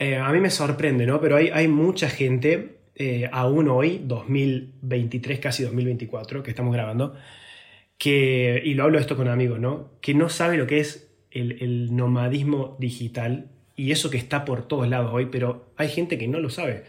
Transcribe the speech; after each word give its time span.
Eh, 0.00 0.16
a 0.16 0.32
mí 0.32 0.40
me 0.40 0.48
sorprende, 0.48 1.04
¿no? 1.04 1.20
Pero 1.20 1.36
hay, 1.36 1.68
mucha 1.68 2.08
gente, 2.08 2.78
eh, 2.94 3.28
aún 3.32 3.68
hoy, 3.68 4.00
2023, 4.02 5.38
casi 5.40 5.62
2024, 5.62 6.42
que 6.42 6.50
estamos 6.50 6.72
grabando, 6.72 7.14
que, 7.98 8.62
y 8.64 8.72
lo 8.72 8.84
hablo 8.84 8.98
esto 8.98 9.14
con 9.14 9.28
amigos, 9.28 9.60
¿no? 9.60 9.90
Que 10.00 10.14
no 10.14 10.30
sabe 10.30 10.56
lo 10.56 10.66
que 10.66 10.80
es 10.80 11.12
el, 11.30 11.62
el 11.62 11.94
nomadismo 11.94 12.78
digital 12.80 13.50
y 13.76 13.92
eso 13.92 14.08
que 14.08 14.16
está 14.16 14.46
por 14.46 14.66
todos 14.66 14.88
lados 14.88 15.10
hoy, 15.12 15.26
pero 15.26 15.66
hay 15.76 15.90
gente 15.90 16.16
que 16.16 16.28
no 16.28 16.40
lo 16.40 16.48
sabe. 16.48 16.84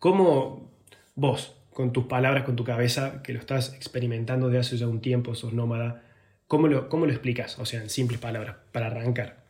¿Cómo 0.00 0.68
vos, 1.14 1.56
con 1.72 1.92
tus 1.92 2.06
palabras, 2.06 2.42
con 2.42 2.56
tu 2.56 2.64
cabeza, 2.64 3.22
que 3.22 3.32
lo 3.32 3.38
estás 3.38 3.74
experimentando 3.74 4.48
de 4.48 4.58
hace 4.58 4.76
ya 4.76 4.88
un 4.88 5.00
tiempo, 5.00 5.36
sos 5.36 5.52
nómada, 5.52 6.02
¿cómo 6.48 6.66
lo, 6.66 6.88
cómo 6.88 7.06
lo 7.06 7.12
explicas? 7.12 7.60
O 7.60 7.64
sea, 7.64 7.80
en 7.80 7.90
simples 7.90 8.20
palabras, 8.20 8.56
para 8.72 8.88
arrancar. 8.88 9.45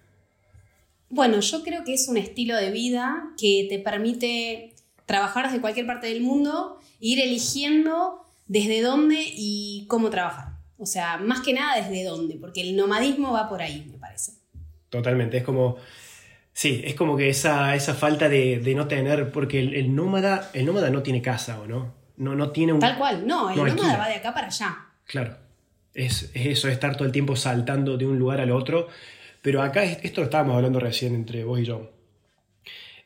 Bueno, 1.17 1.41
yo 1.41 1.63
creo 1.63 1.83
que 1.83 1.95
es 1.95 2.09
un 2.09 2.19
estilo 2.19 2.55
de 2.57 2.71
vida 2.71 3.31
que 3.39 3.67
te 3.71 3.79
permite 3.79 4.75
trabajar 5.07 5.47
desde 5.47 5.63
cualquier 5.63 5.87
parte 5.87 6.09
del 6.09 6.21
mundo 6.21 6.79
e 7.01 7.07
ir 7.07 7.21
eligiendo 7.21 8.27
desde 8.49 8.83
dónde 8.83 9.25
y 9.35 9.87
cómo 9.89 10.11
trabajar. 10.11 10.59
O 10.77 10.85
sea, 10.85 11.17
más 11.17 11.41
que 11.41 11.55
nada 11.55 11.77
desde 11.77 12.05
dónde, 12.05 12.37
porque 12.39 12.61
el 12.61 12.77
nomadismo 12.77 13.33
va 13.33 13.49
por 13.49 13.63
ahí, 13.63 13.89
me 13.91 13.97
parece. 13.97 14.33
Totalmente, 14.91 15.39
es 15.39 15.43
como, 15.43 15.77
sí, 16.53 16.83
es 16.85 16.95
como 16.95 17.17
que 17.17 17.31
esa, 17.31 17.75
esa 17.75 17.95
falta 17.95 18.29
de, 18.29 18.59
de 18.59 18.75
no 18.75 18.87
tener, 18.87 19.33
porque 19.33 19.59
el, 19.59 19.75
el, 19.75 19.95
nómada, 19.95 20.51
el 20.53 20.67
nómada 20.67 20.91
no 20.91 21.03
tiene 21.03 21.23
casa, 21.23 21.59
¿o 21.59 21.67
no? 21.67 21.95
No, 22.19 22.35
no 22.35 22.51
tiene 22.51 22.75
un... 22.75 22.81
Tal 22.81 22.99
cual, 22.99 23.27
no, 23.27 23.49
el 23.49 23.57
no 23.57 23.65
nómada 23.65 23.73
alquila. 23.73 23.97
va 23.97 24.09
de 24.09 24.15
acá 24.17 24.35
para 24.35 24.49
allá. 24.49 24.77
Claro, 25.07 25.35
es, 25.95 26.31
es 26.35 26.47
eso, 26.47 26.69
es 26.69 26.75
estar 26.75 26.95
todo 26.95 27.07
el 27.07 27.13
tiempo 27.13 27.37
saltando 27.37 27.97
de 27.97 28.05
un 28.05 28.19
lugar 28.19 28.43
al 28.43 28.51
otro, 28.51 28.89
pero 29.47 29.63
acá 29.63 29.85
es- 29.85 30.01
esto 30.03 30.25
estábamos 30.25 30.57
hablando 30.57 30.81
recién 30.81 31.15
entre 31.15 31.45
vos 31.45 31.61
y 31.61 31.65
yo. 31.65 31.93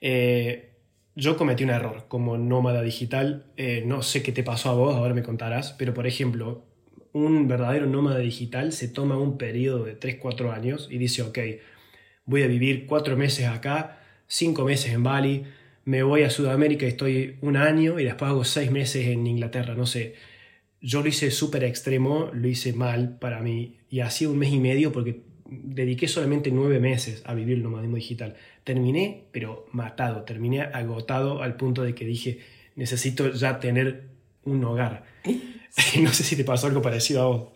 Eh, 0.00 0.70
yo 1.14 1.36
cometí 1.36 1.64
un 1.64 1.68
error 1.68 2.06
como 2.08 2.38
nómada 2.38 2.80
digital, 2.80 3.44
eh, 3.58 3.82
no 3.84 4.00
sé 4.00 4.22
qué 4.22 4.32
te 4.32 4.42
pasó 4.42 4.70
a 4.70 4.72
vos, 4.72 4.94
ahora 4.96 5.12
me 5.12 5.22
contarás, 5.22 5.72
pero 5.78 5.92
por 5.92 6.06
ejemplo, 6.06 6.64
un 7.12 7.46
verdadero 7.46 7.84
nómada 7.84 8.20
digital 8.20 8.72
se 8.72 8.88
toma 8.88 9.18
un 9.18 9.36
periodo 9.36 9.84
de 9.84 9.96
3-4 9.96 10.50
años 10.50 10.88
y 10.90 10.96
dice, 10.96 11.20
ok, 11.20 11.38
voy 12.24 12.42
a 12.42 12.46
vivir 12.46 12.86
4 12.86 13.18
meses 13.18 13.46
acá, 13.46 14.00
5 14.26 14.64
meses 14.64 14.94
en 14.94 15.02
Bali, 15.02 15.44
me 15.84 16.02
voy 16.02 16.22
a 16.22 16.30
Sudamérica 16.30 16.86
y 16.86 16.88
estoy 16.88 17.36
un 17.42 17.58
año 17.58 18.00
y 18.00 18.04
después 18.04 18.30
hago 18.30 18.44
6 18.44 18.70
meses 18.70 19.08
en 19.08 19.26
Inglaterra, 19.26 19.74
no 19.74 19.84
sé. 19.84 20.14
Yo 20.80 21.02
lo 21.02 21.08
hice 21.08 21.30
súper 21.30 21.64
extremo, 21.64 22.30
lo 22.32 22.48
hice 22.48 22.72
mal 22.72 23.18
para 23.18 23.40
mí 23.42 23.76
y 23.90 24.00
hacía 24.00 24.30
un 24.30 24.38
mes 24.38 24.50
y 24.54 24.58
medio 24.58 24.90
porque 24.90 25.28
dediqué 25.50 26.08
solamente 26.08 26.50
9 26.50 26.78
meses 26.80 27.22
a 27.26 27.34
vivir 27.34 27.56
el 27.56 27.62
nomadismo 27.62 27.96
digital. 27.96 28.36
Terminé, 28.64 29.24
pero 29.32 29.66
matado, 29.72 30.22
terminé 30.22 30.60
agotado 30.62 31.42
al 31.42 31.56
punto 31.56 31.82
de 31.82 31.94
que 31.94 32.04
dije, 32.04 32.38
necesito 32.76 33.32
ya 33.32 33.60
tener 33.60 34.04
un 34.44 34.64
hogar. 34.64 35.04
no 36.00 36.12
sé 36.12 36.24
si 36.24 36.36
te 36.36 36.44
pasó 36.44 36.66
algo 36.66 36.82
parecido 36.82 37.22
a 37.22 37.26
vos. 37.26 37.48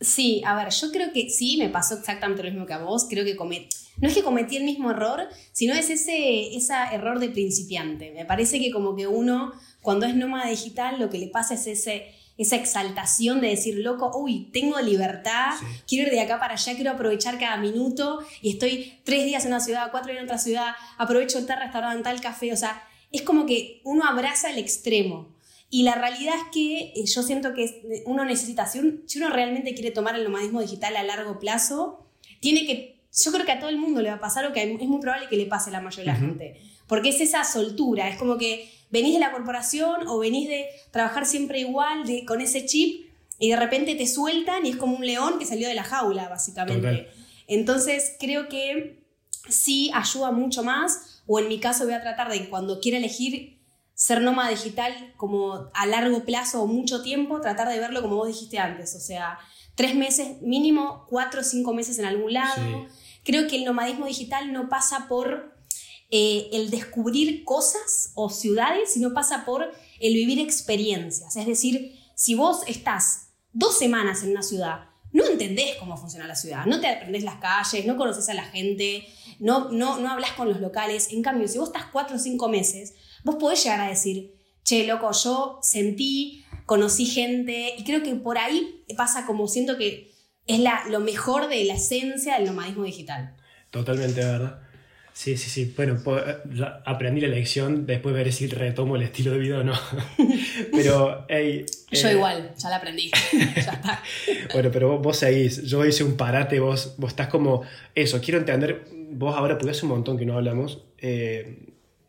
Sí, 0.00 0.42
a 0.44 0.54
ver, 0.56 0.70
yo 0.70 0.90
creo 0.90 1.12
que 1.12 1.30
sí, 1.30 1.56
me 1.58 1.68
pasó 1.68 1.94
exactamente 1.94 2.42
lo 2.42 2.50
mismo 2.50 2.66
que 2.66 2.74
a 2.74 2.78
vos. 2.78 3.06
Creo 3.08 3.24
que 3.24 3.36
cometí. 3.36 3.68
No 3.98 4.08
es 4.08 4.14
que 4.14 4.22
cometí 4.22 4.56
el 4.56 4.64
mismo 4.64 4.90
error, 4.90 5.28
sino 5.52 5.72
es 5.72 5.88
ese, 5.88 6.56
ese 6.56 6.74
error 6.92 7.20
de 7.20 7.28
principiante. 7.28 8.10
Me 8.12 8.24
parece 8.24 8.58
que 8.58 8.72
como 8.72 8.96
que 8.96 9.06
uno, 9.06 9.52
cuando 9.82 10.04
es 10.06 10.16
nómada 10.16 10.50
digital, 10.50 10.98
lo 10.98 11.10
que 11.10 11.18
le 11.18 11.28
pasa 11.28 11.54
es 11.54 11.66
ese, 11.68 12.12
esa 12.36 12.56
exaltación 12.56 13.40
de 13.40 13.48
decir, 13.48 13.76
loco, 13.78 14.10
uy, 14.18 14.50
tengo 14.52 14.80
libertad, 14.80 15.52
Sí. 15.58 15.66
quiero 15.86 16.08
ir 16.08 16.14
de 16.14 16.20
acá 16.20 16.38
para 16.40 16.54
allá, 16.54 16.74
quiero 16.74 16.90
aprovechar 16.90 17.38
cada 17.38 17.56
minuto 17.58 18.18
y 18.42 18.50
estoy 18.50 18.94
tres 19.04 19.24
días 19.24 19.44
en 19.44 19.52
una 19.52 19.60
ciudad, 19.60 19.90
cuatro 19.90 20.10
días 20.10 20.20
en 20.22 20.26
otra 20.26 20.38
ciudad, 20.38 20.74
aprovecho 20.98 21.44
tal 21.46 21.60
restaurante, 21.60 22.02
tal 22.02 22.20
café, 22.20 22.52
o 22.52 22.56
sea, 22.56 22.82
es 23.12 23.22
como 23.22 23.46
que 23.46 23.80
uno 23.84 24.04
abraza 24.04 24.50
el 24.50 24.58
extremo. 24.58 25.32
Y 25.70 25.82
la 25.84 25.94
realidad 25.94 26.34
es 26.36 26.44
que 26.52 26.92
eh, 26.94 27.04
yo 27.06 27.22
siento 27.22 27.54
que 27.54 27.64
es- 27.64 27.74
uno 28.06 28.24
necesita, 28.24 28.66
si, 28.66 28.78
un- 28.80 29.02
si 29.06 29.18
uno 29.18 29.30
realmente 29.30 29.74
quiere 29.74 29.90
tomar 29.92 30.14
el 30.16 30.24
nomadismo 30.24 30.60
digital 30.60 30.96
a 30.96 31.02
largo 31.04 31.38
plazo, 31.38 32.06
tiene 32.40 32.66
que, 32.66 32.93
yo 33.22 33.32
creo 33.32 33.46
que 33.46 33.52
a 33.52 33.60
todo 33.60 33.70
el 33.70 33.78
mundo 33.78 34.02
le 34.02 34.08
va 34.08 34.16
a 34.16 34.20
pasar 34.20 34.44
o 34.46 34.52
que 34.52 34.62
es 34.62 34.88
muy 34.88 35.00
probable 35.00 35.28
que 35.28 35.36
le 35.36 35.46
pase 35.46 35.70
a 35.70 35.72
la 35.72 35.80
mayoría 35.80 36.12
de 36.12 36.18
la 36.18 36.26
gente. 36.26 36.60
Porque 36.86 37.10
es 37.10 37.20
esa 37.20 37.44
soltura, 37.44 38.08
es 38.08 38.18
como 38.18 38.36
que 38.36 38.70
venís 38.90 39.14
de 39.14 39.20
la 39.20 39.32
corporación 39.32 40.06
o 40.08 40.18
venís 40.18 40.48
de 40.48 40.66
trabajar 40.90 41.26
siempre 41.26 41.60
igual, 41.60 42.06
de, 42.06 42.24
con 42.24 42.40
ese 42.40 42.66
chip, 42.66 43.10
y 43.38 43.50
de 43.50 43.56
repente 43.56 43.94
te 43.94 44.06
sueltan 44.06 44.66
y 44.66 44.70
es 44.70 44.76
como 44.76 44.96
un 44.96 45.06
león 45.06 45.38
que 45.38 45.46
salió 45.46 45.68
de 45.68 45.74
la 45.74 45.84
jaula, 45.84 46.28
básicamente. 46.28 46.80
Total. 46.80 47.08
Entonces 47.46 48.16
creo 48.18 48.48
que 48.48 49.04
sí 49.48 49.90
ayuda 49.94 50.30
mucho 50.30 50.62
más, 50.62 51.22
o 51.26 51.38
en 51.38 51.48
mi 51.48 51.58
caso 51.58 51.84
voy 51.84 51.94
a 51.94 52.02
tratar 52.02 52.30
de 52.30 52.48
cuando 52.48 52.80
quiera 52.80 52.98
elegir 52.98 53.58
ser 53.94 54.20
nómada 54.20 54.50
digital 54.50 55.14
como 55.16 55.70
a 55.72 55.86
largo 55.86 56.24
plazo 56.24 56.62
o 56.62 56.66
mucho 56.66 57.02
tiempo, 57.02 57.40
tratar 57.40 57.68
de 57.68 57.78
verlo 57.78 58.02
como 58.02 58.16
vos 58.16 58.28
dijiste 58.28 58.58
antes, 58.58 58.94
o 58.94 59.00
sea, 59.00 59.38
tres 59.74 59.94
meses, 59.94 60.42
mínimo 60.42 61.06
cuatro 61.08 61.40
o 61.40 61.44
cinco 61.44 61.72
meses 61.72 61.98
en 61.98 62.04
algún 62.04 62.32
lado. 62.32 62.54
Sí. 62.56 63.03
Creo 63.24 63.48
que 63.48 63.56
el 63.56 63.64
nomadismo 63.64 64.06
digital 64.06 64.52
no 64.52 64.68
pasa 64.68 65.06
por 65.08 65.54
eh, 66.10 66.48
el 66.52 66.70
descubrir 66.70 67.44
cosas 67.44 68.12
o 68.14 68.30
ciudades, 68.30 68.92
sino 68.92 69.14
pasa 69.14 69.44
por 69.44 69.72
el 70.00 70.14
vivir 70.14 70.38
experiencias. 70.38 71.36
Es 71.36 71.46
decir, 71.46 71.98
si 72.14 72.34
vos 72.34 72.60
estás 72.66 73.30
dos 73.52 73.76
semanas 73.78 74.22
en 74.22 74.30
una 74.30 74.42
ciudad, 74.42 74.90
no 75.12 75.24
entendés 75.26 75.76
cómo 75.76 75.96
funciona 75.96 76.26
la 76.26 76.34
ciudad, 76.34 76.66
no 76.66 76.80
te 76.80 76.88
aprendés 76.88 77.22
las 77.22 77.36
calles, 77.36 77.86
no 77.86 77.96
conoces 77.96 78.28
a 78.28 78.34
la 78.34 78.44
gente, 78.44 79.06
no, 79.38 79.70
no, 79.70 79.98
no 79.98 80.10
hablas 80.10 80.32
con 80.32 80.48
los 80.48 80.60
locales. 80.60 81.08
En 81.12 81.22
cambio, 81.22 81.48
si 81.48 81.58
vos 81.58 81.68
estás 81.68 81.86
cuatro 81.92 82.16
o 82.16 82.18
cinco 82.18 82.48
meses, 82.48 82.94
vos 83.24 83.36
podés 83.36 83.62
llegar 83.62 83.80
a 83.80 83.88
decir, 83.88 84.34
che, 84.64 84.86
loco, 84.86 85.10
yo 85.12 85.58
sentí, 85.62 86.44
conocí 86.66 87.06
gente, 87.06 87.74
y 87.78 87.84
creo 87.84 88.02
que 88.02 88.14
por 88.16 88.38
ahí 88.38 88.84
pasa 88.96 89.24
como 89.24 89.46
siento 89.46 89.76
que 89.76 90.13
es 90.46 90.58
la, 90.60 90.84
lo 90.88 91.00
mejor 91.00 91.48
de 91.48 91.64
la 91.64 91.74
esencia 91.74 92.36
del 92.38 92.46
nomadismo 92.46 92.84
digital. 92.84 93.34
Totalmente, 93.70 94.20
verdad. 94.20 94.60
Sí, 95.14 95.36
sí, 95.36 95.48
sí. 95.48 95.72
Bueno, 95.76 95.96
ya 96.52 96.82
aprendí 96.84 97.20
la 97.20 97.28
lección, 97.28 97.86
después 97.86 98.12
veré 98.14 98.32
si 98.32 98.48
retomo 98.48 98.96
el 98.96 99.02
estilo 99.02 99.30
de 99.30 99.38
vida 99.38 99.60
o 99.60 99.62
no. 99.62 99.74
Pero, 100.72 101.24
hey, 101.28 101.64
Yo 101.92 102.08
eh, 102.08 102.12
igual, 102.14 102.52
ya 102.58 102.68
la 102.68 102.76
aprendí. 102.76 103.12
ya 103.32 103.60
está. 103.60 104.02
Bueno, 104.52 104.70
pero 104.72 104.88
vos, 104.88 105.02
vos 105.02 105.16
seguís, 105.16 105.62
yo 105.62 105.84
hice 105.84 106.02
un 106.02 106.16
parate, 106.16 106.58
vos, 106.58 106.94
vos 106.98 107.10
estás 107.10 107.28
como, 107.28 107.62
eso, 107.94 108.20
quiero 108.20 108.40
entender, 108.40 108.86
vos 109.12 109.36
ahora, 109.36 109.56
porque 109.56 109.70
hace 109.70 109.86
un 109.86 109.92
montón 109.92 110.18
que 110.18 110.26
no 110.26 110.34
hablamos, 110.34 110.82
eh, 110.98 111.58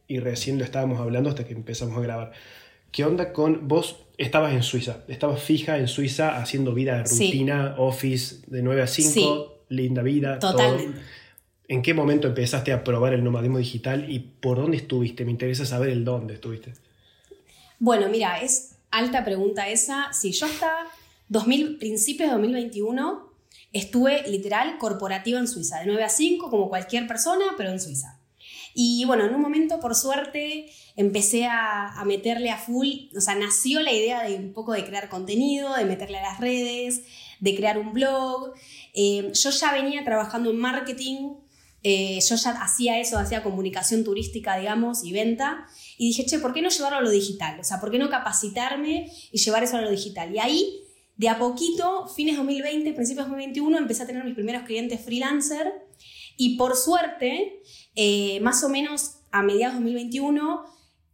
y 0.07 0.19
recién 0.19 0.57
lo 0.57 0.63
estábamos 0.63 0.99
hablando 0.99 1.29
hasta 1.29 1.45
que 1.45 1.53
empezamos 1.53 1.99
a 1.99 2.01
grabar. 2.01 2.31
¿Qué 2.91 3.05
onda 3.05 3.33
con, 3.33 3.67
vos 3.67 4.04
estabas 4.17 4.53
en 4.53 4.63
Suiza, 4.63 5.03
estabas 5.07 5.41
fija 5.41 5.77
en 5.77 5.87
Suiza 5.87 6.37
haciendo 6.37 6.73
vida 6.73 6.99
de 7.03 7.07
Sí. 7.07 7.25
rutina, 7.27 7.75
office, 7.77 8.37
de 8.47 8.61
9 8.61 8.81
a 8.81 8.87
5, 8.87 9.09
Sí. 9.11 9.35
linda 9.69 10.01
vida, 10.01 10.39
todo? 10.39 10.51
Totalmente. 10.51 11.01
¿En 11.67 11.81
qué 11.81 11.93
momento 11.93 12.27
empezaste 12.27 12.71
a 12.71 12.83
probar 12.83 13.13
el 13.13 13.23
nomadismo 13.23 13.57
digital 13.57 14.09
y 14.11 14.19
por 14.19 14.57
dónde 14.57 14.77
estuviste? 14.77 15.25
Me 15.25 15.31
interesa 15.31 15.65
saber 15.65 15.89
el 15.89 16.05
dónde 16.05 16.35
estuviste. 16.35 16.73
Bueno, 17.79 18.07
mira, 18.09 18.39
es 18.41 18.75
alta 18.91 19.25
pregunta 19.25 19.67
esa. 19.69 20.13
Si 20.13 20.31
yo 20.31 20.45
hasta 20.45 20.71
2000, 21.27 21.77
principios 21.77 22.29
de 22.29 22.33
2021 22.33 23.31
estuve 23.73 24.27
literal 24.29 24.77
corporativa 24.77 25.39
en 25.39 25.47
Suiza, 25.47 25.79
de 25.79 25.87
9 25.87 26.03
a 26.03 26.09
5, 26.09 26.49
como 26.49 26.69
cualquier 26.69 27.07
persona, 27.07 27.45
pero 27.57 27.71
en 27.71 27.79
Suiza. 27.79 28.14
Y 28.77 29.05
bueno, 29.05 29.25
en 29.25 29.33
un 29.33 29.41
momento, 29.41 29.79
por 29.79 29.95
suerte, 29.95 30.69
empecé 30.97 31.45
a, 31.45 31.97
a 31.97 32.03
meterle 32.03 32.51
a 32.51 32.57
full, 32.57 32.87
o 33.15 33.21
sea, 33.21 33.33
nació 33.33 33.79
la 33.79 33.93
idea 33.93 34.21
de 34.23 34.35
un 34.35 34.51
poco 34.51 34.73
de 34.73 34.83
crear 34.83 35.07
contenido, 35.07 35.73
de 35.75 35.85
meterle 35.85 36.17
a 36.17 36.23
las 36.23 36.41
redes, 36.41 37.03
de 37.39 37.55
crear 37.55 37.77
un 37.77 37.93
blog. 37.93 38.53
Eh, 38.93 39.31
yo 39.33 39.49
ya 39.49 39.71
venía 39.71 40.03
trabajando 40.03 40.49
en 40.49 40.57
marketing, 40.57 41.35
eh, 41.83 42.19
yo 42.27 42.35
ya 42.35 42.51
hacía 42.51 42.99
eso, 42.99 43.17
hacía 43.17 43.43
comunicación 43.43 44.03
turística, 44.03 44.57
digamos, 44.57 45.05
y 45.05 45.13
venta. 45.13 45.67
Y 45.97 46.07
dije, 46.07 46.25
che, 46.25 46.39
¿por 46.39 46.53
qué 46.53 46.61
no 46.61 46.69
llevarlo 46.69 46.97
a 46.97 47.01
lo 47.01 47.09
digital? 47.09 47.59
O 47.59 47.63
sea, 47.63 47.79
¿por 47.79 47.91
qué 47.91 47.97
no 47.97 48.09
capacitarme 48.09 49.09
y 49.31 49.37
llevar 49.37 49.63
eso 49.63 49.77
a 49.77 49.81
lo 49.81 49.89
digital? 49.89 50.35
Y 50.35 50.39
ahí, 50.39 50.81
de 51.15 51.29
a 51.29 51.37
poquito, 51.37 52.07
fines 52.07 52.35
2020, 52.35 52.91
principios 52.91 53.27
2021, 53.27 53.77
empecé 53.77 54.03
a 54.03 54.07
tener 54.07 54.25
mis 54.25 54.33
primeros 54.33 54.63
clientes 54.63 54.99
freelancer. 54.99 55.84
Y 56.37 56.57
por 56.57 56.75
suerte, 56.75 57.61
eh, 57.95 58.39
más 58.41 58.63
o 58.63 58.69
menos 58.69 59.17
a 59.31 59.41
mediados 59.41 59.75
de 59.75 59.81
2021, 59.83 60.65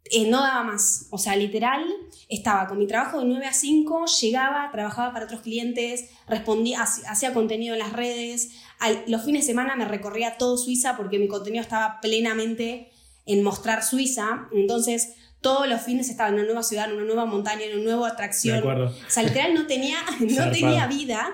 eh, 0.06 0.28
no 0.30 0.42
daba 0.42 0.64
más. 0.64 1.08
O 1.12 1.18
sea, 1.18 1.36
literal, 1.36 1.86
estaba 2.28 2.68
con 2.68 2.78
mi 2.80 2.88
trabajo 2.88 3.20
de 3.20 3.26
9 3.26 3.46
a 3.46 3.54
5, 3.54 4.06
llegaba, 4.22 4.70
trabajaba 4.72 5.14
para 5.14 5.26
otros 5.26 5.42
clientes, 5.42 6.10
respondía, 6.28 6.80
hac- 6.84 7.04
hacía 7.08 7.34
contenido 7.34 7.74
en 7.76 7.80
las 7.80 7.94
redes. 7.94 8.50
Al- 8.80 9.04
los 9.08 9.24
fines 9.24 9.44
de 9.46 9.48
semana 9.54 9.76
me 9.76 9.86
recorría 9.86 10.38
todo 10.38 10.58
Suiza 10.58 10.98
porque 10.98 11.20
mi 11.20 11.28
contenido 11.28 11.62
estaba 11.62 12.00
plenamente 12.02 12.92
en 13.26 13.44
mostrar 13.44 13.84
Suiza. 13.84 14.48
Entonces, 14.54 15.14
todos 15.40 15.68
los 15.68 15.82
fines 15.82 16.10
estaba 16.10 16.30
en 16.30 16.36
una 16.36 16.44
nueva 16.46 16.64
ciudad, 16.64 16.90
en 16.90 16.96
una 16.98 17.06
nueva 17.06 17.26
montaña, 17.26 17.64
en 17.66 17.76
una 17.76 17.84
nueva 17.92 18.08
De 18.08 18.14
atracción. 18.14 18.58
acuerdo. 18.60 18.88
O 18.88 19.10
sea, 19.10 19.24
literal 19.24 19.54
no 19.54 19.66
tenía, 19.68 19.98
no 20.20 20.52
tenía 20.52 20.88
vida. 20.88 21.30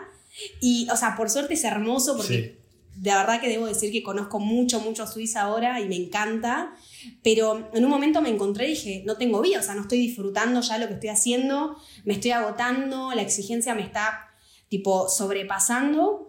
Y, 0.62 0.88
o 0.92 0.96
sea, 0.96 1.16
por 1.16 1.30
suerte 1.30 1.56
es 1.56 1.64
hermoso 1.64 2.16
porque 2.16 2.34
Sí. 2.57 2.57
De 3.00 3.12
verdad 3.12 3.40
que 3.40 3.48
debo 3.48 3.68
decir 3.68 3.92
que 3.92 4.02
conozco 4.02 4.40
mucho, 4.40 4.80
mucho 4.80 5.06
Suiza 5.06 5.42
ahora 5.42 5.80
y 5.80 5.88
me 5.88 5.96
encanta, 5.96 6.74
pero 7.22 7.70
en 7.72 7.86
un 7.86 7.92
momento 7.92 8.22
me 8.22 8.30
encontré 8.30 8.66
y 8.66 8.70
dije, 8.72 9.04
no 9.06 9.18
tengo 9.18 9.40
vida, 9.42 9.60
o 9.60 9.64
sea, 9.64 9.76
no 9.76 9.82
estoy 9.82 10.00
disfrutando 10.00 10.62
ya 10.62 10.80
lo 10.80 10.88
que 10.88 10.96
estoy 10.96 11.10
haciendo, 11.10 11.78
me 12.06 12.16
estoy 12.16 12.32
agotando, 12.32 13.12
la 13.14 13.22
exigencia 13.22 13.76
me 13.76 13.84
está 13.84 14.32
tipo 14.68 15.10
sobrepasando 15.10 16.28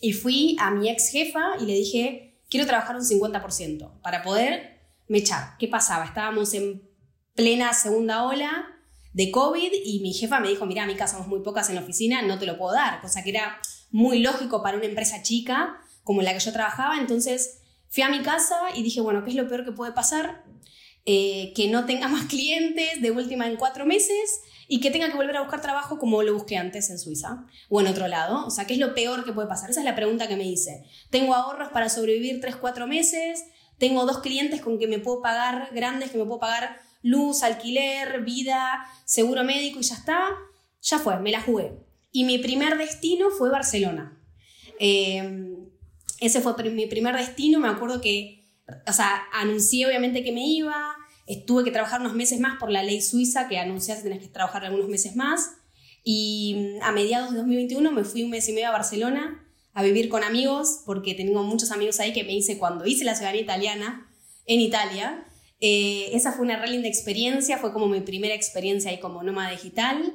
y 0.00 0.14
fui 0.14 0.56
a 0.58 0.70
mi 0.70 0.88
ex 0.88 1.10
jefa 1.10 1.56
y 1.60 1.66
le 1.66 1.74
dije, 1.74 2.38
quiero 2.48 2.66
trabajar 2.66 2.96
un 2.96 3.02
50% 3.02 4.00
para 4.00 4.22
poder 4.22 4.80
me 5.08 5.18
echar. 5.18 5.56
¿Qué 5.58 5.68
pasaba? 5.68 6.06
Estábamos 6.06 6.54
en 6.54 6.82
plena 7.34 7.74
segunda 7.74 8.24
ola 8.24 8.66
de 9.12 9.30
COVID 9.30 9.70
y 9.84 10.00
mi 10.00 10.14
jefa 10.14 10.40
me 10.40 10.48
dijo, 10.48 10.64
mira, 10.64 10.84
a 10.84 10.86
mi 10.86 10.96
casa 10.96 11.14
somos 11.14 11.28
muy 11.28 11.40
pocas 11.40 11.68
en 11.68 11.74
la 11.74 11.82
oficina, 11.82 12.22
no 12.22 12.38
te 12.38 12.46
lo 12.46 12.56
puedo 12.56 12.72
dar, 12.72 13.02
cosa 13.02 13.22
que 13.22 13.30
era 13.30 13.60
muy 13.90 14.20
lógico 14.20 14.62
para 14.62 14.78
una 14.78 14.86
empresa 14.86 15.22
chica 15.22 15.78
como 16.06 16.22
la 16.22 16.32
que 16.32 16.38
yo 16.38 16.52
trabajaba, 16.52 16.98
entonces 16.98 17.58
fui 17.88 18.04
a 18.04 18.08
mi 18.08 18.22
casa 18.22 18.56
y 18.76 18.84
dije, 18.84 19.00
bueno, 19.00 19.24
¿qué 19.24 19.30
es 19.30 19.36
lo 19.36 19.48
peor 19.48 19.64
que 19.64 19.72
puede 19.72 19.90
pasar? 19.90 20.44
Eh, 21.04 21.52
que 21.56 21.68
no 21.68 21.84
tenga 21.84 22.06
más 22.16 22.26
clientes 22.26 23.02
de 23.02 23.10
última 23.10 23.46
en 23.48 23.56
cuatro 23.56 23.84
meses 23.84 24.40
y 24.68 24.80
que 24.80 24.92
tenga 24.92 25.10
que 25.10 25.16
volver 25.16 25.36
a 25.36 25.40
buscar 25.40 25.60
trabajo 25.60 25.98
como 25.98 26.22
lo 26.22 26.32
busqué 26.32 26.56
antes 26.56 26.90
en 26.90 27.00
Suiza 27.00 27.44
o 27.68 27.80
en 27.80 27.88
otro 27.88 28.06
lado. 28.06 28.46
O 28.46 28.50
sea, 28.50 28.68
¿qué 28.68 28.74
es 28.74 28.78
lo 28.78 28.94
peor 28.94 29.24
que 29.24 29.32
puede 29.32 29.48
pasar? 29.48 29.68
Esa 29.68 29.80
es 29.80 29.84
la 29.84 29.96
pregunta 29.96 30.28
que 30.28 30.36
me 30.36 30.44
hice. 30.44 30.84
Tengo 31.10 31.34
ahorros 31.34 31.70
para 31.70 31.88
sobrevivir 31.88 32.40
tres, 32.40 32.54
cuatro 32.54 32.86
meses, 32.86 33.44
tengo 33.76 34.06
dos 34.06 34.20
clientes 34.20 34.60
con 34.60 34.78
que 34.78 34.86
me 34.86 35.00
puedo 35.00 35.20
pagar 35.22 35.70
grandes, 35.72 36.12
que 36.12 36.18
me 36.18 36.24
puedo 36.24 36.38
pagar 36.38 36.78
luz, 37.02 37.42
alquiler, 37.42 38.22
vida, 38.22 38.86
seguro 39.04 39.42
médico 39.42 39.80
y 39.80 39.82
ya 39.82 39.96
está. 39.96 40.28
Ya 40.82 41.00
fue, 41.00 41.18
me 41.18 41.32
la 41.32 41.42
jugué. 41.42 41.72
Y 42.12 42.22
mi 42.22 42.38
primer 42.38 42.78
destino 42.78 43.30
fue 43.30 43.50
Barcelona. 43.50 44.16
Eh, 44.78 45.65
ese 46.20 46.40
fue 46.40 46.54
mi 46.70 46.86
primer 46.86 47.16
destino, 47.16 47.60
me 47.60 47.68
acuerdo 47.68 48.00
que, 48.00 48.44
o 48.86 48.92
sea, 48.92 49.22
anuncié 49.32 49.86
obviamente 49.86 50.24
que 50.24 50.32
me 50.32 50.46
iba, 50.46 50.96
tuve 51.46 51.64
que 51.64 51.70
trabajar 51.70 52.00
unos 52.00 52.14
meses 52.14 52.40
más 52.40 52.58
por 52.58 52.70
la 52.70 52.82
ley 52.82 53.02
suiza 53.02 53.48
que 53.48 53.58
anunciaste 53.58 54.04
que 54.04 54.08
tenés 54.10 54.24
que 54.24 54.32
trabajar 54.32 54.64
algunos 54.64 54.88
meses 54.88 55.16
más. 55.16 55.50
Y 56.04 56.54
mm, 56.56 56.82
a 56.82 56.92
mediados 56.92 57.32
de 57.32 57.38
2021 57.38 57.90
me 57.92 58.04
fui 58.04 58.22
un 58.22 58.30
mes 58.30 58.48
y 58.48 58.52
medio 58.52 58.68
a 58.68 58.72
Barcelona 58.72 59.42
a 59.74 59.82
vivir 59.82 60.08
con 60.08 60.22
amigos, 60.22 60.82
porque 60.86 61.14
tengo 61.14 61.42
muchos 61.42 61.70
amigos 61.70 62.00
ahí 62.00 62.12
que 62.12 62.24
me 62.24 62.32
hice 62.32 62.58
cuando 62.58 62.86
hice 62.86 63.04
la 63.04 63.14
ciudadanía 63.14 63.42
italiana 63.42 64.08
en 64.46 64.60
Italia. 64.60 65.26
Eh, 65.60 66.10
esa 66.12 66.32
fue 66.32 66.44
una 66.44 66.56
re 66.56 66.70
linda 66.70 66.88
experiencia, 66.88 67.58
fue 67.58 67.72
como 67.72 67.86
mi 67.88 68.00
primera 68.00 68.34
experiencia 68.34 68.90
ahí 68.90 69.00
como 69.00 69.22
nómada 69.22 69.50
digital. 69.50 70.14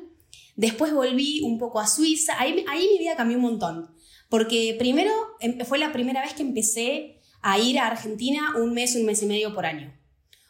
Después 0.55 0.93
volví 0.93 1.41
un 1.41 1.59
poco 1.59 1.79
a 1.79 1.87
Suiza, 1.87 2.39
ahí, 2.39 2.65
ahí 2.69 2.87
mi 2.93 2.99
vida 2.99 3.15
cambió 3.15 3.37
un 3.37 3.43
montón, 3.43 3.89
porque 4.31 4.77
primero 4.79 5.11
em, 5.41 5.59
fue 5.65 5.77
la 5.77 5.91
primera 5.91 6.21
vez 6.21 6.33
que 6.33 6.41
empecé 6.41 7.19
a 7.41 7.59
ir 7.59 7.77
a 7.77 7.87
Argentina 7.87 8.53
un 8.55 8.73
mes, 8.73 8.95
un 8.95 9.05
mes 9.05 9.21
y 9.21 9.25
medio 9.25 9.53
por 9.53 9.65
año. 9.65 9.93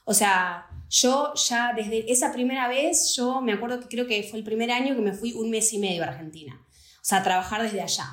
O 0.06 0.14
sea, 0.14 0.68
yo 0.88 1.34
ya 1.34 1.74
desde 1.76 2.12
esa 2.12 2.32
primera 2.32 2.68
vez, 2.68 3.16
yo 3.16 3.42
me 3.42 3.54
acuerdo 3.54 3.80
que 3.80 3.88
creo 3.88 4.06
que 4.06 4.22
fue 4.22 4.38
el 4.38 4.46
primer 4.46 4.70
año 4.70 4.96
que 4.96 5.02
me 5.02 5.14
fui 5.14 5.34
un 5.34 5.50
mes 5.50 5.74
y 5.74 5.80
medio 5.80 6.04
a 6.04 6.08
Argentina. 6.10 6.64
O 6.64 7.04
sea, 7.04 7.18
a 7.18 7.24
trabajar 7.24 7.64
desde 7.64 7.82
allá. 7.82 8.06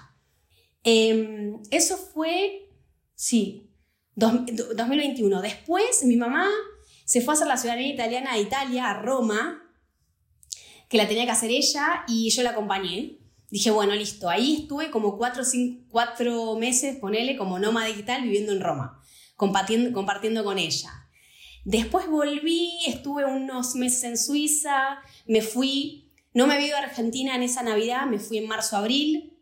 Em, 0.84 1.60
eso 1.70 1.98
fue, 1.98 2.70
sí, 3.14 3.70
2021. 4.16 5.42
Después 5.42 6.02
mi 6.04 6.16
mamá 6.16 6.48
se 7.04 7.20
fue 7.20 7.34
a 7.34 7.36
hacer 7.36 7.46
la 7.46 7.58
ciudadanía 7.58 7.92
italiana 7.92 8.32
a 8.32 8.38
Italia, 8.38 8.88
a 8.88 9.02
Roma, 9.02 9.62
que 10.88 10.96
la 10.96 11.06
tenía 11.06 11.26
que 11.26 11.32
hacer 11.32 11.50
ella 11.50 12.04
y 12.08 12.30
yo 12.30 12.42
la 12.42 12.50
acompañé. 12.50 13.17
Dije, 13.50 13.70
bueno, 13.70 13.94
listo. 13.94 14.28
Ahí 14.28 14.56
estuve 14.62 14.90
como 14.90 15.16
cuatro, 15.16 15.44
cinco, 15.44 15.86
cuatro 15.90 16.56
meses, 16.56 16.96
ponele, 16.96 17.36
como 17.36 17.58
nómada 17.58 17.86
digital 17.86 18.22
viviendo 18.22 18.52
en 18.52 18.60
Roma, 18.60 19.00
compartiendo, 19.36 19.92
compartiendo 19.92 20.44
con 20.44 20.58
ella. 20.58 20.90
Después 21.64 22.08
volví, 22.08 22.72
estuve 22.86 23.24
unos 23.24 23.74
meses 23.74 24.04
en 24.04 24.18
Suiza, 24.18 24.98
me 25.26 25.42
fui, 25.42 26.12
no 26.34 26.46
me 26.46 26.54
había 26.54 26.68
ido 26.68 26.76
a 26.76 26.80
Argentina 26.80 27.34
en 27.34 27.42
esa 27.42 27.62
Navidad, 27.62 28.06
me 28.06 28.18
fui 28.18 28.38
en 28.38 28.48
marzo-abril. 28.48 29.38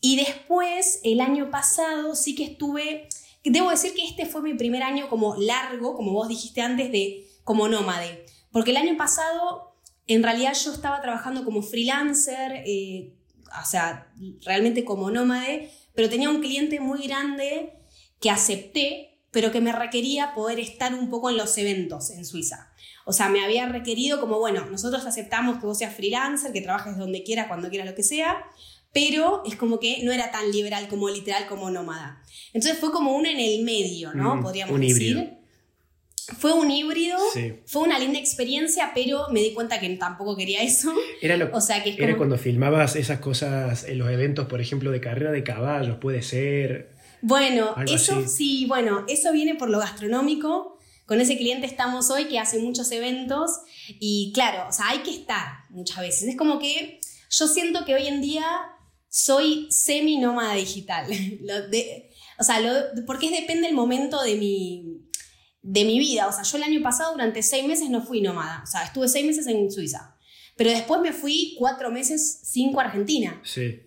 Y 0.00 0.16
después, 0.16 1.00
el 1.02 1.20
año 1.20 1.50
pasado, 1.50 2.14
sí 2.14 2.34
que 2.34 2.44
estuve, 2.44 3.08
debo 3.44 3.70
decir 3.70 3.94
que 3.94 4.04
este 4.04 4.26
fue 4.26 4.42
mi 4.42 4.54
primer 4.54 4.82
año 4.82 5.08
como 5.08 5.36
largo, 5.36 5.96
como 5.96 6.12
vos 6.12 6.28
dijiste 6.28 6.60
antes, 6.60 6.92
de 6.92 7.26
como 7.44 7.68
nómade. 7.68 8.26
Porque 8.52 8.70
el 8.70 8.76
año 8.76 8.96
pasado, 8.96 9.67
en 10.08 10.22
realidad 10.22 10.54
yo 10.54 10.72
estaba 10.72 11.00
trabajando 11.00 11.44
como 11.44 11.62
freelancer, 11.62 12.64
eh, 12.66 13.14
o 13.62 13.66
sea, 13.66 14.12
realmente 14.44 14.84
como 14.84 15.10
nómade, 15.10 15.70
pero 15.94 16.08
tenía 16.08 16.30
un 16.30 16.40
cliente 16.40 16.80
muy 16.80 17.06
grande 17.06 17.74
que 18.20 18.30
acepté 18.30 19.08
pero 19.30 19.52
que 19.52 19.60
me 19.60 19.72
requería 19.72 20.34
poder 20.34 20.58
estar 20.58 20.94
un 20.94 21.10
poco 21.10 21.30
en 21.30 21.36
los 21.36 21.56
eventos 21.58 22.10
en 22.10 22.24
Suiza. 22.24 22.72
O 23.04 23.12
sea, 23.12 23.28
me 23.28 23.44
había 23.44 23.68
requerido 23.68 24.20
como, 24.20 24.38
bueno, 24.38 24.66
nosotros 24.66 25.06
aceptamos 25.06 25.58
que 25.58 25.66
vos 25.66 25.78
seas 25.78 25.94
freelancer, 25.94 26.52
que 26.52 26.60
trabajes 26.60 26.96
donde 26.96 27.22
quieras, 27.22 27.46
cuando 27.46 27.68
quieras, 27.68 27.88
lo 27.88 27.94
que 27.94 28.02
sea, 28.02 28.44
pero 28.92 29.42
es 29.44 29.56
como 29.56 29.78
que 29.80 30.02
no 30.02 30.12
era 30.12 30.30
tan 30.30 30.50
liberal 30.50 30.88
como 30.88 31.08
literal 31.08 31.46
como 31.46 31.70
nómada. 31.70 32.22
Entonces 32.52 32.78
fue 32.78 32.90
como 32.90 33.14
uno 33.14 33.28
en 33.28 33.38
el 33.38 33.62
medio, 33.64 34.14
¿no? 34.14 34.36
Mm, 34.36 34.42
Podríamos 34.42 34.74
un 34.74 34.80
decir. 34.80 35.02
híbrido. 35.02 35.37
Fue 36.38 36.52
un 36.52 36.70
híbrido, 36.70 37.16
Sí. 37.32 37.54
fue 37.66 37.82
una 37.82 37.98
linda 37.98 38.18
experiencia, 38.18 38.92
pero 38.94 39.28
me 39.30 39.40
di 39.40 39.54
cuenta 39.54 39.80
que 39.80 39.88
tampoco 39.96 40.36
quería 40.36 40.62
eso. 40.62 40.92
Era, 41.22 41.36
lo, 41.36 41.50
O 41.56 41.60
sea, 41.60 41.82
que 41.82 41.90
es 41.90 41.96
era 41.98 42.08
como- 42.08 42.18
cuando 42.18 42.38
filmabas 42.38 42.96
esas 42.96 43.20
cosas 43.20 43.84
en 43.84 43.98
los 43.98 44.10
eventos, 44.10 44.46
por 44.46 44.60
ejemplo, 44.60 44.90
de 44.90 45.00
carrera 45.00 45.32
de 45.32 45.42
caballos, 45.42 45.96
puede 45.98 46.22
ser. 46.22 46.90
Bueno, 47.22 47.74
eso 47.86 48.18
así. 48.18 48.28
sí, 48.28 48.66
bueno, 48.66 49.04
eso 49.08 49.32
viene 49.32 49.54
por 49.54 49.70
lo 49.70 49.78
gastronómico. 49.78 50.78
Con 51.06 51.20
ese 51.22 51.38
cliente 51.38 51.66
estamos 51.66 52.10
hoy 52.10 52.26
que 52.26 52.38
hace 52.38 52.58
muchos 52.58 52.92
eventos 52.92 53.50
y 53.98 54.30
claro, 54.34 54.68
o 54.68 54.72
sea, 54.72 54.90
hay 54.90 54.98
que 54.98 55.10
estar 55.10 55.64
muchas 55.70 56.00
veces. 56.00 56.28
Es 56.28 56.36
como 56.36 56.58
que 56.58 57.00
yo 57.30 57.48
siento 57.48 57.84
que 57.86 57.94
hoy 57.94 58.06
en 58.06 58.20
día 58.20 58.44
soy 59.08 59.66
semi 59.70 60.18
nómada 60.18 60.54
digital. 60.54 61.06
Lo 61.42 61.66
de- 61.68 62.10
o 62.38 62.44
sea, 62.44 62.60
lo- 62.60 63.04
porque 63.06 63.30
depende 63.30 63.66
el 63.68 63.74
momento 63.74 64.22
de 64.22 64.36
mi, 64.36 65.00
de 65.70 65.84
mi 65.84 65.98
vida. 65.98 66.26
O 66.28 66.32
sea, 66.32 66.42
yo 66.44 66.56
el 66.56 66.62
año 66.62 66.82
pasado 66.82 67.12
durante 67.12 67.42
seis 67.42 67.66
meses 67.66 67.90
no 67.90 68.02
fui 68.02 68.20
nómada. 68.22 68.62
O 68.64 68.66
sea, 68.66 68.84
estuve 68.84 69.06
seis 69.08 69.26
meses 69.26 69.46
en 69.46 69.70
Suiza. 69.70 70.14
Pero 70.56 70.70
después 70.70 71.00
me 71.00 71.12
fui 71.12 71.54
cuatro 71.58 71.90
meses, 71.90 72.40
cinco 72.42 72.80
a 72.80 72.84
Argentina. 72.84 73.40
Sí. 73.44 73.80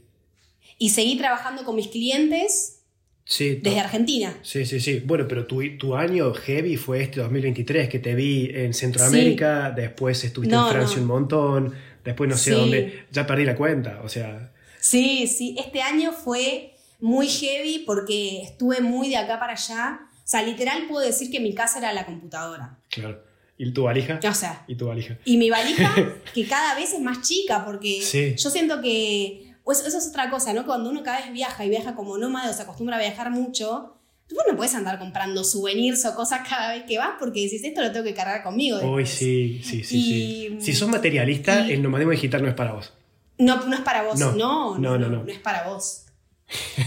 Y 0.78 0.90
seguí 0.90 1.18
trabajando 1.18 1.64
con 1.66 1.76
mis 1.76 1.88
clientes 1.88 2.78
Sí, 3.24 3.56
desde 3.62 3.80
Argentina. 3.80 4.38
sí, 4.42 4.66
sí, 4.66 4.80
sí. 4.80 5.00
Bueno, 5.06 5.26
pero 5.28 5.46
tu, 5.46 5.62
tu 5.78 5.96
año 5.96 6.34
heavy 6.34 6.76
fue 6.76 7.04
este 7.04 7.20
2023, 7.22 7.88
que 7.90 8.00
te 8.00 8.14
vi 8.16 8.50
en 8.54 8.74
Centroamérica, 8.74 9.72
después 9.72 10.24
estuviste 10.24 10.56
No, 10.56 10.68
en 10.68 10.74
Francia 10.74 10.98
no. 10.98 11.02
un 11.04 11.08
montón, 11.08 11.76
después 12.04 12.30
no 12.30 12.36
sé 12.38 12.52
Sí. 12.52 12.56
dónde, 12.60 13.06
ya 13.12 13.26
perdí 13.28 13.46
la 13.46 13.56
cuenta, 13.56 14.02
o 14.04 14.10
sea, 14.10 14.52
Sí, 14.80 15.28
sí, 15.28 15.56
este 15.60 15.82
año 15.82 16.12
fue 16.12 16.74
muy 17.00 17.28
heavy 17.28 17.84
porque 17.86 18.42
estuve 18.42 18.82
muy 18.82 19.10
de 19.10 19.18
acá 19.18 19.40
para 19.40 19.54
allá. 19.54 20.00
O 20.32 20.36
sea, 20.38 20.44
literal 20.44 20.84
puedo 20.88 21.06
decir 21.06 21.30
que 21.30 21.42
mi 21.42 21.54
casa 21.54 21.80
era 21.80 21.92
la 21.92 22.06
computadora. 22.06 22.78
claro. 22.90 23.22
¿Y 23.58 23.72
tu 23.74 23.84
valija? 23.84 24.18
O 24.28 24.34
sea, 24.34 24.64
¿Y 24.66 24.76
tu 24.76 24.88
valija? 24.88 25.18
y 25.26 25.36
mi 25.36 25.50
valija 25.50 25.94
que 26.34 26.48
cada 26.48 26.74
vez 26.74 26.94
es 26.94 27.02
más 27.02 27.22
chica 27.22 27.66
porque 27.66 28.02
Sí. 28.02 28.34
yo 28.38 28.50
siento 28.50 28.82
que 28.82 29.54
pues 29.66 29.82
eso 29.86 29.98
es 29.98 30.08
otra 30.08 30.30
cosa, 30.30 30.54
¿no? 30.54 30.66
Cuando 30.66 30.90
uno 30.90 31.04
cada 31.04 31.20
vez 31.20 31.34
viaja 31.34 31.66
y 31.66 31.70
viaja 31.70 31.94
como 31.94 32.18
nómada 32.18 32.50
o 32.50 32.54
se 32.54 32.62
acostumbra 32.64 32.96
a 32.96 33.00
viajar 33.00 33.30
mucho, 33.30 33.98
tú 34.28 34.36
no 34.50 34.56
puedes 34.56 34.74
andar 34.74 34.98
comprando 35.00 35.44
souvenirs 35.44 36.06
o 36.06 36.16
cosas 36.16 36.48
cada 36.48 36.72
vez 36.74 36.86
que 36.88 36.98
vas 36.98 37.12
porque 37.20 37.42
decís 37.44 37.62
esto 37.64 37.82
lo 37.82 37.92
tengo 37.92 38.06
que 38.06 38.14
cargar 38.14 38.42
conmigo. 38.42 38.78
Después". 38.78 39.10
sí, 39.10 39.62
sí, 39.64 39.84
sí, 39.84 39.98
Y- 39.98 40.50
sí. 40.62 40.62
Si 40.62 40.74
sos 40.74 40.88
materialista, 40.90 41.68
y- 41.68 41.74
el 41.74 41.84
nomadismo 41.84 42.14
digital 42.14 42.42
no 42.42 42.48
es 42.48 42.56
para 42.56 42.72
vos. 42.72 42.94
No, 43.38 43.64
no 43.68 43.76
es 43.76 43.82
para 43.82 44.04
vos. 44.04 44.18
No, 44.18 44.32
No, 44.32 44.78
no, 44.78 44.80
no, 44.80 44.98
no, 44.98 44.98
no, 44.98 45.18
no, 45.18 45.24
no. 45.26 45.32
es 45.32 45.40
para 45.40 45.68
vos. 45.70 46.06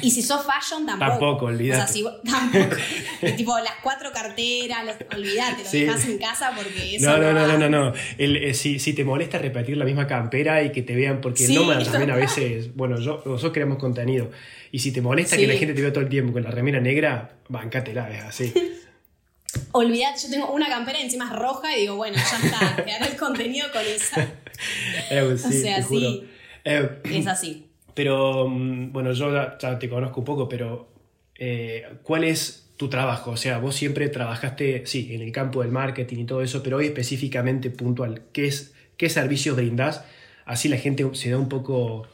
Y 0.02 0.10
si 0.10 0.22
sos 0.22 0.44
fashion, 0.44 0.84
tampoco. 0.86 1.10
Tampoco, 1.10 1.44
olvídate. 1.46 1.82
O 1.82 1.84
sea, 1.86 1.92
si 1.92 2.02
vos- 2.02 2.20
tampoco. 2.22 2.76
tipo, 3.36 3.58
las 3.58 3.74
cuatro 3.82 4.12
carteras, 4.12 4.84
los- 4.84 4.96
olvídate, 5.16 5.62
lo 5.64 5.68
Sí. 5.70 5.80
dejas 5.84 6.04
en 6.06 6.18
casa 6.18 6.52
porque 6.54 6.96
eso 6.96 7.06
No, 7.10 7.18
no, 7.18 7.32
no, 7.32 7.46
no, 7.46 7.56
no, 7.58 7.68
no. 7.68 7.92
El, 8.18 8.36
eh, 8.36 8.54
si, 8.54 8.78
si 8.78 8.92
te 8.92 9.04
molesta 9.04 9.38
repetir 9.38 9.76
la 9.76 9.84
misma 9.84 10.06
campera 10.06 10.62
y 10.62 10.70
que 10.72 10.82
te 10.82 10.94
vean, 10.94 11.20
porque 11.20 11.46
Sí, 11.46 11.54
el 11.54 11.62
nómada 11.62 11.82
también 11.84 12.10
a 12.10 12.16
veces, 12.16 12.74
bueno, 12.74 12.98
yo, 13.00 13.22
nosotros 13.24 13.52
creamos 13.52 13.78
contenido. 13.78 14.30
Y 14.70 14.80
si 14.80 14.92
te 14.92 15.00
molesta 15.00 15.36
que 15.36 15.46
la 15.46 15.54
gente 15.54 15.72
te 15.74 15.80
vea 15.82 15.92
todo 15.92 16.02
el 16.04 16.10
tiempo 16.10 16.32
con 16.32 16.42
la 16.42 16.50
remera 16.50 16.80
negra, 16.80 17.36
bancátela, 17.48 18.10
es 18.10 18.22
así. 18.24 18.52
Olvídate, 19.72 20.18
yo 20.24 20.30
tengo 20.30 20.50
una 20.52 20.68
campera 20.68 20.98
y 20.98 21.02
encima 21.04 21.26
es 21.26 21.38
roja 21.38 21.76
y 21.76 21.82
digo, 21.82 21.94
bueno, 21.96 22.16
ya 22.16 22.46
está, 22.46 22.74
haré 22.74 23.12
el 23.12 23.16
contenido 23.16 23.68
con 23.72 23.82
esa. 23.86 24.28
Eh, 25.10 25.36
sí, 25.38 25.62
sea, 25.62 25.80
sí. 25.82 26.28
Es 26.64 27.26
así. 27.26 27.63
Pero, 27.94 28.48
mm, 28.48 28.92
bueno, 28.92 29.12
yo 29.12 29.32
ya, 29.32 29.78
te 29.78 29.88
conozco 29.88 30.20
un 30.20 30.24
poco, 30.24 30.48
pero 30.48 30.88
eh, 31.36 31.84
¿cuál 32.02 32.24
es 32.24 32.70
tu 32.76 32.88
trabajo? 32.88 33.32
O 33.32 33.36
sea, 33.36 33.58
vos 33.58 33.74
siempre 33.74 34.08
trabajaste, 34.08 34.84
sí, 34.86 35.14
en 35.14 35.22
el 35.22 35.32
campo 35.32 35.62
del 35.62 35.70
marketing 35.70 36.18
y 36.18 36.24
todo 36.24 36.42
eso, 36.42 36.62
pero 36.62 36.78
hoy 36.78 36.86
específicamente 36.86 37.70
puntual, 37.70 38.22
¿qué, 38.32 38.46
es, 38.46 38.74
qué 38.96 39.08
servicios 39.08 39.56
brindás? 39.56 40.04
Así 40.44 40.68
la 40.68 40.76
gente 40.76 41.08
se 41.14 41.30
da 41.30 41.38
un 41.38 41.48
poco 41.48 42.06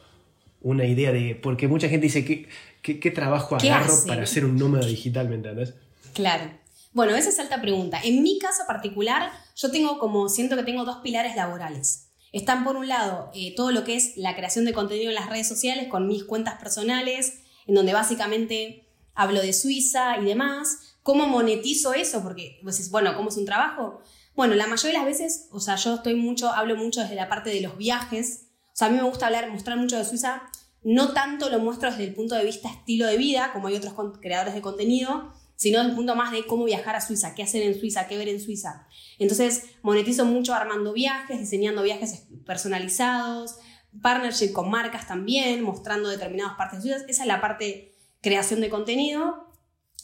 una 0.61 0.85
idea 0.85 1.11
de, 1.11 1.35
porque 1.35 1.67
mucha 1.67 1.89
gente 1.89 2.05
dice, 2.05 2.23
¿qué, 2.23 2.47
¿Qué, 2.81 3.11
trabajo 3.11 3.55
agarro 3.55 3.93
para 4.07 4.25
ser 4.25 4.43
un 4.43 4.57
nómada 4.57 4.87
digital, 4.87 5.29
me 5.29 5.35
entiendes? 5.35 5.75
Claro. 6.13 6.51
Bueno, 6.93 7.15
esa 7.15 7.29
es 7.29 7.39
alta 7.39 7.61
pregunta. 7.61 8.01
En 8.03 8.23
mi 8.23 8.39
caso 8.39 8.63
particular, 8.67 9.31
yo 9.55 9.71
tengo 9.71 9.99
como, 9.99 10.29
siento 10.29 10.57
que 10.57 10.63
tengo 10.63 10.83
dos 10.83 10.97
pilares 10.97 11.35
laborales. 11.35 12.10
Están 12.31 12.63
por 12.63 12.77
un 12.77 12.87
lado 12.87 13.29
eh, 13.33 13.53
todo 13.55 13.71
lo 13.71 13.83
que 13.83 13.95
es 13.95 14.15
la 14.15 14.35
creación 14.35 14.65
de 14.65 14.73
contenido 14.73 15.09
en 15.09 15.15
las 15.15 15.29
redes 15.29 15.47
sociales 15.47 15.87
con 15.89 16.07
mis 16.07 16.23
cuentas 16.23 16.59
personales, 16.59 17.41
en 17.67 17.75
donde 17.75 17.93
básicamente 17.93 18.87
hablo 19.13 19.41
de 19.41 19.53
Suiza 19.53 20.17
y 20.17 20.25
demás. 20.25 20.95
¿Cómo 21.03 21.27
monetizo 21.27 21.93
eso? 21.93 22.21
Porque, 22.23 22.59
pues, 22.63 22.89
bueno, 22.89 23.15
¿cómo 23.15 23.29
es 23.29 23.37
un 23.37 23.45
trabajo? 23.45 24.01
Bueno, 24.35 24.55
la 24.55 24.67
mayoría 24.67 24.99
de 24.99 25.05
las 25.05 25.19
veces, 25.19 25.47
o 25.51 25.59
sea, 25.59 25.75
yo 25.75 25.95
estoy 25.95 26.15
mucho, 26.15 26.49
hablo 26.49 26.75
mucho 26.77 27.01
desde 27.01 27.15
la 27.15 27.27
parte 27.27 27.49
de 27.49 27.61
los 27.61 27.77
viajes. 27.77 28.47
O 28.67 28.75
sea, 28.75 28.87
a 28.87 28.91
mí 28.91 28.97
me 28.97 29.03
gusta 29.03 29.25
hablar, 29.25 29.49
mostrar 29.51 29.77
mucho 29.77 29.97
de 29.97 30.05
Suiza. 30.05 30.43
No 30.83 31.11
tanto 31.11 31.49
lo 31.49 31.59
muestro 31.59 31.89
desde 31.91 32.05
el 32.05 32.13
punto 32.13 32.35
de 32.35 32.45
vista 32.45 32.69
estilo 32.69 33.07
de 33.07 33.17
vida, 33.17 33.51
como 33.51 33.67
hay 33.67 33.75
otros 33.75 33.93
creadores 34.21 34.53
de 34.53 34.61
contenido, 34.61 35.33
sino 35.61 35.79
el 35.79 35.93
punto 35.93 36.15
más 36.15 36.31
de 36.31 36.43
cómo 36.47 36.63
viajar 36.63 36.95
a 36.95 37.01
Suiza, 37.01 37.35
qué 37.35 37.43
hacer 37.43 37.61
en 37.61 37.79
Suiza, 37.79 38.07
qué 38.07 38.17
ver 38.17 38.27
en 38.29 38.41
Suiza. 38.41 38.87
Entonces, 39.19 39.65
monetizo 39.83 40.25
mucho 40.25 40.55
armando 40.55 40.91
viajes, 40.91 41.39
diseñando 41.39 41.83
viajes 41.83 42.25
personalizados, 42.47 43.57
partnership 44.01 44.53
con 44.53 44.71
marcas 44.71 45.07
también, 45.07 45.61
mostrando 45.61 46.09
determinadas 46.09 46.57
partes 46.57 46.81
de 46.81 46.89
Suiza. 46.89 47.05
Esa 47.07 47.21
es 47.21 47.27
la 47.27 47.41
parte 47.41 47.93
creación 48.21 48.59
de 48.59 48.71
contenido. 48.71 49.53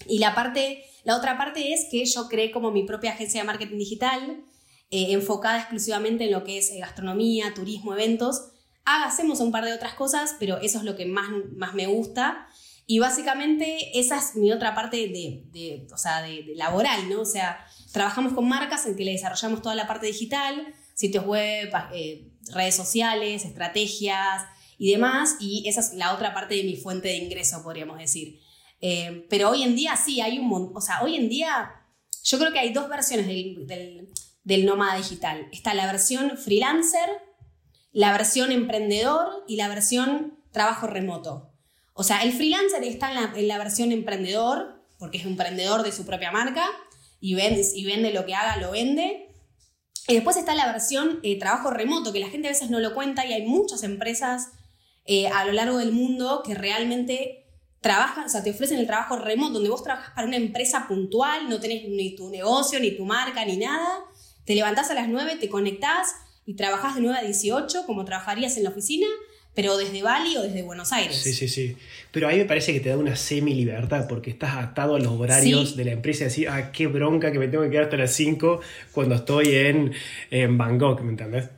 Y 0.05 0.19
la 0.19 0.35
parte, 0.35 0.85
la 1.03 1.17
otra 1.17 1.39
parte 1.39 1.73
es 1.73 1.87
que 1.89 2.05
yo 2.05 2.27
creé 2.27 2.51
como 2.51 2.69
mi 2.69 2.83
propia 2.83 3.13
agencia 3.13 3.41
de 3.41 3.47
marketing 3.47 3.79
digital, 3.79 4.45
eh, 4.91 5.07
enfocada 5.13 5.57
exclusivamente 5.57 6.25
en 6.25 6.33
lo 6.33 6.43
que 6.43 6.59
es 6.59 6.69
eh, 6.69 6.77
gastronomía, 6.77 7.55
turismo, 7.55 7.95
eventos. 7.95 8.51
Ah, 8.85 9.05
hacemos 9.07 9.39
un 9.39 9.51
par 9.51 9.65
de 9.65 9.73
otras 9.73 9.95
cosas, 9.95 10.35
pero 10.39 10.57
eso 10.57 10.77
es 10.77 10.83
lo 10.83 10.95
que 10.95 11.07
más, 11.07 11.31
más 11.55 11.73
me 11.73 11.87
gusta. 11.87 12.47
Y 12.89 13.00
básicamente 13.00 14.00
esa 14.00 14.17
es 14.17 14.36
mi 14.36 14.50
otra 14.53 14.74
parte 14.74 14.96
de, 14.96 15.44
de 15.51 15.88
o 15.94 15.98
sea, 15.98 16.22
de, 16.22 16.53
laboral, 16.56 17.10
¿no? 17.10 17.22
O 17.22 17.25
sea, 17.25 17.60
trabajamos 17.91 18.32
con 18.32 18.48
marcas 18.48 18.86
en 18.86 18.96
que 18.96 19.03
le 19.03 19.12
desarrollamos 19.12 19.62
toda 19.62 19.75
la 19.75 19.88
parte 19.88 20.08
digital, 20.08 20.74
sitios 20.96 21.25
web, 21.25 21.70
eh, 21.94 22.32
redes 22.53 22.75
sociales, 22.75 23.44
estrategias 23.44 24.46
y 24.77 24.91
demás. 24.91 25.36
Y 25.41 25.67
esa 25.67 25.82
es 25.82 25.94
la 25.96 26.13
otra 26.13 26.34
parte 26.34 26.56
de 26.56 26.63
mi 26.63 26.77
fuente 26.77 27.10
de 27.10 27.17
ingreso, 27.17 27.62
podríamos 27.62 28.00
decir. 28.00 28.39
Eh, 28.79 29.25
pero 29.29 29.50
hoy 29.50 29.63
en 29.63 29.75
día 29.75 29.98
sí, 29.98 30.22
hay 30.22 30.39
un 30.39 30.48
montón, 30.48 30.77
o 30.77 30.82
sea, 30.82 31.03
hoy 31.03 31.17
en 31.17 31.27
día 31.27 31.72
yo 32.24 32.39
creo 32.39 32.53
que 32.53 32.60
hay 32.60 32.72
dos 32.72 32.88
versiones 32.88 33.27
del, 33.27 34.08
del, 34.44 34.65
nómada 34.65 34.96
digital. 34.96 35.50
Está 35.51 35.74
la 35.74 35.88
versión 35.88 36.38
freelancer, 36.38 37.10
la 37.91 38.13
versión 38.13 38.53
emprendedor 38.53 39.44
y 39.46 39.58
la 39.58 39.67
versión 39.67 40.39
trabajo 40.51 40.88
remoto. 40.88 41.53
O 42.00 42.04
sea, 42.04 42.22
el 42.22 42.32
freelancer 42.32 42.84
está 42.84 43.12
en 43.36 43.48
la, 43.48 43.58
versión 43.58 43.92
emprendedor, 43.92 44.84
porque 45.00 45.18
es 45.18 45.25
emprendedor 45.25 45.82
de 45.82 45.92
su 45.92 46.06
propia 46.06 46.32
marca 46.32 46.63
y 47.20 47.34
vende, 47.34 47.66
y 47.74 47.86
vende 47.86 48.13
lo 48.13 48.24
que 48.24 48.36
haga, 48.36 48.58
lo 48.58 48.70
vende. 48.70 49.34
Y 50.08 50.13
después 50.13 50.38
está 50.38 50.54
la 50.54 50.72
versión 50.72 51.20
eh, 51.24 51.39
trabajo 51.39 51.72
remoto, 51.72 52.13
que 52.13 52.20
la 52.20 52.30
gente 52.30 52.50
a 52.50 52.51
veces 52.51 52.70
no 52.70 52.80
lo 52.80 52.94
cuenta 52.94 53.25
y 53.25 53.34
hay 53.34 53.48
muchas 53.48 53.82
empresas 53.82 54.51
eh, 55.06 55.27
a 55.27 55.44
lo 55.46 55.54
largo 55.54 55.80
del 55.80 55.92
mundo 55.92 56.44
que 56.46 56.54
realmente 56.54 57.48
trabajan, 57.82 58.25
o 58.25 58.30
sea, 58.30 58.44
te 58.44 58.51
ofrecen 58.51 58.77
el 58.77 58.86
trabajo 58.86 59.18
remoto, 59.18 59.54
donde 59.54 59.70
vos 59.70 59.82
trabajas 59.82 60.13
para 60.13 60.27
una 60.27 60.38
empresa 60.38 60.86
puntual, 60.88 61.50
no 61.50 61.60
tenés 61.60 61.89
ni 61.89 62.16
tu 62.16 62.30
negocio, 62.30 62.80
ni 62.80 62.92
tu 62.96 63.06
marca, 63.06 63.44
ni 63.44 63.58
nada. 63.58 64.04
Te 64.46 64.54
levantás 64.54 64.92
a 64.92 64.94
las 64.94 65.10
9, 65.10 65.38
te 65.38 65.50
conectás 65.50 66.13
y 66.46 66.56
trabajás 66.56 66.94
de 66.94 67.01
9 67.01 67.18
a 67.18 67.24
18, 67.24 67.88
como 67.88 68.06
trabajarías 68.06 68.56
en 68.58 68.66
la 68.66 68.70
oficina, 68.70 69.08
pero 69.57 69.75
desde 69.75 70.03
Bali 70.03 70.37
o 70.37 70.43
desde 70.43 70.61
Buenos 70.61 70.93
Aires. 70.93 71.17
Sí, 71.17 71.33
sí, 71.33 71.47
sí. 71.47 71.75
Pero 72.11 72.27
a 72.27 72.31
mí 72.31 72.37
me 72.37 72.45
parece 72.45 72.73
que 72.73 72.79
te 72.79 72.89
da 72.89 72.97
una 72.97 73.15
semi-libertad, 73.15 74.05
porque 74.07 74.29
estás 74.29 74.55
atado 74.55 74.93
a 74.93 74.99
los 74.99 75.13
horarios 75.13 75.75
de 75.75 75.83
la 75.83 75.93
empresa 75.93 76.25
y 76.25 76.27
decir, 76.27 76.47
ah, 76.47 76.71
qué 76.71 76.85
bronca 76.85 77.31
que 77.31 77.39
me 77.39 77.47
tengo 77.47 77.63
que 77.63 77.71
quedar 77.71 77.85
hasta 77.85 77.97
las 77.97 78.13
5 78.13 78.61
cuando 78.91 79.15
estoy 79.15 79.55
en, 79.55 79.93
en 80.29 80.59
Bangkok, 80.59 81.01
¿me 81.01 81.09
entiendes? 81.09 81.49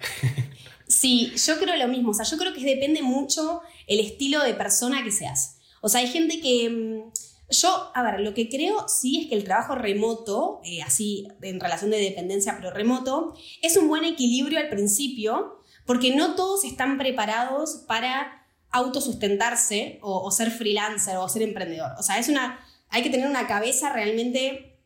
Sí, 0.88 1.34
yo 1.46 1.60
creo 1.60 1.76
lo 1.76 1.88
mismo. 1.88 2.12
O 2.12 2.14
sea, 2.16 2.26
yo 2.26 2.38
creo 2.38 2.52
que 2.52 2.64
depende 2.64 3.04
mucho 3.04 3.62
el 3.86 4.00
estilo 4.00 4.42
de 4.44 4.56
persona 4.56 5.04
que 5.04 5.12
seas. 5.12 5.58
O 5.82 5.90
sea, 5.90 6.00
hay 6.00 6.08
gente 6.08 6.40
que... 6.40 6.70
Mm, 6.70 7.12
yo, 7.52 7.92
a 7.94 8.02
ver, 8.02 8.22
lo 8.22 8.34
que 8.34 8.50
creo 8.50 8.88
sí 8.88 9.22
es 9.22 9.28
que 9.28 9.36
el 9.36 9.44
trabajo 9.44 9.76
remoto, 9.76 10.62
eh, 10.64 10.82
así 10.82 11.28
en 11.42 11.60
relación 11.60 11.92
de 11.92 11.98
dependencia 11.98 12.56
pero 12.56 12.72
remoto, 12.72 13.36
es 13.62 13.78
un 13.78 13.88
buen 13.88 14.04
equilibrio 14.04 14.58
al 14.58 14.70
principio, 14.70 15.59
porque 15.90 16.16
no 16.16 16.36
todos 16.36 16.66
están 16.66 17.00
preparados 17.00 17.84
para 17.88 18.46
autosustentarse 18.70 19.98
o, 20.04 20.22
o 20.22 20.30
ser 20.30 20.52
freelancer 20.52 21.18
o 21.18 21.28
ser 21.28 21.42
emprendedor. 21.42 21.94
O 21.98 22.04
sea, 22.04 22.20
es 22.20 22.30
una, 22.30 22.64
hay 22.90 23.02
que 23.02 23.10
tener 23.10 23.28
una 23.28 23.48
cabeza 23.48 23.92
realmente 23.92 24.78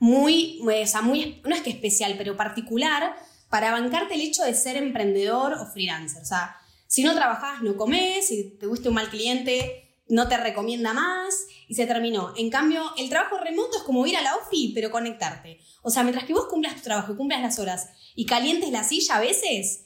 muy, 0.00 0.60
o 0.62 0.86
sea, 0.88 1.00
muy, 1.00 1.40
no 1.44 1.54
es 1.54 1.62
que 1.62 1.70
especial, 1.70 2.16
pero 2.18 2.36
particular 2.36 3.14
para 3.50 3.70
bancarte 3.70 4.14
el 4.14 4.22
hecho 4.22 4.42
de 4.42 4.54
ser 4.54 4.76
emprendedor 4.76 5.52
o 5.52 5.66
freelancer. 5.66 6.22
O 6.22 6.26
sea, 6.26 6.56
si 6.88 7.04
no 7.04 7.14
trabajas, 7.14 7.62
no 7.62 7.76
comes, 7.76 8.26
si 8.26 8.50
te 8.58 8.66
gusta 8.66 8.88
un 8.88 8.96
mal 8.96 9.10
cliente, 9.10 9.94
no 10.08 10.26
te 10.26 10.38
recomienda 10.38 10.92
más 10.92 11.46
y 11.68 11.76
se 11.76 11.86
terminó. 11.86 12.32
En 12.36 12.50
cambio, 12.50 12.82
el 12.98 13.08
trabajo 13.10 13.38
remoto 13.38 13.76
es 13.76 13.84
como 13.84 14.04
ir 14.08 14.16
a 14.16 14.22
la 14.22 14.34
OFI, 14.34 14.72
pero 14.74 14.90
conectarte. 14.90 15.60
O 15.82 15.90
sea, 15.90 16.02
mientras 16.02 16.26
que 16.26 16.32
vos 16.32 16.46
cumplas 16.50 16.74
tu 16.74 16.82
trabajo 16.82 17.12
y 17.12 17.16
cumplas 17.16 17.42
las 17.42 17.60
horas 17.60 17.90
y 18.16 18.26
calientes 18.26 18.72
la 18.72 18.82
silla 18.82 19.18
a 19.18 19.20
veces, 19.20 19.85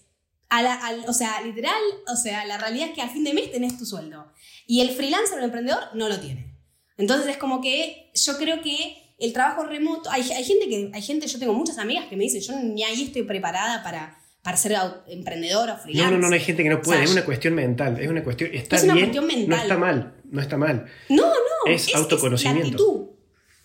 a 0.50 0.62
la, 0.62 1.04
o 1.06 1.12
sea, 1.12 1.40
literal, 1.42 1.80
o 2.06 2.16
sea, 2.16 2.44
la 2.44 2.58
realidad 2.58 2.88
es 2.88 2.94
que 2.94 3.02
al 3.02 3.10
fin 3.10 3.24
de 3.24 3.32
mes 3.32 3.50
tenés 3.50 3.78
tu 3.78 3.86
sueldo. 3.86 4.32
Y 4.66 4.80
el 4.80 4.90
freelancer 4.90 5.36
o 5.36 5.38
el 5.38 5.44
emprendedor 5.44 5.82
no 5.94 6.08
lo 6.08 6.20
tiene. 6.20 6.56
Entonces 6.98 7.28
es 7.28 7.36
como 7.38 7.60
que 7.60 8.10
yo 8.14 8.36
creo 8.36 8.60
que 8.62 9.14
el 9.18 9.32
trabajo 9.32 9.64
remoto, 9.64 10.10
hay, 10.10 10.22
hay 10.32 10.44
gente 10.44 10.68
que, 10.68 10.90
hay 10.92 11.02
gente, 11.02 11.26
yo 11.26 11.38
tengo 11.38 11.54
muchas 11.54 11.78
amigas 11.78 12.06
que 12.06 12.16
me 12.16 12.24
dicen, 12.24 12.40
yo 12.40 12.58
ni 12.60 12.82
ahí 12.82 13.04
estoy 13.04 13.22
preparada 13.22 13.82
para 13.82 14.20
para 14.42 14.56
ser 14.56 14.74
emprendedor 15.08 15.68
o 15.68 15.76
freelancer. 15.76 16.12
No, 16.12 16.18
no, 16.18 16.28
no, 16.28 16.34
hay 16.34 16.40
gente 16.40 16.62
que 16.62 16.70
no 16.70 16.80
puede, 16.80 17.04
es 17.04 17.12
una 17.12 17.24
cuestión 17.24 17.54
mental, 17.54 18.00
es 18.00 18.08
una 18.08 18.24
cuestión, 18.24 18.50
está 18.54 18.76
es 18.76 18.84
una 18.84 18.94
cuestión 18.94 19.26
mental. 19.26 19.48
no 19.48 19.56
está 19.56 19.76
mal, 19.76 20.14
no 20.30 20.40
está 20.40 20.56
mal. 20.56 20.86
No, 21.10 21.26
no, 21.26 21.72
es, 21.72 21.94
autoconocimiento. 21.94 23.16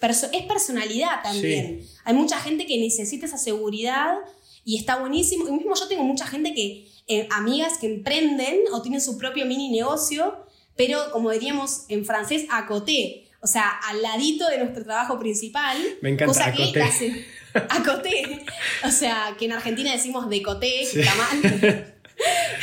Es, 0.01 0.29
es 0.31 0.43
personalidad 0.43 1.23
también. 1.23 1.81
Hay 2.03 2.13
mucha 2.13 2.39
gente 2.39 2.65
que 2.65 2.77
necesita 2.77 3.25
esa 3.25 3.37
seguridad 3.37 4.17
y 4.65 4.77
está 4.77 4.97
buenísimo. 4.97 5.47
Y 5.47 5.51
mismo 5.51 5.75
yo 5.75 5.87
tengo 5.87 6.03
mucha 6.03 6.27
gente 6.27 6.53
que, 6.53 6.89
eh, 7.07 7.27
amigas 7.31 7.77
que 7.77 7.85
emprenden 7.85 8.59
o 8.73 8.81
tienen 8.81 8.99
su 8.99 9.17
propio 9.17 9.45
mini 9.45 9.69
negocio, 9.69 10.45
pero 10.75 11.11
como 11.11 11.31
diríamos 11.31 11.85
en 11.87 12.03
francés, 12.03 12.45
a 12.49 12.65
côté, 12.65 13.29
o 13.41 13.47
sea, 13.47 13.69
al 13.69 14.01
ladito 14.01 14.47
de 14.49 14.57
nuestro 14.57 14.83
trabajo 14.83 15.19
principal. 15.19 15.77
Me 16.01 16.09
encanta, 16.09 16.25
cosa 16.25 16.51
que 16.51 16.73
acoté. 17.69 18.43
O 18.83 18.91
sea, 18.91 19.35
que 19.37 19.45
en 19.45 19.53
Argentina 19.53 19.91
decimos 19.91 20.27
decoté, 20.29 20.87
que 20.91 20.99
está 20.99 21.13
mal. 21.15 21.95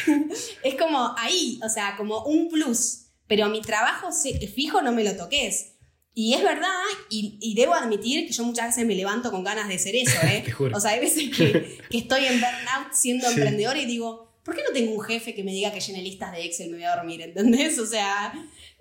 es 0.65 0.75
como 0.75 1.15
ahí, 1.17 1.61
o 1.65 1.69
sea, 1.69 1.95
como 1.97 2.25
un 2.25 2.49
plus. 2.49 3.07
Pero 3.29 3.49
mi 3.49 3.63
trabajo 3.63 4.09
fijo 4.55 4.83
no 4.83 4.93
me 4.93 5.05
lo 5.05 5.17
toques. 5.17 5.72
Y 6.15 6.35
es 6.35 6.43
verdad, 6.43 6.69
y, 7.09 7.55
debo 7.55 7.75
admitir 7.75 8.27
que 8.27 8.33
yo 8.33 8.45
muchas 8.45 8.67
veces 8.67 8.87
me 8.87 8.95
levanto 8.95 9.31
con 9.31 9.43
ganas 9.43 9.69
de 9.69 9.79
ser 9.79 9.97
eso, 9.97 10.19
¿eh? 10.25 10.45
O 10.75 10.79
sea, 10.81 10.91
hay 10.91 11.01
veces 11.01 11.35
que, 11.35 11.79
estoy 11.91 12.27
en 12.27 12.35
burnout 12.35 12.93
siendo 12.93 13.29
emprendedor 13.29 13.79
y 13.79 13.87
digo, 13.87 14.31
¿por 14.45 14.55
qué 14.55 14.63
no 14.63 14.75
tengo 14.75 14.93
un 14.93 15.01
jefe 15.01 15.35
que 15.35 15.43
me 15.43 15.53
diga 15.53 15.73
que 15.73 15.81
llene 15.81 16.03
listas 16.03 16.33
de 16.33 16.45
Excel 16.45 16.71
me 16.71 16.77
voy 16.77 16.85
a 16.85 16.97
dormir? 16.97 17.23
¿Entendés? 17.23 17.79
O 17.79 17.87
sea, 17.87 18.35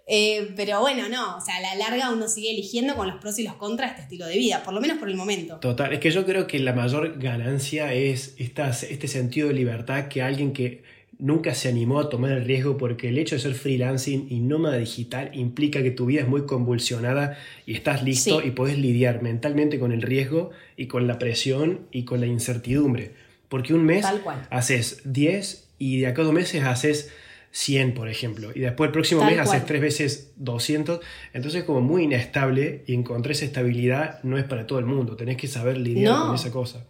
eh, 0.07 0.51
pero 0.57 0.81
bueno, 0.81 1.07
no, 1.07 1.37
o 1.37 1.41
sea, 1.41 1.55
a 1.55 1.61
la 1.61 1.75
larga 1.75 2.11
uno 2.11 2.27
sigue 2.27 2.51
eligiendo 2.51 2.95
con 2.95 3.07
los 3.07 3.21
pros 3.21 3.39
y 3.39 3.43
los 3.43 3.53
contras 3.55 3.91
este 3.91 4.01
estilo 4.03 4.25
de 4.25 4.37
vida, 4.37 4.61
por 4.61 4.73
lo 4.73 4.81
menos 4.81 4.97
por 4.97 5.07
el 5.07 5.15
momento. 5.15 5.57
Total, 5.59 5.93
es 5.93 5.99
que 5.99 6.11
yo 6.11 6.25
creo 6.25 6.47
que 6.47 6.59
la 6.59 6.73
mayor 6.73 7.17
ganancia 7.17 7.93
es 7.93 8.35
este 8.37 9.07
sentido 9.07 9.47
de 9.47 9.53
libertad 9.53 10.09
que 10.09 10.21
alguien 10.21 10.51
que 10.51 10.83
nunca 11.21 11.53
se 11.53 11.69
animó 11.69 11.99
a 11.99 12.09
tomar 12.09 12.31
el 12.31 12.43
riesgo 12.43 12.77
porque 12.77 13.09
el 13.09 13.17
hecho 13.19 13.35
de 13.35 13.41
ser 13.41 13.53
freelancing 13.53 14.27
y 14.29 14.39
nómada 14.39 14.77
digital 14.77 15.29
implica 15.33 15.83
que 15.83 15.91
tu 15.91 16.07
vida 16.07 16.21
es 16.21 16.27
muy 16.27 16.45
convulsionada 16.45 17.37
y 17.65 17.73
estás 17.73 18.03
listo 18.03 18.41
y 18.43 18.51
puedes 18.51 18.77
lidiar 18.77 19.21
mentalmente 19.21 19.79
con 19.79 19.91
el 19.91 20.01
riesgo 20.01 20.49
y 20.75 20.87
con 20.87 21.07
la 21.07 21.19
presión 21.19 21.81
y 21.91 22.03
con 22.03 22.19
la 22.19 22.25
incertidumbre. 22.25 23.11
Porque 23.49 23.73
un 23.73 23.85
mes 23.85 24.05
haces 24.49 25.01
10 25.05 25.69
y 25.77 25.99
de 26.01 26.07
acá 26.07 26.23
a 26.23 26.25
dos 26.25 26.33
meses 26.33 26.63
haces 26.63 27.11
100, 27.51 27.93
por 27.93 28.09
ejemplo, 28.09 28.51
y 28.55 28.59
después 28.59 28.87
el 28.87 28.93
próximo 28.93 29.23
mes 29.23 29.37
haces 29.37 29.65
tres 29.65 29.81
veces 29.81 30.31
200, 30.37 31.01
entonces 31.33 31.61
es 31.61 31.65
como 31.65 31.81
muy 31.81 32.03
inestable 32.03 32.83
y 32.87 32.95
encontrar 32.95 33.33
esa 33.33 33.45
estabilidad 33.45 34.23
no 34.23 34.37
es 34.37 34.45
para 34.45 34.65
todo 34.65 34.79
el 34.79 34.85
mundo, 34.85 35.15
tenés 35.17 35.37
que 35.37 35.47
saber 35.47 35.77
lidiar 35.77 36.17
con 36.17 36.35
esa 36.35 36.49
cosa. 36.49 36.85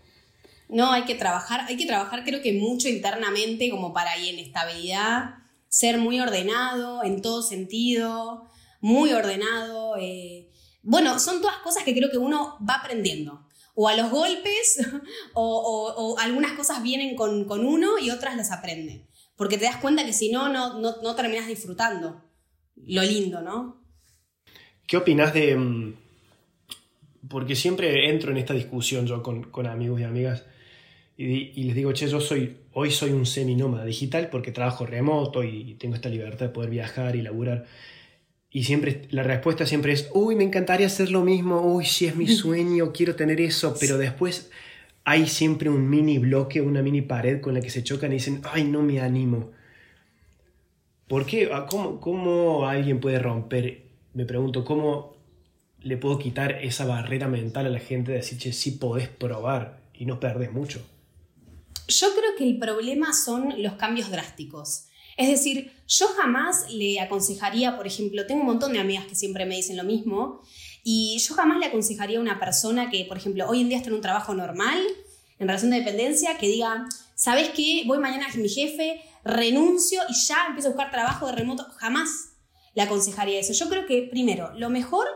No, 0.71 0.91
hay 0.91 1.03
que 1.03 1.15
trabajar, 1.15 1.65
hay 1.67 1.77
que 1.77 1.85
trabajar 1.85 2.23
creo 2.23 2.41
que 2.41 2.53
mucho 2.53 2.89
internamente 2.89 3.69
como 3.69 3.93
para 3.93 4.11
ahí 4.11 4.29
en 4.29 4.39
estabilidad, 4.39 5.35
ser 5.67 5.97
muy 5.97 6.19
ordenado 6.19 7.03
en 7.03 7.21
todo 7.21 7.43
sentido, 7.43 8.49
muy 8.79 9.13
ordenado. 9.13 9.97
Eh, 9.99 10.49
bueno, 10.81 11.19
son 11.19 11.41
todas 11.41 11.57
cosas 11.57 11.83
que 11.83 11.93
creo 11.93 12.09
que 12.09 12.17
uno 12.17 12.57
va 12.67 12.75
aprendiendo. 12.75 13.47
O 13.75 13.87
a 13.87 13.95
los 13.95 14.09
golpes, 14.09 14.79
o, 15.33 16.15
algunas 16.19 16.53
cosas 16.53 16.81
vienen 16.81 17.15
con, 17.15 17.45
con 17.45 17.65
uno 17.65 17.99
y 17.99 18.09
otras 18.09 18.35
las 18.35 18.51
aprende 18.51 19.07
porque 19.41 19.57
te 19.57 19.65
das 19.65 19.77
cuenta 19.77 20.05
que 20.05 20.13
si 20.13 20.31
no, 20.31 20.49
no, 20.49 20.79
no, 20.79 21.15
terminas 21.15 21.47
disfrutando. 21.47 22.21
lo 22.75 23.01
lindo, 23.01 23.41
¿no? 23.41 23.81
¿Qué 24.85 24.97
opinas 24.97 25.33
de... 25.33 25.55
mm, 25.55 25.95
Porque 27.27 27.55
siempre 27.55 28.11
entro 28.11 28.29
en 28.29 28.37
esta 28.37 28.53
discusión 28.53 29.07
yo 29.07 29.23
con, 29.23 29.49
con 29.49 29.65
amigos 29.65 29.99
y 29.99 30.03
amigas 30.03 30.45
y, 31.17 31.63
les 31.63 31.75
digo, 31.75 31.91
che, 31.93 32.07
yo 32.07 32.19
soy, 32.19 32.57
hoy 32.73 32.89
soy 32.89 33.11
un 33.11 33.25
seminómada 33.25 33.85
digital 33.85 34.29
porque 34.31 34.51
trabajo 34.51 34.85
remoto 34.85 35.43
y 35.43 35.75
tengo 35.75 35.95
esta 35.95 36.09
libertad 36.09 36.47
de 36.47 36.51
poder 36.51 36.69
viajar 36.69 37.15
y 37.15 37.21
laburar. 37.21 37.65
Y 38.49 38.65
siempre, 38.65 39.03
la 39.11 39.23
respuesta 39.23 39.65
siempre 39.65 39.93
es, 39.93 40.09
uy, 40.13 40.35
me 40.35 40.43
encantaría 40.43 40.87
hacer 40.87 41.09
lo 41.09 41.21
mismo, 41.21 41.61
uy, 41.61 41.85
sí 41.85 42.05
es 42.05 42.15
mi 42.15 42.27
sueño, 42.41 42.91
quiero 42.91 43.15
tener 43.15 43.39
eso, 43.39 43.75
pero 43.79 43.97
después 43.97 44.51
hay 45.03 45.27
siempre 45.27 45.69
un 45.69 45.89
mini 45.89 46.17
bloque, 46.19 46.61
una 46.61 46.81
mini 46.81 47.01
pared 47.01 47.39
con 47.39 47.53
la 47.53 47.61
que 47.61 47.69
se 47.69 47.83
chocan 47.83 48.11
y 48.11 48.15
dicen, 48.15 48.41
ay, 48.51 48.65
no 48.65 48.81
me 48.81 48.99
animo. 48.99 49.51
¿Por 51.07 51.25
qué? 51.25 51.49
Ah, 51.53 51.65
¿Cómo, 51.69 51.99
cómo 51.99 52.67
alguien 52.67 52.99
puede 52.99 53.19
romper? 53.19 53.83
Me 54.13 54.25
pregunto, 54.25 54.65
¿cómo 54.65 55.15
le 55.81 55.97
puedo 55.97 56.19
quitar 56.19 56.51
esa 56.63 56.85
barrera 56.85 57.27
mental 57.27 57.65
a 57.65 57.69
la 57.69 57.79
gente 57.79 58.11
de 58.11 58.17
decir, 58.17 58.37
che, 58.37 58.53
sí 58.53 58.71
podés 58.71 59.07
probar 59.07 59.79
y 59.93 60.05
no 60.05 60.19
perdés 60.19 60.51
mucho? 60.51 60.85
Yo 61.91 62.13
creo 62.15 62.35
que 62.37 62.43
el 62.45 62.57
problema 62.57 63.13
son 63.13 63.61
los 63.61 63.73
cambios 63.73 64.09
drásticos. 64.09 64.85
Es 65.17 65.29
decir, 65.29 65.73
yo 65.87 66.07
jamás 66.07 66.71
le 66.71 66.99
aconsejaría, 66.99 67.75
por 67.75 67.85
ejemplo, 67.85 68.25
tengo 68.25 68.41
un 68.41 68.47
montón 68.47 68.73
de 68.73 68.79
amigas 68.79 69.05
que 69.05 69.15
siempre 69.15 69.45
me 69.45 69.55
dicen 69.55 69.77
lo 69.77 69.83
mismo, 69.83 70.41
y 70.83 71.19
yo 71.19 71.35
jamás 71.35 71.59
le 71.59 71.65
aconsejaría 71.65 72.17
a 72.17 72.21
una 72.21 72.39
persona 72.39 72.89
que, 72.89 73.05
por 73.05 73.17
ejemplo, 73.17 73.47
hoy 73.47 73.61
en 73.61 73.69
día 73.69 73.77
está 73.77 73.89
en 73.89 73.95
un 73.95 74.01
trabajo 74.01 74.33
normal, 74.33 74.81
en 75.37 75.47
relación 75.47 75.71
de 75.71 75.79
dependencia, 75.79 76.37
que 76.37 76.47
diga, 76.47 76.85
¿sabes 77.15 77.49
qué? 77.49 77.83
Voy 77.85 77.99
mañana 77.99 78.27
a 78.33 78.37
mi 78.37 78.47
jefe, 78.47 79.01
renuncio 79.23 80.01
y 80.09 80.13
ya 80.13 80.45
empiezo 80.47 80.69
a 80.69 80.71
buscar 80.71 80.91
trabajo 80.91 81.27
de 81.27 81.33
remoto. 81.33 81.65
Jamás 81.77 82.09
le 82.73 82.81
aconsejaría 82.81 83.39
eso. 83.39 83.53
Yo 83.53 83.69
creo 83.69 83.85
que, 83.85 84.03
primero, 84.03 84.53
lo 84.57 84.69
mejor 84.69 85.07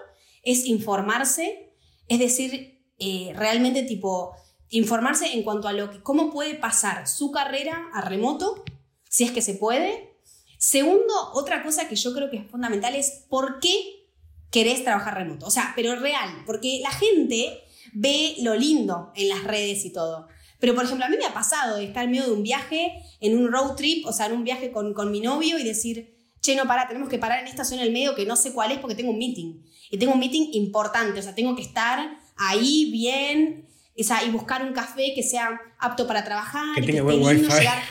es 0.43 0.65
informarse, 0.65 1.73
es 2.07 2.19
decir, 2.19 2.83
eh, 2.99 3.33
realmente 3.35 3.83
tipo 3.83 4.33
informarse 4.69 5.33
en 5.33 5.43
cuanto 5.43 5.67
a 5.67 5.73
lo 5.73 5.91
que, 5.91 6.01
cómo 6.01 6.31
puede 6.31 6.55
pasar 6.55 7.07
su 7.07 7.31
carrera 7.31 7.89
a 7.93 8.01
remoto, 8.01 8.63
si 9.09 9.23
es 9.23 9.31
que 9.31 9.41
se 9.41 9.55
puede. 9.55 10.17
Segundo, 10.57 11.13
otra 11.33 11.63
cosa 11.63 11.87
que 11.87 11.95
yo 11.95 12.13
creo 12.13 12.29
que 12.29 12.37
es 12.37 12.49
fundamental 12.49 12.95
es 12.95 13.25
por 13.29 13.59
qué 13.59 14.05
querés 14.51 14.83
trabajar 14.83 15.15
remoto. 15.15 15.45
O 15.45 15.51
sea, 15.51 15.73
pero 15.75 15.95
real, 15.95 16.43
porque 16.45 16.79
la 16.81 16.91
gente 16.91 17.61
ve 17.93 18.35
lo 18.41 18.55
lindo 18.55 19.11
en 19.15 19.29
las 19.29 19.43
redes 19.43 19.85
y 19.85 19.93
todo. 19.93 20.27
Pero, 20.59 20.73
por 20.73 20.85
ejemplo, 20.85 21.05
a 21.05 21.09
mí 21.09 21.17
me 21.17 21.25
ha 21.25 21.33
pasado 21.33 21.77
de 21.77 21.85
estar 21.85 22.05
en 22.05 22.11
medio 22.11 22.25
de 22.25 22.31
un 22.31 22.43
viaje, 22.43 22.93
en 23.19 23.37
un 23.37 23.51
road 23.51 23.75
trip, 23.75 24.05
o 24.05 24.13
sea, 24.13 24.27
en 24.27 24.33
un 24.33 24.43
viaje 24.43 24.71
con, 24.71 24.93
con 24.93 25.11
mi 25.11 25.19
novio 25.19 25.59
y 25.59 25.63
decir, 25.63 26.15
che, 26.41 26.55
no, 26.55 26.65
para, 26.65 26.87
tenemos 26.87 27.09
que 27.09 27.17
parar 27.17 27.39
en 27.39 27.47
esta 27.47 27.65
zona 27.65 27.83
del 27.83 27.91
medio 27.91 28.15
que 28.15 28.25
no 28.25 28.35
sé 28.35 28.53
cuál 28.53 28.71
es 28.71 28.79
porque 28.79 28.95
tengo 28.95 29.11
un 29.11 29.17
meeting. 29.17 29.61
Y 29.91 29.97
tengo 29.97 30.13
un 30.13 30.19
meeting 30.19 30.49
importante, 30.53 31.19
o 31.19 31.23
sea, 31.23 31.35
tengo 31.35 31.55
que 31.55 31.61
estar 31.61 32.17
ahí 32.37 32.89
bien, 32.91 33.67
o 33.99 34.03
sea, 34.03 34.23
y 34.23 34.29
buscar 34.31 34.63
un 34.63 34.73
café 34.73 35.13
que 35.15 35.23
sea 35.23 35.59
apto 35.79 36.05
para 36.07 36.23
trabajar, 36.23 36.75
Que 36.75 36.81
y 36.81 36.85
tenga 36.87 37.01
esté 37.01 37.19
buen 37.21 37.39
wifi. 37.41 37.51
llegar- 37.59 37.83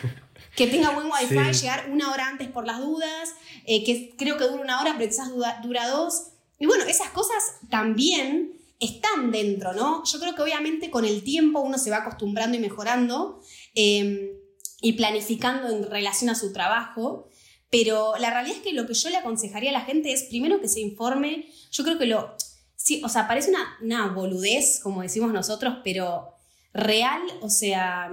que 0.56 0.66
tenga 0.66 0.90
buen 0.90 1.06
wifi, 1.12 1.54
Sí. 1.54 1.60
llegar 1.62 1.90
una 1.90 2.12
hora 2.12 2.28
antes 2.28 2.48
por 2.48 2.66
las 2.66 2.78
dudas, 2.80 3.30
eh, 3.66 3.84
que 3.84 4.14
creo 4.16 4.36
que 4.36 4.44
dura 4.44 4.62
una 4.62 4.80
hora, 4.80 4.94
pero 4.98 5.08
quizás 5.10 5.30
dura, 5.30 5.60
dura 5.62 5.88
dos. 5.88 6.28
Y 6.58 6.66
bueno, 6.66 6.84
esas 6.84 7.08
cosas 7.10 7.42
también 7.70 8.52
están 8.80 9.30
dentro, 9.30 9.72
¿no? 9.72 10.04
Yo 10.04 10.20
creo 10.20 10.34
que 10.34 10.42
obviamente 10.42 10.90
con 10.90 11.04
el 11.04 11.22
tiempo 11.24 11.60
uno 11.60 11.78
se 11.78 11.90
va 11.90 11.98
acostumbrando 11.98 12.56
y 12.56 12.60
mejorando 12.60 13.40
eh, 13.74 14.32
y 14.80 14.92
planificando 14.92 15.68
en 15.70 15.88
relación 15.90 16.28
a 16.30 16.34
su 16.34 16.52
trabajo, 16.52 17.28
pero 17.70 18.14
la 18.18 18.30
realidad 18.30 18.58
es 18.58 18.62
que 18.62 18.72
lo 18.72 18.86
que 18.86 18.94
yo 18.94 19.08
le 19.10 19.16
aconsejaría 19.16 19.70
a 19.70 19.72
la 19.72 19.80
gente 19.80 20.12
es 20.12 20.24
primero 20.24 20.60
que 20.60 20.68
se 20.68 20.80
informe, 20.80 21.48
yo 21.70 21.82
creo 21.84 21.98
que 21.98 22.06
lo, 22.06 22.36
sí, 22.84 23.00
o 23.02 23.08
sea, 23.08 23.26
parece 23.26 23.48
una, 23.48 23.78
una 23.80 24.08
boludez, 24.08 24.78
como 24.82 25.00
decimos 25.00 25.32
nosotros, 25.32 25.78
pero 25.82 26.34
real, 26.74 27.22
o 27.40 27.48
sea, 27.48 28.12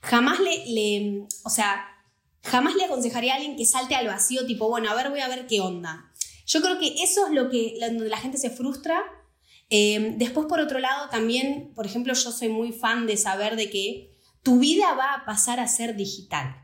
jamás 0.00 0.38
le, 0.38 1.26
o 1.42 1.50
sea, 1.50 1.88
jamás 2.44 2.76
le 2.76 2.84
aconsejaría 2.84 3.32
a 3.32 3.36
alguien 3.36 3.56
que 3.56 3.64
salte 3.64 3.96
al 3.96 4.06
vacío, 4.06 4.46
tipo, 4.46 4.68
bueno, 4.68 4.88
a 4.88 4.94
ver, 4.94 5.10
voy 5.10 5.18
a 5.18 5.28
ver 5.28 5.48
qué 5.48 5.60
onda. 5.60 6.12
Yo 6.46 6.62
creo 6.62 6.78
que 6.78 7.02
eso 7.02 7.26
es 7.26 7.32
lo 7.32 7.50
que, 7.50 7.78
donde 7.80 8.08
la 8.08 8.16
gente 8.16 8.38
se 8.38 8.50
frustra. 8.50 9.02
Eh, 9.70 10.14
después, 10.18 10.46
por 10.46 10.60
otro 10.60 10.78
lado, 10.78 11.08
también, 11.08 11.72
por 11.74 11.84
ejemplo, 11.84 12.14
yo 12.14 12.30
soy 12.30 12.48
muy 12.48 12.70
fan 12.70 13.08
de 13.08 13.16
saber 13.16 13.56
de 13.56 13.70
que 13.70 14.16
tu 14.44 14.60
vida 14.60 14.94
va 14.94 15.14
a 15.14 15.24
pasar 15.24 15.58
a 15.58 15.66
ser 15.66 15.96
digital. 15.96 16.54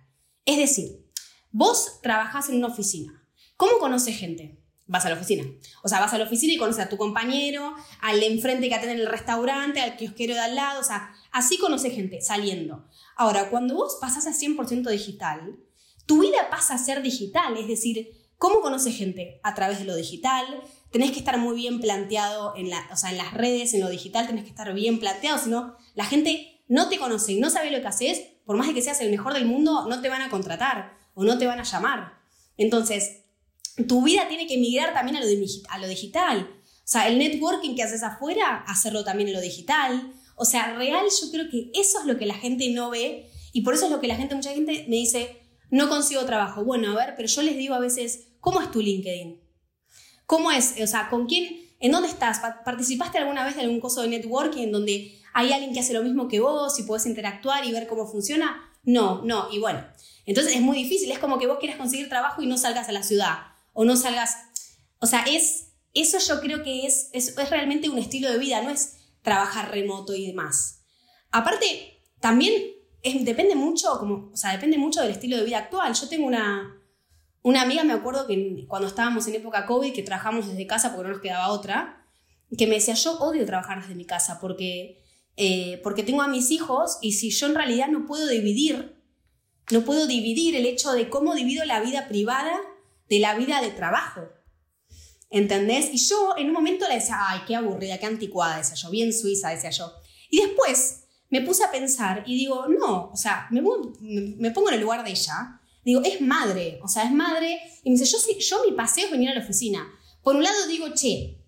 Es 0.45 0.59
decir, 0.59 1.05
vos 1.51 2.01
trabajás 2.03 2.49
en 2.51 2.57
una 2.57 2.69
oficina. 2.69 3.29
¿Cómo 3.57 3.79
conoces 3.79 4.17
gente? 4.17 4.61
Vas 4.89 5.05
a 5.05 5.09
la 5.09 5.17
oficina. 5.17 5.45
O 5.83 5.89
sea, 5.89 6.01
vas 6.01 6.13
a 6.13 6.19
la 6.19 6.25
oficina 6.25 6.53
y 6.53 6.59
conoces 6.59 6.85
a 6.85 6.89
tu 6.89 6.97
compañero, 6.97 7.75
al 8.01 8.21
de 8.21 8.27
enfrente 8.27 8.69
que 8.69 8.75
atiende 8.75 8.95
en 8.95 9.01
el 9.01 9.11
restaurante, 9.11 9.81
al 9.81 9.97
kiosquero 9.97 10.35
de 10.35 10.41
al 10.41 10.55
lado. 10.55 10.81
O 10.81 10.85
sea, 10.85 11.13
así 11.33 11.59
conoces 11.59 11.93
gente 11.93 12.21
saliendo. 12.21 12.87
Ahora, 13.17 13.51
cuando 13.51 13.75
vos 13.75 13.99
pasás 14.01 14.27
a 14.27 14.33
100% 14.33 14.89
digital, 14.91 15.57
tu 16.07 16.21
vida 16.23 16.49
pasa 16.51 16.75
a 16.75 16.79
ser 16.79 17.03
digital. 17.03 17.57
Es 17.57 17.67
decir, 17.67 18.11
¿cómo 18.39 18.61
conoces 18.61 18.97
gente? 18.97 19.41
A 19.43 19.55
través 19.55 19.81
de 19.81 19.85
lo 19.87 19.97
digital. 19.97 20.45
Tenés 20.93 21.11
que 21.11 21.19
estar 21.19 21.37
muy 21.39 21.57
bien 21.57 21.81
planteado 21.81 22.55
en, 22.57 22.71
la, 22.71 22.89
o 22.93 22.97
sea, 22.97 23.11
en 23.11 23.19
las 23.19 23.35
redes, 23.35 23.75
en 23.75 23.81
lo 23.81 23.89
digital, 23.89 24.27
tenés 24.27 24.45
que 24.45 24.51
estar 24.51 24.73
bien 24.73 25.01
planteado. 25.01 25.39
Si 25.39 25.51
no, 25.51 25.77
la 25.95 26.05
gente 26.05 26.63
no 26.69 26.89
te 26.89 26.99
conoce 26.99 27.33
y 27.33 27.41
no 27.41 27.51
sabe 27.51 27.71
lo 27.71 27.81
que 27.81 27.89
haces. 27.89 28.23
Por 28.45 28.57
más 28.57 28.69
de 28.69 28.75
que 28.75 28.83
seas 28.83 29.01
el 29.01 29.11
mejor 29.11 29.35
del 29.35 29.47
mundo, 29.47 29.87
no 29.89 30.01
te 30.01 30.09
van 30.09 30.23
a 30.23 30.31
contratar 30.31 30.97
o 31.15 31.25
no 31.25 31.39
te 31.39 31.47
van 31.47 31.59
a 31.59 31.65
llamar. 31.65 32.21
Entonces, 32.57 33.25
tu 33.87 34.03
vida 34.03 34.29
tiene 34.29 34.47
que 34.47 34.59
migrar 34.59 34.95
también 34.95 35.17
a 35.17 35.21
lo, 35.21 35.27
a 35.69 35.79
lo 35.79 35.89
digital. 35.89 36.51
O 36.63 36.89
sea, 36.89 37.09
el 37.09 37.19
networking 37.19 37.75
que 37.75 37.83
haces 37.83 38.03
afuera, 38.03 38.65
hacerlo 38.67 39.05
también 39.05 39.29
en 39.29 39.35
lo 39.35 39.41
digital. 39.41 40.13
O 40.37 40.45
sea, 40.45 40.75
real, 40.77 41.05
yo 41.21 41.31
creo 41.31 41.51
que 41.51 41.71
eso 41.75 42.01
es 42.01 42.07
lo 42.07 42.17
que 42.17 42.27
la 42.27 42.35
gente 42.35 42.69
no 42.71 42.91
ve 42.91 43.31
y 43.53 43.63
por 43.63 43.75
eso 43.75 43.87
es 43.87 43.91
lo 43.91 44.01
que 44.01 44.07
la 44.07 44.17
gente, 44.17 44.35
mucha 44.35 44.53
gente 44.53 44.85
me 44.89 44.97
dice, 44.97 45.43
no 45.71 45.89
consigo 45.89 46.25
trabajo. 46.25 46.65
Bueno, 46.65 46.93
a 46.93 46.95
ver, 46.95 47.15
pero 47.17 47.29
yo 47.29 47.43
les 47.43 47.57
digo 47.57 47.75
a 47.75 47.79
veces, 47.81 48.29
¿cómo 48.41 48.61
es 48.61 48.71
tu 48.71 48.81
LinkedIn? 48.81 49.41
¿Cómo 50.27 50.51
es? 50.53 50.75
O 50.83 50.87
sea, 50.87 51.09
¿con 51.09 51.27
quién? 51.27 51.61
¿En 51.81 51.93
dónde 51.93 52.09
estás? 52.09 52.39
Pa- 52.41 52.63
¿Participaste 52.65 53.19
alguna 53.19 53.45
vez 53.45 53.57
de 53.57 53.63
algún 53.63 53.81
curso 53.81 54.03
de 54.03 54.09
networking 54.09 54.71
donde 54.71 55.19
hay 55.35 55.53
alguien 55.53 55.73
que 55.73 55.81
hace 55.81 55.93
lo 55.93 56.03
mismo 56.03 56.29
que 56.29 56.41
vos 56.41 56.79
y 56.79 56.85
podés 56.85 57.07
interactuar 57.07 57.65
y 57.65 57.73
ver 57.73 57.87
cómo 57.87 58.07
funciona? 58.07 58.73
No, 58.85 59.23
no. 59.25 59.49
Y 59.53 59.59
bueno, 59.59 59.85
entonces 60.25 60.55
es 60.55 60.61
muy 60.61 60.77
difícil. 60.77 61.11
Es 61.11 61.19
como 61.19 61.39
que 61.39 61.47
vos 61.47 61.59
quieras 61.59 61.79
conseguir 61.79 62.09
trabajo 62.09 62.43
y 62.43 62.47
no 62.47 62.57
salgas 62.59 62.89
a 62.89 62.93
la 62.93 63.03
ciudad 63.03 63.39
o 63.77 63.85
no 63.85 63.95
salgas. 63.95 64.39
O 64.99 65.07
sea, 65.07 65.23
es, 65.29 65.75
eso 65.95 66.19
yo 66.19 66.41
creo 66.41 66.65
que 66.65 66.87
es, 66.87 67.11
es, 67.13 67.37
es 67.39 67.51
realmente 67.51 67.89
un 67.89 67.99
estilo 67.99 68.33
de 68.33 68.39
vida, 68.39 68.63
no 68.63 68.71
es 68.71 68.97
trabajar 69.23 69.71
remoto 69.71 70.15
y 70.15 70.27
demás. 70.27 70.81
Aparte, 71.31 72.03
también 72.21 72.53
depende 73.21 73.55
mucho, 73.55 73.99
como, 73.99 74.31
o 74.33 74.37
sea, 74.37 74.53
depende 74.53 74.79
mucho 74.79 75.03
del 75.03 75.11
estilo 75.11 75.37
de 75.37 75.45
vida 75.45 75.59
actual. 75.59 75.95
Yo 75.95 76.09
tengo 76.09 76.27
una, 76.27 76.81
una 77.43 77.63
amiga, 77.63 77.85
me 77.85 77.93
acuerdo 77.93 78.27
que 78.27 78.65
cuando 78.67 78.89
estábamos 78.89 79.27
en 79.29 79.35
época 79.35 79.67
COVID, 79.67 79.93
que 79.93 80.03
trabajamos 80.03 80.49
desde 80.49 80.67
casa 80.67 80.95
porque 80.95 81.09
no 81.09 81.15
nos 81.15 81.23
quedaba 81.23 81.49
otra, 81.51 82.07
que 82.57 82.67
me 82.67 82.77
decía, 82.77 82.95
yo 82.95 83.19
odio 83.19 83.45
trabajar 83.45 83.83
desde 83.83 83.95
mi 83.95 84.07
casa 84.07 84.41
porque, 84.41 85.05
eh, 85.37 85.81
porque 85.83 86.03
tengo 86.03 86.23
a 86.23 86.29
mis 86.29 86.51
hijos 86.51 86.97
y 87.03 87.13
si 87.13 87.31
yo 87.31 87.47
en 87.47 87.55
realidad 87.55 87.89
no 87.89 88.07
puedo 88.07 88.27
dividir, 88.27 88.97
no 89.71 89.83
puedo 89.83 90.07
dividir 90.07 90.57
el 90.57 90.65
hecho 90.65 90.93
de 90.93 91.11
cómo 91.11 91.35
divido 91.35 91.65
la 91.67 91.81
vida 91.81 92.09
privada 92.09 92.59
de 93.09 93.19
la 93.19 93.35
vida 93.35 93.61
de 93.61 93.71
trabajo. 93.71 94.23
¿Entendés? 95.31 95.91
Y 95.93 95.99
yo 95.99 96.35
en 96.37 96.49
un 96.49 96.53
momento 96.53 96.87
le 96.89 96.95
decía, 96.95 97.19
ay, 97.21 97.41
qué 97.47 97.57
aburrida, 97.57 97.99
qué 97.99 98.07
anticuada, 98.07 98.59
decía 98.59 98.75
yo, 98.75 98.91
bien 98.91 99.13
suiza, 99.13 99.51
decía 99.51 99.71
yo. 99.71 99.93
Y 100.31 100.41
después 100.41 101.05
me 101.31 101.41
puse 101.43 101.65
a 101.65 101.71
pensar 101.71 102.23
y 102.27 102.37
digo, 102.37 102.67
no, 102.69 103.11
o 103.13 103.17
sea, 103.17 103.49
me, 103.51 103.61
me 104.01 104.51
pongo 104.53 104.69
en 104.69 104.75
el 104.75 104.81
lugar 104.81 105.05
de 105.05 105.11
ella. 105.11 105.61
Digo, 105.85 106.03
es 106.03 106.21
madre, 106.21 106.81
o 106.83 106.89
sea, 106.89 107.05
es 107.05 107.13
madre. 107.13 107.61
Y 107.83 107.91
me 107.91 107.99
dice, 107.99 108.11
yo, 108.11 108.39
yo 108.39 108.65
mi 108.69 108.77
paseo 108.77 109.07
es 109.07 109.11
venir 109.11 109.31
a 109.31 109.35
la 109.35 109.41
oficina. 109.41 109.87
Por 110.23 110.37
un 110.37 110.43
lado 110.43 110.67
digo, 110.67 110.89
che, 110.95 111.45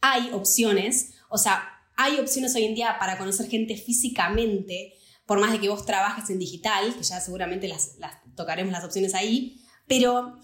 hay 0.00 0.30
opciones, 0.32 1.14
o 1.28 1.38
sea, 1.38 1.68
hay 1.96 2.18
opciones 2.18 2.54
hoy 2.54 2.64
en 2.64 2.74
día 2.74 2.96
para 2.98 3.16
conocer 3.16 3.48
gente 3.48 3.76
físicamente, 3.76 4.94
por 5.26 5.38
más 5.40 5.52
de 5.52 5.60
que 5.60 5.68
vos 5.68 5.86
trabajes 5.86 6.28
en 6.30 6.38
digital, 6.38 6.94
que 6.94 7.02
ya 7.02 7.20
seguramente 7.20 7.68
las, 7.68 7.96
las 7.98 8.16
tocaremos 8.34 8.72
las 8.72 8.84
opciones 8.84 9.14
ahí, 9.14 9.62
pero, 9.86 10.38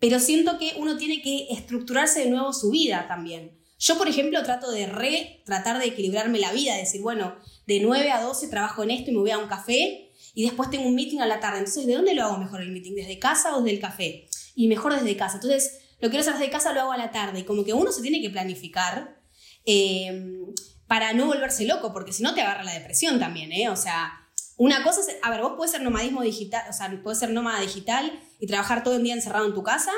pero 0.00 0.20
siento 0.20 0.58
que 0.58 0.74
uno 0.76 0.96
tiene 0.96 1.22
que 1.22 1.48
estructurarse 1.50 2.20
de 2.20 2.30
nuevo 2.30 2.52
su 2.52 2.70
vida 2.70 3.06
también. 3.08 3.58
Yo, 3.78 3.96
por 3.96 4.08
ejemplo, 4.08 4.42
trato 4.42 4.70
de 4.70 4.86
re, 4.86 5.42
tratar 5.44 5.78
de 5.78 5.86
equilibrarme 5.86 6.38
la 6.38 6.52
vida, 6.52 6.76
decir, 6.76 7.00
bueno, 7.00 7.36
de 7.66 7.80
9 7.80 8.10
a 8.10 8.22
12 8.22 8.48
trabajo 8.48 8.82
en 8.82 8.90
esto 8.90 9.10
y 9.10 9.14
me 9.14 9.20
voy 9.20 9.30
a 9.30 9.38
un 9.38 9.48
café 9.48 10.12
y 10.34 10.42
después 10.42 10.70
tengo 10.70 10.86
un 10.86 10.94
meeting 10.94 11.20
a 11.20 11.26
la 11.26 11.40
tarde. 11.40 11.58
Entonces, 11.58 11.86
¿de 11.86 11.94
dónde 11.94 12.14
lo 12.14 12.24
hago 12.24 12.38
mejor 12.38 12.60
el 12.60 12.72
meeting? 12.72 12.94
¿Desde 12.94 13.18
casa 13.18 13.56
o 13.56 13.62
desde 13.62 13.76
el 13.76 13.80
café? 13.80 14.28
Y 14.54 14.66
mejor 14.66 14.94
desde 14.94 15.16
casa. 15.16 15.36
Entonces, 15.36 15.78
lo 16.00 16.10
quiero 16.10 16.22
hacer 16.22 16.34
desde 16.34 16.50
casa, 16.50 16.72
lo 16.72 16.80
hago 16.80 16.92
a 16.92 16.96
la 16.96 17.12
tarde. 17.12 17.40
Y 17.40 17.44
como 17.44 17.64
que 17.64 17.72
uno 17.72 17.92
se 17.92 18.02
tiene 18.02 18.20
que 18.20 18.30
planificar 18.30 19.20
eh, 19.64 20.40
para 20.88 21.12
no 21.12 21.26
volverse 21.26 21.64
loco, 21.64 21.92
porque 21.92 22.12
si 22.12 22.22
no 22.22 22.34
te 22.34 22.40
agarra 22.40 22.64
la 22.64 22.72
depresión 22.72 23.20
también, 23.20 23.52
¿eh? 23.52 23.68
O 23.68 23.76
sea, 23.76 24.17
una 24.58 24.82
cosa 24.82 25.00
es, 25.00 25.16
a 25.22 25.30
ver, 25.30 25.40
vos 25.40 25.52
puedes 25.56 25.70
ser 25.70 25.82
nomadismo 25.82 26.20
digital, 26.22 26.64
o 26.68 26.72
sea, 26.72 26.90
puedes 27.02 27.20
ser 27.20 27.30
nómada 27.30 27.60
digital 27.60 28.20
y 28.40 28.46
trabajar 28.48 28.82
todo 28.82 28.96
el 28.96 29.04
día 29.04 29.14
encerrado 29.14 29.46
en 29.46 29.54
tu 29.54 29.62
casa, 29.62 29.92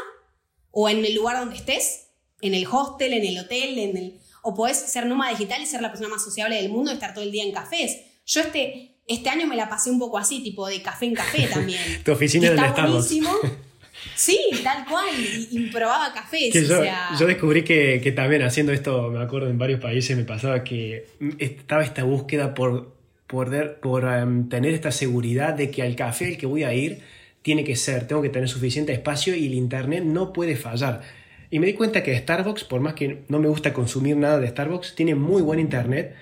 o 0.71 0.89
en 0.89 1.05
el 1.05 1.15
lugar 1.15 1.39
donde 1.39 1.57
estés, 1.57 2.11
en 2.43 2.55
el 2.55 2.67
hostel, 2.71 3.15
en 3.15 3.25
el 3.25 3.39
hotel, 3.39 3.79
en 3.79 3.97
el, 3.97 4.21
o 4.43 4.55
podés 4.55 4.77
ser 4.77 5.07
nómada 5.07 5.33
digital 5.33 5.63
y 5.63 5.67
ser 5.67 5.81
la 5.81 5.89
persona 5.89 6.11
más 6.11 6.23
sociable 6.23 6.57
del 6.57 6.71
mundo 6.71 6.91
y 6.91 6.95
estar 6.95 7.15
todo 7.15 7.25
el 7.25 7.33
día 7.33 7.43
en 7.43 7.53
cafés. 7.53 8.01
Yo 8.27 8.43
este, 8.43 8.99
este 9.07 9.31
año 9.31 9.47
me 9.47 9.57
la 9.57 9.69
pasé 9.69 9.91
un 9.91 9.99
poco 9.99 10.19
así, 10.19 10.43
tipo 10.43 10.67
de 10.67 10.83
café 10.83 11.07
en 11.07 11.15
café 11.15 11.47
también. 11.47 11.81
tu 12.05 12.13
oficina 12.13 12.49
está 12.49 12.87
buenísimo. 12.87 13.31
Sí, 14.15 14.39
tal 14.63 14.87
cual, 14.87 15.09
y, 15.19 15.69
probaba 15.71 16.11
cafés. 16.15 16.55
yo, 16.55 16.83
yo, 17.19 17.27
descubrí 17.27 17.65
que, 17.65 18.01
que, 18.03 18.13
también 18.13 18.43
haciendo 18.43 18.73
esto, 18.73 19.11
me 19.11 19.23
acuerdo 19.23 19.51
en 19.51 19.59
varios 19.59 19.79
países 19.79 20.17
me 20.17 20.25
pasaba 20.25 20.65
que 20.65 21.07
estaba 21.39 21.85
esta 21.85 22.05
búsqueda 22.05 22.55
por, 22.55 22.97
por, 23.31 23.77
por 23.77 24.05
em, 24.05 24.49
tener 24.49 24.75
esta 24.75 24.91
seguridad 24.91 25.55
de 25.55 25.71
que 25.71 25.83
al 25.83 25.95
café 25.95 26.27
al 26.27 26.37
que 26.37 26.47
voy 26.47 26.65
a 26.65 26.75
ir 26.75 27.01
tiene 27.43 27.65
que 27.65 27.77
ser, 27.77 28.07
tengo 28.07 28.21
que 28.21 28.29
tener 28.29 28.49
suficiente 28.49 28.93
espacio 28.93 29.35
y 29.35 29.47
el 29.47 29.55
internet 29.55 30.05
no 30.05 30.33
puede 30.33 30.57
fallar. 30.57 31.03
Y 31.51 31.59
me 31.59 31.67
di 31.67 31.75
cuenta 31.75 32.03
que 32.03 32.17
Starbucks, 32.17 32.65
por 32.65 32.81
más 32.81 32.95
que 32.95 33.23
no 33.29 33.39
me 33.39 33.49
gusta 33.49 33.73
consumir 33.73 34.17
nada 34.17 34.39
de 34.39 34.49
Starbucks, 34.49 34.95
tiene 34.95 35.15
muy 35.15 35.43
buen 35.43 35.61
internet. 35.61 36.15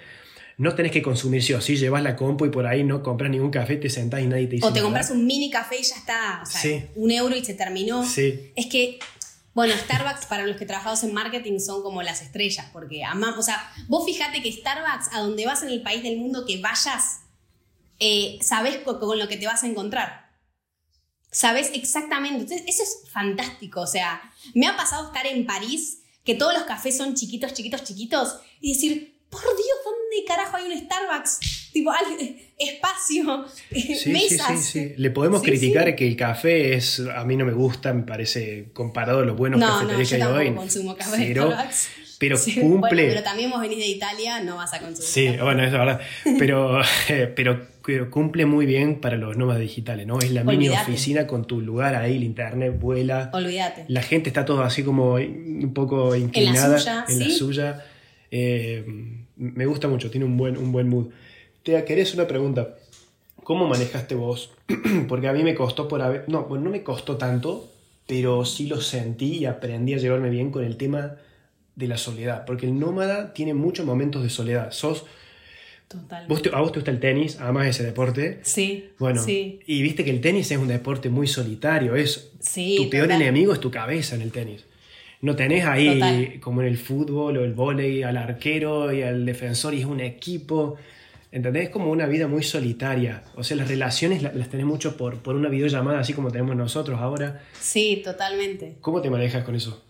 No 0.58 0.74
tenés 0.74 0.92
que 0.92 1.02
consumir 1.02 1.42
sí 1.42 1.52
o 1.54 1.60
sí, 1.60 1.76
llevas 1.76 2.02
la 2.02 2.14
compu 2.14 2.46
y 2.46 2.50
por 2.50 2.66
ahí 2.66 2.84
no 2.84 3.02
compras 3.02 3.30
ningún 3.30 3.50
café, 3.50 3.76
te 3.76 3.88
sentás 3.88 4.20
y 4.20 4.26
nadie 4.26 4.46
te 4.46 4.56
dice 4.56 4.66
O 4.66 4.72
te 4.72 4.82
compras 4.82 5.10
un 5.10 5.26
mini 5.26 5.50
café 5.50 5.76
y 5.78 5.82
ya 5.82 5.96
está, 5.96 6.42
o 6.42 6.46
sea, 6.46 6.84
un 6.96 7.10
euro 7.10 7.36
y 7.36 7.44
se 7.44 7.54
terminó. 7.54 8.04
Sí. 8.04 8.50
Es 8.56 8.66
que, 8.66 8.98
bueno, 9.58 9.74
Starbucks 9.74 10.26
para 10.26 10.46
los 10.46 10.56
que 10.56 10.66
trabajamos 10.66 11.02
en 11.02 11.12
marketing 11.12 11.58
son 11.58 11.82
como 11.82 12.00
las 12.00 12.22
estrellas, 12.22 12.66
porque 12.72 13.02
amamos, 13.02 13.38
o 13.38 13.42
sea, 13.42 13.68
vos 13.88 14.04
fíjate 14.04 14.40
que 14.40 14.52
Starbucks, 14.52 15.12
a 15.12 15.18
donde 15.18 15.46
vas 15.46 15.64
en 15.64 15.70
el 15.70 15.82
país 15.82 16.04
del 16.04 16.16
mundo 16.16 16.46
que 16.46 16.60
vayas, 16.60 17.22
eh, 17.98 18.38
sabes 18.40 18.76
con 18.84 19.18
lo 19.18 19.26
que 19.26 19.36
te 19.36 19.46
vas 19.46 19.64
a 19.64 19.66
encontrar. 19.66 20.30
Sabes 21.32 21.72
exactamente. 21.74 22.42
Entonces, 22.42 22.62
eso 22.68 22.84
es 22.84 23.10
fantástico. 23.10 23.80
O 23.80 23.88
sea, 23.88 24.32
me 24.54 24.68
ha 24.68 24.76
pasado 24.76 25.08
estar 25.08 25.26
en 25.26 25.44
París, 25.44 26.04
que 26.22 26.36
todos 26.36 26.54
los 26.54 26.62
cafés 26.62 26.96
son 26.96 27.16
chiquitos, 27.16 27.52
chiquitos, 27.52 27.82
chiquitos, 27.82 28.36
y 28.60 28.74
decir, 28.74 29.26
por 29.28 29.42
Dios, 29.42 29.78
¿dónde 29.84 30.24
carajo 30.24 30.56
hay 30.56 30.70
un 30.70 30.78
Starbucks? 30.78 31.40
Tipo, 31.72 31.90
espacio, 32.58 33.46
sí, 33.72 34.10
mesas. 34.10 34.46
Sí, 34.48 34.56
sí, 34.56 34.88
sí. 34.88 34.94
Le 34.96 35.10
podemos 35.10 35.42
criticar 35.42 35.94
que 35.94 36.06
el 36.06 36.16
café 36.16 36.74
es, 36.74 37.00
a 37.00 37.24
mí 37.24 37.36
no 37.36 37.44
me 37.44 37.52
gusta, 37.52 37.92
me 37.92 38.02
parece, 38.02 38.68
comparado 38.72 39.20
a 39.20 39.24
los 39.24 39.36
buenos 39.36 39.60
no, 39.60 39.66
cafeterías 39.66 40.12
no, 40.12 40.18
que 40.18 40.40
hay 40.40 40.48
hoy. 40.48 40.54
consumo 40.54 40.96
café 40.96 41.32
Starbucks. 41.32 41.88
Pero 42.18 42.36
cumple. 42.60 43.06
pero 43.08 43.22
también 43.22 43.48
vos 43.48 43.60
venís 43.60 43.78
de 43.78 43.86
Italia, 43.86 44.40
no 44.40 44.56
vas 44.56 44.74
a 44.74 44.80
consumir. 44.80 45.08
Sí, 45.08 45.36
bueno, 45.40 45.62
es 45.62 45.70
verdad. 45.70 46.00
Pero, 46.38 46.80
pero 47.84 48.10
cumple 48.10 48.44
muy 48.44 48.66
bien 48.66 49.00
para 49.00 49.16
los 49.16 49.36
nómadas 49.36 49.62
digitales, 49.62 50.06
¿no? 50.06 50.18
Es 50.18 50.30
la 50.30 50.44
mini 50.44 50.68
oficina 50.68 51.26
con 51.26 51.46
tu 51.46 51.60
lugar 51.60 51.94
ahí, 51.94 52.16
el 52.16 52.24
internet 52.24 52.78
vuela. 52.78 53.30
Olvídate. 53.32 53.84
La 53.88 54.02
gente 54.02 54.28
está 54.28 54.44
todo 54.44 54.62
así 54.62 54.82
como 54.82 55.14
un 55.14 55.72
poco 55.72 56.14
inclinada 56.14 57.06
en 57.08 57.18
la 57.20 57.30
suya. 57.30 57.84
Eh, 58.30 58.84
me 59.36 59.66
gusta 59.66 59.88
mucho, 59.88 60.10
tiene 60.10 60.26
un 60.26 60.36
buen, 60.36 60.58
un 60.58 60.72
buen 60.72 60.88
mood. 60.88 61.06
Te 61.68 61.84
querés 61.84 62.14
una 62.14 62.26
pregunta. 62.26 62.76
¿Cómo 63.44 63.68
manejaste 63.68 64.14
vos? 64.14 64.52
Porque 65.06 65.28
a 65.28 65.34
mí 65.34 65.42
me 65.42 65.54
costó 65.54 65.86
por 65.86 66.00
haber. 66.00 66.24
No, 66.26 66.44
bueno, 66.44 66.64
no 66.64 66.70
me 66.70 66.82
costó 66.82 67.18
tanto, 67.18 67.70
pero 68.06 68.46
sí 68.46 68.68
lo 68.68 68.80
sentí 68.80 69.36
y 69.36 69.44
aprendí 69.44 69.92
a 69.92 69.98
llevarme 69.98 70.30
bien 70.30 70.50
con 70.50 70.64
el 70.64 70.78
tema 70.78 71.16
de 71.76 71.86
la 71.86 71.98
soledad. 71.98 72.46
Porque 72.46 72.64
el 72.64 72.78
nómada 72.78 73.34
tiene 73.34 73.52
muchos 73.52 73.84
momentos 73.84 74.22
de 74.22 74.30
soledad. 74.30 74.72
Sos 74.72 75.04
Total. 75.88 76.24
¿A 76.24 76.60
vos 76.60 76.72
te 76.72 76.78
gusta 76.80 76.90
el 76.90 77.00
tenis? 77.00 77.38
Además 77.38 77.66
ese 77.66 77.84
deporte. 77.84 78.40
Sí. 78.44 78.88
Bueno, 78.98 79.22
sí. 79.22 79.60
y 79.66 79.82
viste 79.82 80.06
que 80.06 80.10
el 80.10 80.22
tenis 80.22 80.50
es 80.50 80.56
un 80.56 80.68
deporte 80.68 81.10
muy 81.10 81.26
solitario. 81.26 81.96
Es, 81.96 82.30
tu 82.78 82.88
peor 82.88 83.10
enemigo 83.10 83.52
es 83.52 83.60
tu 83.60 83.70
cabeza 83.70 84.14
en 84.16 84.22
el 84.22 84.32
tenis. 84.32 84.64
No 85.20 85.36
tenés 85.36 85.66
ahí, 85.66 86.38
como 86.40 86.62
en 86.62 86.68
el 86.68 86.78
fútbol 86.78 87.36
o 87.36 87.44
el 87.44 87.52
vóley, 87.52 88.04
al 88.04 88.16
arquero 88.16 88.90
y 88.90 89.02
al 89.02 89.26
defensor 89.26 89.74
y 89.74 89.80
es 89.80 89.84
un 89.84 90.00
equipo. 90.00 90.78
¿Entendés? 91.30 91.64
Es 91.64 91.70
como 91.70 91.90
una 91.90 92.06
vida 92.06 92.26
muy 92.26 92.42
solitaria. 92.42 93.24
O 93.36 93.44
sea, 93.44 93.56
las 93.56 93.68
relaciones 93.68 94.22
las, 94.22 94.48
tenés 94.48 94.66
mucho 94.66 94.96
por, 94.96 95.22
por 95.22 95.36
una 95.36 95.48
videollamada, 95.48 96.00
así 96.00 96.14
como 96.14 96.30
tenemos 96.30 96.56
nosotros 96.56 97.00
ahora. 97.00 97.42
Sí, 97.60 98.00
totalmente. 98.02 98.78
¿Cómo 98.80 99.02
te 99.02 99.10
manejas 99.10 99.44
con 99.44 99.54
eso? 99.54 99.84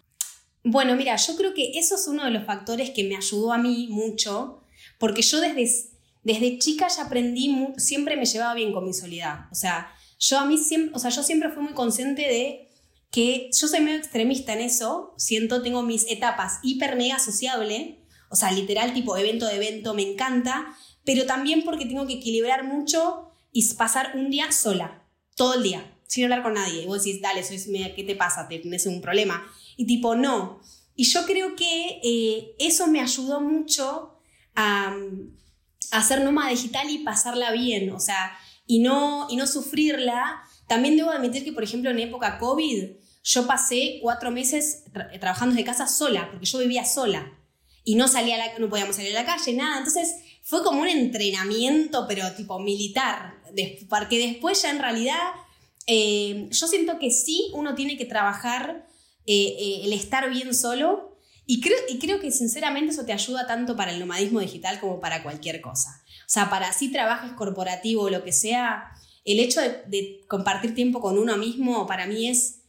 Bueno, 0.65 0.97
mira, 0.97 1.15
yo 1.17 1.37
creo 1.37 1.55
que 1.55 1.79
eso 1.79 1.95
es 1.95 2.09
uno 2.09 2.25
de 2.25 2.31
los 2.31 2.45
factores 2.45 2.91
que 2.91 3.05
me 3.05 3.17
ayudó 3.17 3.53
a 3.53 3.59
mí 3.59 3.87
mucho 3.91 4.63
porque 4.99 5.23
yo 5.23 5.41
desde, 5.41 5.71
desde 6.25 6.59
chica 6.59 6.89
ya 6.89 7.05
aprendí, 7.05 7.69
siempre 7.77 8.17
me 8.17 8.27
llevaba 8.27 8.55
bien 8.55 8.73
con 8.73 8.85
mi 8.85 8.93
soledad. 8.93 9.47
O 9.51 9.55
sea, 9.55 9.93
yo 10.19 10.39
a 10.39 10.45
mí 10.45 10.59
siempre, 10.59 10.95
o 10.95 10.99
sea, 10.99 11.11
yo 11.11 11.23
siempre 11.23 11.51
fui 11.51 11.63
muy 11.63 11.73
consciente 11.73 12.23
de 12.23 12.69
que 13.11 13.51
yo 13.53 13.69
soy 13.69 13.81
medio 13.81 13.99
extremista 13.99 14.53
en 14.53 14.61
eso, 14.61 15.15
siento, 15.17 15.63
tengo 15.63 15.83
mis 15.83 16.11
etapas 16.11 16.59
hiper 16.63 16.97
mega 16.97 17.19
sociable, 17.19 18.05
o 18.29 18.37
sea, 18.37 18.53
literal 18.53 18.93
tipo 18.93 19.17
evento 19.17 19.47
de 19.47 19.57
evento, 19.57 19.95
me 19.95 20.03
encanta, 20.03 20.77
pero 21.09 21.25
también 21.25 21.63
porque 21.63 21.87
tengo 21.87 22.07
que 22.07 22.13
equilibrar 22.13 22.65
mucho 22.65 23.31
y 23.51 23.67
pasar 23.77 24.13
un 24.15 24.29
día 24.29 24.53
sola, 24.53 25.07
todo 25.37 25.55
el 25.55 25.63
día, 25.63 25.99
sin 26.07 26.25
hablar 26.25 26.43
con 26.43 26.53
nadie. 26.53 26.83
Y 26.83 26.87
vos 26.87 27.03
decís, 27.03 27.23
dale, 27.23 27.43
¿qué 27.97 28.05
te 28.05 28.15
pasa? 28.15 28.47
¿Te 28.47 28.59
tienes 28.59 28.85
un 28.85 29.01
problema? 29.01 29.51
Y 29.79 29.87
tipo, 29.87 30.15
no. 30.15 30.61
Y 30.95 31.05
yo 31.05 31.25
creo 31.25 31.57
que 31.57 32.01
eh, 32.05 32.55
eso 32.59 32.89
me 32.89 33.01
ayudó 33.01 33.41
mucho 33.41 34.21
a, 34.55 34.95
hacer 35.93 36.21
nómada 36.21 36.51
digital 36.51 36.91
y 36.91 36.99
pasarla 36.99 37.53
bien, 37.53 37.91
o 37.93 38.01
sea, 38.01 38.37
y 38.67 38.81
no, 38.81 39.29
y 39.31 39.37
no 39.37 39.47
sufrirla. 39.47 40.43
También 40.67 40.99
debo 40.99 41.11
admitir 41.11 41.43
que, 41.43 41.55
por 41.55 41.65
ejemplo, 41.65 41.91
en 41.91 42.01
época 42.01 42.37
COVID, 42.37 42.85
yo 43.25 43.47
pasé 43.47 43.99
cuatro 44.03 44.31
meses 44.31 44.85
trabajando 45.19 45.55
desde 45.55 45.65
casa 45.65 45.87
sola, 45.89 46.29
porque 46.31 46.45
yo 46.45 46.59
vivía 46.59 46.85
sola 46.85 47.33
y 47.83 47.95
no 47.95 48.09
salía 48.09 48.37
la, 48.37 48.59
no 48.59 48.69
podíamos 48.69 48.97
salir 48.97 49.17
a 49.17 49.23
la 49.23 49.25
calle, 49.25 49.55
nada. 49.55 49.79
Entonces 49.79 50.28
fue 50.49 50.63
como 50.63 50.81
un 50.81 50.89
entrenamiento, 50.89 52.07
pero 52.09 52.33
tipo 52.33 52.59
militar, 52.59 53.35
porque 53.91 54.19
después 54.19 54.63
ya 54.63 54.71
en 54.71 54.79
realidad 54.79 55.19
eh, 55.87 56.49
yo 56.51 56.67
siento 56.67 56.99
que 56.99 57.11
sí 57.11 57.51
uno 57.53 57.75
tiene 57.75 57.99
que 57.99 58.07
trabajar 58.07 58.87
eh, 59.27 59.57
eh, 59.59 59.81
el 59.85 59.93
estar 59.93 60.31
bien 60.31 60.55
solo 60.55 61.19
y 61.45 61.61
creo, 61.61 61.77
y 61.91 61.99
creo 61.99 62.19
que 62.19 62.31
sinceramente 62.31 62.95
eso 62.95 63.05
te 63.05 63.13
ayuda 63.13 63.47
tanto 63.47 63.77
para 63.77 63.93
el 63.93 64.01
nomadismo 64.01 64.41
digital 64.41 64.81
como 64.81 65.01
para 65.01 65.23
cualquier 65.23 65.61
cosa. 65.61 66.03
O 66.21 66.31
sea, 66.31 66.49
para 66.49 66.71
así 66.71 66.91
trabajes 66.91 67.33
corporativo 67.33 68.05
o 68.05 68.11
lo 68.11 68.25
que 68.25 68.33
sea, 68.33 68.91
el 69.27 69.41
hecho 69.41 69.61
de, 69.61 70.25
compartir 70.29 70.75
tiempo 70.75 71.03
con 71.03 71.19
uno 71.19 71.37
mismo 71.37 71.87
para 71.87 72.07
mí 72.07 72.27
es, 72.27 72.61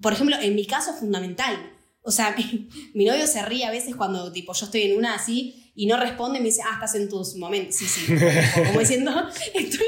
por 0.00 0.14
ejemplo, 0.14 0.34
en 0.40 0.54
mi 0.54 0.64
caso 0.64 0.94
fundamental. 0.94 1.74
O 2.00 2.10
sea, 2.10 2.34
mi, 2.94 3.04
novio 3.04 3.26
se 3.26 3.44
ríe 3.44 3.66
a 3.66 3.70
veces 3.70 3.94
cuando 3.96 4.32
tipo 4.32 4.54
yo 4.54 4.64
estoy 4.64 4.84
en 4.84 4.96
una 4.96 5.14
así 5.14 5.67
y 5.78 5.86
no 5.86 5.96
responde 5.96 6.40
y 6.40 6.42
me 6.42 6.48
dice, 6.48 6.62
ah, 6.66 6.72
estás 6.74 6.96
en 6.96 7.08
tus 7.08 7.36
momentos. 7.36 7.76
Sí, 7.76 7.86
sí. 7.86 8.12
Como 8.66 8.80
diciendo, 8.80 9.12
estoy 9.54 9.86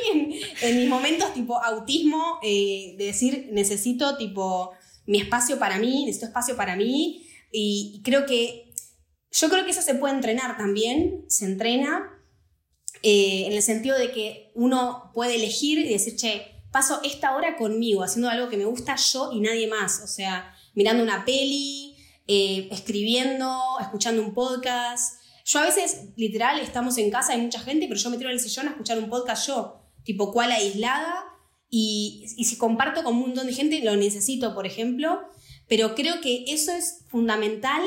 en, 0.62 0.76
mis 0.76 0.88
momentos 0.88 1.34
tipo 1.34 1.60
autismo, 1.60 2.38
eh, 2.44 2.94
de 2.96 3.06
decir, 3.06 3.48
necesito 3.50 4.16
tipo 4.16 4.70
mi 5.06 5.20
espacio 5.20 5.58
para 5.58 5.78
mí, 5.80 6.04
necesito 6.04 6.26
espacio 6.26 6.54
para 6.54 6.76
mí 6.76 7.26
y, 7.50 8.02
creo 8.04 8.24
que, 8.24 8.72
yo 9.32 9.48
creo 9.50 9.64
que 9.64 9.72
eso 9.72 9.82
se 9.82 9.96
puede 9.96 10.14
entrenar 10.14 10.56
también, 10.56 11.24
se 11.26 11.46
entrena 11.46 12.22
eh, 13.02 13.46
en 13.46 13.52
el 13.54 13.62
sentido 13.62 13.98
de 13.98 14.12
que 14.12 14.52
uno 14.54 15.10
puede 15.12 15.34
elegir 15.34 15.80
y 15.80 15.88
decir, 15.88 16.14
che, 16.14 16.62
paso 16.70 17.00
esta 17.02 17.34
hora 17.34 17.56
conmigo, 17.56 18.04
haciendo 18.04 18.30
algo 18.30 18.48
que 18.48 18.56
me 18.56 18.64
gusta 18.64 18.94
yo 18.94 19.32
y 19.32 19.40
nadie 19.40 19.66
más. 19.66 20.02
O 20.04 20.06
sea, 20.06 20.54
mirando 20.72 21.02
una 21.02 21.24
peli, 21.24 21.96
eh, 22.28 22.68
escribiendo, 22.70 23.60
escuchando 23.80 24.22
un 24.22 24.34
podcast. 24.34 25.19
Yo 25.44 25.60
a 25.60 25.64
veces, 25.64 26.08
literal, 26.16 26.60
estamos 26.60 26.98
en 26.98 27.10
casa, 27.10 27.32
hay 27.32 27.40
mucha 27.40 27.60
gente, 27.60 27.86
pero 27.88 28.00
yo 28.00 28.10
me 28.10 28.16
tiro 28.16 28.30
en 28.30 28.36
el 28.36 28.40
sillón 28.40 28.68
a 28.68 28.70
escuchar 28.70 28.98
un 28.98 29.10
podcast 29.10 29.46
yo, 29.46 29.80
tipo 30.04 30.32
cual 30.32 30.52
aislada. 30.52 31.24
Y, 31.68 32.26
y 32.36 32.44
si 32.44 32.56
comparto 32.56 33.04
con 33.04 33.14
un 33.14 33.20
montón 33.20 33.46
de 33.46 33.52
gente, 33.52 33.80
lo 33.82 33.96
necesito, 33.96 34.54
por 34.54 34.66
ejemplo. 34.66 35.20
Pero 35.68 35.94
creo 35.94 36.20
que 36.20 36.44
eso 36.48 36.72
es 36.72 37.04
fundamental, 37.08 37.82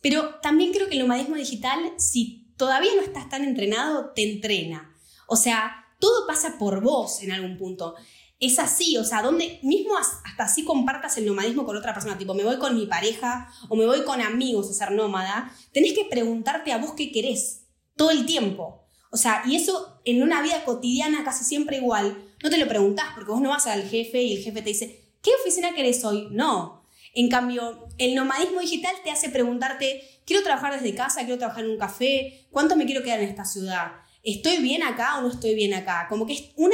pero 0.00 0.36
también 0.40 0.72
creo 0.72 0.88
que 0.88 0.94
el 0.94 1.00
nomadismo 1.00 1.36
digital, 1.36 1.78
si 1.98 2.46
todavía 2.56 2.94
no 2.96 3.02
estás 3.02 3.28
tan 3.28 3.44
entrenado, 3.44 4.12
te 4.14 4.30
entrena. 4.30 4.94
O 5.26 5.36
sea, 5.36 5.86
todo 6.00 6.26
pasa 6.26 6.56
por 6.58 6.82
vos 6.82 7.22
en 7.22 7.32
algún 7.32 7.56
punto. 7.56 7.94
Es 8.40 8.58
así, 8.58 8.96
o 8.96 9.04
sea, 9.04 9.22
donde 9.22 9.58
mismo 9.62 9.96
hasta 9.96 10.44
así 10.44 10.64
compartas 10.64 11.16
el 11.18 11.26
nomadismo 11.26 11.64
con 11.64 11.76
otra 11.76 11.92
persona, 11.92 12.18
tipo 12.18 12.34
me 12.34 12.44
voy 12.44 12.58
con 12.58 12.76
mi 12.76 12.86
pareja 12.86 13.50
o 13.68 13.74
me 13.74 13.84
voy 13.84 14.04
con 14.04 14.20
amigos 14.20 14.70
a 14.70 14.74
ser 14.74 14.92
nómada, 14.92 15.52
tenés 15.72 15.92
que 15.92 16.04
preguntarte 16.04 16.72
a 16.72 16.78
vos 16.78 16.92
qué 16.96 17.10
querés 17.10 17.66
todo 17.96 18.12
el 18.12 18.26
tiempo. 18.26 18.84
O 19.10 19.16
sea, 19.16 19.42
y 19.46 19.56
eso 19.56 20.00
en 20.04 20.22
una 20.22 20.40
vida 20.42 20.64
cotidiana 20.64 21.24
casi 21.24 21.44
siempre 21.44 21.78
igual, 21.78 22.16
no 22.42 22.50
te 22.50 22.58
lo 22.58 22.68
preguntás 22.68 23.06
porque 23.14 23.32
vos 23.32 23.40
no 23.40 23.48
vas 23.48 23.66
al 23.66 23.88
jefe 23.88 24.22
y 24.22 24.36
el 24.36 24.42
jefe 24.42 24.62
te 24.62 24.68
dice, 24.68 25.14
¿qué 25.20 25.30
oficina 25.40 25.74
querés 25.74 26.04
hoy? 26.04 26.28
No, 26.30 26.78
en 27.14 27.28
cambio, 27.28 27.88
el 27.98 28.14
nomadismo 28.14 28.60
digital 28.60 28.94
te 29.02 29.10
hace 29.10 29.30
preguntarte, 29.30 30.02
quiero 30.24 30.42
trabajar 30.42 30.74
desde 30.74 30.94
casa, 30.94 31.22
quiero 31.22 31.38
trabajar 31.38 31.64
en 31.64 31.72
un 31.72 31.78
café, 31.78 32.46
¿cuánto 32.52 32.76
me 32.76 32.86
quiero 32.86 33.02
quedar 33.02 33.20
en 33.20 33.28
esta 33.28 33.44
ciudad? 33.44 33.92
¿Estoy 34.22 34.58
bien 34.58 34.82
acá 34.82 35.18
o 35.18 35.22
no 35.22 35.28
estoy 35.28 35.54
bien 35.54 35.74
acá? 35.74 36.06
Como 36.08 36.26
que 36.26 36.34
es 36.34 36.44
un 36.56 36.72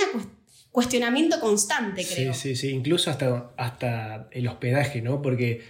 cuestionamiento 0.75 1.39
constante, 1.39 2.05
creo. 2.05 2.35
Sí, 2.35 2.55
sí, 2.55 2.57
sí, 2.57 2.71
incluso 2.71 3.09
hasta, 3.09 3.53
hasta 3.57 4.29
el 4.33 4.49
hospedaje, 4.49 5.03
¿no? 5.03 5.23
Porque 5.23 5.63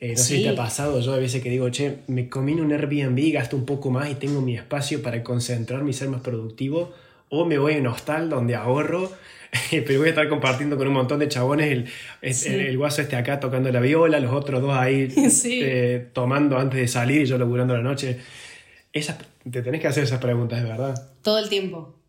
Eh, 0.00 0.12
no 0.12 0.16
sé 0.16 0.36
si 0.36 0.42
te 0.42 0.50
ha 0.50 0.54
pasado, 0.54 1.00
yo 1.00 1.12
a 1.14 1.18
veces 1.18 1.42
que 1.42 1.50
digo, 1.50 1.68
che, 1.70 1.98
me 2.08 2.28
comí 2.28 2.52
un 2.52 2.72
Airbnb, 2.72 3.32
gasto 3.32 3.56
un 3.56 3.64
poco 3.64 3.90
más 3.90 4.10
y 4.10 4.16
tengo 4.16 4.40
mi 4.40 4.54
espacio 4.54 5.02
para 5.02 5.22
concentrarme 5.22 5.90
y 5.90 5.92
ser 5.92 6.08
más 6.08 6.20
productivo, 6.20 6.92
o 7.30 7.46
me 7.46 7.58
voy 7.58 7.74
a 7.74 7.78
un 7.78 7.86
hostal 7.86 8.28
donde 8.28 8.54
ahorro, 8.54 9.10
pero 9.70 9.98
voy 9.98 10.08
a 10.08 10.10
estar 10.10 10.28
compartiendo 10.28 10.76
con 10.76 10.86
un 10.86 10.94
montón 10.94 11.20
de 11.20 11.28
chabones 11.28 11.70
el, 11.72 11.86
el, 12.22 12.76
guaso 12.76 13.02
este 13.02 13.16
acá 13.16 13.40
tocando 13.40 13.72
la 13.72 13.80
viola, 13.80 14.20
los 14.20 14.32
otros 14.32 14.60
dos 14.60 14.74
ahí 14.74 15.08
eh, 15.46 16.10
tomando 16.12 16.58
antes 16.58 16.78
de 16.78 16.88
salir 16.88 17.22
y 17.22 17.26
yo 17.26 17.38
laburando 17.38 17.74
la 17.74 17.82
noche. 17.82 18.18
Esas, 18.92 19.16
te 19.50 19.62
tenés 19.62 19.80
que 19.80 19.88
hacer 19.88 20.04
esas 20.04 20.20
preguntas, 20.20 20.62
de 20.62 20.68
verdad. 20.68 20.94
Todo 21.22 21.38
el 21.38 21.48
tiempo. 21.48 22.03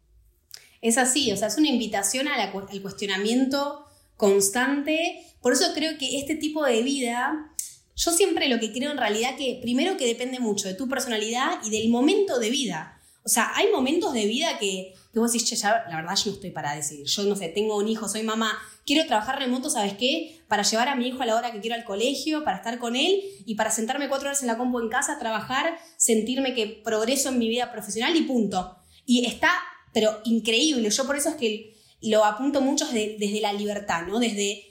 Es 0.85 0.99
así, 0.99 1.31
o 1.31 1.35
sea, 1.35 1.47
es 1.47 1.57
una 1.57 1.69
invitación 1.69 2.27
al 2.27 2.51
cuestionamiento 2.51 3.87
constante. 4.17 5.19
Por 5.41 5.53
eso 5.53 5.65
creo 5.73 5.97
que 5.97 6.19
este 6.19 6.35
tipo 6.35 6.63
de 6.63 6.83
vida, 6.83 7.51
yo 7.95 8.11
siempre 8.11 8.47
lo 8.49 8.59
que 8.59 8.71
creo 8.71 8.91
en 8.91 8.99
realidad 8.99 9.35
que 9.35 9.57
primero 9.63 9.97
que 9.97 10.05
depende 10.05 10.39
mucho 10.39 10.67
de 10.67 10.75
tu 10.75 10.87
personalidad 10.87 11.57
y 11.65 11.71
del 11.71 11.89
momento 11.89 12.37
de 12.37 12.51
vida. 12.51 13.01
O 13.23 13.29
sea, 13.29 13.51
hay 13.55 13.71
momentos 13.71 14.13
de 14.13 14.27
vida 14.27 14.59
que, 14.59 14.93
que 15.11 15.17
vos 15.17 15.31
decís, 15.31 15.49
che, 15.49 15.55
ya, 15.55 15.85
la 15.89 15.95
verdad 15.95 16.15
yo 16.15 16.29
no 16.29 16.35
estoy 16.35 16.51
para 16.51 16.75
decidir. 16.75 17.07
Yo 17.07 17.23
no 17.23 17.35
sé, 17.35 17.47
tengo 17.47 17.77
un 17.77 17.87
hijo, 17.87 18.07
soy 18.07 18.21
mamá, 18.21 18.55
quiero 18.85 19.07
trabajar 19.07 19.39
remoto, 19.39 19.71
¿sabes 19.71 19.95
qué? 19.95 20.43
Para 20.47 20.61
llevar 20.61 20.87
a 20.89 20.95
mi 20.95 21.07
hijo 21.07 21.23
a 21.23 21.25
la 21.25 21.35
hora 21.35 21.51
que 21.51 21.61
quiero 21.61 21.75
al 21.75 21.83
colegio, 21.83 22.43
para 22.43 22.57
estar 22.57 22.77
con 22.77 22.95
él 22.95 23.23
y 23.43 23.55
para 23.55 23.71
sentarme 23.71 24.07
cuatro 24.07 24.27
horas 24.27 24.41
en 24.43 24.47
la 24.49 24.57
compu 24.59 24.79
en 24.81 24.89
casa, 24.89 25.17
trabajar, 25.17 25.79
sentirme 25.97 26.53
que 26.53 26.67
progreso 26.67 27.29
en 27.29 27.39
mi 27.39 27.49
vida 27.49 27.71
profesional 27.71 28.15
y 28.15 28.21
punto. 28.21 28.77
Y 29.07 29.25
está, 29.25 29.49
pero 29.95 30.19
increíble. 30.25 30.89
Yo 30.89 31.07
por 31.07 31.15
eso 31.15 31.29
es 31.29 31.35
que 31.35 31.73
lo 32.01 32.25
apunto 32.25 32.59
mucho 32.59 32.85
desde, 32.85 33.39
la 33.39 33.53
libertad, 33.53 34.05
¿no? 34.05 34.19
Desde 34.19 34.61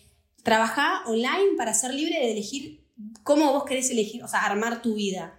trabajar 0.43 0.99
online 1.07 1.57
para 1.57 1.73
ser 1.73 1.95
libre 1.95 2.21
de 2.21 2.33
elegir 2.33 2.85
cómo 3.23 3.51
vos 3.55 3.65
querés 3.65 3.91
elegir, 3.91 4.23
o 4.23 4.29
sea, 4.29 4.45
armar 4.45 4.83
tu 4.83 4.97
vida. 4.97 5.39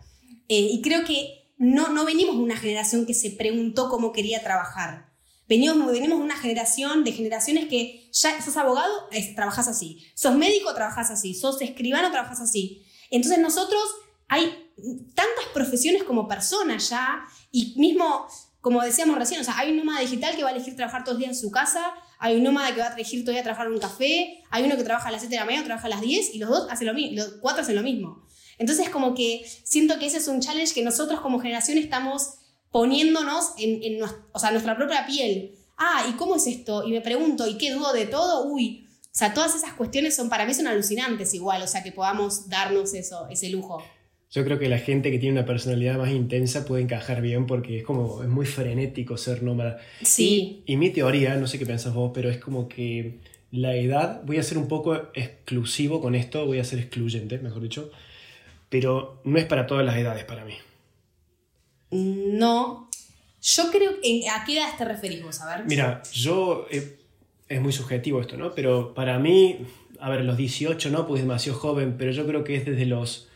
Eh, 0.50 0.70
y 0.72 0.82
creo 0.82 1.06
que 1.06 1.52
no, 1.60 1.90
no 1.90 2.04
venimos 2.04 2.36
de 2.36 2.42
una 2.42 2.58
generación 2.58 3.06
que 3.06 3.14
se 3.14 3.30
preguntó 3.30 3.88
cómo 3.88 4.12
quería 4.12 4.42
trabajar. 4.42 5.14
Venimos, 5.48 5.92
venimos 5.92 6.18
de 6.18 6.26
una 6.26 6.36
generación, 6.36 7.04
de 7.04 7.12
generaciones 7.12 7.68
que 7.68 8.10
ya 8.12 8.42
sos 8.42 8.58
abogado, 8.58 8.92
trabajas 9.36 9.68
así. 9.68 10.04
Sos 10.16 10.36
médico, 10.36 10.74
trabajas 10.74 11.12
así. 11.12 11.36
Sos 11.36 11.62
escribano, 11.62 12.10
trabajas 12.10 12.42
así. 12.42 12.84
Entonces 13.12 13.38
nosotros 13.38 13.84
hay 14.30 14.46
tantas 15.14 15.46
profesiones 15.54 16.04
como 16.04 16.28
personas 16.28 16.90
ya, 16.90 17.24
y 17.52 17.76
mismo, 17.78 18.28
como 18.66 18.82
decíamos 18.82 19.20
recién, 19.20 19.40
o 19.40 19.44
sea, 19.44 19.60
hay 19.60 19.70
un 19.70 19.78
nómada 19.78 20.00
digital 20.00 20.36
que 20.36 20.42
va 20.42 20.50
a 20.50 20.52
elegir 20.52 20.76
trabajar 20.76 21.04
todos 21.04 21.20
los 21.20 21.20
días 21.20 21.38
en 21.38 21.40
su 21.40 21.52
casa, 21.52 21.94
hay 22.18 22.36
un 22.38 22.42
nómada 22.42 22.74
que 22.74 22.82
va 22.82 22.88
a 22.88 22.94
elegir 22.96 23.24
todavía 23.24 23.44
trabajar 23.44 23.68
en 23.68 23.74
un 23.74 23.80
café, 23.80 24.44
hay 24.50 24.64
uno 24.64 24.76
que 24.76 24.84
trabaja 24.84 25.10
a 25.10 25.12
las 25.12 25.22
7 25.22 25.36
de 25.36 25.40
la 25.40 25.46
mañana, 25.46 25.66
trabaja 25.66 25.86
a 25.86 25.90
las 25.92 26.02
10, 26.02 26.34
y 26.34 26.40
los 26.40 26.50
dos 26.50 26.68
hacen 26.72 26.88
lo 26.88 26.96
mismo, 26.96 27.16
los 27.16 27.34
cuatro 27.42 27.62
hacen 27.62 27.76
lo 27.76 27.84
mismo. 27.84 28.26
Entonces, 28.58 28.90
como 28.90 29.14
que 29.14 29.46
siento 29.64 30.00
que 30.00 30.08
ese 30.08 30.18
es 30.18 30.28
un 30.28 30.40
challenge 30.40 30.74
que 30.74 30.82
nosotros 30.82 31.22
como 31.22 31.40
generación 31.40 31.78
estamos 31.78 32.40
poniéndonos 32.72 33.52
en, 33.60 34.02
o 34.32 34.40
sea, 34.40 34.50
nuestra 34.50 34.76
propia 34.76 35.06
piel. 35.06 35.60
Ah, 35.78 36.08
¿y 36.10 36.14
cómo 36.14 36.36
es 36.36 36.48
esto? 36.48 36.88
Y 36.88 36.92
me 36.92 37.02
pregunto, 37.02 37.48
¿y 37.48 37.60
qué 37.60 37.72
dudo 37.72 37.94
de 37.94 38.08
todo? 38.08 38.48
Uy, 38.48 38.88
o 39.00 39.08
sea, 39.12 39.36
todas 39.36 39.54
esas 39.54 39.74
cuestiones 39.74 40.16
son 40.16 40.28
para 40.28 40.44
mí 40.44 40.56
son 40.56 40.66
alucinantes 40.66 41.36
igual, 41.36 41.62
o 41.62 41.68
sea, 41.68 41.84
que 41.84 41.92
podamos 41.92 42.50
darnos 42.50 42.96
eso, 42.96 43.28
ese 43.30 43.50
lujo. 43.50 43.84
Yo 44.32 44.44
creo 44.44 44.60
que 44.60 44.68
la 44.68 44.80
gente 44.80 45.12
que 45.12 45.20
tiene 45.20 45.40
una 45.40 45.46
personalidad 45.46 45.98
más 45.98 46.12
intensa 46.12 46.66
puede 46.66 46.84
encajar 46.84 47.22
bien 47.22 47.46
porque 47.46 47.78
es 47.78 47.84
como, 47.84 48.22
es 48.22 48.30
muy 48.30 48.46
frenético 48.46 49.18
ser 49.18 49.44
nómada. 49.44 49.80
Sí. 50.02 50.64
Y, 50.66 50.74
y 50.74 50.78
mi 50.78 50.90
teoría, 50.90 51.36
no 51.36 51.48
sé 51.48 51.58
qué 51.58 51.66
piensas 51.66 51.94
vos, 51.94 52.12
pero 52.14 52.30
es 52.30 52.38
como 52.38 52.68
que 52.68 53.20
la 53.52 53.76
edad, 53.76 54.22
voy 54.26 54.38
a 54.38 54.44
ser 54.44 54.58
un 54.58 54.68
poco 54.68 54.96
exclusivo 55.14 56.02
con 56.02 56.16
esto, 56.16 56.46
voy 56.46 56.60
a 56.60 56.64
ser 56.64 56.80
excluyente, 56.80 57.40
mejor 57.40 57.62
dicho, 57.62 57.92
pero 58.70 59.22
no 59.24 59.38
es 59.38 59.46
para 59.46 59.68
todas 59.68 59.86
las 59.86 59.96
edades 59.96 60.26
para 60.26 60.44
mí. 60.44 60.56
No. 61.92 62.90
Yo 63.42 63.72
creo. 63.72 63.92
¿A 63.92 64.46
qué 64.46 64.58
edad 64.58 64.78
te 64.78 64.86
referís 64.86 65.24
vos? 65.24 65.40
A 65.42 65.58
ver. 65.58 65.66
Mira, 65.66 66.02
yo. 66.12 66.68
Eh, 66.72 67.00
es 67.48 67.62
muy 67.62 67.72
subjetivo 67.72 68.20
esto, 68.20 68.38
¿no? 68.38 68.54
Pero 68.54 68.94
para 68.94 69.20
mí. 69.20 69.60
A 70.00 70.10
ver, 70.10 70.26
los 70.26 70.36
18 70.36 70.90
no, 70.90 71.08
pues 71.08 71.22
es 71.22 71.28
demasiado 71.28 71.58
joven, 71.58 71.96
pero 71.98 72.12
yo 72.12 72.28
creo 72.28 72.44
que 72.44 72.58
es 72.58 72.66
desde 72.66 72.86
los 72.86 73.30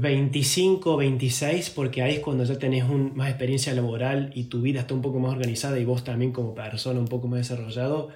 25, 0.00 0.96
26, 0.96 1.70
porque 1.70 2.02
ahí 2.02 2.14
es 2.14 2.20
cuando 2.20 2.42
ya 2.42 2.58
tenés 2.58 2.82
un, 2.82 3.14
más 3.14 3.28
experiencia 3.28 3.72
laboral 3.74 4.32
y 4.34 4.44
tu 4.44 4.60
vida 4.60 4.80
está 4.80 4.92
un 4.92 5.02
poco 5.02 5.20
más 5.20 5.32
organizada 5.32 5.78
y 5.78 5.84
vos 5.84 6.02
también 6.02 6.32
como 6.32 6.52
persona 6.52 6.98
un 6.98 7.06
poco 7.06 7.28
más 7.28 7.38
desarrollado, 7.38 8.08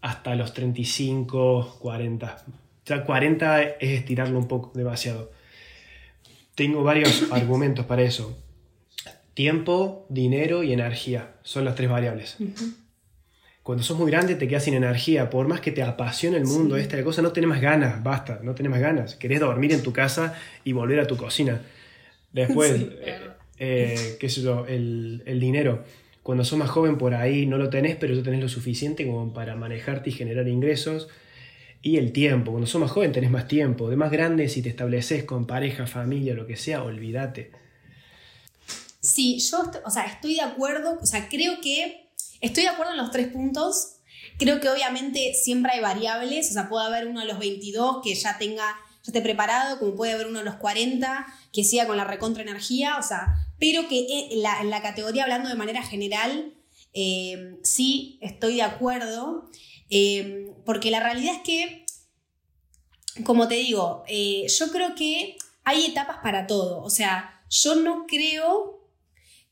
hasta 0.00 0.34
los 0.36 0.54
35, 0.54 1.76
40. 1.80 2.44
O 2.46 2.86
sea, 2.86 3.04
40 3.04 3.62
es 3.62 3.76
estirarlo 3.80 4.38
un 4.38 4.48
poco 4.48 4.72
demasiado. 4.74 5.30
Tengo 6.54 6.82
varios 6.82 7.26
argumentos 7.30 7.84
para 7.84 8.02
eso. 8.02 8.34
Tiempo, 9.34 10.06
dinero 10.08 10.62
y 10.62 10.72
energía 10.72 11.34
son 11.42 11.66
las 11.66 11.74
tres 11.74 11.90
variables. 11.90 12.38
Cuando 13.68 13.84
sos 13.84 13.98
muy 13.98 14.10
grande 14.10 14.34
te 14.34 14.48
quedas 14.48 14.64
sin 14.64 14.72
energía, 14.72 15.28
por 15.28 15.46
más 15.46 15.60
que 15.60 15.70
te 15.70 15.82
apasione 15.82 16.38
el 16.38 16.46
mundo, 16.46 16.78
esta 16.78 17.04
cosa, 17.04 17.20
no 17.20 17.32
tenés 17.32 17.50
más 17.50 17.60
ganas, 17.60 18.02
basta, 18.02 18.40
no 18.42 18.54
tenés 18.54 18.70
más 18.70 18.80
ganas. 18.80 19.14
Querés 19.16 19.40
dormir 19.40 19.72
en 19.72 19.82
tu 19.82 19.92
casa 19.92 20.34
y 20.64 20.72
volver 20.72 21.00
a 21.00 21.06
tu 21.06 21.18
cocina. 21.18 21.60
Después, 22.32 22.80
eh, 22.80 23.20
eh, 23.58 24.16
qué 24.18 24.30
sé 24.30 24.40
yo, 24.40 24.64
el, 24.66 25.22
el, 25.26 25.38
dinero. 25.38 25.84
Cuando 26.22 26.46
sos 26.46 26.58
más 26.58 26.70
joven 26.70 26.96
por 26.96 27.12
ahí 27.12 27.44
no 27.44 27.58
lo 27.58 27.68
tenés, 27.68 27.96
pero 27.96 28.14
ya 28.14 28.22
tenés 28.22 28.40
lo 28.40 28.48
suficiente 28.48 29.06
como 29.06 29.34
para 29.34 29.54
manejarte 29.54 30.08
y 30.08 30.12
generar 30.14 30.48
ingresos. 30.48 31.10
Y 31.82 31.98
el 31.98 32.12
tiempo, 32.12 32.52
cuando 32.52 32.66
sos 32.66 32.80
más 32.80 32.90
joven 32.90 33.12
tenés 33.12 33.30
más 33.30 33.48
tiempo. 33.48 33.90
De 33.90 33.96
más 33.96 34.10
grande, 34.10 34.48
si 34.48 34.62
te 34.62 34.70
estableces 34.70 35.24
con 35.24 35.46
pareja, 35.46 35.86
familia, 35.86 36.32
lo 36.32 36.46
que 36.46 36.56
sea, 36.56 36.82
olvídate. 36.84 37.50
Sí, 39.02 39.38
yo, 39.40 39.70
o 39.84 39.90
sea, 39.90 40.06
estoy 40.06 40.36
de 40.36 40.40
acuerdo, 40.40 40.98
o 41.02 41.04
sea, 41.04 41.28
creo 41.28 41.60
que 41.60 42.07
estoy 42.40 42.64
de 42.64 42.70
acuerdo 42.70 42.92
en 42.92 42.98
los 42.98 43.10
tres 43.10 43.28
puntos. 43.28 43.96
Creo 44.38 44.60
que 44.60 44.68
obviamente 44.68 45.34
siempre 45.34 45.72
hay 45.72 45.80
variables, 45.80 46.50
o 46.50 46.52
sea, 46.52 46.68
puede 46.68 46.86
haber 46.86 47.06
uno 47.06 47.20
a 47.20 47.24
los 47.24 47.38
22 47.38 48.00
que 48.02 48.14
ya 48.14 48.38
tenga, 48.38 48.64
ya 48.64 49.10
esté 49.10 49.20
preparado, 49.20 49.78
como 49.78 49.94
puede 49.96 50.12
haber 50.12 50.26
uno 50.26 50.40
a 50.40 50.44
los 50.44 50.56
40 50.56 51.26
que 51.52 51.64
siga 51.64 51.86
con 51.86 51.96
la 51.96 52.04
recontra 52.04 52.42
energía, 52.42 52.96
o 52.98 53.02
sea, 53.02 53.34
pero 53.58 53.88
que 53.88 54.28
en 54.30 54.42
la, 54.42 54.82
categoría, 54.82 55.24
hablando 55.24 55.48
de 55.48 55.56
manera 55.56 55.82
general, 55.82 56.54
eh, 56.92 57.58
sí 57.62 58.18
estoy 58.22 58.56
de 58.56 58.62
acuerdo. 58.62 59.48
Em, 59.90 60.54
porque 60.64 60.90
la 60.90 61.00
realidad 61.00 61.34
es 61.34 61.42
que, 61.42 61.86
como 63.24 63.48
te 63.48 63.56
digo, 63.56 64.04
eh, 64.06 64.46
yo 64.48 64.70
creo 64.70 64.94
que 64.94 65.36
hay 65.64 65.86
etapas 65.86 66.18
para 66.22 66.46
todo. 66.46 66.82
O 66.82 66.90
sea, 66.90 67.42
yo 67.50 67.74
no 67.74 68.06
creo 68.06 68.87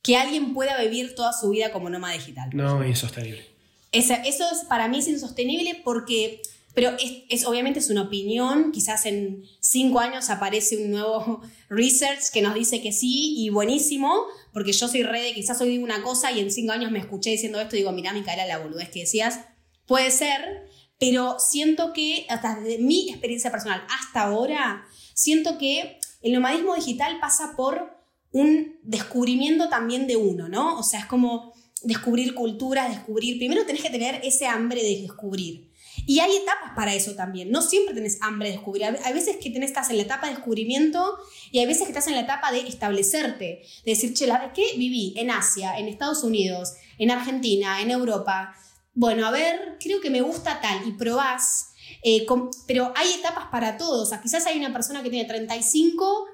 que 0.07 0.16
alguien 0.16 0.55
pueda 0.55 0.81
vivir 0.81 1.16
toda 1.16 1.33
su 1.33 1.51
vida 1.51 1.73
como 1.73 1.90
nómada 1.90 2.14
digital. 2.14 2.51
No, 2.53 2.81
es 2.85 2.90
insostenible. 2.90 3.45
eso 3.90 4.14
es, 4.25 4.64
para 4.69 4.87
mí 4.87 5.01
es 5.01 5.09
insostenible 5.09 5.83
porque, 5.83 6.42
pero 6.75 6.92
es, 7.29 7.45
obviamente 7.45 7.81
es 7.81 7.90
una 7.90 8.03
opinión, 8.03 8.71
quizás 8.71 9.05
en 9.05 9.42
cinco 9.59 9.99
años 9.99 10.31
aparece 10.31 10.77
un 10.77 10.92
nuevo 10.92 11.42
research 11.69 12.31
que 12.33 12.40
nos 12.40 12.55
dice 12.55 12.81
que 12.81 12.92
sí 12.92 13.35
y 13.37 13.51
buenísimo, 13.51 14.27
porque 14.53 14.73
yo 14.73 14.87
soy 14.87 15.03
red, 15.03 15.35
quizás 15.35 15.61
hoy 15.61 15.71
digo 15.71 15.83
una 15.83 16.05
cosa 16.05 16.31
y 16.31 16.38
en 16.38 16.53
cinco 16.53 16.73
años 16.73 16.92
me 16.92 17.01
escuché 17.01 17.31
diciendo 17.31 17.61
esto 17.61 17.75
y 17.75 17.81
digo, 17.81 17.90
mira, 17.90 18.12
Micaela, 18.12 18.47
la 18.47 18.59
boludez 18.59 18.90
que 18.90 19.01
decías, 19.01 19.40
Puede 19.87 20.11
ser, 20.11 20.69
pero 20.99 21.38
siento 21.38 21.92
que, 21.92 22.27
hasta 22.29 22.57
desde 22.57 22.83
mi 22.83 23.09
experiencia 23.11 23.51
personal 23.51 23.85
hasta 23.88 24.23
ahora, 24.23 24.85
siento 25.14 25.59
que 25.59 25.99
el 26.23 26.33
nomadismo 26.33 26.75
digital 26.75 27.19
pasa 27.21 27.55
por 27.57 27.96
un 28.33 28.79
descubrimiento 28.83 29.69
también 29.69 30.07
de 30.07 30.17
uno, 30.17 30.49
¿no? 30.49 30.79
O 30.79 30.83
sea, 30.83 31.01
es 31.01 31.07
como 31.07 31.53
descubrir 31.83 32.35
culturas, 32.35 32.89
descubrir, 32.89 33.39
primero 33.39 33.65
tenés 33.65 33.83
que 33.83 33.91
tener 33.91 34.21
ese 34.25 34.47
hambre 34.47 34.83
de 34.83 35.01
descubrir. 35.01 35.71
Y 36.07 36.21
hay 36.21 36.37
etapas 36.37 36.73
para 36.77 36.95
eso 36.95 37.15
también. 37.15 37.51
No 37.51 37.62
siempre 37.62 37.95
tenés 37.95 38.19
hambre 38.21 38.49
de 38.49 38.57
descubrir. 38.57 38.85
Hay 38.85 39.12
veces 39.12 39.37
que 39.37 39.51
tenés, 39.51 39.71
estás 39.71 39.91
en 39.91 39.97
la 39.97 40.03
etapa 40.03 40.27
de 40.27 40.35
descubrimiento 40.35 41.17
y 41.51 41.59
hay 41.59 41.67
veces 41.67 41.85
que 41.85 41.89
estás 41.89 42.07
en 42.07 42.15
la 42.15 42.21
etapa 42.21 42.53
de 42.53 42.61
establecerte. 42.61 43.62
De 43.85 43.93
decir, 43.93 44.12
che, 44.12 44.27
¿la 44.27 44.53
qué 44.53 44.65
viví? 44.77 45.15
En 45.17 45.31
Asia, 45.31 45.79
en 45.79 45.89
Estados 45.89 46.23
Unidos, 46.23 46.75
en 46.99 47.11
Argentina, 47.11 47.81
en 47.81 47.91
Europa 47.91 48.55
bueno, 48.99 49.27
a 49.27 49.31
ver, 49.31 49.77
creo 49.79 50.01
que 50.01 50.09
me 50.09 50.23
gusta 50.23 50.59
tal 50.62 50.89
y 50.89 50.93
probás, 50.93 51.75
eh, 52.03 52.27
pero 52.67 52.95
hay 52.97 53.12
etapas 53.12 53.49
para 53.53 53.77
todos. 53.77 54.07
O 54.07 54.07
sea, 54.07 54.23
quizás 54.23 54.47
hay 54.47 54.59
una 54.59 54.73
persona 54.73 55.03
que 55.03 55.11
tiene 55.11 55.29
35, 55.29 56.25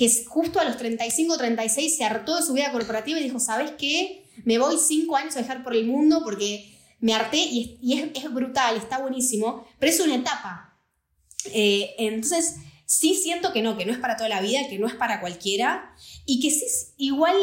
que 0.00 0.24
justo 0.24 0.58
a 0.60 0.64
los 0.64 0.78
35 0.78 1.34
o 1.34 1.36
36 1.36 1.94
se 1.94 2.04
hartó 2.04 2.34
de 2.34 2.42
su 2.42 2.54
vida 2.54 2.72
corporativa 2.72 3.20
y 3.20 3.22
dijo, 3.22 3.38
¿sabes 3.38 3.72
qué? 3.78 4.24
Me 4.44 4.56
voy 4.56 4.78
cinco 4.78 5.14
años 5.14 5.36
a 5.36 5.42
dejar 5.42 5.62
por 5.62 5.76
el 5.76 5.84
mundo 5.84 6.22
porque 6.24 6.74
me 7.00 7.12
harté 7.12 7.36
y, 7.36 7.78
es, 8.14 8.32
brutal, 8.32 8.78
está 8.78 8.98
buenísimo, 8.98 9.66
pero 9.78 9.92
es 9.92 10.00
una 10.00 10.14
etapa. 10.14 10.74
Eh, 11.52 11.94
entonces, 11.98 12.56
sí 12.86 13.14
siento 13.14 13.52
que 13.52 13.60
no, 13.60 13.76
que 13.76 13.84
no 13.84 13.92
es 13.92 13.98
para 13.98 14.16
toda 14.16 14.30
la 14.30 14.40
vida, 14.40 14.60
que 14.70 14.78
no 14.78 14.86
es 14.86 14.94
para 14.94 15.20
cualquiera 15.20 15.94
y 16.24 16.40
que 16.40 16.50
sí, 16.50 16.64
igual 16.96 17.36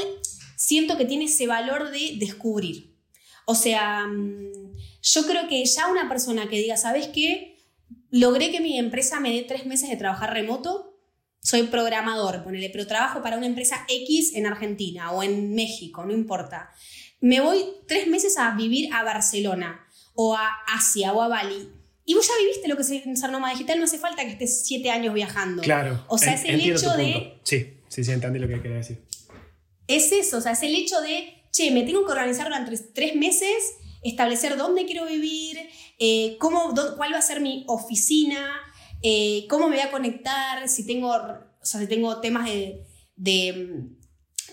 siento 0.56 0.98
que 0.98 1.06
tiene 1.06 1.26
ese 1.26 1.46
valor 1.46 1.92
de 1.92 2.16
descubrir. 2.18 2.98
O 3.46 3.54
sea, 3.54 4.08
mm, 4.08 4.74
yo 5.04 5.28
creo 5.28 5.48
que 5.48 5.64
ya 5.64 5.92
una 5.92 6.10
persona 6.10 6.50
que 6.50 6.58
diga, 6.58 6.76
¿sabes 6.76 7.10
qué? 7.10 7.58
logré 8.10 8.52
que 8.52 8.62
mi 8.62 8.78
empresa 8.78 9.20
me 9.20 9.32
dé 9.32 9.44
tres 9.44 9.66
meses 9.66 9.90
de 9.90 9.98
trabajar 9.98 10.34
remoto. 10.34 10.87
Soy 11.48 11.64
programador, 11.64 12.44
ponele, 12.44 12.70
pero 12.70 12.86
trabajo 12.88 13.22
para 13.22 13.38
una 13.38 13.46
empresa 13.46 13.86
X 13.88 14.36
en 14.36 14.46
Argentina 14.46 15.14
o 15.14 15.24
en 15.24 15.56
México, 15.56 16.04
no 16.04 16.12
importa. 16.12 16.72
Me 17.22 17.40
voy 17.40 17.64
tres 17.88 18.06
meses 18.08 18.38
a 18.38 18.52
vivir 18.52 18.94
a 18.94 19.02
Barcelona 19.04 19.88
o 20.14 20.36
a 20.36 20.50
Asia 20.76 21.14
o 21.14 21.22
a 21.22 21.30
Bali. 21.30 21.70
Y 22.04 22.16
vos 22.16 22.28
ya 22.28 22.34
viviste 22.42 22.68
lo 22.68 22.76
que 22.76 22.82
es 22.82 22.90
ser 23.18 23.32
nómada 23.32 23.54
digital, 23.54 23.80
no 23.80 23.86
hace 23.86 23.98
falta 23.98 24.24
que 24.24 24.32
estés 24.32 24.66
siete 24.66 24.90
años 24.92 25.14
viajando. 25.14 25.62
Claro. 25.62 26.04
O 26.10 26.18
sea, 26.18 26.34
es 26.34 26.44
el 26.44 26.60
hecho 26.60 26.90
de... 26.98 27.40
Sí, 27.44 27.76
sí, 27.88 28.04
sí, 28.04 28.12
entendí 28.12 28.40
lo 28.40 28.50
que 28.50 28.62
quería 28.62 28.80
decir. 28.80 29.02
Es 29.88 30.12
eso, 30.12 30.40
o 30.40 30.42
sea, 30.42 30.52
es 30.52 30.64
el 30.64 30.76
hecho 30.76 31.00
de, 31.00 31.46
che, 31.52 31.72
me 31.72 31.84
tengo 31.84 32.06
que 32.06 32.12
organizar 32.12 32.48
durante 32.48 32.78
tres 32.78 33.16
meses, 33.16 33.76
establecer 34.04 34.58
dónde 34.58 34.86
quiero 34.86 35.06
vivir, 35.06 35.60
eh, 35.98 36.36
cómo, 36.40 36.74
cuál 36.98 37.14
va 37.14 37.20
a 37.20 37.22
ser 37.22 37.40
mi 37.40 37.64
oficina, 37.68 38.50
eh, 39.02 39.46
cómo 39.50 39.70
me 39.70 39.76
voy 39.78 39.86
a 39.86 39.92
conectar, 39.92 40.68
si 40.68 40.86
tengo, 40.86 41.10
o 41.12 41.66
sea, 41.66 41.80
si 41.80 41.88
tengo 41.88 42.20
temas 42.20 42.46
de, 42.46 42.86
de, 43.16 43.84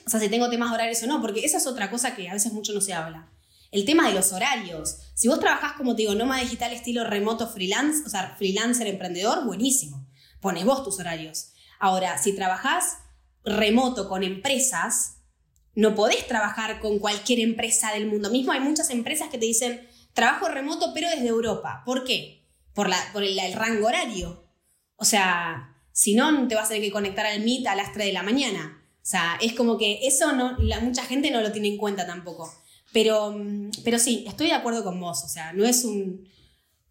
o 0.06 0.10
sea, 0.10 0.20
si 0.20 0.28
tengo 0.28 0.50
temas 0.50 0.72
horarios 0.72 1.02
o 1.02 1.06
no, 1.06 1.20
porque 1.20 1.44
esa 1.44 1.58
es 1.58 1.66
otra 1.66 1.90
cosa 1.90 2.14
que 2.14 2.28
a 2.28 2.34
veces 2.34 2.52
mucho 2.52 2.72
no 2.72 2.80
se 2.80 2.92
habla. 2.92 3.30
El 3.70 3.84
tema 3.84 4.08
de 4.08 4.14
los 4.14 4.32
horarios. 4.32 4.98
Si 5.14 5.26
vos 5.26 5.40
trabajás, 5.40 5.72
como 5.72 5.96
te 5.96 6.02
digo, 6.02 6.14
nómada 6.14 6.42
digital 6.42 6.72
estilo 6.72 7.02
remoto 7.04 7.48
freelance, 7.48 8.04
o 8.06 8.08
sea, 8.08 8.36
freelancer 8.38 8.86
emprendedor, 8.86 9.44
buenísimo. 9.44 10.06
Pones 10.40 10.64
vos 10.64 10.84
tus 10.84 11.00
horarios. 11.00 11.52
Ahora, 11.80 12.18
si 12.18 12.36
trabajás 12.36 12.98
remoto 13.44 14.08
con 14.08 14.22
empresas, 14.22 15.16
no 15.74 15.94
podés 15.96 16.28
trabajar 16.28 16.78
con 16.78 17.00
cualquier 17.00 17.40
empresa 17.40 17.92
del 17.92 18.06
mundo. 18.06 18.30
Mismo 18.30 18.52
hay 18.52 18.60
muchas 18.60 18.90
empresas 18.90 19.28
que 19.28 19.38
te 19.38 19.46
dicen, 19.46 19.88
trabajo 20.12 20.48
remoto 20.48 20.92
pero 20.94 21.10
desde 21.10 21.26
Europa. 21.26 21.82
¿Por 21.84 22.04
qué? 22.04 22.43
Por, 22.74 22.88
la, 22.88 22.98
por 23.12 23.22
el, 23.22 23.38
rango 23.54 23.86
horario. 23.86 24.44
O 24.96 25.04
sea, 25.04 25.76
si 25.92 26.14
no, 26.14 26.48
te 26.48 26.54
vas 26.54 26.66
a 26.66 26.68
tener 26.68 26.82
que 26.82 26.90
conectar 26.90 27.24
al 27.24 27.40
Meet 27.40 27.66
a 27.66 27.76
las 27.76 27.92
3 27.92 28.06
de 28.06 28.12
la 28.12 28.22
mañana. 28.22 28.82
O 28.96 29.06
sea, 29.06 29.38
es 29.40 29.52
como 29.52 29.78
que 29.78 30.00
eso 30.06 30.32
no, 30.32 30.56
la, 30.58 30.80
mucha 30.80 31.04
gente 31.04 31.30
no 31.30 31.40
lo 31.40 31.52
tiene 31.52 31.68
en 31.68 31.76
cuenta 31.76 32.06
tampoco. 32.06 32.52
Pero, 32.92 33.32
mm, 33.32 33.70
pero 33.84 33.98
sí, 33.98 34.24
estoy 34.26 34.48
de 34.48 34.54
acuerdo 34.54 34.82
con 34.82 35.00
vos. 35.00 35.24
O 35.24 35.28
sea, 35.28 35.52
no 35.52 35.64
es 35.64 35.84
un, 35.84 36.28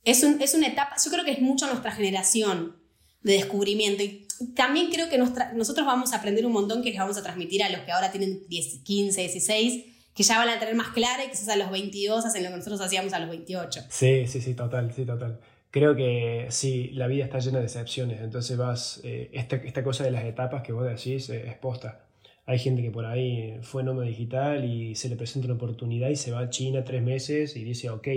es 0.03 0.23
un. 0.23 0.41
Es 0.41 0.53
una 0.53 0.67
etapa. 0.67 0.95
Yo 1.03 1.11
creo 1.11 1.25
que 1.25 1.31
es 1.31 1.41
mucho 1.41 1.65
nuestra 1.67 1.91
generación 1.91 2.77
de 3.23 3.33
descubrimiento. 3.33 4.03
Y 4.03 4.27
también 4.55 4.91
creo 4.91 5.09
que 5.09 5.17
nosotros 5.17 5.85
vamos 5.85 6.13
a 6.13 6.17
aprender 6.17 6.45
un 6.45 6.51
montón 6.51 6.83
que 6.83 6.89
les 6.89 6.99
vamos 6.99 7.17
a 7.17 7.23
transmitir 7.23 7.63
a 7.63 7.69
los 7.69 7.81
que 7.81 7.91
ahora 7.91 8.11
tienen 8.11 8.47
10, 8.47 8.83
15, 8.83 9.21
16, 9.21 9.85
que 10.13 10.23
ya 10.23 10.37
van 10.37 10.49
a 10.49 10.59
tener 10.59 10.75
más 10.75 10.89
clara 10.89 11.23
y 11.23 11.29
quizás 11.29 11.49
a 11.49 11.55
los 11.55 11.71
22 11.71 12.25
hacen 12.25 12.43
lo 12.43 12.49
que 12.49 12.57
nosotros 12.57 12.81
hacíamos 12.81 13.13
a 13.13 13.19
los 13.19 13.29
28. 13.29 13.85
Sí, 13.89 14.27
sí, 14.27 14.41
sí, 14.41 14.53
total, 14.53 14.93
sí, 14.93 15.05
total. 15.05 15.39
Creo 15.73 15.95
que 15.95 16.45
sí, 16.51 16.91
la 16.93 17.07
vida 17.07 17.23
está 17.23 17.39
llena 17.39 17.57
de 17.57 17.65
excepciones, 17.65 18.21
entonces 18.21 18.55
vas, 18.57 19.01
eh, 19.03 19.31
esta, 19.33 19.55
esta, 19.55 19.83
cosa 19.83 20.03
de 20.03 20.11
las 20.11 20.23
etapas 20.23 20.61
que 20.61 20.71
vos 20.71 20.85
decís 20.85 21.31
eh, 21.31 21.47
es 21.47 21.55
posta. 21.55 22.05
Hay 22.45 22.59
gente 22.59 22.83
que 22.83 22.91
por 22.91 23.07
ahí 23.07 23.57
fue 23.63 23.81
nómada 23.81 24.07
digital 24.07 24.65
y 24.65 24.93
se 24.93 25.09
le 25.09 25.15
presenta 25.15 25.47
una 25.47 25.55
oportunidad 25.55 26.09
y 26.09 26.15
se 26.15 26.29
va 26.29 26.41
a 26.41 26.49
China 26.51 26.83
tres 26.83 27.01
meses 27.01 27.55
y 27.55 27.63
dice, 27.63 27.89
ok, 27.89 28.07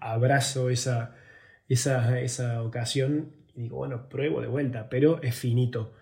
abrazo 0.00 0.68
esa, 0.68 1.16
esa, 1.66 2.20
esa 2.20 2.62
ocasión 2.62 3.32
y 3.56 3.62
digo, 3.62 3.78
bueno, 3.78 4.10
pruebo 4.10 4.42
de 4.42 4.48
vuelta, 4.48 4.90
pero 4.90 5.22
es 5.22 5.34
finito. 5.34 5.94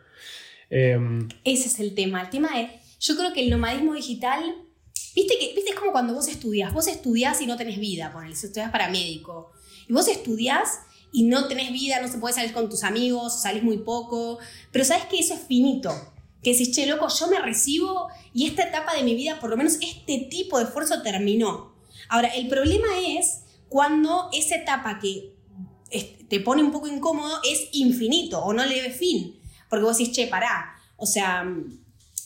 Em, 0.71 1.29
Ese 1.45 1.69
es 1.69 1.79
el 1.79 1.95
tema. 1.95 2.23
El 2.23 2.31
tema 2.31 2.61
es, 2.61 2.99
yo 2.99 3.17
creo 3.17 3.33
que 3.33 3.45
el 3.45 3.51
nomadismo 3.51 3.95
digital, 3.95 4.43
viste 5.15 5.35
que 5.39 5.55
viste 5.55 5.73
como 5.73 5.93
cuando 5.93 6.15
vos 6.15 6.27
estudias, 6.27 6.75
vos 6.75 6.89
estudias 6.89 7.41
y 7.41 7.47
no 7.47 7.57
tenés 7.57 7.79
vida, 7.79 8.11
ponele, 8.13 8.35
estudias 8.35 8.73
para 8.73 8.91
médico, 8.91 9.53
y 9.89 9.93
vos 9.93 10.09
estudias 10.09 10.81
y 11.13 11.25
no 11.25 11.49
tenés 11.49 11.73
vida, 11.73 12.01
no 12.01 12.09
se 12.09 12.19
puede 12.19 12.35
salir 12.35 12.53
con 12.53 12.69
tus 12.69 12.85
amigos, 12.85 13.43
salís 13.43 13.63
muy 13.63 13.79
poco, 13.79 14.39
pero 14.71 14.85
sabes 14.85 15.05
que 15.07 15.19
eso 15.19 15.35
es 15.35 15.41
finito. 15.41 15.91
Que 16.43 16.53
decís, 16.53 16.75
che, 16.75 16.87
loco, 16.87 17.07
yo 17.09 17.29
me 17.29 17.39
recibo 17.41 18.09
y 18.33 18.47
esta 18.47 18.63
etapa 18.63 18.95
de 18.95 19.03
mi 19.03 19.15
vida, 19.15 19.39
por 19.41 19.51
lo 19.51 19.57
menos 19.57 19.75
este 19.83 20.27
tipo 20.31 20.59
de 20.59 20.65
esfuerzo 20.65 21.03
terminó. 21.03 21.75
Ahora, 22.09 22.29
el 22.29 22.49
problema 22.49 22.87
es 23.07 23.43
cuando 23.69 24.31
esa 24.33 24.57
etapa 24.57 24.99
que 24.99 25.35
te 26.29 26.41
pone 26.41 26.63
un 26.63 26.71
poco 26.71 26.87
incómodo 26.87 27.41
es 27.45 27.69
infinito 27.73 28.39
o 28.41 28.53
no 28.53 28.65
le 28.65 28.81
ve 28.81 28.91
fin. 28.91 29.39
Porque 29.69 29.85
vos 29.85 29.99
decís, 29.99 30.15
che, 30.15 30.27
pará. 30.29 30.77
O 30.97 31.07
sea, 31.07 31.45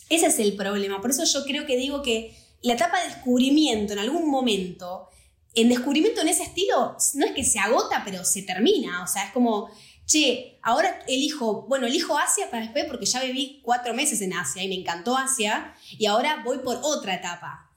ese 0.08 0.26
es 0.26 0.38
el 0.38 0.54
problema. 0.54 1.00
Por 1.00 1.10
eso 1.10 1.24
yo 1.24 1.44
creo 1.44 1.66
que 1.66 1.76
digo 1.76 2.02
que 2.02 2.36
la 2.62 2.74
etapa 2.74 3.00
de 3.00 3.08
descubrimiento 3.08 3.92
en 3.92 3.98
algún 3.98 4.30
momento, 4.30 5.08
en 5.54 5.68
descubrimiento 5.68 6.20
en 6.20 6.28
ese 6.28 6.42
estilo, 6.42 6.96
no 7.14 7.26
es 7.26 7.32
que 7.32 7.44
se 7.44 7.58
agota, 7.58 8.02
pero 8.04 8.24
se 8.24 8.42
termina. 8.42 9.02
O 9.02 9.06
sea, 9.06 9.26
es 9.26 9.32
como, 9.32 9.70
che, 10.06 10.58
ahora 10.62 11.00
elijo, 11.06 11.66
bueno, 11.68 11.86
elijo 11.86 12.18
Asia 12.18 12.50
para 12.50 12.64
después 12.64 12.84
porque 12.86 13.06
ya 13.06 13.22
viví 13.22 13.60
cuatro 13.62 13.94
meses 13.94 14.20
en 14.20 14.32
Asia 14.32 14.62
y 14.62 14.68
me 14.68 14.74
encantó 14.74 15.16
Asia 15.16 15.74
y 15.96 16.06
ahora 16.06 16.42
voy 16.44 16.58
por 16.58 16.78
otra 16.82 17.14
etapa. 17.14 17.70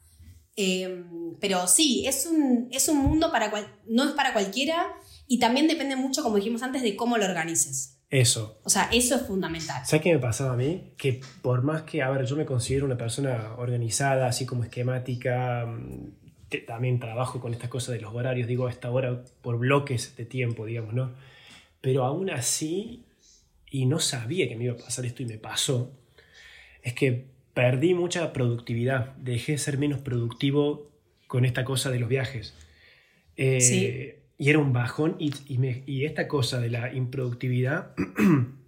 Em, 0.56 1.36
pero 1.40 1.68
sí, 1.68 2.06
es 2.08 2.26
un, 2.26 2.68
es 2.72 2.90
un 2.90 2.98
mundo 2.98 3.32
para 3.32 3.52
cual, 3.52 3.68
no 3.86 4.06
es 4.06 4.12
para 4.12 4.34
cualquiera 4.34 4.88
y 5.28 5.38
también 5.40 5.68
depende 5.68 5.96
mucho, 5.96 6.24
como 6.24 6.38
dijimos 6.38 6.63
antes, 6.63 6.82
de 6.82 6.96
cómo 6.96 7.18
lo 7.18 7.26
organices. 7.26 8.00
Eso. 8.10 8.60
O 8.63 8.70
sea, 8.70 8.90
eso 8.92 9.16
es 9.16 9.22
fundamental. 9.24 9.86
¿Sabes 9.86 10.02
qué 10.02 10.13
me 10.13 10.20
pasaba 10.20 10.54
a 10.54 10.56
mí? 10.56 10.94
Que 10.98 11.20
por 11.42 11.62
más 11.62 11.84
que, 11.84 12.02
a 12.02 12.10
ver, 12.10 12.26
yo 12.26 12.38
me 12.38 12.46
considero 12.46 12.86
una 12.86 12.98
persona 12.98 13.54
organizada, 13.58 14.28
así 14.28 14.46
como 14.46 14.63
esquemática, 14.63 15.68
también 16.66 17.00
trabajo 17.00 17.40
con 17.40 17.54
estas 17.54 17.70
cosas 17.70 17.96
de 17.96 18.02
los 18.02 18.14
horarios, 18.14 18.48
digo, 18.48 18.68
a 18.68 18.72
esta 18.72 18.90
hora 18.90 19.24
por 19.42 19.58
bloques 19.58 20.16
de 20.16 20.26
tiempo, 20.26 20.66
digamos, 20.66 20.94
¿no? 20.94 21.12
Pero 21.82 22.06
aún 22.06 22.30
así, 22.30 23.04
y 23.70 23.86
no 23.86 24.00
sabía 24.00 24.48
que 24.48 24.56
me 24.56 24.66
iba 24.66 24.74
a 24.74 24.78
pasar 24.78 25.06
esto 25.06 25.24
y 25.24 25.26
me 25.26 25.38
pasó, 25.38 25.92
es 26.84 26.94
que 26.94 27.26
perdí 27.54 27.94
mucha 27.94 28.34
productividad, 28.34 29.16
dejé 29.18 29.54
de 29.54 29.58
ser 29.58 29.78
menos 29.78 30.00
productivo 30.00 30.90
con 31.28 31.46
esta 31.46 31.66
cosa 31.66 31.90
de 31.90 32.00
los 32.00 32.10
viajes. 32.10 32.54
Eh, 33.36 33.62
sí 33.62 34.14
y 34.38 34.50
era 34.50 34.60
un 34.60 34.72
bajón 34.72 35.16
y, 35.20 35.34
y, 35.48 36.06
esta 36.06 36.28
cosa 36.28 36.60
de 36.60 36.70
la 36.70 36.94
improductividad 36.94 37.92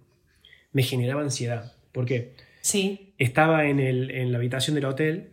me 0.72 0.82
generaba 0.82 1.22
ansiedad. 1.22 1.72
porque 1.92 2.32
Sí. 2.60 3.12
Estaba 3.18 3.66
en, 3.66 3.80
el, 3.80 4.10
en 4.10 4.32
la 4.32 4.38
habitación 4.38 4.74
del 4.74 4.86
hotel 4.86 5.30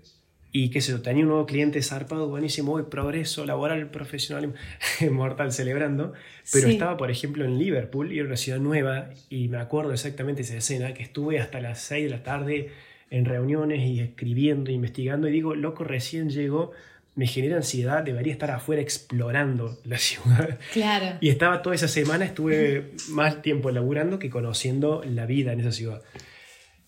y 0.60 0.70
qué 0.70 0.82
sé 0.82 0.92
yo, 0.92 1.04
tenía 1.04 1.22
un 1.22 1.30
nuevo 1.30 1.46
cliente 1.46 1.80
zarpado, 1.84 2.30
buenísimo, 2.30 2.84
progreso 2.90 3.46
laboral, 3.46 3.92
profesional, 3.92 4.56
mortal, 5.12 5.52
celebrando, 5.52 6.14
pero 6.52 6.68
estaba, 6.68 6.98
por 6.98 7.12
ejemplo, 7.12 7.46
en 7.46 7.60
Liverpool 7.60 8.12
y 8.12 8.18
era 8.18 8.26
una 8.26 8.38
ciudad 8.38 8.58
nueva 8.58 9.12
y 9.30 9.50
me 9.50 9.58
acuerdo 9.58 9.94
exactamente 9.94 10.42
esa 10.42 10.58
escena, 10.58 10.96
que 10.96 11.04
estuve 11.04 11.40
hasta 11.40 11.62
las 11.62 11.80
6 11.82 12.06
de 12.06 12.10
la 12.10 12.24
tarde 12.24 12.72
en 13.12 13.26
reuniones 13.26 13.88
y 13.88 14.00
escribiendo, 14.00 14.72
investigando 14.72 15.28
y 15.28 15.32
digo, 15.32 15.54
loco, 15.54 15.84
recién 15.84 16.32
llegó 16.32 16.72
me 17.14 17.28
genera 17.28 17.58
ansiedad, 17.58 18.02
debería 18.02 18.34
estar 18.34 18.50
afuera 18.50 18.82
explorando 18.82 19.78
la 19.86 19.98
ciudad. 20.00 20.58
Claro. 20.74 21.18
Y 21.22 21.30
estaba 21.30 21.62
toda 21.62 21.76
esa 21.76 21.88
semana, 21.88 22.26
estuve 22.26 22.94
más 23.10 23.44
tiempo 23.44 23.70
laburando 23.70 24.18
que 24.18 24.32
conociendo 24.32 25.04
la 25.06 25.28
vida 25.28 25.54
en 25.54 25.60
esa 25.60 25.72
ciudad. 25.72 26.02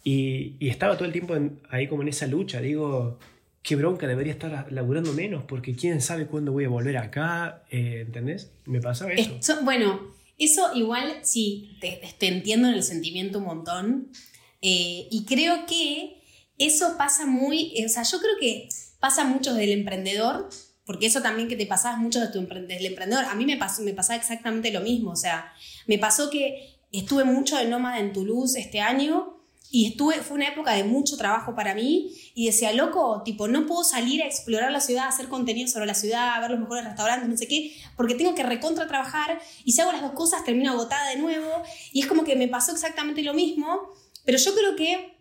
Y, 0.03 0.55
y 0.57 0.69
estaba 0.69 0.95
todo 0.95 1.05
el 1.05 1.11
tiempo 1.11 1.35
ahí 1.69 1.87
como 1.87 2.01
en 2.01 2.07
esa 2.07 2.25
lucha, 2.25 2.61
digo, 2.61 3.19
qué 3.63 3.75
bronca, 3.75 4.07
debería 4.07 4.33
estar 4.33 4.71
laburando 4.71 5.13
menos, 5.13 5.43
porque 5.45 5.75
quién 5.75 6.01
sabe 6.01 6.27
cuándo 6.27 6.51
voy 6.51 6.65
a 6.65 6.69
volver 6.69 6.97
acá, 6.97 7.63
eh, 7.69 8.03
¿entendés? 8.05 8.51
Me 8.65 8.81
pasaba 8.81 9.11
eso. 9.13 9.63
Bueno, 9.63 10.13
eso 10.37 10.73
igual, 10.75 11.19
sí, 11.23 11.77
te, 11.81 12.01
te, 12.17 12.27
entiendo 12.27 12.67
en 12.67 12.75
el 12.75 12.83
sentimiento 12.83 13.39
un 13.39 13.45
montón, 13.45 14.11
eh, 14.61 15.07
y 15.11 15.25
creo 15.25 15.65
que 15.65 16.21
eso 16.57 16.95
pasa 16.97 17.25
muy, 17.25 17.73
o 17.85 17.89
sea, 17.89 18.03
yo 18.03 18.19
creo 18.19 18.33
que 18.39 18.67
Pasa 18.99 19.23
mucho 19.23 19.53
del 19.53 19.71
emprendedor, 19.71 20.49
porque 20.85 21.05
eso 21.05 21.21
también 21.21 21.47
que 21.47 21.55
te 21.55 21.65
pasaba 21.65 21.95
mucho 21.95 22.19
de 22.19 22.27
tu, 22.27 22.45
del 22.45 22.85
emprendedor. 22.85 23.25
A 23.25 23.35
mí 23.35 23.45
me, 23.45 23.55
pasó, 23.55 23.81
me 23.81 23.93
pasaba 23.93 24.19
exactamente 24.19 24.71
lo 24.71 24.81
mismo. 24.81 25.11
O 25.11 25.15
sea, 25.15 25.53
me 25.87 25.97
pasó 25.97 26.29
que 26.29 26.81
estuve 26.91 27.23
mucho 27.23 27.55
de 27.55 27.65
nómada 27.65 27.99
en 27.99 28.11
Toulouse 28.11 28.59
este 28.59 28.81
año 28.81 29.38
y 29.71 29.87
estuve, 29.87 30.21
fue 30.21 30.37
una 30.37 30.47
época 30.47 30.73
de 30.73 30.83
mucho 30.83 31.15
trabajo 31.15 31.53
para 31.55 31.75
mí 31.75 32.15
y 32.33 32.47
decía, 32.47 32.73
loco, 32.73 33.21
tipo, 33.23 33.47
no 33.47 33.67
puedo 33.67 33.83
salir 33.83 34.23
a 34.23 34.25
explorar 34.25 34.71
la 34.71 34.81
ciudad, 34.81 35.07
hacer 35.07 35.27
contenido 35.27 35.67
sobre 35.67 35.85
la 35.85 35.93
ciudad, 35.93 36.33
a 36.33 36.39
ver 36.39 36.51
los 36.51 36.59
mejores 36.59 36.85
restaurantes, 36.85 37.29
no 37.29 37.37
sé 37.37 37.47
qué, 37.47 37.75
porque 37.95 38.15
tengo 38.15 38.33
que 38.33 38.43
recontra 38.43 38.87
trabajar 38.87 39.39
y 39.63 39.73
si 39.73 39.81
hago 39.81 39.91
las 39.91 40.01
dos 40.01 40.13
cosas 40.13 40.43
termino 40.43 40.71
agotada 40.71 41.09
de 41.09 41.17
nuevo 41.17 41.63
y 41.91 42.01
es 42.01 42.07
como 42.07 42.23
que 42.23 42.35
me 42.35 42.47
pasó 42.47 42.71
exactamente 42.71 43.21
lo 43.21 43.33
mismo, 43.33 43.93
pero 44.25 44.37
yo 44.37 44.55
creo 44.55 44.75
que 44.75 45.19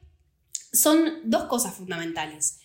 son 0.72 1.20
dos 1.24 1.44
cosas 1.44 1.74
fundamentales. 1.74 2.58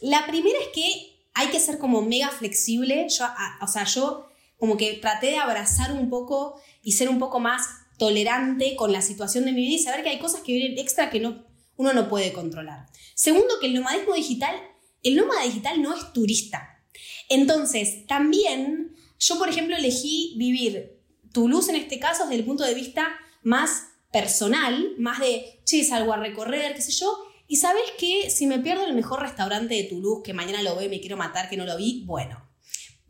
La 0.00 0.26
primera 0.26 0.58
es 0.60 0.68
que 0.74 1.16
hay 1.34 1.48
que 1.48 1.60
ser 1.60 1.78
como 1.78 2.02
mega 2.02 2.30
flexible. 2.30 3.06
Yo, 3.08 3.26
o 3.60 3.68
sea, 3.68 3.84
yo 3.84 4.28
como 4.58 4.76
que 4.76 4.94
traté 4.94 5.28
de 5.28 5.38
abrazar 5.38 5.92
un 5.92 6.08
poco 6.08 6.60
y 6.82 6.92
ser 6.92 7.08
un 7.08 7.18
poco 7.18 7.40
más 7.40 7.66
tolerante 7.98 8.76
con 8.76 8.92
la 8.92 9.02
situación 9.02 9.44
de 9.44 9.52
mi 9.52 9.62
vida 9.62 9.76
y 9.76 9.78
saber 9.78 10.02
que 10.02 10.10
hay 10.10 10.18
cosas 10.18 10.42
que 10.42 10.52
vienen 10.52 10.78
extra 10.78 11.10
que 11.10 11.20
no, 11.20 11.46
uno 11.76 11.92
no 11.92 12.08
puede 12.08 12.32
controlar. 12.32 12.86
Segundo, 13.14 13.58
que 13.60 13.66
el 13.66 13.74
nomadismo 13.74 14.14
digital, 14.14 14.54
el 15.02 15.16
nómada 15.16 15.44
digital 15.44 15.80
no 15.82 15.94
es 15.94 16.12
turista. 16.12 16.82
Entonces, 17.28 18.06
también 18.06 18.94
yo, 19.18 19.38
por 19.38 19.48
ejemplo, 19.48 19.76
elegí 19.76 20.34
vivir 20.36 20.96
tu 21.32 21.48
luz 21.48 21.68
en 21.68 21.76
este 21.76 21.98
caso 21.98 22.24
es 22.24 22.30
desde 22.30 22.40
el 22.40 22.46
punto 22.46 22.64
de 22.64 22.74
vista 22.74 23.08
más 23.42 23.88
personal, 24.12 24.94
más 24.98 25.20
de, 25.20 25.60
che, 25.64 25.84
salgo 25.84 26.12
a 26.12 26.16
recorrer, 26.16 26.74
qué 26.74 26.80
sé 26.80 26.92
yo. 26.92 27.14
Y 27.48 27.56
sabes 27.56 27.82
que 27.98 28.30
si 28.30 28.46
me 28.46 28.58
pierdo 28.58 28.86
el 28.86 28.94
mejor 28.94 29.20
restaurante 29.20 29.74
de 29.74 29.84
Toulouse, 29.84 30.22
que 30.24 30.32
mañana 30.32 30.62
lo 30.62 30.74
veo 30.74 30.86
y 30.86 30.88
me 30.88 31.00
quiero 31.00 31.16
matar, 31.16 31.48
que 31.48 31.56
no 31.56 31.64
lo 31.64 31.76
vi, 31.76 32.04
bueno. 32.06 32.48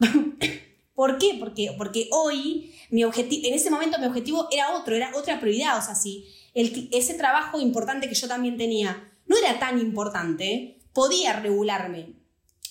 ¿Por 0.96 1.18
qué? 1.18 1.36
Porque, 1.38 1.74
porque 1.76 2.08
hoy, 2.10 2.74
mi 2.88 3.04
objetivo, 3.04 3.46
en 3.46 3.54
ese 3.54 3.70
momento 3.70 3.98
mi 3.98 4.06
objetivo 4.06 4.48
era 4.50 4.74
otro, 4.74 4.96
era 4.96 5.14
otra 5.14 5.38
prioridad. 5.38 5.78
O 5.78 5.82
sea, 5.82 5.94
si 5.94 6.26
ese 6.54 7.14
trabajo 7.14 7.60
importante 7.60 8.08
que 8.08 8.14
yo 8.14 8.26
también 8.26 8.56
tenía 8.56 9.12
no 9.26 9.36
era 9.36 9.58
tan 9.58 9.78
importante, 9.78 10.78
podía 10.94 11.34
regularme. 11.34 12.14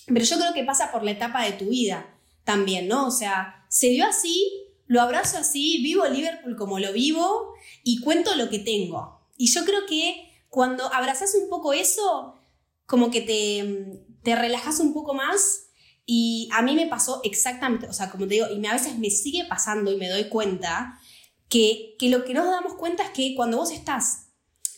Pero 0.06 0.24
yo 0.24 0.38
creo 0.38 0.52
que 0.52 0.64
pasa 0.64 0.90
por 0.90 1.04
la 1.04 1.12
etapa 1.12 1.44
de 1.44 1.52
tu 1.52 1.68
vida 1.68 2.18
también, 2.42 2.88
¿no? 2.88 3.06
O 3.06 3.12
sea, 3.12 3.64
se 3.68 3.90
dio 3.90 4.04
así, 4.04 4.50
lo 4.88 5.00
abrazo 5.00 5.38
así, 5.38 5.80
vivo 5.82 6.04
Liverpool 6.06 6.56
como 6.56 6.80
lo 6.80 6.92
vivo 6.92 7.54
y 7.84 8.00
cuento 8.00 8.34
lo 8.34 8.50
que 8.50 8.58
tengo. 8.58 9.20
Y 9.36 9.52
yo 9.52 9.64
creo 9.64 9.86
que 9.86 10.32
cuando 10.48 10.92
abrazas 10.92 11.36
un 11.40 11.48
poco 11.48 11.72
eso, 11.72 12.34
como 12.86 13.12
que 13.12 13.20
te, 13.20 14.02
te 14.24 14.34
relajas 14.34 14.80
un 14.80 14.92
poco 14.92 15.14
más 15.14 15.65
y 16.06 16.48
a 16.52 16.62
mí 16.62 16.76
me 16.76 16.86
pasó 16.86 17.20
exactamente, 17.24 17.88
o 17.88 17.92
sea, 17.92 18.10
como 18.10 18.28
te 18.28 18.34
digo, 18.34 18.46
y 18.48 18.64
a 18.64 18.72
veces 18.72 18.96
me 18.98 19.10
sigue 19.10 19.44
pasando 19.44 19.92
y 19.92 19.96
me 19.96 20.08
doy 20.08 20.28
cuenta 20.28 21.00
que, 21.48 21.96
que 21.98 22.08
lo 22.08 22.24
que 22.24 22.32
nos 22.32 22.46
damos 22.46 22.74
cuenta 22.74 23.02
es 23.02 23.10
que 23.10 23.34
cuando 23.34 23.56
vos 23.56 23.72
estás, 23.72 24.28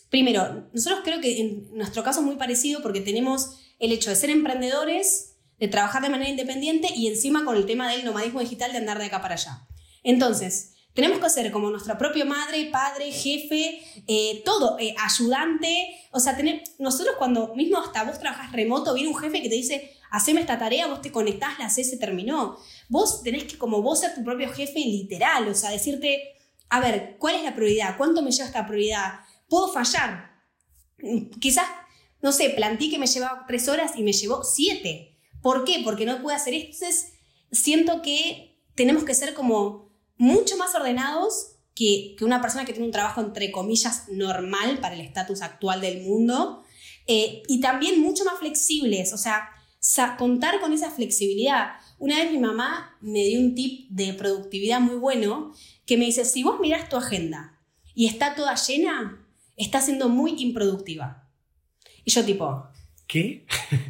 primero, 0.08 0.68
nosotros 0.72 1.00
creo 1.04 1.20
que 1.20 1.38
en 1.38 1.76
nuestro 1.76 2.02
caso 2.02 2.20
es 2.20 2.26
muy 2.26 2.36
parecido 2.36 2.82
porque 2.82 3.02
tenemos 3.02 3.58
el 3.78 3.92
hecho 3.92 4.08
de 4.08 4.16
ser 4.16 4.30
emprendedores, 4.30 5.36
de 5.58 5.68
trabajar 5.68 6.02
de 6.02 6.08
manera 6.08 6.30
independiente 6.30 6.88
y 6.94 7.08
encima 7.08 7.44
con 7.44 7.56
el 7.56 7.66
tema 7.66 7.90
del 7.90 8.04
nomadismo 8.04 8.40
digital 8.40 8.72
de 8.72 8.78
andar 8.78 8.98
de 8.98 9.06
acá 9.06 9.20
para 9.20 9.34
allá. 9.34 9.66
Entonces, 10.02 10.76
tenemos 10.94 11.18
que 11.18 11.30
ser 11.30 11.52
como 11.52 11.70
nuestra 11.70 11.98
propia 11.98 12.24
madre, 12.24 12.70
padre, 12.72 13.12
jefe, 13.12 13.80
eh, 14.06 14.42
todo, 14.44 14.78
eh, 14.78 14.94
ayudante. 14.98 15.94
O 16.10 16.20
sea, 16.20 16.36
tener, 16.36 16.62
nosotros 16.78 17.16
cuando 17.18 17.54
mismo 17.54 17.78
hasta 17.78 18.04
vos 18.04 18.18
trabajas 18.18 18.52
remoto, 18.52 18.94
viene 18.94 19.10
un 19.10 19.16
jefe 19.16 19.42
que 19.42 19.48
te 19.48 19.54
dice, 19.54 19.97
haceme 20.10 20.40
esta 20.40 20.58
tarea, 20.58 20.86
vos 20.86 21.02
te 21.02 21.12
conectás, 21.12 21.58
la 21.58 21.66
haces, 21.66 21.90
se 21.90 21.96
terminó. 21.96 22.58
Vos 22.88 23.22
tenés 23.22 23.44
que 23.44 23.58
como 23.58 23.82
vos 23.82 24.00
ser 24.00 24.14
tu 24.14 24.24
propio 24.24 24.52
jefe 24.52 24.78
literal, 24.80 25.48
o 25.48 25.54
sea, 25.54 25.70
decirte, 25.70 26.34
a 26.68 26.80
ver, 26.80 27.16
¿cuál 27.18 27.36
es 27.36 27.42
la 27.42 27.54
prioridad? 27.54 27.96
¿Cuánto 27.96 28.22
me 28.22 28.30
lleva 28.30 28.46
esta 28.46 28.66
prioridad? 28.66 29.20
¿Puedo 29.48 29.68
fallar? 29.68 30.42
Quizás, 31.40 31.66
no 32.20 32.32
sé, 32.32 32.50
planteé 32.50 32.90
que 32.90 32.98
me 32.98 33.06
llevaba 33.06 33.44
tres 33.46 33.68
horas 33.68 33.92
y 33.96 34.02
me 34.02 34.12
llevó 34.12 34.44
siete. 34.44 35.16
¿Por 35.40 35.64
qué? 35.64 35.80
Porque 35.84 36.04
no 36.04 36.20
puedo 36.20 36.36
hacer 36.36 36.54
esto. 36.54 36.84
Entonces, 36.84 37.12
siento 37.52 38.02
que 38.02 38.60
tenemos 38.74 39.04
que 39.04 39.14
ser 39.14 39.34
como 39.34 39.88
mucho 40.16 40.56
más 40.56 40.74
ordenados 40.74 41.56
que, 41.74 42.16
una 42.20 42.40
persona 42.40 42.64
que 42.64 42.72
tiene 42.72 42.86
un 42.86 42.92
trabajo, 42.92 43.20
entre 43.20 43.52
comillas, 43.52 44.08
normal 44.08 44.78
para 44.80 44.94
el 44.94 45.00
estatus 45.00 45.42
actual 45.42 45.80
del 45.80 46.02
mundo. 46.02 46.64
Eh, 47.06 47.42
y 47.48 47.60
también 47.60 48.02
mucho 48.02 48.24
más 48.24 48.38
flexibles, 48.38 49.12
o 49.14 49.18
sea, 49.18 49.48
contar 50.18 50.60
con 50.60 50.72
esa 50.72 50.90
flexibilidad. 50.90 51.74
Una 51.98 52.16
vez 52.16 52.30
mi 52.30 52.38
mamá 52.38 52.96
me 53.00 53.24
dio 53.24 53.40
un 53.40 53.54
tip 53.54 53.88
de 53.90 54.12
productividad 54.14 54.80
muy 54.80 54.96
bueno 54.96 55.52
que 55.86 55.96
me 55.96 56.04
dice, 56.04 56.24
si 56.24 56.42
vos 56.42 56.60
miras 56.60 56.88
tu 56.88 56.96
agenda 56.96 57.58
y 57.94 58.06
está 58.06 58.34
toda 58.34 58.54
llena, 58.54 59.26
está 59.56 59.80
siendo 59.80 60.08
muy 60.08 60.34
improductiva. 60.38 61.28
Y 62.04 62.10
yo 62.10 62.24
tipo... 62.24 62.68
¿Qué? 63.06 63.46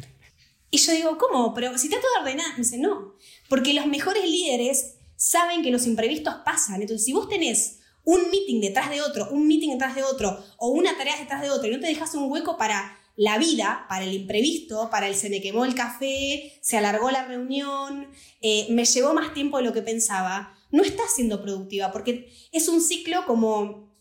y 0.71 0.77
yo 0.77 0.93
digo, 0.93 1.17
¿cómo? 1.17 1.53
Pero 1.53 1.77
si 1.77 1.87
está 1.87 1.99
todo 1.99 2.21
ordenada, 2.21 2.51
me 2.51 2.59
dice, 2.59 2.77
no, 2.77 3.15
porque 3.49 3.73
los 3.73 3.85
mejores 3.85 4.23
líderes 4.23 4.95
saben 5.17 5.61
que 5.61 5.71
los 5.71 5.85
imprevistos 5.85 6.35
pasan. 6.45 6.81
Entonces, 6.81 7.05
si 7.05 7.11
vos 7.11 7.27
tenés 7.27 7.79
un 8.05 8.29
meeting 8.31 8.61
detrás 8.61 8.89
de 8.89 9.01
otro, 9.01 9.29
un 9.31 9.45
meeting 9.47 9.71
detrás 9.71 9.95
de 9.95 10.03
otro, 10.03 10.41
o 10.57 10.69
una 10.69 10.97
tarea 10.97 11.17
detrás 11.17 11.41
de 11.41 11.49
otro, 11.49 11.67
y 11.67 11.73
no 11.73 11.79
te 11.79 11.87
dejas 11.87 12.15
un 12.15 12.31
hueco 12.31 12.57
para 12.57 12.97
la 13.15 13.37
vida, 13.37 13.85
para 13.89 14.05
el 14.05 14.13
imprevisto, 14.13 14.89
para 14.89 15.07
el 15.07 15.15
se 15.15 15.29
me 15.29 15.41
quemó 15.41 15.65
el 15.65 15.75
café, 15.75 16.57
se 16.61 16.77
alargó 16.77 17.11
la 17.11 17.25
reunión, 17.25 18.07
eh, 18.41 18.67
me 18.69 18.85
llevó 18.85 19.13
más 19.13 19.33
tiempo 19.33 19.57
de 19.57 19.63
lo 19.63 19.73
que 19.73 19.81
pensaba, 19.81 20.55
no 20.71 20.83
estás 20.83 21.15
siendo 21.15 21.41
productiva, 21.41 21.91
porque 21.91 22.31
es 22.51 22.67
un 22.69 22.81
ciclo 22.81 23.25
como, 23.25 23.93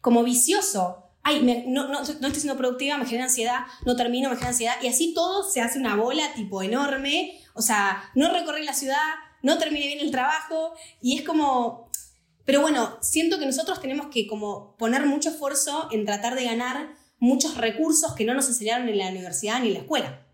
como 0.00 0.24
vicioso. 0.24 1.06
Ay, 1.22 1.42
no, 1.66 1.86
no, 1.86 1.92
no, 1.92 2.00
estoy 2.02 2.34
siendo 2.34 2.56
productiva, 2.56 2.96
me 2.96 3.04
genera 3.04 3.24
ansiedad, 3.24 3.60
no 3.84 3.94
termino, 3.94 4.30
me 4.30 4.36
genera 4.36 4.50
ansiedad, 4.50 4.76
y 4.82 4.88
así 4.88 5.12
todo 5.14 5.48
se 5.48 5.60
hace 5.60 5.78
una 5.78 5.94
bola 5.94 6.32
tipo 6.34 6.62
enorme, 6.62 7.38
o 7.54 7.62
sea, 7.62 8.10
no 8.14 8.32
recorrí 8.32 8.64
la 8.64 8.72
ciudad, 8.72 9.14
no 9.42 9.58
terminé 9.58 9.86
bien 9.86 10.00
el 10.00 10.10
trabajo, 10.10 10.74
y 11.00 11.18
es 11.18 11.24
como... 11.24 11.90
Pero 12.46 12.62
bueno, 12.62 12.98
siento 13.00 13.38
que 13.38 13.46
nosotros 13.46 13.80
tenemos 13.80 14.08
que 14.08 14.26
como 14.26 14.74
poner 14.76 15.06
mucho 15.06 15.28
esfuerzo 15.28 15.88
en 15.92 16.04
tratar 16.04 16.34
de 16.34 16.46
ganar 16.46 16.96
muchos 17.20 17.56
recursos 17.56 18.14
que 18.14 18.24
no 18.24 18.34
nos 18.34 18.48
enseñaron 18.48 18.88
en 18.88 18.98
la 18.98 19.08
universidad 19.08 19.60
ni 19.60 19.68
en 19.68 19.74
la 19.74 19.80
escuela. 19.80 20.26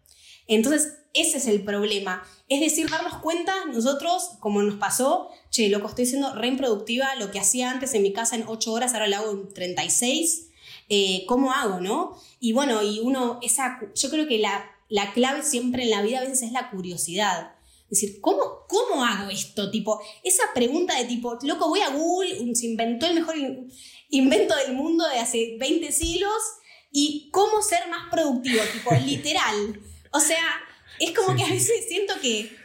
Entonces, 0.47 0.95
ese 1.13 1.39
es 1.39 1.47
el 1.47 1.65
problema. 1.65 2.23
Es 2.49 2.61
decir, 2.61 2.89
darnos 2.89 3.19
cuenta 3.19 3.53
nosotros, 3.67 4.31
como 4.41 4.63
nos 4.63 4.77
pasó, 4.77 5.31
che, 5.51 5.69
loco, 5.69 5.89
estoy 5.89 6.07
siendo 6.07 6.35
re 6.35 6.47
improductiva, 6.49 7.15
lo 7.17 7.31
que 7.31 7.41
hacía 7.41 7.71
antes 7.71 7.95
en 7.95 8.03
mi 8.03 8.13
casa 8.13 8.37
en 8.37 8.45
8 8.47 8.73
horas, 8.73 8.95
ahora 8.95 9.09
lo 9.09 9.17
hago 9.17 9.31
en 9.33 9.53
36. 9.53 10.49
Eh, 10.89 11.25
¿Cómo 11.27 11.53
hago, 11.53 11.81
no? 11.81 12.17
Y 12.39 12.53
bueno, 12.53 12.83
y 12.83 13.01
uno, 13.01 13.41
esa, 13.43 13.81
yo 13.95 14.09
creo 14.09 14.29
que 14.29 14.39
la, 14.39 14.65
la 14.89 15.13
clave 15.13 15.43
siempre 15.43 15.83
en 15.83 15.91
la 15.91 16.03
vida 16.03 16.19
a 16.19 16.23
veces 16.23 16.43
es 16.43 16.53
la 16.53 16.71
curiosidad. 16.71 17.53
Es 17.91 18.01
decir, 18.01 18.21
¿cómo, 18.21 18.43
¿cómo 18.69 19.05
hago 19.05 19.31
esto? 19.31 19.71
Tipo, 19.71 20.01
esa 20.23 20.43
pregunta 20.55 20.97
de 20.97 21.05
tipo, 21.05 21.39
loco, 21.43 21.69
voy 21.69 21.81
a 21.81 21.91
Google, 21.91 22.55
se 22.55 22.67
inventó 22.67 23.07
el 23.07 23.15
mejor 23.15 23.37
invento 24.11 24.55
del 24.57 24.75
mundo 24.75 25.07
de 25.09 25.19
hace 25.19 25.57
20 25.59 25.91
siglos 25.93 26.33
y 26.99 27.29
cómo 27.31 27.61
ser 27.61 27.89
más 27.91 28.09
productivo, 28.11 28.63
tipo, 28.73 28.91
literal. 29.05 29.79
O 30.13 30.19
sea, 30.19 30.43
es 30.99 31.13
como 31.13 31.37
que 31.37 31.45
a 31.45 31.51
veces 31.51 31.85
siento 31.87 32.15
que, 32.23 32.57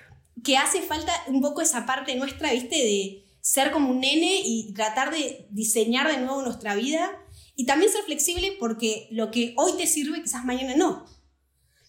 que 0.42 0.56
hace 0.56 0.82
falta 0.84 1.12
un 1.28 1.42
poco 1.42 1.60
esa 1.60 1.86
parte 1.86 2.16
nuestra, 2.16 2.54
¿viste? 2.54 2.78
De 2.78 3.26
ser 3.42 3.72
como 3.72 3.90
un 3.90 4.00
nene 4.00 4.42
y 4.46 4.72
tratar 4.74 5.12
de 5.12 5.48
diseñar 5.50 6.08
de 6.08 6.20
nuevo 6.20 6.42
nuestra 6.44 6.76
vida. 6.76 7.12
Y 7.58 7.66
también 7.66 7.92
ser 7.92 8.04
flexible 8.06 8.56
porque 8.58 9.10
lo 9.12 9.32
que 9.32 9.54
hoy 9.58 9.74
te 9.74 9.86
sirve 9.86 10.24
quizás 10.24 10.46
mañana 10.46 10.78
no. 10.78 11.06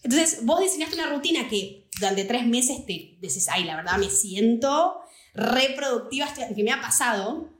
Entonces, 0.02 0.44
vos 0.44 0.58
diseñaste 0.58 0.96
una 0.96 1.14
rutina 1.14 1.48
que 1.48 1.86
durante 2.00 2.24
tres 2.24 2.44
meses 2.44 2.84
te 2.84 3.18
dices, 3.20 3.48
ay, 3.50 3.62
la 3.62 3.76
verdad 3.76 3.98
me 3.98 4.10
siento 4.10 4.96
reproductiva, 5.32 6.26
que 6.34 6.64
me 6.64 6.72
ha 6.72 6.80
pasado. 6.80 7.51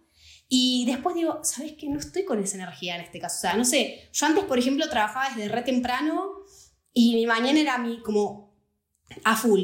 Y 0.55 0.85
después 0.85 1.15
digo, 1.15 1.41
¿sabes 1.45 1.73
qué? 1.79 1.89
No 1.89 1.99
estoy 1.99 2.27
con 2.27 2.39
esa 2.39 2.57
energía 2.57 2.97
en 2.97 3.01
este 3.01 3.19
caso. 3.19 3.37
O 3.39 3.41
sea, 3.41 3.55
no 3.55 3.65
sé, 3.65 4.11
yo 4.13 4.27
antes, 4.27 4.45
por 4.45 4.59
ejemplo, 4.59 4.87
trabajaba 4.91 5.35
desde 5.35 5.49
re 5.49 5.63
temprano 5.63 6.31
y 6.93 7.15
mi 7.15 7.25
mañana 7.25 7.59
era 7.59 7.79
mi, 7.79 8.03
como 8.03 8.55
a 9.25 9.35
full. 9.35 9.63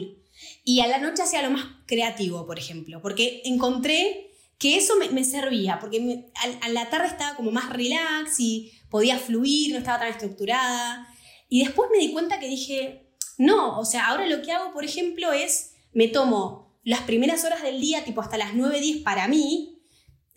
Y 0.64 0.80
a 0.80 0.86
la 0.86 0.96
noche 0.96 1.22
hacía 1.22 1.42
lo 1.42 1.50
más 1.50 1.66
creativo, 1.84 2.46
por 2.46 2.58
ejemplo, 2.58 3.02
porque 3.02 3.42
encontré 3.44 4.30
que 4.56 4.78
eso 4.78 4.94
me, 4.96 5.24
servía, 5.24 5.78
porque 5.78 6.30
a, 6.62 6.68
la 6.70 6.88
tarde 6.88 7.08
estaba 7.08 7.36
como 7.36 7.50
más 7.50 7.68
relax 7.68 8.40
y 8.40 8.72
podía 8.88 9.18
fluir, 9.18 9.72
no 9.72 9.78
estaba 9.80 9.98
tan 9.98 10.08
estructurada. 10.08 11.06
Y 11.50 11.64
después 11.64 11.90
me 11.92 11.98
di 11.98 12.14
cuenta 12.14 12.40
que 12.40 12.48
dije, 12.48 13.12
no, 13.36 13.78
o 13.78 13.84
sea, 13.84 14.06
ahora 14.06 14.26
lo 14.26 14.40
que 14.40 14.52
hago, 14.52 14.72
por 14.72 14.86
ejemplo, 14.86 15.34
es, 15.34 15.72
me 15.92 16.08
tomo 16.08 16.80
las 16.82 17.02
primeras 17.02 17.44
horas 17.44 17.62
del 17.62 17.78
día, 17.78 18.04
tipo 18.06 18.22
hasta 18.22 18.38
las 18.38 18.54
9, 18.54 18.80
10 18.80 19.02
para 19.02 19.28
mí, 19.28 19.77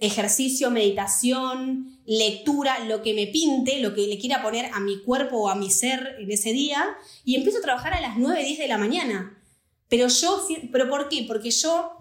ejercicio, 0.01 0.71
meditación, 0.71 1.99
lectura, 2.05 2.83
lo 2.85 3.01
que 3.01 3.13
me 3.13 3.27
pinte, 3.27 3.79
lo 3.79 3.93
que 3.93 4.07
le 4.07 4.17
quiera 4.17 4.41
poner 4.41 4.65
a 4.73 4.79
mi 4.79 5.01
cuerpo 5.01 5.37
o 5.37 5.49
a 5.49 5.55
mi 5.55 5.69
ser 5.69 6.17
en 6.19 6.31
ese 6.31 6.51
día, 6.51 6.83
y 7.23 7.35
empiezo 7.35 7.59
a 7.59 7.61
trabajar 7.61 7.93
a 7.93 8.01
las 8.01 8.17
9, 8.17 8.43
10 8.43 8.59
de 8.59 8.67
la 8.67 8.79
mañana. 8.79 9.41
Pero 9.87 10.07
yo, 10.07 10.45
¿pero 10.71 10.89
por 10.89 11.07
qué? 11.07 11.23
Porque 11.27 11.51
yo 11.51 11.91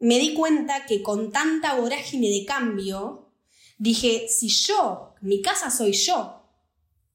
me 0.00 0.18
di 0.18 0.32
cuenta 0.32 0.86
que 0.86 1.02
con 1.02 1.30
tanta 1.30 1.74
vorágine 1.74 2.28
de 2.30 2.44
cambio, 2.46 3.30
dije, 3.78 4.26
si 4.28 4.48
yo, 4.48 5.14
mi 5.20 5.42
casa 5.42 5.70
soy 5.70 5.92
yo, 5.92 6.42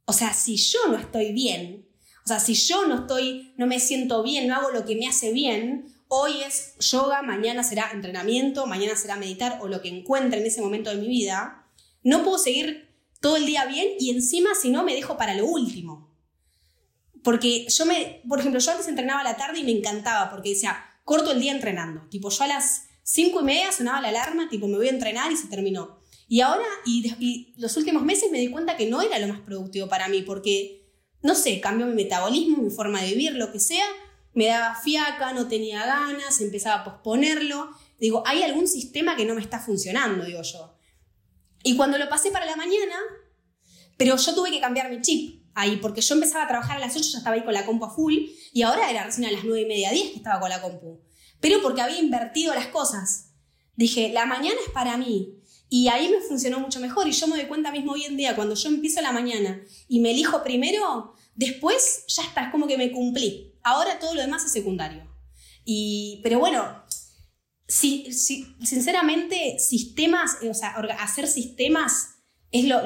o 0.05 0.13
sea, 0.13 0.33
si 0.33 0.55
yo 0.55 0.79
no 0.87 0.97
estoy 0.97 1.31
bien, 1.31 1.87
o 2.23 2.27
sea, 2.27 2.39
si 2.39 2.53
yo 2.53 2.85
no 2.85 2.95
estoy, 2.95 3.53
no 3.57 3.65
me 3.65 3.79
siento 3.79 4.21
bien, 4.21 4.47
no 4.47 4.55
hago 4.55 4.69
lo 4.69 4.85
que 4.85 4.95
me 4.95 5.07
hace 5.07 5.31
bien, 5.31 5.91
hoy 6.13 6.43
es 6.43 6.75
yoga, 6.79 7.21
mañana 7.21 7.63
será 7.63 7.89
entrenamiento, 7.93 8.65
mañana 8.67 8.97
será 8.97 9.15
meditar 9.15 9.59
o 9.61 9.69
lo 9.69 9.81
que 9.81 9.87
encuentre 9.87 10.41
en 10.41 10.45
ese 10.45 10.61
momento 10.61 10.89
de 10.89 10.97
mi 10.97 11.07
vida, 11.07 11.69
no 12.03 12.21
puedo 12.25 12.37
seguir 12.37 12.89
todo 13.21 13.37
el 13.37 13.45
día 13.45 13.63
bien 13.63 13.87
y 13.97 14.09
encima 14.09 14.49
si 14.53 14.71
no 14.71 14.83
me 14.83 14.93
dejo 14.93 15.15
para 15.15 15.35
lo 15.35 15.45
último. 15.45 16.13
Porque 17.23 17.65
yo 17.69 17.85
me, 17.85 18.21
por 18.27 18.41
ejemplo, 18.41 18.59
yo 18.59 18.71
antes 18.71 18.89
entrenaba 18.89 19.21
a 19.21 19.23
la 19.23 19.37
tarde 19.37 19.59
y 19.59 19.63
me 19.63 19.71
encantaba 19.71 20.29
porque 20.29 20.49
decía, 20.49 20.83
corto 21.05 21.31
el 21.31 21.39
día 21.39 21.53
entrenando. 21.53 22.01
Tipo, 22.09 22.29
yo 22.29 22.43
a 22.43 22.47
las 22.47 22.87
cinco 23.03 23.39
y 23.39 23.45
media 23.45 23.71
sonaba 23.71 24.01
la 24.01 24.09
alarma, 24.09 24.49
tipo, 24.49 24.67
me 24.67 24.75
voy 24.75 24.87
a 24.87 24.91
entrenar 24.91 25.31
y 25.31 25.37
se 25.37 25.47
terminó. 25.47 26.01
Y 26.27 26.41
ahora, 26.41 26.65
y, 26.85 27.09
y 27.19 27.53
los 27.55 27.77
últimos 27.77 28.03
meses 28.03 28.29
me 28.31 28.39
di 28.39 28.49
cuenta 28.49 28.75
que 28.75 28.87
no 28.87 29.01
era 29.01 29.17
lo 29.17 29.29
más 29.29 29.39
productivo 29.39 29.87
para 29.87 30.09
mí 30.09 30.23
porque, 30.23 30.89
no 31.21 31.35
sé, 31.35 31.61
cambió 31.61 31.85
mi 31.85 31.93
metabolismo, 31.93 32.57
mi 32.57 32.69
forma 32.69 33.01
de 33.01 33.11
vivir, 33.11 33.35
lo 33.35 33.53
que 33.53 33.61
sea, 33.61 33.85
me 34.33 34.47
daba 34.47 34.75
fiaca, 34.75 35.33
no 35.33 35.47
tenía 35.47 35.85
ganas, 35.85 36.39
empezaba 36.41 36.81
a 36.81 36.83
posponerlo. 36.83 37.69
digo, 37.99 38.23
hay 38.25 38.43
algún 38.43 38.67
sistema 38.67 39.15
que 39.15 39.25
no 39.25 39.35
me 39.35 39.41
está 39.41 39.59
funcionando, 39.59 40.25
digo 40.25 40.41
yo. 40.41 40.77
Y 41.63 41.75
cuando 41.75 41.97
lo 41.97 42.09
pasé 42.09 42.31
para 42.31 42.45
la 42.45 42.55
mañana, 42.55 42.95
pero 43.97 44.17
yo 44.17 44.33
tuve 44.33 44.51
que 44.51 44.59
cambiar 44.59 44.89
mi 44.89 45.01
chip 45.01 45.43
ahí, 45.53 45.77
porque 45.77 46.01
yo 46.01 46.15
empezaba 46.15 46.45
a 46.45 46.47
trabajar 46.47 46.77
a 46.77 46.79
las 46.79 46.95
8, 46.95 47.09
ya 47.11 47.17
estaba 47.19 47.35
ahí 47.35 47.43
con 47.43 47.53
la 47.53 47.65
compu 47.65 47.85
a 47.85 47.93
full, 47.93 48.15
y 48.53 48.61
ahora 48.63 48.89
era 48.89 49.03
recién 49.03 49.27
a 49.27 49.31
las 49.31 49.43
9 49.43 49.61
y 49.61 49.65
media, 49.65 49.91
10 49.91 50.11
que 50.11 50.17
estaba 50.17 50.39
con 50.39 50.49
la 50.49 50.61
compu. 50.61 51.01
Pero 51.39 51.61
porque 51.61 51.81
había 51.81 51.99
invertido 51.99 52.53
las 52.53 52.67
cosas. 52.67 53.33
Dije, 53.75 54.11
la 54.13 54.25
mañana 54.25 54.55
es 54.65 54.71
para 54.71 54.97
mí. 54.97 55.37
Y 55.69 55.87
ahí 55.87 56.09
me 56.09 56.19
funcionó 56.21 56.59
mucho 56.59 56.79
mejor. 56.79 57.07
Y 57.07 57.11
yo 57.11 57.27
me 57.27 57.37
doy 57.37 57.45
cuenta 57.45 57.71
mismo 57.71 57.93
hoy 57.93 58.03
en 58.03 58.17
día, 58.17 58.35
cuando 58.35 58.55
yo 58.55 58.69
empiezo 58.69 59.01
la 59.01 59.11
mañana 59.11 59.63
y 59.87 59.99
me 59.99 60.11
elijo 60.11 60.43
primero, 60.43 61.13
después 61.35 62.05
ya 62.07 62.23
está, 62.23 62.45
es 62.45 62.51
como 62.51 62.67
que 62.67 62.77
me 62.77 62.91
cumplí. 62.91 63.50
Ahora 63.63 63.99
todo 63.99 64.15
lo 64.15 64.21
demás 64.21 64.45
es 64.45 64.51
secundario. 64.51 65.03
Y, 65.65 66.19
pero 66.23 66.39
bueno, 66.39 66.83
si, 67.67 68.11
sinceramente, 68.11 69.57
sistemas, 69.59 70.37
o 70.49 70.53
sea, 70.53 70.75
hacer 70.99 71.27
sistemas 71.27 72.15
es 72.51 72.65
lo, 72.65 72.81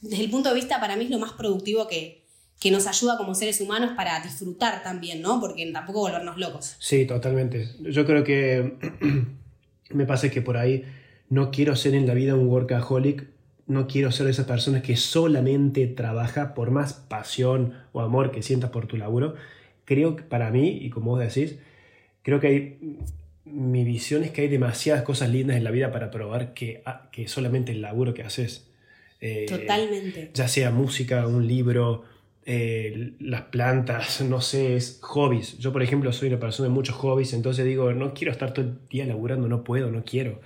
desde 0.00 0.24
el 0.24 0.30
punto 0.30 0.50
de 0.50 0.56
vista 0.56 0.80
para 0.80 0.96
mí 0.96 1.04
es 1.04 1.10
lo 1.10 1.18
más 1.18 1.32
productivo 1.32 1.88
que, 1.88 2.26
que 2.60 2.70
nos 2.70 2.86
ayuda 2.86 3.16
como 3.16 3.34
seres 3.34 3.60
humanos 3.60 3.92
para 3.96 4.20
disfrutar 4.20 4.82
también, 4.82 5.22
¿no? 5.22 5.40
Porque 5.40 5.70
tampoco 5.72 6.00
volvernos 6.00 6.36
locos. 6.36 6.76
Sí, 6.78 7.06
totalmente. 7.06 7.70
Yo 7.80 8.04
creo 8.04 8.22
que 8.22 8.76
me 9.90 10.04
pasa 10.04 10.30
que 10.30 10.42
por 10.42 10.58
ahí 10.58 10.84
no 11.30 11.50
quiero 11.50 11.74
ser 11.76 11.94
en 11.94 12.06
la 12.06 12.14
vida 12.14 12.34
un 12.34 12.48
workaholic, 12.48 13.26
no 13.66 13.86
quiero 13.86 14.10
ser 14.12 14.26
de 14.26 14.32
esas 14.32 14.46
personas 14.46 14.82
que 14.82 14.96
solamente 14.96 15.86
trabaja 15.86 16.54
por 16.54 16.70
más 16.70 16.92
pasión 16.92 17.74
o 17.92 18.00
amor 18.00 18.32
que 18.32 18.42
sientas 18.42 18.70
por 18.70 18.86
tu 18.86 18.96
laburo. 18.96 19.36
Creo 19.90 20.14
que 20.14 20.22
para 20.22 20.52
mí, 20.52 20.78
y 20.82 20.88
como 20.88 21.10
vos 21.10 21.18
decís, 21.18 21.56
creo 22.22 22.38
que 22.38 22.46
hay, 22.46 22.78
mi 23.44 23.82
visión 23.82 24.22
es 24.22 24.30
que 24.30 24.42
hay 24.42 24.46
demasiadas 24.46 25.02
cosas 25.02 25.30
lindas 25.30 25.56
en 25.56 25.64
la 25.64 25.72
vida 25.72 25.90
para 25.90 26.12
probar 26.12 26.54
que, 26.54 26.80
ah, 26.86 27.08
que 27.10 27.26
solamente 27.26 27.72
el 27.72 27.82
laburo 27.82 28.14
que 28.14 28.22
haces. 28.22 28.68
Eh, 29.20 29.46
Totalmente. 29.48 30.30
Ya 30.32 30.46
sea 30.46 30.70
música, 30.70 31.26
un 31.26 31.44
libro, 31.48 32.04
eh, 32.46 33.14
las 33.18 33.42
plantas, 33.46 34.20
no 34.20 34.40
sé, 34.40 34.76
es 34.76 35.00
hobbies. 35.02 35.58
Yo, 35.58 35.72
por 35.72 35.82
ejemplo, 35.82 36.12
soy 36.12 36.28
una 36.28 36.38
persona 36.38 36.68
de 36.68 36.72
muchos 36.72 36.94
hobbies, 36.94 37.32
entonces 37.32 37.64
digo, 37.64 37.92
no 37.92 38.14
quiero 38.14 38.30
estar 38.30 38.54
todo 38.54 38.66
el 38.66 38.78
día 38.88 39.04
laburando, 39.06 39.48
no 39.48 39.64
puedo, 39.64 39.90
no 39.90 40.04
quiero. 40.04 40.40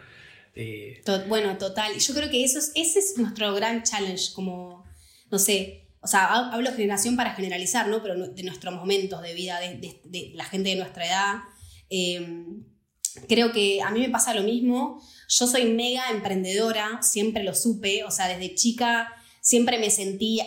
Eh, 0.55 1.03
bueno, 1.29 1.59
total. 1.59 1.93
Yo 1.99 2.15
creo 2.15 2.31
que 2.31 2.43
eso 2.45 2.59
es, 2.59 2.73
ese 2.75 2.99
es 2.99 3.19
nuestro 3.19 3.53
gran 3.53 3.83
challenge, 3.83 4.33
como, 4.35 4.87
no 5.31 5.39
sé, 5.39 5.84
o 6.05 6.07
sea, 6.07 6.51
hablo 6.51 6.71
generación 6.73 7.17
para 7.17 7.35
generalizar, 7.35 7.89
¿no? 7.89 8.03
Pero 8.03 8.29
de 8.29 8.43
nuestros 8.43 8.75
momentos 8.75 9.23
de 9.23 9.35
vida, 9.35 9.59
de, 9.59 10.33
la 10.35 10.45
gente 10.45 10.69
de 10.71 10.77
nuestra 10.77 11.07
edad. 11.07 11.35
Em, 11.89 12.65
creo 13.29 13.53
que 13.53 13.83
a 13.83 13.91
mí 13.91 14.01
me 14.01 14.11
pasa 14.11 14.35
lo 14.35 14.43
mismo. 14.43 15.03
Yo 15.29 15.47
soy 15.47 15.65
mega 15.65 16.11
emprendedora, 16.11 17.03
siempre 17.03 17.43
lo 17.43 17.55
supe, 17.55 18.05
o 18.05 18.11
sea, 18.11 18.29
desde 18.29 18.55
chica 18.55 19.13
siempre 19.41 19.79
me 19.79 19.91
sentí 19.91 20.41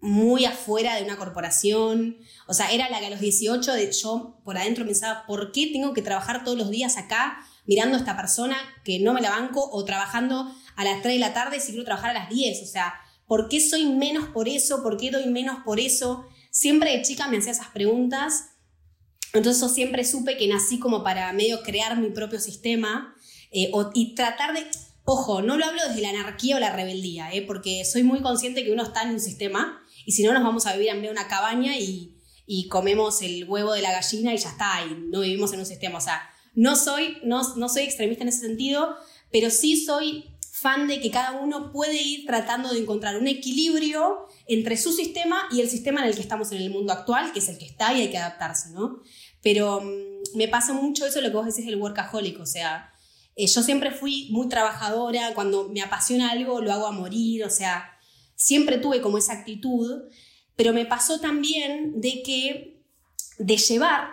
muy 0.00 0.44
afuera 0.44 0.94
de 0.96 1.02
una 1.02 1.16
corporación, 1.16 2.18
o 2.46 2.54
sea, 2.54 2.70
era 2.70 2.88
la 2.90 3.00
que 3.00 3.06
a 3.06 3.10
los 3.10 3.20
18 3.20 3.72
de, 3.72 3.90
yo 3.90 4.40
por 4.44 4.56
adentro 4.56 4.84
pensaba, 4.84 5.24
¿por 5.26 5.52
qué 5.52 5.68
tengo 5.72 5.94
que 5.94 6.02
trabajar 6.02 6.44
todos 6.44 6.56
los 6.56 6.70
días 6.70 6.96
acá 6.96 7.38
mirando 7.66 7.96
a 7.96 7.98
esta 7.98 8.16
persona 8.16 8.56
que 8.84 9.00
no 9.00 9.12
me 9.12 9.20
la 9.20 9.30
banco 9.30 9.68
o 9.72 9.84
trabajando 9.84 10.54
a 10.76 10.84
las 10.84 11.02
3 11.02 11.14
de 11.14 11.20
la 11.20 11.34
tarde 11.34 11.60
si 11.60 11.72
quiero 11.72 11.84
trabajar 11.84 12.10
a 12.10 12.14
las 12.14 12.28
10. 12.28 12.62
O 12.62 12.66
sea, 12.66 12.94
¿por 13.26 13.48
qué 13.48 13.60
soy 13.60 13.86
menos 13.86 14.28
por 14.28 14.48
eso? 14.48 14.82
¿Por 14.82 14.96
qué 14.96 15.10
doy 15.10 15.26
menos 15.26 15.58
por 15.64 15.80
eso? 15.80 16.24
Siempre 16.50 16.96
de 16.96 17.02
chica 17.02 17.28
me 17.28 17.38
hacía 17.38 17.52
esas 17.52 17.68
preguntas. 17.68 18.50
Entonces 19.32 19.60
yo 19.60 19.68
siempre 19.68 20.04
supe 20.04 20.36
que 20.36 20.48
nací 20.48 20.78
como 20.78 21.02
para 21.02 21.32
medio 21.32 21.62
crear 21.62 21.98
mi 21.98 22.10
propio 22.10 22.40
sistema 22.40 23.14
eh, 23.50 23.70
y 23.94 24.14
tratar 24.14 24.54
de... 24.54 24.64
Ojo, 25.04 25.40
no 25.40 25.56
lo 25.56 25.64
hablo 25.64 25.80
desde 25.86 26.00
la 26.00 26.10
anarquía 26.10 26.56
o 26.56 26.58
la 26.58 26.74
rebeldía, 26.74 27.32
eh, 27.32 27.42
porque 27.42 27.84
soy 27.84 28.02
muy 28.02 28.22
consciente 28.22 28.64
que 28.64 28.72
uno 28.72 28.82
está 28.82 29.02
en 29.02 29.10
un 29.10 29.20
sistema 29.20 29.80
y 30.04 30.12
si 30.12 30.24
no 30.24 30.32
nos 30.32 30.42
vamos 30.42 30.66
a 30.66 30.72
vivir 30.72 30.88
en 30.88 31.08
una 31.08 31.28
cabaña 31.28 31.76
y, 31.78 32.16
y 32.44 32.66
comemos 32.68 33.22
el 33.22 33.44
huevo 33.48 33.72
de 33.72 33.82
la 33.82 33.92
gallina 33.92 34.34
y 34.34 34.38
ya 34.38 34.50
está, 34.50 34.84
y 34.84 34.94
no 35.10 35.20
vivimos 35.20 35.52
en 35.52 35.60
un 35.60 35.66
sistema. 35.66 35.98
O 35.98 36.00
sea, 36.00 36.28
no 36.56 36.74
soy, 36.74 37.18
no, 37.22 37.44
soy 37.68 37.82
extremista 37.82 38.24
en 38.24 38.28
ese 38.28 38.40
sentido, 38.40 38.96
pero 39.30 39.50
sí 39.50 39.76
soy 39.76 40.24
de 40.88 41.00
que 41.00 41.12
cada 41.12 41.32
uno 41.40 41.70
puede 41.70 42.02
ir 42.02 42.26
tratando 42.26 42.72
de 42.72 42.80
encontrar 42.80 43.16
un 43.16 43.28
equilibrio 43.28 44.26
entre 44.48 44.76
su 44.76 44.92
sistema 44.92 45.46
y 45.52 45.60
el 45.60 45.70
sistema 45.70 46.00
en 46.00 46.08
el 46.08 46.14
que 46.16 46.20
estamos 46.20 46.50
en 46.50 46.60
el 46.60 46.70
mundo 46.70 46.92
actual, 46.92 47.32
que 47.32 47.38
es 47.38 47.48
el 47.48 47.56
que 47.56 47.66
está 47.66 47.94
y 47.94 48.00
hay 48.00 48.10
que 48.10 48.18
adaptarse, 48.18 48.70
¿no? 48.70 49.00
Pero 49.42 49.80
mm, 49.80 50.36
me 50.36 50.48
pasa 50.48 50.72
mucho 50.72 51.06
eso 51.06 51.20
lo 51.20 51.28
que 51.28 51.36
vos 51.36 51.46
decís 51.46 51.66
del 51.66 51.80
workaholic, 51.80 52.40
o 52.40 52.46
sea, 52.46 52.92
eh, 53.36 53.46
yo 53.46 53.62
siempre 53.62 53.92
fui 53.92 54.28
muy 54.32 54.48
trabajadora, 54.48 55.34
cuando 55.34 55.68
me 55.68 55.82
apasiona 55.82 56.30
algo 56.32 56.60
lo 56.60 56.72
hago 56.72 56.88
a 56.88 56.92
morir, 56.92 57.44
o 57.44 57.50
sea, 57.50 57.96
siempre 58.34 58.78
tuve 58.78 59.00
como 59.00 59.18
esa 59.18 59.34
actitud, 59.34 60.02
pero 60.56 60.72
me 60.72 60.84
pasó 60.84 61.20
también 61.20 62.00
de 62.00 62.22
que, 62.24 62.82
de 63.38 63.56
llevar 63.56 64.08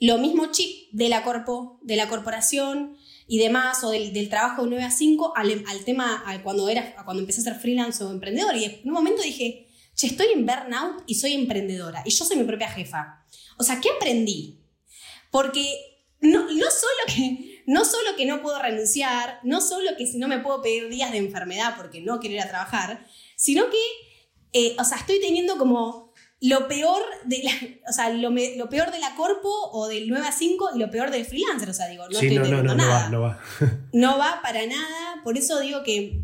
lo 0.00 0.16
mismo 0.16 0.46
chip 0.52 0.90
de 0.92 1.10
la, 1.10 1.22
corpo, 1.22 1.78
de 1.82 1.96
la 1.96 2.08
corporación 2.08 2.96
y 3.26 3.38
demás, 3.38 3.82
o 3.84 3.90
del, 3.90 4.28
trabajo 4.28 4.62
de 4.62 4.70
9 4.70 4.84
a 4.84 4.90
5, 4.90 5.32
al, 5.36 5.84
tema, 5.84 6.24
cuando, 6.42 6.68
era, 6.68 6.94
cuando 7.04 7.20
empecé 7.20 7.40
a 7.40 7.44
ser 7.44 7.54
freelance 7.54 8.02
o 8.04 8.10
emprendedor. 8.10 8.56
Y 8.56 8.64
en 8.64 8.80
un 8.84 8.92
momento 8.92 9.22
dije, 9.22 9.68
che, 9.94 10.06
estoy 10.06 10.28
en 10.34 10.46
burnout 10.46 11.02
y 11.06 11.14
soy 11.14 11.34
emprendedora. 11.34 12.02
Y 12.04 12.10
yo 12.10 12.24
soy 12.24 12.36
mi 12.36 12.44
propia 12.44 12.68
jefa. 12.68 13.24
O 13.58 13.64
sea, 13.64 13.80
¿qué 13.80 13.90
aprendí? 13.90 14.60
Porque 15.30 15.64
no, 16.20 16.42
no, 16.42 16.70
solo 16.70 17.02
que, 17.06 17.62
no 17.66 17.84
solo 17.84 18.16
que 18.16 18.26
no 18.26 18.42
puedo 18.42 18.60
renunciar, 18.60 19.40
no 19.42 19.60
solo 19.60 19.90
que 19.96 20.06
si 20.06 20.18
no 20.18 20.28
me 20.28 20.38
puedo 20.38 20.62
pedir 20.62 20.88
días 20.88 21.12
de 21.12 21.18
enfermedad 21.18 21.74
porque 21.76 22.00
no 22.00 22.20
quiero 22.20 22.36
ir 22.36 22.42
a 22.42 22.48
trabajar, 22.48 23.06
sino 23.36 23.64
que, 23.70 23.78
eh, 24.52 24.76
o 24.78 24.84
sea, 24.84 24.98
estoy 24.98 25.20
teniendo 25.20 25.58
como 25.58 26.11
lo 26.42 26.66
peor 26.66 27.00
de 27.24 27.40
la, 27.44 27.52
o 27.88 27.92
sea, 27.92 28.10
lo, 28.10 28.30
lo, 28.30 28.68
peor 28.68 28.90
de 28.90 28.98
la 28.98 29.14
corpo 29.14 29.48
o 29.72 29.86
del 29.86 30.08
9 30.08 30.26
a 30.26 30.32
5 30.32 30.70
y 30.74 30.78
lo 30.80 30.90
peor 30.90 31.12
del 31.12 31.24
freelancer. 31.24 31.70
O 31.70 31.72
sea, 31.72 31.86
digo, 31.86 32.04
no 32.08 32.18
estoy 32.18 32.36
no, 32.36 32.62
nada. 32.74 33.08
No 33.10 33.20
va, 33.20 33.38
no 33.60 33.66
va. 33.66 33.78
no 33.92 34.18
va 34.18 34.40
para 34.42 34.66
nada. 34.66 35.22
Por 35.22 35.38
eso 35.38 35.60
digo 35.60 35.84
que 35.84 36.20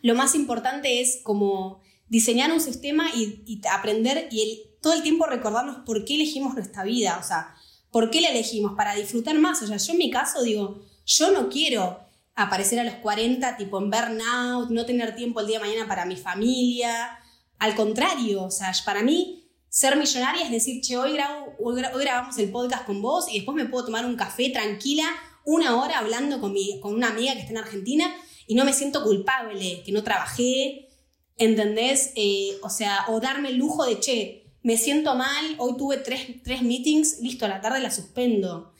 lo 0.00 0.14
más 0.14 0.34
importante 0.34 1.02
es 1.02 1.20
como 1.22 1.82
diseñar 2.08 2.50
un 2.52 2.60
sistema 2.60 3.10
y, 3.14 3.60
aprender 3.70 4.28
y 4.30 4.42
el, 4.42 4.80
todo 4.80 4.94
el 4.94 5.02
tiempo 5.02 5.26
recordarnos 5.26 5.84
por 5.84 6.06
qué 6.06 6.14
elegimos 6.14 6.54
nuestra 6.54 6.82
vida. 6.84 7.18
O 7.20 7.22
sea, 7.22 7.54
por 7.90 8.10
qué 8.10 8.22
la 8.22 8.28
elegimos, 8.28 8.76
para 8.78 8.94
disfrutar 8.94 9.36
más. 9.36 9.60
O 9.60 9.66
sea, 9.66 9.76
yo 9.76 9.92
en 9.92 9.98
mi 9.98 10.10
caso 10.10 10.42
digo, 10.42 10.80
yo 11.04 11.32
no 11.32 11.50
quiero 11.50 12.00
aparecer 12.34 12.80
a 12.80 12.84
los 12.84 12.94
40 12.94 13.58
tipo 13.58 13.78
en 13.78 13.90
burnout, 13.90 14.70
no 14.70 14.86
tener 14.86 15.14
tiempo 15.14 15.40
el 15.40 15.48
día 15.48 15.58
de 15.58 15.66
mañana 15.66 15.86
para 15.86 16.06
mi 16.06 16.16
familia 16.16 17.17
al 17.58 17.74
contrario, 17.74 18.50
sea, 18.50 18.72
para 18.84 19.02
mí 19.02 19.44
ser 19.68 19.96
millonaria 19.96 20.44
es 20.44 20.50
decir, 20.50 20.80
che, 20.80 20.96
hoy, 20.96 21.16
hoy, 21.58 21.82
grabamos 22.00 22.38
el 22.38 22.50
podcast 22.50 22.86
con 22.86 23.02
vos 23.02 23.26
y 23.30 23.36
después 23.36 23.56
me 23.56 23.66
puedo 23.66 23.86
tomar 23.86 24.06
un 24.06 24.16
café 24.16 24.50
tranquila 24.50 25.04
una 25.44 25.82
hora 25.82 25.98
hablando 25.98 26.40
con, 26.40 26.52
mi, 26.52 26.78
con 26.80 26.94
una 26.94 27.08
amiga 27.08 27.32
que 27.32 27.40
está 27.40 27.52
en 27.52 27.58
Argentina 27.58 28.14
y 28.46 28.54
no 28.54 28.64
me 28.64 28.72
siento 28.72 29.02
culpable, 29.02 29.82
que 29.84 29.92
no 29.92 30.02
trabajé, 30.02 30.88
¿entendés? 31.36 32.12
Eh, 32.16 32.58
o 32.62 32.70
sea, 32.70 33.04
o 33.08 33.20
darme 33.20 33.50
el 33.50 33.56
lujo 33.56 33.84
de, 33.86 33.98
che, 33.98 34.44
me 34.62 34.76
siento 34.76 35.14
mal, 35.14 35.54
hoy 35.58 35.76
tuve 35.76 35.98
tres, 35.98 36.42
tres 36.42 36.62
meetings, 36.62 37.20
listo, 37.20 37.46
a 37.46 37.48
la 37.48 37.60
tarde 37.60 37.80
la 37.80 37.90
suspendo. 37.90 38.72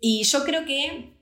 Y 0.00 0.24
yo 0.24 0.44
creo 0.44 0.64
que 0.64 1.12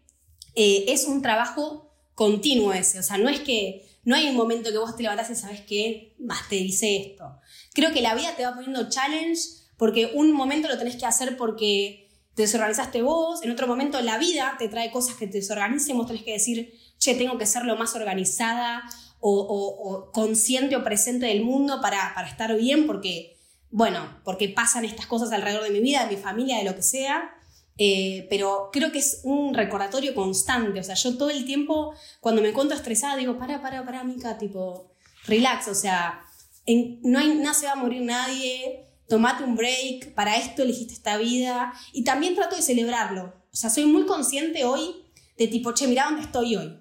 eh, 0.55 0.85
es 0.89 1.05
un 1.05 1.21
trabajo 1.21 1.93
continuo 2.15 2.73
ese, 2.73 2.99
o 3.01 3.03
sea, 3.03 3.19
no 3.19 3.29
es 3.29 3.41
que 3.41 3.85
no 4.05 4.15
hay 4.15 4.29
un 4.29 4.37
momento 4.37 4.71
que 4.71 4.79
vos 4.79 4.97
te 4.97 5.03
levantás 5.03 5.31
y 5.31 5.35
sabes 5.35 5.61
que 5.63 6.15
mastericé 6.19 6.97
esto. 6.97 7.41
Creo 7.73 7.93
que 7.93 8.03
la 8.03 8.15
vida 8.15 8.37
te 8.37 8.45
va 8.45 8.55
poniendo 8.55 8.89
challenge 8.89 9.41
porque 9.77 10.13
un 10.15 10.33
momento 10.33 10.69
lo 10.69 10.79
tenés 10.79 10.97
que 10.97 11.07
hacer 11.07 11.37
porque 11.37 12.09
te 12.35 12.43
desorganizaste 12.43 13.03
vos, 13.03 13.43
en 13.43 13.51
otro 13.51 13.67
momento 13.67 14.01
la 14.01 14.19
vida 14.19 14.57
te 14.59 14.69
trae 14.69 14.91
cosas 14.91 15.17
que 15.17 15.27
te 15.27 15.39
desorganicen, 15.39 15.97
vos 15.97 16.07
tenés 16.07 16.23
que 16.23 16.33
decir, 16.33 16.75
che, 16.99 17.15
tengo 17.15 17.39
que 17.39 17.47
ser 17.47 17.65
lo 17.65 17.77
más 17.77 17.95
organizada 17.95 18.83
o, 19.21 20.11
consciente 20.13 20.77
o 20.77 20.85
presente 20.85 21.27
del 21.27 21.45
mundo 21.45 21.81
para, 21.81 22.13
para 22.15 22.29
estar 22.29 22.55
bien 22.57 22.87
porque, 22.87 23.39
bueno, 23.71 24.21
porque 24.25 24.49
pasan 24.49 24.85
estas 24.85 25.07
cosas 25.07 25.33
alrededor 25.33 25.63
de 25.65 25.71
mi 25.71 25.81
vida, 25.81 26.07
de 26.07 26.17
mi 26.17 26.21
familia, 26.21 26.59
de 26.59 26.65
lo 26.65 26.75
que 26.75 26.83
sea. 26.83 27.34
Eh, 27.77 28.27
pero 28.31 28.71
creo 28.73 28.93
que 28.93 28.99
es 28.99 29.21
un 29.25 29.55
recordatorio 29.55 30.15
constante. 30.15 30.81
O 30.81 30.83
sea, 30.83 30.95
yo 30.95 31.17
todo 31.17 31.31
el 31.31 31.45
tiempo, 31.45 31.95
cuando 32.21 32.43
me 32.43 32.51
encuentro 32.51 32.77
estresada, 32.77 33.17
digo, 33.17 33.39
para, 33.39 33.61
para, 33.61 33.85
para, 33.85 34.05
Mica, 34.05 34.39
tipo, 34.39 34.93
relax. 35.27 35.69
O 35.69 35.75
sea, 35.75 36.23
no, 37.03 37.19
hay, 37.19 37.43
se 37.55 37.67
va 37.67 37.73
a 37.73 37.77
morir 37.77 38.03
nadie. 38.03 38.87
Tomate 39.09 39.45
un 39.45 39.57
break. 39.57 40.15
Para 40.15 40.37
esto 40.37 40.63
elegiste 40.63 40.95
esta 40.95 41.17
vida. 41.17 41.73
Y 41.93 42.05
también 42.05 42.35
trato 42.35 42.57
de 42.57 42.63
celebrarlo. 42.63 43.35
O 43.53 43.57
sea, 43.57 43.71
soy 43.71 43.87
muy 43.87 44.07
consciente 44.07 44.65
hoy 44.65 45.05
de 45.37 45.49
tipo, 45.49 45.73
che, 45.73 45.87
mira 45.87 46.05
dónde 46.05 46.23
estoy 46.23 46.57
hoy. 46.57 46.81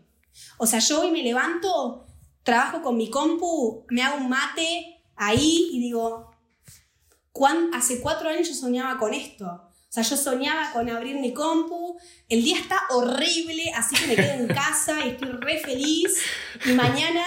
O 0.58 0.66
sea, 0.66 0.80
yo 0.80 1.02
hoy 1.02 1.12
me 1.12 1.24
levanto, 1.24 2.06
trabajo 2.44 2.82
con 2.82 2.98
mi 2.98 3.10
compu, 3.10 3.86
me 3.90 4.02
hago 4.02 4.18
un 4.18 4.30
mate 4.30 5.02
ahí 5.16 5.70
y 5.72 5.80
digo, 5.80 6.32
hace 7.74 8.02
cuatro 8.02 8.30
años 8.30 8.48
yo 8.48 8.54
soñaba 8.54 8.98
con 8.98 9.14
esto. 9.14 9.73
O 9.94 10.02
sea, 10.02 10.02
yo 10.02 10.18
soñaba 10.18 10.72
con 10.74 10.90
abrir 10.90 11.20
mi 11.20 11.36
compu, 11.36 12.00
el 12.28 12.44
día 12.44 12.58
está 12.58 12.80
horrible, 12.90 13.72
así 13.76 13.94
que 13.94 14.08
me 14.08 14.16
quedo 14.16 14.34
en 14.42 14.48
casa 14.48 15.06
y 15.06 15.10
estoy 15.10 15.30
re 15.34 15.60
feliz. 15.60 16.18
Y 16.66 16.72
mañana, 16.72 17.24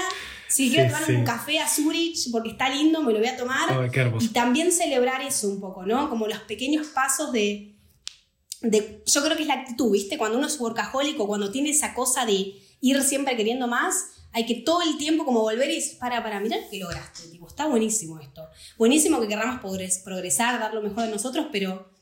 si 0.48 0.68
quiero 0.68 0.92
tomar 0.92 1.08
un 1.12 1.22
café 1.24 1.60
a 1.60 1.68
Zurich 1.68 2.28
porque 2.32 2.50
está 2.50 2.68
lindo, 2.68 3.04
me 3.04 3.12
lo 3.12 3.20
voy 3.20 3.28
a 3.28 3.36
tomar. 3.36 3.88
y 4.18 4.28
también 4.30 4.72
celebrar 4.72 5.22
eso 5.22 5.48
un 5.48 5.60
poco, 5.60 5.86
¿no? 5.86 6.10
Como 6.10 6.26
los 6.26 6.40
pequeños 6.40 6.88
pasos 6.88 7.30
de, 7.30 7.78
de... 8.62 9.04
Yo 9.06 9.22
creo 9.22 9.36
que 9.36 9.42
es 9.42 9.48
la 9.48 9.54
actitud, 9.54 9.92
¿viste? 9.92 10.18
Cuando 10.18 10.36
uno 10.36 10.48
es 10.48 10.58
workahólico, 10.58 11.28
cuando 11.28 11.52
tiene 11.52 11.70
esa 11.70 11.94
cosa 11.94 12.26
de 12.26 12.52
ir 12.80 13.02
siempre 13.04 13.36
queriendo 13.36 13.68
más, 13.68 14.06
hay 14.32 14.44
que 14.44 14.56
todo 14.56 14.82
el 14.82 14.98
tiempo 14.98 15.24
como 15.24 15.42
volver 15.42 15.70
y 15.70 15.76
decir, 15.76 16.00
para, 16.00 16.20
para, 16.20 16.40
mirar 16.40 16.58
que 16.68 16.80
lograste, 16.80 17.28
tipo, 17.28 17.46
está 17.46 17.66
buenísimo 17.66 18.18
esto. 18.18 18.42
Buenísimo 18.76 19.20
que 19.20 19.28
queramos 19.28 19.60
progresar, 19.60 20.58
dar 20.58 20.74
lo 20.74 20.82
mejor 20.82 21.04
de 21.04 21.12
nosotros, 21.12 21.46
pero 21.52 21.94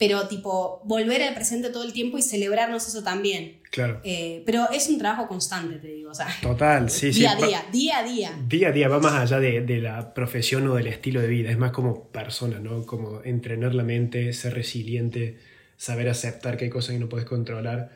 pero 0.00 0.26
tipo 0.28 0.80
volver 0.84 1.22
al 1.22 1.34
presente 1.34 1.68
todo 1.68 1.84
el 1.84 1.92
tiempo 1.92 2.16
y 2.16 2.22
celebrarnos 2.22 2.88
eso 2.88 3.02
también. 3.02 3.58
Claro. 3.70 4.00
Eh, 4.02 4.42
pero 4.46 4.70
es 4.72 4.88
un 4.88 4.96
trabajo 4.96 5.28
constante, 5.28 5.76
te 5.76 5.88
digo. 5.88 6.10
Total, 6.40 6.88
sí, 6.88 7.10
día 7.10 7.36
sí. 7.36 7.44
A 7.44 7.46
día, 7.46 7.64
día 7.70 7.98
a 7.98 8.02
día. 8.02 8.38
Día 8.48 8.68
a 8.68 8.72
día, 8.72 8.88
va 8.88 8.98
más 8.98 9.12
allá 9.12 9.38
de, 9.38 9.60
de, 9.60 9.76
la 9.76 10.14
profesión 10.14 10.66
o 10.68 10.74
del 10.74 10.86
estilo 10.86 11.20
de 11.20 11.28
vida, 11.28 11.50
es 11.50 11.58
más 11.58 11.72
como 11.72 12.04
persona, 12.08 12.60
¿no? 12.60 12.86
Como 12.86 13.20
entrenar 13.24 13.74
la 13.74 13.82
mente, 13.82 14.32
ser 14.32 14.54
resiliente, 14.54 15.38
saber 15.76 16.08
aceptar 16.08 16.56
que 16.56 16.64
hay 16.64 16.70
cosas 16.70 16.94
que 16.94 16.98
no 16.98 17.10
puedes 17.10 17.28
controlar. 17.28 17.90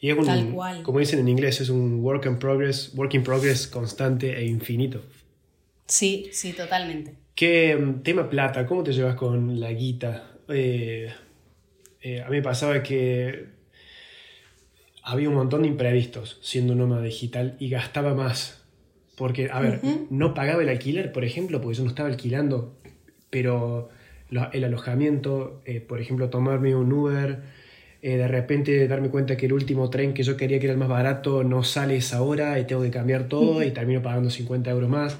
Y 0.00 0.10
es 0.10 0.18
un, 0.18 0.26
Tal 0.26 0.50
cual. 0.50 0.82
como 0.82 0.98
dicen 0.98 1.18
en 1.18 1.30
inglés, 1.30 1.62
es 1.62 1.70
un 1.70 2.04
work 2.04 2.26
in 2.26 2.38
progress, 2.38 2.92
work 2.94 3.14
in 3.14 3.22
progress 3.22 3.66
constante 3.66 4.36
e 4.38 4.44
infinito. 4.44 5.02
Sí, 5.86 6.28
sí, 6.30 6.52
totalmente. 6.52 7.14
¿Qué 7.34 7.74
mm, 7.74 8.02
tema 8.02 8.28
plata? 8.28 8.66
¿Cómo 8.66 8.82
te 8.82 8.92
llevas 8.92 9.14
con 9.14 9.58
la 9.58 9.72
guita? 9.72 10.34
Eh, 10.48 11.10
eh, 12.00 12.22
a 12.22 12.28
mí 12.28 12.36
me 12.36 12.42
pasaba 12.42 12.82
que 12.82 13.46
había 15.02 15.28
un 15.28 15.34
montón 15.34 15.62
de 15.62 15.68
imprevistos 15.68 16.38
siendo 16.42 16.72
un 16.74 16.80
nómada 16.80 17.02
digital 17.02 17.56
y 17.58 17.70
gastaba 17.70 18.14
más. 18.14 18.64
Porque, 19.16 19.50
a 19.50 19.58
ver, 19.58 19.80
no 20.10 20.32
pagaba 20.32 20.62
el 20.62 20.68
alquiler, 20.68 21.10
por 21.10 21.24
ejemplo, 21.24 21.60
porque 21.60 21.78
yo 21.78 21.82
no 21.82 21.90
estaba 21.90 22.08
alquilando, 22.08 22.78
pero 23.30 23.88
el 24.52 24.62
alojamiento, 24.62 25.60
eh, 25.64 25.80
por 25.80 26.00
ejemplo, 26.00 26.30
tomarme 26.30 26.76
un 26.76 26.92
Uber, 26.92 27.40
eh, 28.00 28.16
de 28.16 28.28
repente 28.28 28.86
darme 28.86 29.08
cuenta 29.08 29.36
que 29.36 29.46
el 29.46 29.54
último 29.54 29.90
tren 29.90 30.14
que 30.14 30.22
yo 30.22 30.36
quería 30.36 30.60
que 30.60 30.66
era 30.66 30.74
el 30.74 30.78
más 30.78 30.88
barato 30.88 31.42
no 31.42 31.64
sale 31.64 31.96
esa 31.96 32.22
hora 32.22 32.60
y 32.60 32.64
tengo 32.66 32.82
que 32.82 32.92
cambiar 32.92 33.28
todo 33.28 33.64
y 33.64 33.72
termino 33.72 34.02
pagando 34.02 34.30
50 34.30 34.70
euros 34.70 34.88
más. 34.88 35.18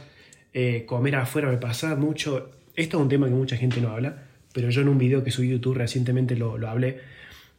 comer 0.86 1.16
afuera 1.16 1.48
me 1.48 1.56
pasaba 1.56 1.96
mucho. 1.96 2.50
Esto 2.76 2.98
es 2.98 3.02
un 3.02 3.08
tema 3.08 3.26
que 3.26 3.34
mucha 3.34 3.56
gente 3.56 3.80
no 3.80 3.88
habla 3.88 4.27
pero 4.52 4.70
yo 4.70 4.82
en 4.82 4.88
un 4.88 4.98
video 4.98 5.22
que 5.24 5.30
subí 5.30 5.48
a 5.48 5.52
YouTube 5.52 5.76
recientemente 5.76 6.36
lo, 6.36 6.58
lo 6.58 6.68
hablé, 6.68 7.00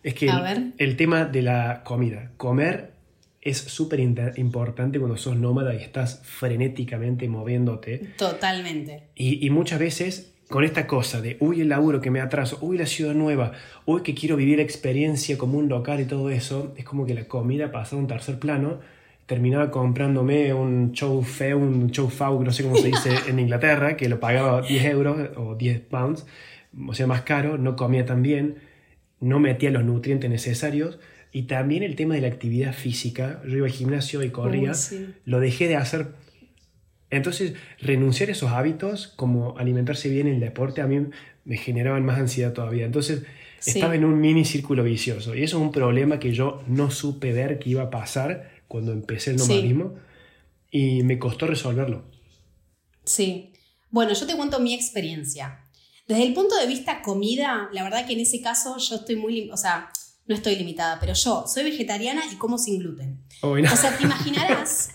es 0.04 0.14
que 0.14 0.30
el, 0.78 0.96
tema 0.96 1.26
de 1.26 1.42
la 1.42 1.84
comida, 1.84 2.32
comer 2.38 2.92
es 3.42 3.58
súper 3.58 4.00
importante 4.00 5.00
cuando 5.00 5.18
sos 5.18 5.36
nómada 5.36 5.74
y 5.74 5.78
estás 5.78 6.22
frenéticamente 6.24 7.28
moviéndote. 7.28 8.14
Totalmente. 8.18 9.04
Y, 9.16 9.46
y, 9.46 9.50
muchas 9.50 9.80
veces 9.80 10.34
con 10.50 10.64
esta 10.64 10.88
cosa 10.88 11.22
de, 11.22 11.38
uy, 11.40 11.62
el 11.62 11.70
laburo 11.70 12.02
que 12.02 12.12
me 12.12 12.22
atraso, 12.22 12.58
uy, 12.62 12.78
la 12.78 12.86
ciudad 12.86 13.14
nueva, 13.14 13.52
uy, 13.86 14.02
que 14.02 14.16
quiero 14.16 14.36
vivir 14.36 14.58
la 14.58 14.64
experiencia 14.64 15.38
como 15.38 15.58
un 15.58 15.70
local 15.70 16.00
y 16.00 16.06
todo 16.06 16.30
eso, 16.30 16.74
es 16.76 16.86
como 16.86 17.06
que 17.06 17.14
la 17.14 17.26
comida 17.26 17.72
pasa 17.72 17.96
a 17.96 18.00
un 18.00 18.08
tercer 18.08 18.40
plano. 18.40 18.80
Terminaba 19.28 19.70
comprándome 19.70 20.52
un 20.54 20.92
chow 20.92 21.22
feu, 21.22 21.60
un 21.60 21.92
chow 21.92 22.10
fau, 22.10 22.44
no 22.44 22.52
sé 22.52 22.64
cómo 22.64 22.78
se 22.78 22.88
dice 22.88 23.12
en 23.28 23.38
Inglaterra, 23.38 23.96
que 23.96 24.10
lo 24.10 24.20
pagaba 24.20 24.64
10 24.64 24.86
euros 24.86 25.30
o 25.38 25.54
10 25.54 25.82
pounds 25.82 26.26
o 26.88 26.94
sea, 26.94 27.08
más 27.08 27.22
caro, 27.24 27.58
no 27.58 27.76
comía 27.76 28.06
tan 28.06 28.22
bien, 28.22 28.58
no 29.20 29.40
metía 29.40 29.72
los 29.72 29.84
nutrientes 29.84 30.30
necesarios 30.30 31.00
y 31.32 31.44
también 31.44 31.84
el 31.84 31.96
tema 31.96 32.16
de 32.16 32.22
la 32.22 32.28
actividad 32.28 32.74
física. 32.74 33.42
Yo 33.46 33.58
iba 33.58 33.68
al 33.68 33.72
gimnasio 33.72 34.24
y 34.24 34.30
corría, 34.30 34.72
lo 35.26 35.40
dejé 35.40 35.68
de 35.68 35.76
hacer. 35.76 36.14
Entonces, 37.12 37.54
renunciar 37.80 38.30
a 38.30 38.34
esos 38.34 38.52
hábitos, 38.52 39.08
como 39.16 39.58
alimentarse 39.58 40.10
bien 40.10 40.28
en 40.28 40.36
el 40.36 40.40
deporte, 40.40 40.82
a 40.82 40.88
mí 40.88 41.08
me 41.44 41.58
generaban 41.58 42.06
más 42.06 42.20
ansiedad 42.20 42.54
todavía. 42.54 42.86
Entonces, 42.86 43.24
estaba 43.66 43.96
en 43.96 44.06
un 44.06 44.20
mini 44.20 44.46
círculo 44.46 44.84
vicioso. 44.84 45.36
Y 45.36 45.44
eso 45.44 45.58
es 45.58 45.64
un 45.64 45.72
problema 45.72 46.20
que 46.20 46.34
yo 46.34 46.64
no 46.68 46.92
supe 46.92 47.34
ver 47.34 47.60
que 47.60 47.72
iba 47.72 47.84
a 47.84 47.90
pasar 47.90 48.52
cuando 48.68 48.92
empecé 48.92 49.32
el 49.32 49.38
nomadismo 49.38 49.96
y 50.72 51.04
me 51.04 51.18
costó 51.18 51.48
resolverlo. 51.48 52.04
Sí. 53.04 53.54
Bueno, 53.90 54.14
yo 54.14 54.28
te 54.28 54.36
cuento 54.36 54.60
mi 54.60 54.74
experiencia. 54.74 55.64
Desde 56.10 56.24
el 56.24 56.34
punto 56.34 56.56
de 56.56 56.66
vista 56.66 57.04
comida, 57.04 57.70
la 57.72 57.84
verdad 57.84 58.08
que 58.08 58.14
en 58.14 58.22
ese 58.22 58.42
caso 58.42 58.80
yo 58.80 58.96
estoy 58.96 59.16
muy, 59.16 59.48
o 59.52 59.58
sea, 59.58 59.92
no 60.26 60.34
estoy 60.34 60.56
limitada, 60.56 61.00
pero 61.00 61.14
yo 61.14 61.46
soy 61.46 61.64
vegetariana 61.64 62.24
y 62.32 62.36
como 62.36 62.58
sin 62.58 62.80
gluten. 62.80 63.24
O 63.44 63.78
sea, 63.78 63.96
te 63.96 64.06
imaginarás 64.06 64.90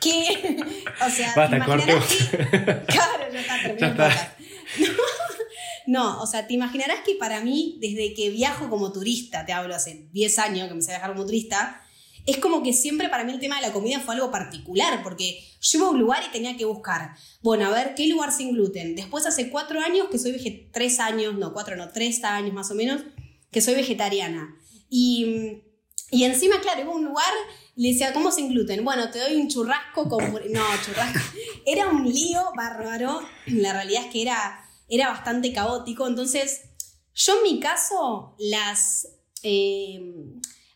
que, 0.00 0.58
o 1.06 1.08
sea, 1.08 1.48
te 1.48 1.54
imaginarás 1.54 2.04
que, 2.04 2.26
claro, 2.88 3.32
ya 3.78 3.86
está, 3.86 4.36
No, 5.86 6.20
o 6.20 6.26
sea, 6.26 6.48
te 6.48 6.54
imaginarás 6.54 6.98
que 7.06 7.14
para 7.14 7.42
mí, 7.42 7.78
desde 7.80 8.12
que 8.12 8.30
viajo 8.30 8.68
como 8.68 8.90
turista, 8.90 9.46
te 9.46 9.52
hablo 9.52 9.76
hace 9.76 10.08
10 10.10 10.38
años 10.40 10.68
que 10.68 10.74
me 10.74 10.82
sé 10.82 10.90
viajar 10.90 11.12
como 11.12 11.26
turista, 11.26 11.80
es 12.26 12.38
como 12.38 12.62
que 12.62 12.72
siempre 12.72 13.08
para 13.08 13.24
mí 13.24 13.32
el 13.32 13.40
tema 13.40 13.56
de 13.56 13.62
la 13.62 13.72
comida 13.72 14.00
fue 14.00 14.14
algo 14.14 14.30
particular, 14.30 15.02
porque 15.02 15.42
yo 15.60 15.78
iba 15.78 15.88
a 15.88 15.90
un 15.90 15.98
lugar 16.00 16.22
y 16.28 16.32
tenía 16.32 16.56
que 16.56 16.64
buscar, 16.64 17.14
bueno, 17.42 17.66
a 17.66 17.70
ver, 17.70 17.94
¿qué 17.94 18.06
lugar 18.08 18.32
sin 18.32 18.52
gluten? 18.52 18.94
Después 18.94 19.26
hace 19.26 19.50
cuatro 19.50 19.80
años 19.80 20.08
que 20.10 20.18
soy 20.18 20.32
vegetariana, 20.32 20.70
tres 20.72 21.00
años, 21.00 21.34
no, 21.34 21.52
cuatro, 21.52 21.76
no, 21.76 21.90
tres 21.90 22.22
años 22.24 22.52
más 22.52 22.70
o 22.70 22.74
menos, 22.74 23.02
que 23.50 23.60
soy 23.60 23.74
vegetariana. 23.74 24.56
Y, 24.88 25.62
y 26.10 26.24
encima, 26.24 26.60
claro, 26.60 26.82
iba 26.82 26.92
a 26.92 26.96
un 26.96 27.04
lugar 27.04 27.32
le 27.80 27.92
decía, 27.92 28.12
¿cómo 28.12 28.30
sin 28.30 28.50
gluten? 28.50 28.84
Bueno, 28.84 29.10
te 29.10 29.18
doy 29.20 29.36
un 29.36 29.48
churrasco 29.48 30.06
con... 30.06 30.22
No, 30.52 30.62
churrasco. 30.84 31.18
Era 31.66 31.88
un 31.88 32.04
lío 32.04 32.52
bárbaro. 32.54 33.22
La 33.46 33.72
realidad 33.72 34.04
es 34.04 34.12
que 34.12 34.20
era, 34.20 34.68
era 34.86 35.08
bastante 35.08 35.50
caótico. 35.54 36.06
Entonces, 36.06 36.60
yo 37.14 37.38
en 37.38 37.42
mi 37.42 37.58
caso, 37.58 38.34
las... 38.38 39.08
Eh, 39.42 39.98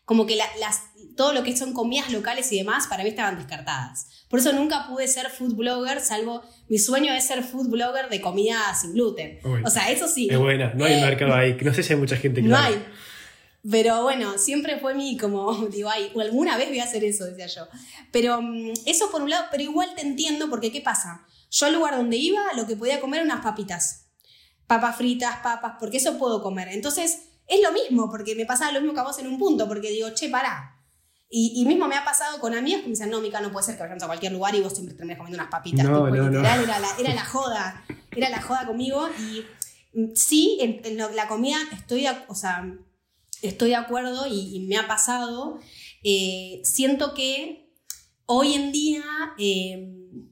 como 0.05 0.25
que 0.25 0.35
las, 0.35 0.81
todo 1.15 1.33
lo 1.33 1.43
que 1.43 1.55
son 1.55 1.73
comidas 1.73 2.11
locales 2.11 2.51
y 2.51 2.57
demás, 2.57 2.87
para 2.87 3.03
mí 3.03 3.09
estaban 3.09 3.37
descartadas. 3.37 4.07
Por 4.29 4.39
eso 4.39 4.51
nunca 4.53 4.87
pude 4.87 5.07
ser 5.07 5.29
food 5.29 5.55
blogger, 5.55 6.01
salvo 6.01 6.43
mi 6.67 6.79
sueño 6.79 7.13
es 7.13 7.25
ser 7.25 7.43
food 7.43 7.69
blogger 7.69 8.09
de 8.09 8.21
comida 8.21 8.57
sin 8.79 8.93
gluten. 8.93 9.39
O 9.63 9.69
sea, 9.69 9.91
eso 9.91 10.07
sí. 10.07 10.27
Es 10.29 10.37
buena, 10.37 10.73
no 10.73 10.85
hay 10.85 10.99
mercado 11.01 11.33
ahí. 11.33 11.57
No 11.61 11.73
sé 11.73 11.83
si 11.83 11.93
hay 11.93 11.99
mucha 11.99 12.17
gente 12.17 12.41
que 12.41 12.47
No 12.47 12.57
hay. 12.57 12.83
Pero 13.69 14.03
bueno, 14.03 14.37
siempre 14.37 14.77
fue 14.79 14.93
mi 14.93 15.17
como, 15.17 15.53
digo, 15.71 15.89
ay, 15.89 16.11
alguna 16.19 16.57
vez 16.57 16.69
voy 16.69 16.79
a 16.79 16.83
hacer 16.83 17.03
eso, 17.03 17.25
decía 17.25 17.47
yo. 17.47 17.67
Pero 18.11 18.41
mm, 18.41 18.73
eso 18.85 19.09
por 19.11 19.21
un 19.21 19.29
lado, 19.29 19.45
pero 19.51 19.63
igual 19.63 19.89
te 19.95 20.01
entiendo 20.01 20.49
porque 20.49 20.71
¿qué 20.71 20.81
pasa? 20.81 21.25
Yo 21.49 21.67
al 21.67 21.73
lugar 21.73 21.95
donde 21.95 22.17
iba, 22.17 22.41
lo 22.55 22.67
que 22.67 22.75
podía 22.75 22.99
comer 22.99 23.21
eran 23.21 23.31
unas 23.31 23.43
papitas. 23.43 24.07
Papas 24.67 24.97
fritas, 24.97 25.37
papas, 25.43 25.73
porque 25.79 25.97
eso 25.97 26.17
puedo 26.17 26.41
comer. 26.41 26.69
Entonces, 26.69 27.29
es 27.47 27.61
lo 27.61 27.71
mismo, 27.71 28.09
porque 28.09 28.35
me 28.35 28.45
pasaba 28.45 28.71
lo 28.71 28.81
mismo 28.81 28.93
que 28.93 28.99
a 28.99 29.03
vos 29.03 29.19
en 29.19 29.27
un 29.27 29.37
punto, 29.37 29.67
porque 29.67 29.89
digo, 29.91 30.09
che, 30.13 30.29
pará. 30.29 30.74
Y, 31.29 31.65
mismo 31.65 31.87
me 31.87 31.95
ha 31.95 32.05
pasado 32.05 32.39
con 32.39 32.53
amigos 32.53 32.81
que 32.81 32.87
me 32.87 32.91
dicen, 32.91 33.09
no, 33.09 33.19
Mica, 33.19 33.41
no 33.41 33.51
puede 33.51 33.65
ser 33.65 33.75
que 33.75 33.81
vayamos 33.81 34.03
a 34.03 34.07
cualquier 34.07 34.31
lugar 34.31 34.55
y 34.55 34.61
vos 34.61 34.73
siempre 34.73 34.95
termines 34.95 35.17
comiendo 35.17 35.41
unas 35.41 35.51
papitas. 35.51 35.85
No, 35.85 36.09
no, 36.09 36.29
no. 36.29 36.39
Era, 36.39 36.79
la, 36.79 36.87
era 36.99 37.13
la 37.13 37.25
joda, 37.25 37.83
era 38.15 38.29
la 38.29 38.41
joda 38.41 38.65
conmigo. 38.67 39.09
Y 39.19 39.43
mm, 39.99 40.15
sí, 40.15 40.57
en, 40.61 40.97
la 40.97 41.27
comida 41.27 41.57
estoy, 41.73 42.05
o 42.27 42.35
sea, 42.35 42.71
estoy 43.41 43.69
de 43.69 43.75
acuerdo 43.75 44.27
y, 44.27 44.65
me 44.67 44.77
ha 44.77 44.87
pasado. 44.87 45.59
Eh, 46.03 46.61
siento 46.63 47.13
que 47.13 47.73
hoy 48.27 48.53
en 48.53 48.71
día, 48.71 49.03
em, 49.39 50.29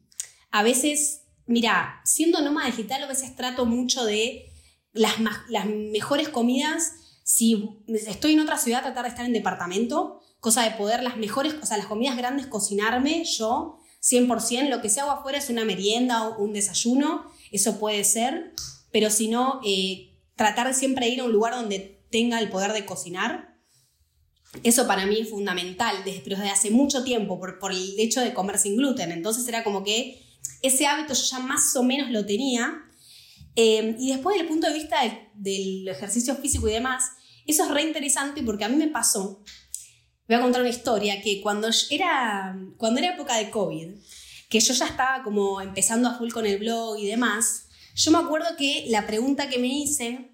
a 0.52 0.64
veces, 0.64 1.24
mira, 1.48 2.02
siendo 2.06 2.40
nómada 2.42 2.68
digital, 2.68 3.04
a 3.04 3.08
veces 3.08 3.36
trato 3.36 3.66
mucho 3.66 4.06
de 4.06 4.54
las, 4.94 5.16
las 5.50 5.66
mejores 5.66 6.30
comidas 6.30 6.94
si 7.24 7.80
estoy 7.88 8.34
en 8.34 8.42
otra 8.42 8.58
ciudad, 8.58 8.82
tratar 8.82 9.04
de 9.04 9.10
estar 9.10 9.26
en 9.26 9.34
departamento, 9.34 10.22
cosa 10.44 10.64
de 10.64 10.72
poder 10.72 11.02
las 11.02 11.18
mejores, 11.18 11.56
o 11.62 11.66
sea, 11.66 11.78
las 11.78 11.88
comidas 11.88 12.18
grandes, 12.18 12.46
cocinarme 12.46 13.24
yo 13.24 13.80
100%. 14.04 14.70
Lo 14.70 14.82
que 14.82 14.90
se 14.90 15.00
hago 15.00 15.12
afuera 15.12 15.38
es 15.38 15.50
una 15.50 15.64
merienda 15.66 16.28
o 16.28 16.44
un 16.44 16.54
desayuno, 16.54 17.26
eso 17.52 17.80
puede 17.80 18.04
ser, 18.04 18.54
pero 18.92 19.10
si 19.10 19.30
no, 19.30 19.62
eh, 19.66 20.20
tratar 20.36 20.68
de 20.68 20.74
siempre 20.74 21.08
ir 21.08 21.22
a 21.22 21.24
un 21.24 21.32
lugar 21.32 21.56
donde 21.56 22.06
tenga 22.12 22.40
el 22.40 22.50
poder 22.50 22.74
de 22.74 22.86
cocinar. 22.86 23.58
Eso 24.62 24.86
para 24.86 25.08
mí 25.08 25.20
es 25.20 25.30
fundamental, 25.30 25.96
desde, 26.06 26.20
pero 26.20 26.36
desde 26.36 26.52
hace 26.52 26.70
mucho 26.70 27.04
tiempo, 27.04 27.40
por, 27.40 27.58
por 27.58 27.72
el 27.72 27.96
hecho 27.98 28.22
de 28.22 28.36
comer 28.36 28.60
sin 28.60 28.76
gluten. 28.76 29.12
Entonces 29.12 29.48
era 29.48 29.64
como 29.64 29.84
que 29.84 30.22
ese 30.62 30.86
hábito 30.86 31.16
yo 31.16 31.24
ya 31.24 31.40
más 31.40 31.76
o 31.76 31.84
menos 31.84 32.12
lo 32.12 32.26
tenía, 32.26 32.84
Em, 33.56 33.96
y 34.00 34.12
después, 34.12 34.34
desde 34.34 34.44
el 34.44 34.50
punto 34.50 34.68
de 34.68 34.74
vista 34.74 34.98
del 35.36 35.88
ejercicio 35.88 36.36
físico 36.36 36.68
y 36.68 36.74
demás, 36.74 37.12
eso 37.46 37.64
es 37.66 37.72
re 37.72 37.84
interesante 37.84 38.42
porque 38.44 38.64
a 38.64 38.70
mí 38.70 38.76
me 38.78 38.88
pasó. 38.88 39.44
Voy 40.28 40.38
a 40.38 40.42
contar 40.42 40.62
una 40.62 40.70
historia 40.70 41.22
que 41.22 41.42
cuando 41.42 41.70
era, 41.90 42.58
cuando 42.78 43.00
era 43.00 43.14
época 43.14 43.36
de 43.38 43.50
COVID, 43.50 43.88
que 44.50 44.60
yo 44.60 44.74
ya 44.74 44.86
estaba 44.86 45.24
como 45.24 45.62
empezando 45.62 46.08
a 46.08 46.18
full 46.18 46.32
con 46.32 46.46
el 46.46 46.60
blog 46.60 46.98
y 46.98 47.08
demás, 47.08 47.68
yo 47.96 48.12
me 48.12 48.20
acuerdo 48.20 48.56
que 48.58 48.86
la 48.88 49.06
pregunta 49.06 49.50
que 49.50 49.60
me 49.60 49.68
hice 49.68 50.32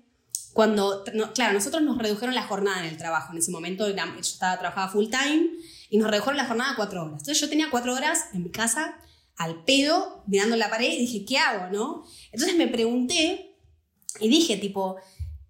cuando, 0.54 1.04
claro, 1.34 1.54
nosotros 1.54 1.82
nos 1.82 1.98
redujeron 1.98 2.36
la 2.36 2.44
jornada 2.44 2.80
en 2.82 2.90
el 2.90 2.98
trabajo. 2.98 3.32
En 3.32 3.40
ese 3.40 3.52
momento 3.52 3.90
yo 3.90 3.96
estaba, 4.20 4.60
trabajaba 4.60 4.92
full 4.92 5.08
time 5.08 5.50
y 5.90 5.98
nos 5.98 6.10
redujeron 6.10 6.38
la 6.38 6.46
jornada 6.46 6.72
a 6.72 6.76
cuatro 6.76 7.02
horas. 7.02 7.22
Entonces 7.22 7.40
yo 7.40 7.50
tenía 7.50 7.70
cuatro 7.72 7.94
horas 7.94 8.26
en 8.34 8.44
mi 8.44 8.52
casa 8.52 8.98
al 9.38 9.64
pedo, 9.64 10.24
mirando 10.28 10.56
la 10.56 10.70
pared 10.70 10.92
y 10.92 11.00
dije, 11.00 11.26
¿qué 11.26 11.38
hago, 11.38 11.72
no? 11.72 12.04
Entonces 12.32 12.58
me 12.58 12.68
pregunté 12.68 13.56
y 14.20 14.28
dije, 14.28 14.58
tipo, 14.58 14.98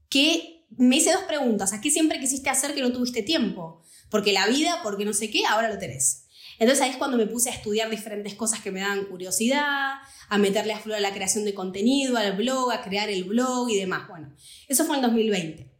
¿qué? 0.10 0.66
Me 0.78 0.98
hice 0.98 1.12
dos 1.12 1.24
preguntas. 1.24 1.74
¿A 1.74 1.82
qué 1.82 1.90
siempre 1.90 2.20
quisiste 2.20 2.50
hacer 2.50 2.76
que 2.76 2.82
no 2.82 2.92
tuviste 2.92 3.24
tiempo? 3.24 3.79
Porque 4.10 4.34
la 4.34 4.48
vida, 4.48 4.80
porque 4.84 5.06
no 5.06 5.14
sé 5.14 5.30
qué, 5.30 5.46
ahora 5.46 5.70
lo 5.70 5.78
tenés. 5.78 6.26
Entonces 6.60 6.84
ahí 6.84 6.92
es 6.92 6.98
cuando 6.98 7.18
me 7.18 7.26
puse 7.26 7.50
a 7.50 7.54
estudiar 7.54 7.90
diferentes 7.90 8.36
cosas 8.36 8.62
que 8.62 8.72
me 8.72 8.82
daban 8.82 9.06
curiosidad, 9.06 9.94
a 10.28 10.38
meterle 10.38 10.74
a 10.74 10.80
flor 10.80 10.98
a 10.98 11.00
la 11.00 11.14
creación 11.14 11.46
de 11.46 11.54
contenido, 11.54 12.18
al 12.18 12.36
blog, 12.36 12.72
a 12.72 12.82
crear 12.82 13.10
el 13.10 13.24
blog 13.24 13.70
y 13.70 13.78
demás. 13.78 14.08
Bueno, 14.10 14.36
eso 14.68 14.86
fue 14.86 14.98
en 14.98 15.02
2020. 15.04 15.72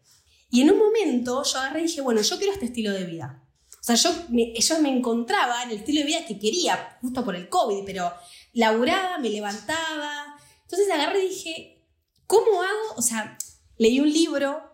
Y 0.52 0.62
en 0.62 0.72
un 0.72 0.80
momento 0.80 1.44
yo 1.44 1.60
agarré 1.60 1.82
y 1.82 1.84
dije, 1.84 2.02
bueno, 2.02 2.22
yo 2.22 2.38
quiero 2.38 2.54
este 2.54 2.66
estilo 2.66 2.92
de 2.94 3.04
vida. 3.04 3.44
O 3.80 3.84
sea, 3.84 3.96
yo 3.96 4.10
me, 4.30 4.54
yo 4.54 4.80
me 4.80 4.90
encontraba 4.90 5.64
en 5.64 5.72
el 5.72 5.78
estilo 5.78 6.00
de 6.00 6.08
vida 6.08 6.26
que 6.26 6.40
quería, 6.40 6.98
justo 7.02 7.24
por 7.24 7.36
el 7.36 7.50
COVID, 7.50 7.84
pero 7.86 8.12
laburaba, 8.54 9.18
me 9.20 9.30
levantaba. 9.30 10.38
Entonces 10.62 10.90
agarré 10.92 11.26
y 11.26 11.30
dije, 11.30 11.86
¿cómo 12.26 12.62
hago? 12.62 12.96
O 12.98 13.02
sea, 13.02 13.38
leí 13.78 14.00
un 14.00 14.12
libro 14.12 14.69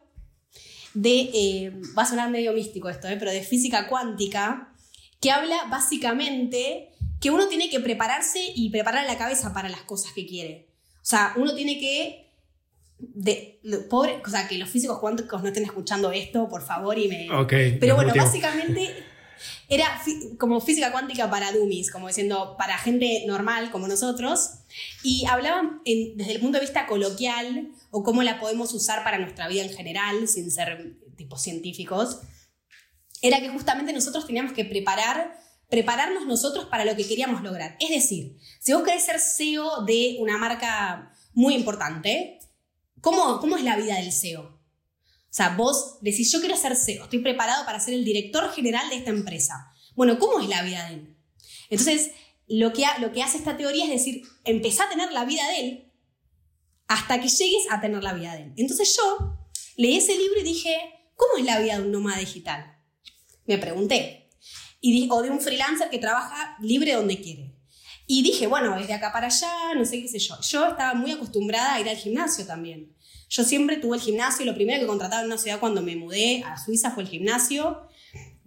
de, 0.95 1.29
eh, 1.33 1.73
va 1.97 2.03
a 2.03 2.05
sonar 2.07 2.31
medio 2.31 2.53
místico 2.53 2.89
esto, 2.89 3.07
eh, 3.07 3.17
pero 3.19 3.31
de 3.31 3.41
física 3.41 3.87
cuántica, 3.87 4.73
que 5.21 5.29
habla 5.29 5.65
básicamente 5.69 6.89
que 7.21 7.29
uno 7.31 7.47
tiene 7.47 7.69
que 7.69 7.79
prepararse 7.79 8.39
y 8.55 8.69
preparar 8.69 9.05
la 9.05 9.17
cabeza 9.17 9.53
para 9.53 9.69
las 9.69 9.81
cosas 9.81 10.11
que 10.13 10.25
quiere. 10.25 10.69
O 10.95 11.05
sea, 11.05 11.33
uno 11.35 11.53
tiene 11.53 11.79
que... 11.79 12.25
De, 12.97 13.59
pobre, 13.89 14.21
o 14.25 14.29
sea, 14.29 14.47
que 14.47 14.57
los 14.57 14.69
físicos 14.69 14.99
cuánticos 14.99 15.41
no 15.41 15.49
estén 15.49 15.63
escuchando 15.63 16.11
esto, 16.11 16.47
por 16.47 16.61
favor, 16.61 16.97
y 16.97 17.07
me... 17.07 17.27
Pero 17.79 17.95
bueno, 17.95 18.13
básicamente 18.15 18.89
era 19.69 20.01
como 20.37 20.61
física 20.61 20.91
cuántica 20.91 21.29
para 21.29 21.51
dummies, 21.51 21.91
como 21.91 22.07
diciendo, 22.07 22.55
para 22.57 22.77
gente 22.77 23.23
normal 23.27 23.71
como 23.71 23.87
nosotros, 23.87 24.51
y 25.03 25.25
hablaban 25.25 25.81
desde 25.85 26.33
el 26.33 26.41
punto 26.41 26.57
de 26.57 26.65
vista 26.65 26.87
coloquial 26.87 27.71
o 27.91 28.03
cómo 28.03 28.23
la 28.23 28.39
podemos 28.39 28.73
usar 28.73 29.03
para 29.03 29.19
nuestra 29.19 29.47
vida 29.47 29.63
en 29.63 29.73
general, 29.73 30.27
sin 30.27 30.51
ser 30.51 30.97
tipo 31.15 31.37
científicos 31.37 32.19
era 33.27 33.41
que 33.41 33.49
justamente 33.49 33.93
nosotros 33.93 34.27
teníamos 34.27 34.53
que 34.53 34.65
preparar, 34.65 35.35
prepararnos 35.69 36.25
nosotros 36.25 36.65
para 36.65 36.85
lo 36.85 36.95
que 36.95 37.07
queríamos 37.07 37.41
lograr. 37.41 37.75
Es 37.79 37.89
decir, 37.89 38.37
si 38.59 38.73
vos 38.73 38.83
querés 38.83 39.03
ser 39.03 39.19
CEO 39.19 39.83
de 39.83 40.17
una 40.19 40.37
marca 40.37 41.11
muy 41.33 41.55
importante, 41.55 42.39
¿cómo, 43.01 43.39
cómo 43.39 43.57
es 43.57 43.63
la 43.63 43.77
vida 43.77 43.95
del 43.95 44.11
CEO? 44.11 44.54
O 45.35 45.37
sea, 45.37 45.49
vos 45.49 45.97
decís, 45.99 46.31
yo 46.31 46.39
quiero 46.39 46.55
ser 46.55 46.77
CEO, 46.77 47.03
estoy 47.03 47.19
preparado 47.19 47.65
para 47.65 47.81
ser 47.81 47.93
el 47.93 48.05
director 48.05 48.49
general 48.53 48.87
de 48.89 48.95
esta 48.95 49.09
empresa. 49.09 49.69
Bueno, 49.93 50.17
¿cómo 50.17 50.39
es 50.39 50.47
la 50.47 50.61
vida 50.61 50.87
de 50.87 50.93
él? 50.93 51.17
Entonces, 51.69 52.11
lo 52.47 52.71
que, 52.71 52.85
lo 53.01 53.11
que 53.11 53.21
hace 53.21 53.39
esta 53.39 53.57
teoría 53.57 53.83
es 53.83 53.89
decir, 53.89 54.21
empezá 54.45 54.85
a 54.85 54.89
tener 54.89 55.11
la 55.11 55.25
vida 55.25 55.45
de 55.49 55.59
él 55.59 55.91
hasta 56.87 57.19
que 57.19 57.27
llegues 57.27 57.67
a 57.69 57.81
tener 57.81 58.01
la 58.01 58.13
vida 58.13 58.33
de 58.33 58.43
él. 58.43 58.53
Entonces 58.55 58.95
yo 58.95 59.37
leí 59.75 59.97
ese 59.97 60.17
libro 60.17 60.39
y 60.39 60.43
dije, 60.43 60.73
¿cómo 61.17 61.37
es 61.37 61.43
la 61.43 61.59
vida 61.59 61.79
de 61.79 61.83
un 61.83 61.91
nómada 61.91 62.19
digital? 62.19 62.79
Me 63.45 63.57
pregunté. 63.57 64.29
Y 64.79 65.09
o 65.11 65.21
de 65.21 65.31
un 65.31 65.41
freelancer 65.41 65.89
que 65.89 65.99
trabaja 65.99 66.55
libre 66.61 66.93
donde 66.93 67.19
quiere. 67.19 67.57
Y 68.07 68.23
dije, 68.23 68.47
bueno, 68.47 68.79
desde 68.79 68.93
acá 68.93 69.11
para 69.11 69.27
allá, 69.27 69.73
no 69.75 69.83
sé 69.83 70.01
qué 70.01 70.07
sé 70.07 70.19
yo. 70.19 70.39
Yo 70.39 70.69
estaba 70.69 70.93
muy 70.93 71.11
acostumbrada 71.11 71.73
a 71.73 71.81
ir 71.81 71.89
al 71.89 71.97
gimnasio 71.97 72.45
también. 72.45 72.95
Yo 73.35 73.43
siempre 73.43 73.75
tuve 73.75 73.97
el 73.97 74.01
gimnasio, 74.01 74.45
lo 74.45 74.55
primero 74.55 74.79
que 74.79 74.87
contrataba 74.87 75.21
en 75.21 75.27
una 75.27 75.37
ciudad 75.37 75.59
cuando 75.59 75.81
me 75.81 75.97
mudé 75.97 76.41
a 76.45 76.57
Suiza 76.57 76.91
fue 76.91 77.03
el 77.03 77.09
gimnasio, 77.09 77.85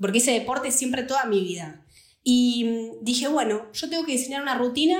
porque 0.00 0.16
hice 0.16 0.30
deporte 0.30 0.70
siempre 0.70 1.02
toda 1.02 1.26
mi 1.26 1.42
vida. 1.42 1.84
Y 2.22 2.64
mm, 2.64 3.04
dije, 3.04 3.28
bueno, 3.28 3.70
yo 3.74 3.90
tengo 3.90 4.06
que 4.06 4.12
diseñar 4.12 4.40
una 4.40 4.56
rutina 4.56 4.98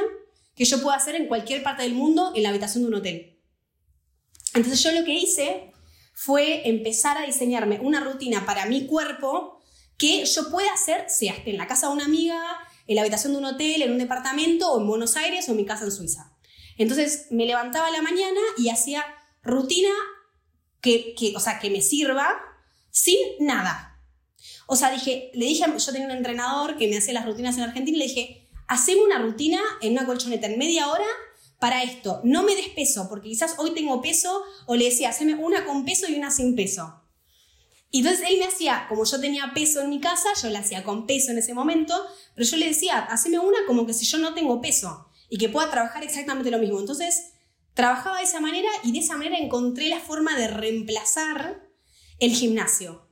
que 0.55 0.67
yo 0.67 0.83
pueda 0.83 0.95
hacer 0.95 1.15
en 1.15 1.27
cualquier 1.27 1.63
parte 1.63 1.85
del 1.85 1.95
mundo 1.95 2.33
en 2.35 2.43
la 2.43 2.51
habitación 2.51 2.83
de 2.83 2.89
un 2.89 2.97
hotel. 2.97 3.41
Entonces 4.53 4.83
yo 4.83 4.93
lo 4.93 5.07
que 5.07 5.15
hice 5.15 5.73
fue 6.13 6.69
empezar 6.69 7.17
a 7.17 7.23
diseñarme 7.23 7.81
una 7.81 8.01
rutina 8.01 8.45
para 8.45 8.67
mi 8.67 8.87
cuerpo 8.87 9.63
que 9.97 10.27
yo 10.27 10.51
pueda 10.51 10.71
hacer, 10.71 11.09
sea 11.09 11.35
en 11.47 11.57
la 11.57 11.67
casa 11.67 11.87
de 11.87 11.95
una 11.95 12.05
amiga, 12.05 12.39
en 12.87 12.97
la 12.97 13.01
habitación 13.01 13.33
de 13.33 13.39
un 13.39 13.47
hotel, 13.47 13.81
en 13.81 13.93
un 13.93 13.99
departamento, 13.99 14.71
o 14.71 14.83
en 14.83 14.87
Buenos 14.87 15.17
Aires, 15.17 15.49
o 15.49 15.53
en 15.53 15.57
mi 15.57 15.65
casa 15.65 15.85
en 15.85 15.93
Suiza. 15.93 16.37
Entonces 16.77 17.29
me 17.31 17.47
levantaba 17.47 17.87
a 17.87 17.91
la 17.91 18.03
mañana 18.03 18.41
y 18.59 18.69
hacía 18.69 19.03
rutina 19.49 19.91
que, 20.81 21.15
o 21.35 21.41
sea, 21.41 21.59
que 21.59 21.71
me 21.71 21.81
sirva 21.81 22.41
sin 22.91 23.19
nada. 23.41 24.01
O 24.67 24.77
sea, 24.77 24.91
dije, 24.91 25.31
le 25.35 25.47
dije, 25.47 25.65
yo 25.67 25.93
tenía 25.93 26.07
un 26.07 26.17
entrenador 26.17 26.77
que 26.77 26.89
me 26.89 26.99
hacía 26.99 27.15
las 27.15 27.27
rutinas 27.27 27.57
en 27.57 27.65
Argentina 27.65 27.97
y 27.97 28.01
le 28.01 28.07
dije, 28.07 28.49
haceme 28.69 29.03
una 29.03 29.19
rutina 29.19 29.61
en 29.81 29.93
una 29.93 30.07
colchoneta 30.07 30.47
en 30.47 30.59
media 30.59 30.89
hora 30.89 31.07
para 31.59 31.83
esto. 31.83 32.21
No 32.23 32.43
me 32.43 32.55
des 32.55 32.69
peso, 32.69 33.09
porque 33.09 33.31
quizás 33.31 33.57
hoy 33.59 33.73
tengo 33.73 34.01
peso, 34.01 34.43
o 34.67 34.77
le 34.77 34.85
decía, 34.85 35.09
haceme 35.09 35.35
una 35.35 35.65
con 35.65 35.85
peso 35.85 36.07
y 36.09 36.15
una 36.15 36.31
sin 36.31 36.55
peso. 36.55 37.03
Y 37.91 38.01
entonces 38.01 38.29
él 38.29 38.39
me 38.39 38.45
hacía, 38.45 38.87
como 38.89 39.05
yo 39.05 39.19
tenía 39.19 39.53
peso 39.55 39.81
en 39.81 39.89
mi 39.89 40.01
casa, 40.01 40.29
yo 40.41 40.51
la 40.51 40.59
hacía 40.59 40.85
con 40.85 41.07
peso 41.07 41.33
en 41.33 41.39
ese 41.39 41.55
momento, 41.55 41.95
pero 42.35 42.47
yo 42.47 42.57
le 42.59 42.67
decía, 42.67 42.99
haceme 42.99 43.39
una 43.39 43.59
como 43.67 43.87
que 43.87 43.95
si 43.95 44.05
yo 44.05 44.19
no 44.19 44.35
tengo 44.35 44.61
peso 44.61 45.09
y 45.31 45.39
que 45.39 45.49
pueda 45.49 45.71
trabajar 45.71 46.05
exactamente 46.05 46.51
lo 46.51 46.59
mismo. 46.59 46.79
Entonces, 46.79 47.33
trabajaba 47.79 48.19
de 48.19 48.25
esa 48.25 48.41
manera 48.41 48.69
y 48.83 48.91
de 48.91 48.99
esa 48.99 49.17
manera 49.17 49.39
encontré 49.39 49.87
la 49.87 50.01
forma 50.01 50.37
de 50.37 50.49
reemplazar 50.49 51.63
el 52.19 52.33
gimnasio. 52.33 53.09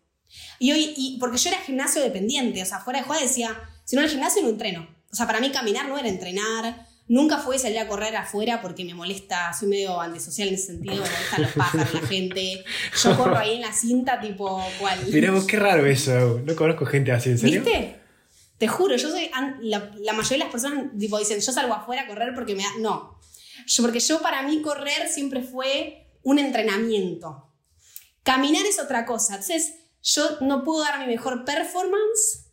Y 0.59 0.73
hoy, 0.73 0.93
y 0.97 1.19
porque 1.21 1.39
yo 1.39 1.51
era 1.51 1.61
gimnasio 1.61 2.03
dependiente, 2.03 2.61
o 2.61 2.67
sea, 2.67 2.81
fuera 2.81 2.99
de 2.99 3.05
juego 3.05 3.23
decía, 3.23 3.57
si 3.85 3.95
no 3.95 4.03
el 4.03 4.11
gimnasio 4.11 4.43
no 4.43 4.49
entreno. 4.49 4.89
O 5.13 5.15
sea, 5.15 5.29
para 5.29 5.39
mí 5.39 5.53
caminar 5.53 5.89
no 5.89 5.97
era 5.97 6.09
entrenar, 6.09 6.85
Nunca 7.09 7.39
fue 7.39 7.57
salir 7.61 7.79
a 7.79 7.87
correr 7.87 8.17
afuera 8.17 8.61
porque 8.61 8.85
me 8.85 8.93
molesta, 8.93 9.53
soy 9.53 9.69
medio 9.69 10.01
antisocial 10.01 10.49
en 10.49 10.55
ese 10.55 10.67
sentido, 10.67 10.97
me 10.97 11.03
molestan 11.03 11.43
los 11.43 11.53
pájaros, 11.53 11.95
la 11.95 12.01
gente. 12.01 12.65
Yo 13.05 13.17
corro 13.17 13.39
ahí 13.39 13.55
en 13.55 13.61
la 13.61 13.73
cinta, 13.73 14.19
tipo, 14.21 14.61
¿cuál? 14.81 14.99
Mirá 15.13 15.31
vos, 15.31 15.45
qué 15.45 15.57
raro 15.57 15.87
eso. 15.87 16.41
No 16.45 16.57
conozco 16.57 16.85
gente 16.85 17.13
así, 17.13 17.31
¿en 17.31 17.39
serio? 17.39 17.63
¿Viste? 17.63 18.01
Te 18.59 18.67
juro, 18.67 18.97
yo 18.97 19.09
soy. 19.09 19.31
La, 19.61 19.93
la 20.01 20.13
mayoría 20.15 20.39
de 20.39 20.45
las 20.45 20.51
personas 20.51 20.87
tipo, 20.99 21.17
dicen, 21.17 21.39
yo 21.39 21.53
salgo 21.53 21.75
afuera 21.75 22.03
a 22.03 22.07
correr 22.09 22.35
porque 22.35 22.57
me 22.57 22.65
da. 22.65 22.71
No. 22.81 23.16
Yo, 23.67 23.83
porque 23.83 24.01
yo, 24.01 24.23
para 24.23 24.43
mí, 24.43 24.63
correr 24.63 25.09
siempre 25.09 25.43
fue 25.43 26.07
un 26.23 26.39
entrenamiento. 26.39 27.53
Caminar 28.23 28.65
es 28.67 28.81
otra 28.81 29.05
cosa. 29.05 29.35
Entonces, 29.35 29.75
yo 30.03 30.39
no 30.41 30.65
puedo 30.65 30.83
dar 30.83 31.01
mi 31.01 31.07
mejor 31.07 31.45
performance 31.45 32.47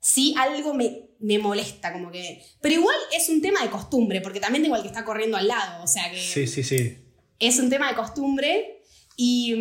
si 0.00 0.34
algo 0.38 0.72
me, 0.74 1.10
me, 1.18 1.38
molesta, 1.38 1.92
como 1.92 2.10
que... 2.10 2.42
Pero 2.60 2.76
igual 2.76 2.96
es 3.12 3.28
un 3.28 3.42
tema 3.42 3.62
de 3.62 3.70
costumbre, 3.70 4.20
porque 4.20 4.40
también 4.40 4.62
tengo 4.62 4.74
al 4.74 4.82
que 4.82 4.88
está 4.88 5.04
corriendo 5.04 5.36
al 5.36 5.46
lado, 5.46 5.84
o 5.84 5.86
sea 5.86 6.10
que... 6.10 6.18
Sí, 6.18 6.46
sí, 6.46 6.62
sí. 6.62 6.96
Es 7.38 7.58
un 7.58 7.68
tema 7.68 7.88
de 7.88 7.96
costumbre 7.96 8.82
y, 9.16 9.54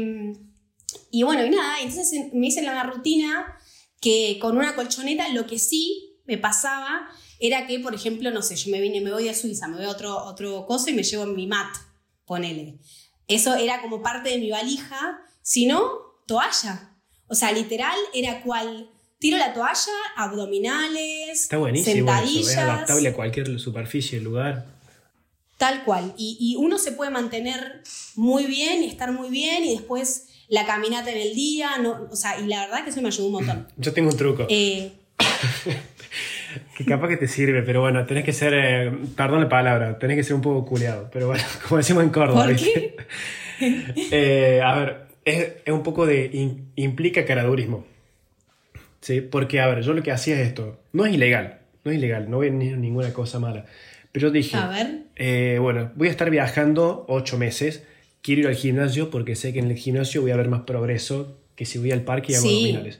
y 1.12 1.24
bueno, 1.24 1.46
y 1.46 1.50
nada, 1.50 1.82
entonces 1.82 2.34
me 2.34 2.48
hice 2.48 2.62
una 2.62 2.84
rutina 2.84 3.58
que 4.00 4.38
con 4.40 4.58
una 4.58 4.76
colchoneta 4.76 5.28
lo 5.30 5.46
que 5.46 5.60
sí 5.60 6.22
me 6.26 6.38
pasaba 6.38 7.10
era 7.40 7.68
que, 7.68 7.80
por 7.80 7.96
ejemplo, 7.96 8.32
no 8.32 8.42
sé, 8.42 8.56
yo 8.56 8.72
me 8.72 8.82
vine, 8.82 9.02
me 9.02 9.12
voy 9.12 9.26
de 9.26 9.34
Suiza, 9.34 9.68
me 9.68 9.78
voy 9.78 9.86
a 9.86 9.90
otro, 9.90 10.18
otro 10.26 10.66
coso 10.66 10.90
y 10.90 10.94
me 10.94 11.04
llevo 11.04 11.26
mi 11.26 11.48
mat, 11.48 11.76
ponele. 12.26 12.80
Eso 13.28 13.56
era 13.56 13.82
como 13.82 14.02
parte 14.02 14.30
de 14.30 14.38
mi 14.40 14.50
valija, 14.50 15.20
si 15.42 15.66
no, 15.66 15.90
toalla. 16.28 16.96
O 17.28 17.36
sea, 17.36 17.52
literal 17.52 17.98
era 18.14 18.42
cual 18.42 18.90
Tiro 19.20 19.38
la 19.38 19.54
toalla, 19.54 19.92
abdominales, 20.16 21.42
Está 21.42 21.58
buenísimo 21.58 21.94
sentadillas. 21.94 22.52
es 22.52 22.58
adaptable 22.58 23.10
a 23.10 23.14
cualquier 23.14 23.60
superficie, 23.60 24.22
lugar. 24.22 24.66
Tal 25.58 25.84
cual. 25.84 26.14
Y, 26.18 26.56
uno 26.58 26.78
se 26.78 26.94
puede 26.94 27.12
mantener 27.12 27.84
muy 28.16 28.46
bien 28.46 28.82
y 28.82 28.88
estar 28.88 29.12
muy 29.12 29.30
bien 29.30 29.66
y 29.66 29.74
después 29.74 30.28
la 30.48 30.66
caminata 30.66 31.12
en 31.12 31.18
el 31.18 31.36
día. 31.36 31.78
No, 31.80 32.08
o 32.10 32.16
sea, 32.16 32.40
y 32.40 32.48
la 32.48 32.62
verdad 32.62 32.86
que 32.86 32.92
eso 32.92 33.02
me 33.02 33.10
ayudó 33.10 33.28
un 33.28 33.34
montón. 33.34 33.68
Yo 33.78 33.92
tengo 33.92 34.10
un 34.10 34.16
truco. 34.16 34.48
Eh, 34.50 34.94
que 36.76 36.86
capaz 36.86 37.10
que 37.10 37.18
te 37.18 37.28
sirve, 37.28 37.62
pero 37.64 37.82
bueno, 37.82 38.06
tenés 38.06 38.24
que 38.24 38.34
ser, 38.34 38.54
eh, 38.54 38.92
perdón 39.16 39.42
la 39.42 39.50
palabra, 39.50 39.98
tenés 40.00 40.18
que 40.18 40.24
ser 40.24 40.36
un 40.36 40.42
poco 40.42 40.66
culeado, 40.66 41.10
pero 41.12 41.28
bueno, 41.28 41.44
como 41.68 41.78
decimos 41.78 42.04
en 42.04 42.10
Córdoba. 42.10 42.46
¿Por 42.46 42.56
qué? 42.56 42.96
Eh, 44.12 44.62
a 44.64 44.80
ver, 44.80 44.98
es, 45.26 45.54
un 45.68 45.84
poco 45.84 46.06
de, 46.06 46.30
implica 46.76 47.26
caradurismo. 47.26 47.86
¿sí? 49.02 49.22
Porque, 49.22 49.60
a 49.60 49.68
ver, 49.68 49.82
yo 49.82 49.94
lo 49.94 50.04
que 50.04 50.12
hacía 50.12 50.40
es 50.40 50.48
esto. 50.48 50.80
No 50.94 51.06
es 51.06 51.14
ilegal, 51.14 51.60
no 51.84 51.92
es 51.92 51.98
ilegal, 51.98 52.30
no 52.30 52.38
voy 52.38 52.48
a 52.48 52.52
ninguna 52.52 53.14
cosa 53.14 53.40
mala. 53.40 53.66
Pero 54.12 54.32
dije, 54.32 54.58
a 54.58 54.68
ver. 54.70 55.04
Eh, 55.16 55.58
bueno, 55.60 55.92
voy 55.96 56.08
a 56.08 56.12
estar 56.12 56.30
viajando 56.30 57.06
ocho 57.08 57.38
meses, 57.38 57.84
quiero 58.22 58.42
ir 58.42 58.48
al 58.48 58.56
gimnasio 58.56 59.10
porque 59.10 59.36
sé 59.36 59.54
que 59.54 59.60
en 59.60 59.70
el 59.70 59.78
gimnasio 59.78 60.22
voy 60.22 60.32
a 60.32 60.38
ver 60.38 60.48
más 60.48 60.62
progreso 60.62 61.38
que 61.56 61.66
si 61.66 61.78
voy 61.78 61.92
al 61.92 62.02
parque 62.02 62.32
y 62.32 62.36
hago 62.36 62.48
abdominales. 62.48 63.00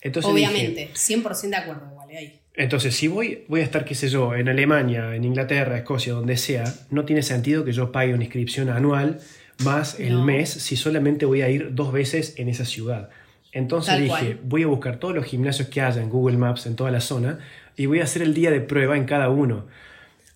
Entonces 0.00 0.32
Obviamente, 0.32 0.90
100% 0.94 1.48
de 1.48 1.56
acuerdo, 1.56 1.94
vale, 1.96 2.16
ahí. 2.16 2.37
Entonces, 2.58 2.96
si 2.96 3.06
voy, 3.06 3.44
voy 3.46 3.60
a 3.60 3.64
estar, 3.64 3.84
qué 3.84 3.94
sé 3.94 4.08
yo, 4.08 4.34
en 4.34 4.48
Alemania, 4.48 5.14
en 5.14 5.22
Inglaterra, 5.24 5.76
Escocia, 5.78 6.12
donde 6.12 6.36
sea, 6.36 6.64
no 6.90 7.04
tiene 7.04 7.22
sentido 7.22 7.64
que 7.64 7.70
yo 7.72 7.92
pague 7.92 8.12
una 8.12 8.24
inscripción 8.24 8.68
anual 8.68 9.20
más 9.64 9.98
el 10.00 10.14
No. 10.14 10.24
mes 10.24 10.50
si 10.50 10.74
solamente 10.76 11.24
voy 11.24 11.42
a 11.42 11.48
ir 11.50 11.74
dos 11.76 11.92
veces 11.92 12.34
en 12.36 12.48
esa 12.48 12.64
ciudad. 12.64 13.10
Entonces 13.52 13.94
Tal 13.94 14.02
dije, 14.02 14.36
cual. 14.36 14.40
voy 14.42 14.62
a 14.64 14.66
buscar 14.66 14.98
todos 14.98 15.14
los 15.14 15.24
gimnasios 15.24 15.68
que 15.68 15.80
haya 15.82 16.02
en 16.02 16.10
Google 16.10 16.36
Maps 16.36 16.66
en 16.66 16.74
toda 16.74 16.90
la 16.90 17.00
zona 17.00 17.38
y 17.76 17.86
voy 17.86 18.00
a 18.00 18.04
hacer 18.04 18.22
el 18.22 18.34
día 18.34 18.50
de 18.50 18.60
prueba 18.60 18.96
en 18.96 19.04
cada 19.04 19.30
uno. 19.30 19.66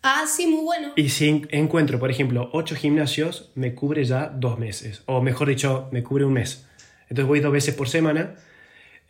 Ah, 0.05 0.25
sí, 0.29 0.47
muy 0.47 0.63
bueno. 0.65 0.93
Y 0.95 1.09
si 1.09 1.29
en- 1.29 1.49
encuentro, 1.51 1.99
por 1.99 2.11
ejemplo, 2.11 2.51
ocho 2.53 2.77
gimnasios, 2.77 3.51
me 3.57 3.75
cubre 3.75 4.05
ya 4.05 4.29
dos 4.29 4.59
meses. 4.61 5.03
O 5.07 5.21
mejor 5.23 5.49
dicho, 5.49 5.89
me 5.93 6.03
cubre 6.05 6.25
un 6.25 6.33
mes. 6.35 6.67
Entonces 7.09 7.27
voy 7.27 7.41
dos 7.41 7.53
veces 7.53 7.75
por 7.75 7.89
semana 7.89 8.35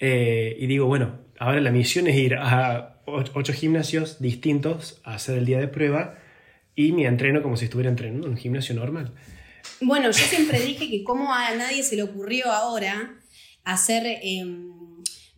eh, 0.00 0.56
y 0.58 0.66
digo, 0.66 0.86
bueno, 0.86 1.18
ahora 1.38 1.60
la 1.60 1.70
misión 1.70 2.06
es 2.08 2.16
ir 2.16 2.34
a 2.36 2.91
ocho 3.06 3.52
gimnasios 3.52 4.20
distintos 4.20 5.00
a 5.04 5.14
hacer 5.14 5.38
el 5.38 5.46
día 5.46 5.58
de 5.58 5.68
prueba 5.68 6.18
y 6.74 6.92
me 6.92 7.06
entreno 7.06 7.42
como 7.42 7.56
si 7.56 7.64
estuviera 7.66 7.90
entrenando 7.90 8.26
en 8.26 8.32
un 8.32 8.38
gimnasio 8.38 8.74
normal. 8.74 9.14
Bueno, 9.80 10.10
yo 10.10 10.24
siempre 10.24 10.60
dije 10.60 10.88
que 10.90 11.04
como 11.04 11.32
a 11.32 11.54
nadie 11.54 11.82
se 11.82 11.96
le 11.96 12.02
ocurrió 12.02 12.50
ahora 12.50 13.20
hacer... 13.64 14.06
em, 14.22 14.72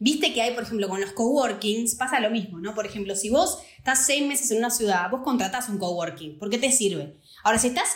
Viste 0.01 0.35
que 0.35 0.43
hay, 0.43 0.53
por 0.53 0.65
ejemplo, 0.65 0.89
con 0.89 1.01
los 1.01 1.13
coworkings 1.13 1.95
pasa 1.95 2.21
lo 2.21 2.29
mismo, 2.29 2.59
¿no? 2.59 2.75
Por 2.75 2.85
ejemplo, 2.85 3.15
si 3.15 3.31
vos 3.31 3.61
estás 3.79 4.05
seis 4.05 4.27
meses 4.27 4.51
en 4.51 4.59
una 4.59 4.69
ciudad, 4.69 5.09
vos 5.09 5.23
contratás 5.23 5.69
un 5.69 5.79
coworking, 5.79 6.39
¿por 6.39 6.51
qué 6.51 6.59
te 6.59 6.71
sirve? 6.73 7.17
Ahora, 7.43 7.59
si 7.59 7.69
estás 7.69 7.89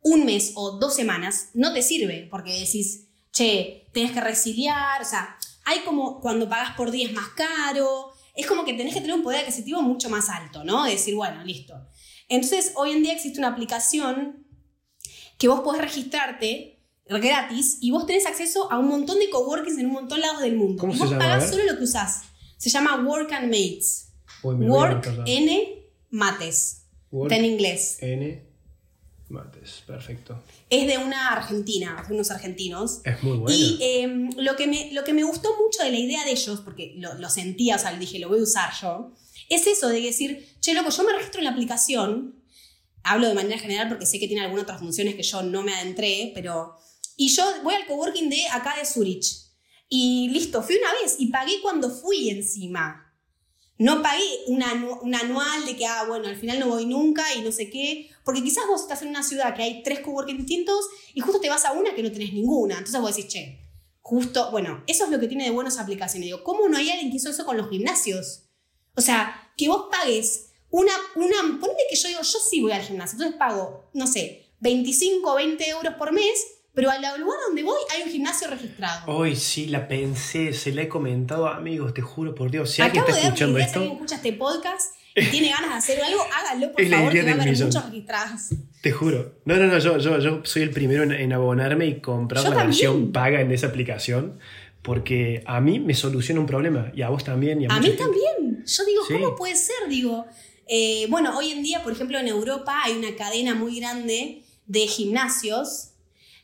un 0.00 0.24
mes 0.24 0.52
o 0.56 0.78
dos 0.78 0.96
semanas, 0.96 1.50
no 1.54 1.72
te 1.72 1.82
sirve, 1.82 2.26
porque 2.30 2.58
decís, 2.58 3.06
che, 3.32 3.86
tenés 3.92 4.10
que 4.12 4.20
resiliar, 4.20 5.02
o 5.02 5.04
sea, 5.04 5.36
hay 5.64 5.80
como 5.80 6.20
cuando 6.20 6.48
pagas 6.48 6.74
por 6.74 6.90
día 6.90 7.06
es 7.06 7.12
más 7.12 7.28
caro, 7.28 8.12
es 8.34 8.46
como 8.46 8.64
que 8.64 8.74
tenés 8.74 8.94
que 8.94 9.00
tener 9.00 9.16
un 9.16 9.22
poder 9.22 9.40
adquisitivo 9.40 9.82
mucho 9.82 10.08
más 10.08 10.28
alto, 10.28 10.64
¿no? 10.64 10.84
De 10.84 10.92
decir, 10.92 11.14
bueno, 11.14 11.44
listo. 11.44 11.74
Entonces, 12.28 12.72
hoy 12.76 12.92
en 12.92 13.02
día 13.02 13.12
existe 13.12 13.38
una 13.38 13.48
aplicación 13.48 14.46
que 15.38 15.48
vos 15.48 15.60
podés 15.60 15.82
registrarte 15.82 16.80
gratis 17.06 17.78
y 17.80 17.90
vos 17.90 18.06
tenés 18.06 18.26
acceso 18.26 18.70
a 18.72 18.78
un 18.78 18.88
montón 18.88 19.18
de 19.18 19.28
coworkings 19.28 19.78
en 19.78 19.86
un 19.86 19.92
montón 19.92 20.20
de 20.20 20.26
lados 20.26 20.40
del 20.40 20.56
mundo. 20.56 20.80
¿Cómo 20.80 20.92
y 20.92 20.96
se 20.96 21.02
vos 21.02 21.10
llama? 21.10 21.24
A 21.24 21.28
pagás 21.28 21.50
ver. 21.50 21.60
solo 21.60 21.72
lo 21.72 21.78
que 21.78 21.84
usás. 21.84 22.22
Se 22.56 22.70
llama 22.70 23.02
Work 23.04 23.32
and 23.32 23.46
Mates. 23.46 24.12
Uy, 24.42 24.54
Work. 24.54 25.24
N 25.26 25.88
Mates. 26.10 26.86
Work 27.10 27.32
Está 27.32 27.44
en 27.44 27.50
inglés. 27.50 27.98
N 28.00 28.51
Mates, 29.32 29.82
perfecto. 29.86 30.42
Es 30.70 30.86
de 30.86 30.98
una 30.98 31.30
argentina, 31.32 32.04
de 32.06 32.14
unos 32.14 32.30
argentinos. 32.30 33.00
Es 33.04 33.22
muy 33.22 33.38
bueno. 33.38 33.56
Y 33.56 33.78
eh, 33.80 34.30
lo, 34.36 34.54
que 34.56 34.66
me, 34.66 34.92
lo 34.92 35.02
que 35.02 35.12
me 35.12 35.24
gustó 35.24 35.48
mucho 35.56 35.82
de 35.82 35.90
la 35.90 35.98
idea 35.98 36.24
de 36.24 36.32
ellos, 36.32 36.60
porque 36.60 36.94
lo, 36.96 37.14
lo 37.14 37.28
sentía, 37.28 37.76
o 37.76 37.78
sea, 37.78 37.92
dije, 37.96 38.18
lo 38.18 38.28
voy 38.28 38.38
a 38.38 38.42
usar 38.42 38.70
yo, 38.80 39.12
es 39.48 39.66
eso 39.66 39.88
de 39.88 40.00
decir, 40.00 40.46
che, 40.60 40.74
loco, 40.74 40.90
yo 40.90 41.02
me 41.02 41.12
registro 41.12 41.40
en 41.40 41.44
la 41.46 41.50
aplicación, 41.50 42.42
hablo 43.02 43.28
de 43.28 43.34
manera 43.34 43.58
general 43.58 43.88
porque 43.88 44.06
sé 44.06 44.18
que 44.18 44.28
tiene 44.28 44.42
algunas 44.42 44.64
otras 44.64 44.80
funciones 44.80 45.14
que 45.14 45.22
yo 45.22 45.42
no 45.42 45.62
me 45.62 45.74
adentré, 45.74 46.32
pero... 46.34 46.76
Y 47.16 47.28
yo 47.28 47.44
voy 47.62 47.74
al 47.74 47.86
coworking 47.86 48.30
de 48.30 48.48
acá 48.48 48.74
de 48.78 48.86
Zurich. 48.86 49.26
Y 49.88 50.30
listo, 50.30 50.62
fui 50.62 50.76
una 50.76 50.92
vez 51.02 51.16
y 51.18 51.26
pagué 51.26 51.60
cuando 51.60 51.90
fui 51.90 52.30
encima. 52.30 53.11
No 53.82 54.00
pagué 54.02 54.22
un, 54.46 54.60
anu- 54.62 54.98
un 55.02 55.14
anual 55.14 55.64
de 55.66 55.76
que, 55.76 55.86
ah, 55.86 56.04
bueno, 56.06 56.28
al 56.28 56.36
final 56.36 56.60
no 56.60 56.68
voy 56.68 56.86
nunca 56.86 57.24
y 57.34 57.42
no 57.42 57.50
sé 57.50 57.68
qué. 57.68 58.10
Porque 58.24 58.42
quizás 58.42 58.64
vos 58.68 58.82
estás 58.82 59.02
en 59.02 59.08
una 59.08 59.22
ciudad 59.22 59.54
que 59.56 59.62
hay 59.62 59.82
tres 59.82 60.00
coworking 60.00 60.36
distintos 60.36 60.86
y 61.14 61.20
justo 61.20 61.40
te 61.40 61.48
vas 61.48 61.64
a 61.64 61.72
una 61.72 61.94
que 61.94 62.02
no 62.02 62.12
tenés 62.12 62.32
ninguna. 62.32 62.78
Entonces 62.78 63.00
vos 63.00 63.14
decís, 63.16 63.32
che, 63.32 63.58
justo, 64.00 64.50
bueno, 64.50 64.84
eso 64.86 65.04
es 65.04 65.10
lo 65.10 65.18
que 65.18 65.28
tiene 65.28 65.50
de 65.50 65.80
aplicación. 65.80 66.22
Y 66.22 66.26
digo, 66.26 66.44
¿cómo 66.44 66.68
no 66.68 66.76
hay 66.78 66.90
alguien 66.90 67.10
que 67.10 67.16
hizo 67.16 67.30
eso 67.30 67.44
con 67.44 67.56
los 67.56 67.68
gimnasios? 67.70 68.44
O 68.94 69.00
sea, 69.00 69.52
que 69.56 69.68
vos 69.68 69.86
pagues 69.90 70.50
una, 70.70 70.92
una, 71.16 71.58
ponele 71.60 71.80
que 71.90 71.96
yo 71.96 72.08
digo, 72.08 72.20
yo 72.22 72.38
sí 72.38 72.60
voy 72.60 72.72
al 72.72 72.82
gimnasio, 72.82 73.16
entonces 73.16 73.38
pago, 73.38 73.90
no 73.94 74.06
sé, 74.06 74.54
25 74.60 75.32
o 75.32 75.34
20 75.34 75.68
euros 75.68 75.94
por 75.94 76.12
mes, 76.12 76.38
pero 76.74 76.90
al 76.90 77.00
lugar 77.20 77.38
donde 77.46 77.62
voy 77.62 77.78
hay 77.94 78.02
un 78.02 78.10
gimnasio 78.10 78.48
registrado. 78.48 79.12
Hoy 79.12 79.36
sí 79.36 79.66
la 79.66 79.88
pensé, 79.88 80.52
se 80.52 80.72
la 80.72 80.82
he 80.82 80.88
comentado 80.88 81.46
a 81.46 81.56
amigos, 81.56 81.92
te 81.94 82.02
juro 82.02 82.34
por 82.34 82.50
Dios. 82.50 82.70
Si 82.70 82.82
alguien 82.82 83.04
está 83.06 83.14
de 83.14 83.20
dar 83.22 83.26
una 83.26 83.34
escuchando 83.34 83.58
idea, 83.58 83.68
si 83.68 83.78
esto, 83.78 83.92
escucha 83.92 84.14
este 84.16 84.32
podcast 84.32 84.96
y 85.14 85.26
tiene 85.26 85.50
ganas 85.50 85.70
de 85.70 85.76
hacer 85.76 86.02
algo, 86.02 86.20
hágalo, 86.32 86.72
por 86.72 86.80
Es 86.82 86.90
favor, 86.90 87.12
que 87.12 87.22
va 87.22 87.30
a 87.30 87.34
haber 87.34 87.48
millón. 87.50 87.66
muchos 87.68 87.84
registrados. 87.86 88.40
te 88.80 88.92
juro. 88.92 89.34
No, 89.44 89.56
no, 89.56 89.66
no, 89.66 89.78
yo, 89.78 89.98
yo, 89.98 90.18
yo 90.18 90.40
soy 90.44 90.62
el 90.62 90.70
primero 90.70 91.02
en, 91.02 91.12
en 91.12 91.32
abonarme 91.32 91.86
y 91.86 92.00
comprar 92.00 92.42
Yo 92.42 92.50
la 92.50 92.56
también. 92.56 92.70
versión 92.70 93.12
paga 93.12 93.40
en 93.40 93.52
esa 93.52 93.66
aplicación. 93.68 94.38
Porque 94.80 95.44
a 95.46 95.60
mí 95.60 95.78
me 95.78 95.94
soluciona 95.94 96.40
un 96.40 96.46
problema. 96.46 96.90
Y 96.92 97.02
a 97.02 97.08
vos 97.08 97.22
también. 97.22 97.62
Y 97.62 97.66
a, 97.66 97.68
mí 97.68 97.86
gente. 97.86 97.98
también. 98.02 98.64
Yo 98.66 98.84
digo, 98.84 99.02
Sí. 99.06 99.12
¿cómo 99.14 99.36
puede 99.36 99.54
ser? 99.54 99.76
Digo, 99.88 100.26
eh, 100.66 101.06
bueno, 101.08 101.38
hoy 101.38 101.52
en 101.52 101.62
día, 101.62 101.84
por 101.84 101.92
ejemplo, 101.92 102.18
en 102.18 102.26
Europa 102.26 102.80
hay 102.84 102.94
una 102.96 103.14
cadena 103.14 103.54
muy 103.54 103.78
grande 103.78 104.42
de 104.66 104.80
gimnasios 104.88 105.90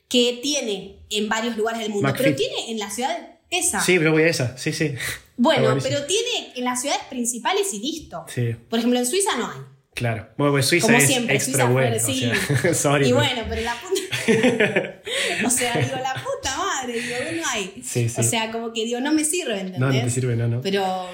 que 0.08 0.40
tiene 0.42 0.96
en 1.10 1.28
varios 1.28 1.56
lugares 1.56 1.80
del 1.82 1.90
mundo, 1.90 2.08
McFit. 2.08 2.24
pero 2.24 2.36
tiene 2.36 2.70
en 2.70 2.78
la 2.78 2.90
ciudad 2.90 3.16
esa. 3.50 3.80
Sí, 3.80 3.98
yo 4.00 4.10
voy 4.12 4.22
a 4.22 4.28
esa. 4.28 4.56
Sí, 4.58 4.72
sí. 4.72 4.94
bueno, 5.36 5.76
pero 5.82 6.04
tiene 6.06 6.52
en 6.56 6.64
las 6.64 6.80
ciudades 6.80 7.02
principales 7.10 7.72
y 7.74 7.80
listo. 7.80 8.24
Sí, 8.32 8.54
Por 8.68 8.78
ejemplo, 8.78 8.98
en 8.98 9.06
Suiza 9.06 9.36
no 9.36 9.46
hay. 9.50 9.58
claro. 9.94 10.28
Bueno, 10.38 10.52
pues 10.52 10.66
Suiza 10.66 10.86
Como 10.86 10.98
es 10.98 11.06
siempre, 11.06 11.36
extra 11.36 11.52
Suiza 11.54 11.70
bueno. 11.70 11.98
fue- 12.00 12.10
o 12.12 12.14
sí. 12.14 12.20
sea, 12.62 12.74
sorry, 12.74 13.04
Y 13.06 13.12
pero- 13.12 13.16
bueno, 13.16 13.42
pero 13.48 13.62
la 13.62 13.74
puta. 13.80 13.96
o 15.46 15.50
sea, 15.50 15.76
digo, 15.78 15.96
la 15.96 16.14
puta 16.14 16.56
madre, 16.56 17.00
digo, 17.00 17.16
no 17.36 17.42
hay. 17.48 17.82
Sí, 17.84 18.08
sí. 18.08 18.20
O 18.20 18.22
sea, 18.22 18.50
como 18.50 18.72
que 18.72 18.84
digo, 18.84 19.00
no 19.00 19.12
me 19.12 19.24
sirve, 19.24 19.54
¿entendés? 19.54 19.80
no, 19.80 19.92
no 19.92 20.00
te 20.04 20.10
sirve, 20.10 20.36
no, 20.36 20.48
no. 20.48 20.60
Pero, 20.60 21.08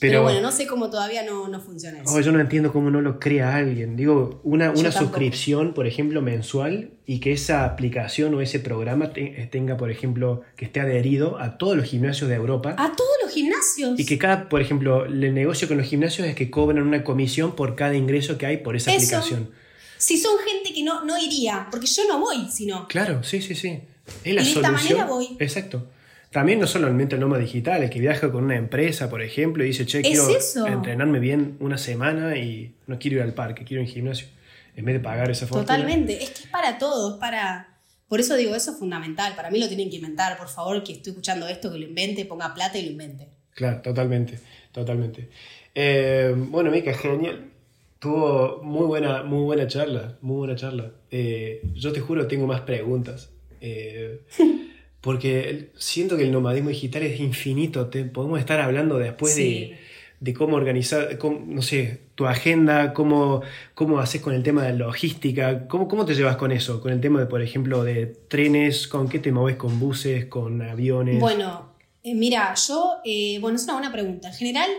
pero, 0.00 0.10
Pero- 0.12 0.22
bueno, 0.24 0.40
no 0.40 0.52
sé 0.52 0.66
cómo 0.66 0.90
todavía 0.90 1.22
no, 1.24 1.48
no 1.48 1.60
funciona 1.60 2.00
eso. 2.02 2.12
Oh, 2.14 2.20
yo 2.20 2.32
no 2.32 2.40
entiendo 2.40 2.72
cómo 2.72 2.90
no 2.90 3.00
lo 3.00 3.18
crea 3.20 3.54
alguien. 3.56 3.96
Digo, 3.96 4.40
una, 4.44 4.70
una 4.70 4.90
suscripción, 4.92 5.74
por 5.74 5.86
ejemplo, 5.86 6.22
mensual 6.22 6.90
y 7.06 7.20
que 7.20 7.32
esa 7.32 7.64
aplicación 7.64 8.34
o 8.34 8.40
ese 8.40 8.58
programa 8.60 9.12
te- 9.12 9.48
tenga, 9.50 9.76
por 9.76 9.90
ejemplo, 9.90 10.42
que 10.56 10.64
esté 10.66 10.80
adherido 10.80 11.38
a 11.38 11.58
todos 11.58 11.76
los 11.76 11.86
gimnasios 11.86 12.28
de 12.28 12.36
Europa. 12.36 12.74
A 12.78 12.94
todos 12.96 13.10
los 13.24 13.32
gimnasios. 13.32 13.98
Y 13.98 14.06
que 14.06 14.18
cada, 14.18 14.48
por 14.48 14.60
ejemplo, 14.60 15.04
el 15.06 15.32
negocio 15.34 15.68
con 15.68 15.76
los 15.76 15.86
gimnasios 15.86 16.26
es 16.26 16.34
que 16.34 16.50
cobran 16.50 16.82
una 16.86 17.04
comisión 17.04 17.54
por 17.56 17.74
cada 17.76 17.94
ingreso 17.94 18.38
que 18.38 18.46
hay 18.46 18.56
por 18.58 18.76
esa 18.76 18.90
Eso. 18.92 19.16
aplicación. 19.16 19.50
Si 19.98 20.18
son 20.18 20.32
gente 20.46 20.74
que 20.74 20.82
no, 20.82 21.04
no 21.04 21.16
iría, 21.16 21.68
porque 21.70 21.86
yo 21.86 22.02
no 22.08 22.18
voy, 22.20 22.48
sino. 22.50 22.86
Claro, 22.88 23.22
sí, 23.22 23.40
sí, 23.40 23.54
sí. 23.54 23.80
Es 24.24 24.34
la 24.34 24.42
Y 24.42 24.44
de 24.44 24.50
esta 24.50 24.60
solución. 24.68 24.98
manera 24.98 25.06
voy. 25.06 25.36
Exacto. 25.40 25.86
También 26.30 26.60
no 26.60 26.66
solamente 26.66 27.14
el 27.14 27.20
nómada 27.20 27.40
digital, 27.42 27.82
el 27.82 27.90
que 27.90 28.00
viaja 28.00 28.30
con 28.30 28.44
una 28.44 28.56
empresa, 28.56 29.08
por 29.08 29.22
ejemplo, 29.22 29.64
y 29.64 29.68
dice, 29.68 29.86
che, 29.86 30.02
quiero 30.02 30.28
eso. 30.28 30.66
entrenarme 30.66 31.18
bien 31.18 31.56
una 31.60 31.78
semana 31.78 32.36
y 32.36 32.74
no 32.86 32.98
quiero 32.98 33.16
ir 33.16 33.22
al 33.22 33.32
parque, 33.32 33.64
quiero 33.64 33.82
ir 33.82 33.88
al 33.88 33.94
gimnasio. 33.94 34.28
En 34.74 34.84
vez 34.84 34.94
de 34.94 35.00
pagar 35.00 35.30
esa 35.30 35.46
fortuna. 35.46 35.64
Totalmente. 35.64 36.22
Es 36.22 36.30
que 36.30 36.42
es 36.42 36.48
para 36.48 36.76
todo, 36.76 37.14
es 37.14 37.20
para. 37.20 37.78
Por 38.08 38.20
eso 38.20 38.36
digo, 38.36 38.54
eso 38.54 38.72
es 38.72 38.78
fundamental. 38.78 39.34
Para 39.34 39.50
mí 39.50 39.58
lo 39.58 39.68
tienen 39.68 39.88
que 39.88 39.96
inventar. 39.96 40.36
Por 40.36 40.48
favor, 40.48 40.82
que 40.84 40.92
estoy 40.92 41.12
escuchando 41.12 41.48
esto, 41.48 41.72
que 41.72 41.78
lo 41.78 41.86
invente, 41.86 42.26
ponga 42.26 42.52
plata 42.52 42.76
y 42.76 42.84
lo 42.84 42.90
invente. 42.90 43.28
Claro, 43.54 43.80
totalmente, 43.80 44.38
totalmente. 44.72 45.30
Eh, 45.74 46.34
bueno, 46.36 46.70
Mica, 46.70 46.92
genial. 46.92 47.50
Tuvo 47.98 48.62
muy 48.62 48.86
buena, 48.86 49.22
muy 49.22 49.44
buena 49.44 49.66
charla, 49.66 50.18
muy 50.20 50.36
buena 50.36 50.56
charla. 50.56 50.92
Eh, 51.10 51.62
yo 51.74 51.92
te 51.92 52.00
juro, 52.00 52.26
tengo 52.26 52.46
más 52.46 52.60
preguntas. 52.60 53.30
Eh, 53.62 54.20
porque 55.06 55.70
siento 55.76 56.16
que 56.16 56.24
el 56.24 56.32
nomadismo 56.32 56.70
digital 56.70 57.04
es 57.04 57.20
infinito. 57.20 57.86
Te, 57.86 58.04
podemos 58.04 58.40
estar 58.40 58.60
hablando 58.60 58.98
después 58.98 59.32
Sí. 59.32 59.42
de, 59.70 59.78
de 60.18 60.34
cómo 60.34 60.56
organizar, 60.56 61.16
cómo, 61.16 61.44
no 61.46 61.62
sé, 61.62 62.00
tu 62.16 62.26
agenda, 62.26 62.92
cómo, 62.92 63.40
cómo 63.74 64.00
haces 64.00 64.20
con 64.20 64.34
el 64.34 64.42
tema 64.42 64.64
de 64.64 64.72
logística, 64.72 65.68
cómo, 65.68 65.86
cómo 65.86 66.04
te 66.06 66.16
llevas 66.16 66.34
con 66.36 66.50
eso, 66.50 66.80
con 66.80 66.90
el 66.92 67.00
tema 67.00 67.20
de, 67.20 67.26
por 67.26 67.40
ejemplo, 67.40 67.84
de 67.84 68.06
trenes, 68.06 68.88
con 68.88 69.08
qué 69.08 69.20
te 69.20 69.30
moves, 69.30 69.54
con 69.54 69.78
buses, 69.78 70.24
con 70.26 70.60
aviones. 70.60 71.20
Bueno, 71.20 71.76
eh, 72.02 72.16
mira, 72.16 72.52
yo, 72.66 72.96
eh, 73.04 73.38
bueno, 73.40 73.58
es 73.58 73.62
una 73.62 73.74
buena 73.74 73.92
pregunta. 73.92 74.26
En 74.30 74.34
general, 74.34 74.70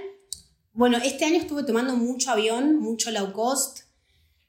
bueno, 0.73 0.97
este 0.97 1.23
año 1.23 1.38
estuve 1.38 1.63
tomando 1.63 1.95
mucho 1.95 2.32
avión, 2.32 2.82
mucho 2.82 3.11
low 3.11 3.32
cost, 3.32 3.84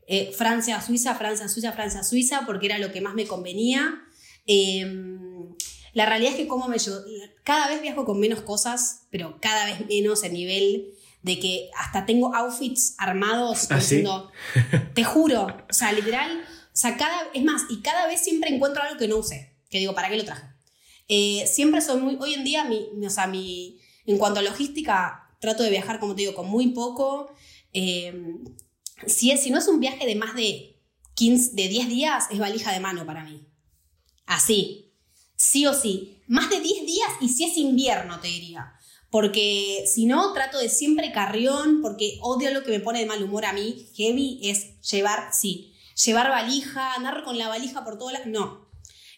eh, 0.08 0.32
Francia, 0.36 0.80
Suiza, 0.80 1.14
Francia, 1.14 1.46
Suiza, 1.46 1.70
Francia, 1.70 2.02
Suiza, 2.02 2.42
porque 2.46 2.66
era 2.66 2.78
lo 2.78 2.90
que 2.90 3.00
más 3.00 3.14
me 3.14 3.28
convenía. 3.28 4.02
Eh, 4.44 5.04
la 5.98 6.06
realidad 6.06 6.30
es 6.30 6.36
que 6.38 6.46
como 6.46 6.68
me 6.68 6.76
cada 7.42 7.66
vez 7.66 7.82
viajo 7.82 8.04
con 8.04 8.20
menos 8.20 8.42
cosas, 8.42 9.08
pero 9.10 9.38
cada 9.40 9.64
vez 9.66 9.84
menos 9.88 10.22
a 10.22 10.28
nivel 10.28 10.94
de 11.22 11.40
que 11.40 11.70
hasta 11.76 12.06
tengo 12.06 12.32
outfits 12.36 12.94
armados 12.98 13.66
¿Ah, 13.70 13.80
sí? 13.80 13.96
diciendo, 13.96 14.30
te 14.94 15.02
juro, 15.02 15.48
o 15.68 15.72
sea, 15.72 15.90
literal, 15.90 16.40
o 16.40 16.76
sea, 16.76 16.96
cada, 16.96 17.18
es 17.34 17.42
más, 17.42 17.62
y 17.68 17.82
cada 17.82 18.06
vez 18.06 18.20
siempre 18.22 18.54
encuentro 18.54 18.80
algo 18.80 18.96
que 18.96 19.08
no 19.08 19.16
usé, 19.16 19.56
que 19.70 19.80
digo, 19.80 19.92
¿para 19.92 20.08
qué 20.08 20.16
lo 20.16 20.24
traje? 20.24 20.46
Eh, 21.08 21.48
siempre 21.52 21.80
soy 21.80 22.00
muy, 22.00 22.16
hoy 22.20 22.34
en 22.34 22.44
día, 22.44 22.62
mi- 22.62 22.86
o 23.04 23.10
sea, 23.10 23.26
mi, 23.26 23.80
en 24.06 24.18
cuanto 24.18 24.38
a 24.38 24.44
logística, 24.44 25.34
trato 25.40 25.64
de 25.64 25.70
viajar, 25.70 25.98
como 25.98 26.14
te 26.14 26.20
digo, 26.22 26.34
con 26.36 26.46
muy 26.48 26.68
poco. 26.68 27.32
Eh, 27.72 28.14
si, 29.08 29.32
es, 29.32 29.42
si 29.42 29.50
no 29.50 29.58
es 29.58 29.66
un 29.66 29.80
viaje 29.80 30.06
de 30.06 30.14
más 30.14 30.36
de 30.36 30.80
15, 31.14 31.54
de 31.54 31.66
10 31.66 31.88
días, 31.88 32.26
es 32.30 32.38
valija 32.38 32.70
de 32.72 32.78
mano 32.78 33.04
para 33.04 33.24
mí. 33.24 33.48
Así, 34.26 34.87
sí 35.38 35.66
o 35.66 35.72
sí. 35.72 36.20
Más 36.26 36.50
de 36.50 36.60
10 36.60 36.86
días 36.86 37.08
y 37.22 37.30
si 37.30 37.44
es 37.44 37.56
invierno, 37.56 38.20
te 38.20 38.28
diría. 38.28 38.74
Porque 39.10 39.84
si 39.86 40.04
no, 40.04 40.34
trato 40.34 40.58
de 40.58 40.68
siempre 40.68 41.12
carrión, 41.12 41.80
porque 41.80 42.18
odio 42.20 42.52
lo 42.52 42.62
que 42.62 42.72
me 42.72 42.80
pone 42.80 42.98
de 42.98 43.06
mal 43.06 43.22
humor 43.22 43.46
a 43.46 43.54
mí. 43.54 43.88
Heavy 43.96 44.40
es 44.42 44.78
llevar, 44.82 45.30
sí, 45.32 45.74
llevar 46.04 46.28
valija, 46.28 46.92
andar 46.92 47.24
con 47.24 47.38
la 47.38 47.48
valija 47.48 47.84
por 47.84 47.96
todas 47.96 48.12
las... 48.12 48.26
No. 48.26 48.68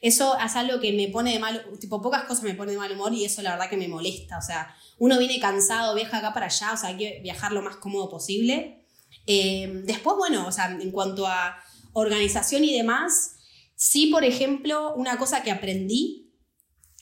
Eso 0.01 0.39
es 0.39 0.57
algo 0.57 0.81
que 0.81 0.93
me 0.93 1.09
pone 1.09 1.33
de 1.33 1.39
mal, 1.41 1.63
tipo, 1.79 2.01
pocas 2.01 2.25
cosas 2.25 2.45
me 2.45 2.55
pone 2.55 2.73
de 2.73 2.79
mal 2.79 2.93
humor 2.93 3.13
y 3.13 3.25
eso 3.25 3.43
la 3.43 3.51
verdad 3.53 3.69
que 3.69 3.77
me 3.77 3.89
molesta. 3.89 4.39
O 4.39 4.43
sea, 4.43 4.75
uno 4.99 5.19
viene 5.19 5.41
cansado, 5.41 5.95
viaja 5.95 6.19
acá 6.19 6.33
para 6.33 6.47
allá, 6.47 6.73
o 6.73 6.77
sea, 6.77 6.91
hay 6.91 6.97
que 6.97 7.21
viajar 7.23 7.53
lo 7.53 7.61
más 7.61 7.77
cómodo 7.77 8.09
posible. 8.09 8.87
Eh, 9.27 9.83
después, 9.85 10.17
bueno, 10.17 10.47
o 10.47 10.53
sea, 10.53 10.71
en 10.71 10.91
cuanto 10.91 11.27
a 11.27 11.57
organización 11.93 12.65
y 12.65 12.75
demás, 12.75 13.40
sí, 13.81 14.09
por 14.09 14.25
ejemplo, 14.25 14.93
una 14.95 15.17
cosa 15.17 15.43
que 15.43 15.51
aprendí 15.51 16.35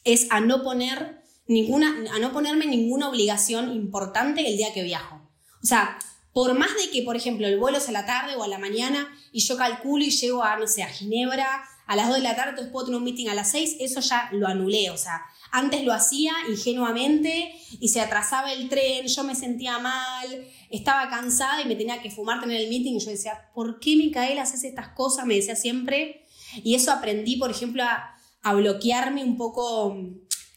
es 0.05 0.29
a 0.31 0.39
no 0.39 0.62
poner 0.62 1.24
ninguna, 1.49 1.89
a 2.14 2.20
no 2.20 2.33
ponerme 2.33 2.66
ninguna 2.66 3.09
obligación 3.09 3.72
importante 3.72 4.47
el 4.47 4.57
día 4.57 4.72
que 4.72 4.85
viajo. 4.85 5.16
O 5.61 5.66
sea, 5.66 5.99
por 6.33 6.57
más 6.57 6.70
de 6.76 6.91
que, 6.93 7.03
por 7.03 7.16
ejemplo, 7.16 7.49
el 7.49 7.59
vuelo 7.59 7.79
es 7.79 7.89
a 7.89 7.93
la 7.93 8.07
tarde 8.07 8.37
o 8.37 8.45
a 8.45 8.49
la 8.49 8.59
mañana 8.59 9.09
y 9.33 9.41
yo 9.41 9.57
calculo 9.57 10.05
y 10.05 10.11
llego 10.11 10.45
a, 10.45 10.57
no 10.57 10.68
sé, 10.68 10.85
a 10.85 10.89
Ginebra 10.89 11.64
a 11.89 11.97
las 11.97 12.07
2 12.07 12.18
de 12.18 12.22
la 12.22 12.37
tarde, 12.37 12.51
entonces 12.51 12.70
puedo 12.70 12.87
tener 12.87 12.99
un 12.99 13.05
meeting 13.05 13.26
a 13.26 13.35
las 13.35 13.51
6, 13.51 13.79
eso 13.81 14.01
ya 14.01 14.29
lo 14.31 14.47
anulé. 14.47 14.91
O 14.91 14.97
sea, 14.97 15.22
antes 15.51 15.83
lo 15.83 15.93
hacía 15.93 16.33
ingenuamente 16.49 17.53
y 17.81 17.89
se 17.89 18.01
atrasaba 18.01 18.53
el 18.53 18.68
tren, 18.68 19.09
yo 19.09 19.24
me 19.24 19.35
sentía 19.35 19.81
mal, 19.81 20.47
estaba 20.70 21.09
cansada 21.09 21.61
y 21.61 21.64
me 21.64 21.74
tenía 21.74 22.01
que 22.01 22.12
fumar 22.12 22.41
tener 22.41 22.61
el 22.61 22.68
meeting 22.68 22.95
y 22.95 23.01
yo 23.01 23.11
decía, 23.11 23.51
¿por 23.53 23.81
qué 23.81 23.97
Micaela 23.97 24.43
haces 24.43 24.62
estas 24.62 24.91
cosas? 24.91 25.26
Me 25.26 25.35
decía 25.35 25.57
siempre. 25.57 26.28
Y 26.57 26.75
eso 26.75 26.93
aprendí, 26.93 27.37
por 27.37 27.51
ejemplo, 27.51 27.83
a, 27.83 28.17
a 28.43 28.55
bloquearme 28.55 29.25
un 29.25 29.37
poco 29.37 29.97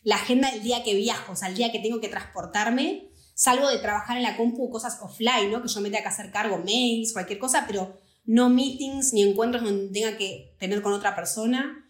la 0.04 0.16
agenda 0.16 0.52
del 0.52 0.64
día 0.64 0.84
que 0.84 0.96
viajo, 0.96 1.34
o 1.34 1.36
sea, 1.36 1.50
el 1.50 1.56
día 1.56 1.72
que 1.72 1.80
tengo 1.80 2.00
que 2.00 2.10
transportarme, 2.10 3.12
salvo 3.36 3.68
de 3.68 3.80
trabajar 3.80 4.18
en 4.18 4.24
la 4.24 4.38
compu 4.38 4.70
cosas 4.70 5.00
offline, 5.02 5.52
¿no? 5.52 5.62
Que 5.62 5.68
yo 5.68 5.82
me 5.82 5.89
tenga 5.89 6.04
que 6.04 6.10
hacer 6.10 6.32
cargo, 6.32 6.58
mails, 6.60 7.14
cualquier 7.14 7.39
cosa, 7.39 7.66
pero 7.68 8.00
no 8.26 8.50
meetings 8.50 9.14
ni 9.14 9.24
encuentros 9.24 9.64
donde 9.64 9.92
tenga 9.92 10.18
que 10.18 10.56
tener 10.60 10.82
con 10.82 10.94
otra 10.94 11.16
persona. 11.16 11.88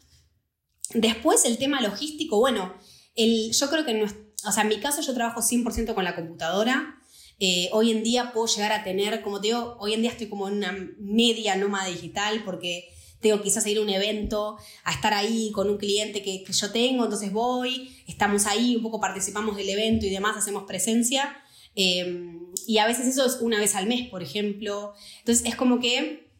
Después 0.93 1.45
el 1.45 1.57
tema 1.57 1.81
logístico, 1.81 2.37
bueno, 2.37 2.73
el, 3.15 3.51
yo 3.51 3.69
creo 3.69 3.85
que, 3.85 3.93
no, 3.93 4.05
o 4.05 4.51
sea, 4.51 4.63
en 4.63 4.69
mi 4.69 4.79
caso 4.79 5.01
yo 5.01 5.13
trabajo 5.13 5.41
100% 5.41 5.93
con 5.93 6.03
la 6.03 6.15
computadora. 6.15 6.97
Eh, 7.39 7.69
hoy 7.71 7.91
en 7.91 8.03
día 8.03 8.33
puedo 8.33 8.47
llegar 8.47 8.71
a 8.71 8.83
tener, 8.83 9.21
como 9.21 9.41
te 9.41 9.47
digo, 9.47 9.77
hoy 9.79 9.93
en 9.93 10.01
día 10.01 10.11
estoy 10.11 10.29
como 10.29 10.47
en 10.47 10.57
una 10.57 10.77
media 10.99 11.55
nómada 11.55 11.87
digital 11.87 12.43
porque 12.45 12.87
tengo 13.21 13.41
quizás 13.41 13.65
a 13.65 13.69
ir 13.69 13.77
a 13.77 13.81
un 13.81 13.89
evento, 13.89 14.57
a 14.83 14.91
estar 14.91 15.13
ahí 15.13 15.51
con 15.51 15.69
un 15.69 15.77
cliente 15.77 16.21
que, 16.21 16.43
que, 16.43 16.53
yo 16.53 16.71
tengo, 16.71 17.03
entonces 17.03 17.31
voy, 17.31 17.95
estamos 18.07 18.45
ahí, 18.47 18.75
un 18.75 18.81
poco 18.81 18.99
participamos 18.99 19.55
del 19.55 19.69
evento 19.69 20.05
y 20.05 20.09
demás, 20.09 20.35
hacemos 20.37 20.63
presencia. 20.63 21.37
Eh, 21.75 22.39
y 22.67 22.77
a 22.77 22.87
veces 22.87 23.07
eso 23.07 23.25
es 23.25 23.37
una 23.41 23.59
vez 23.59 23.75
al 23.75 23.87
mes, 23.87 24.09
por 24.09 24.23
ejemplo. 24.23 24.93
Entonces 25.19 25.45
es 25.47 25.55
como 25.55 25.79
que 25.79 26.31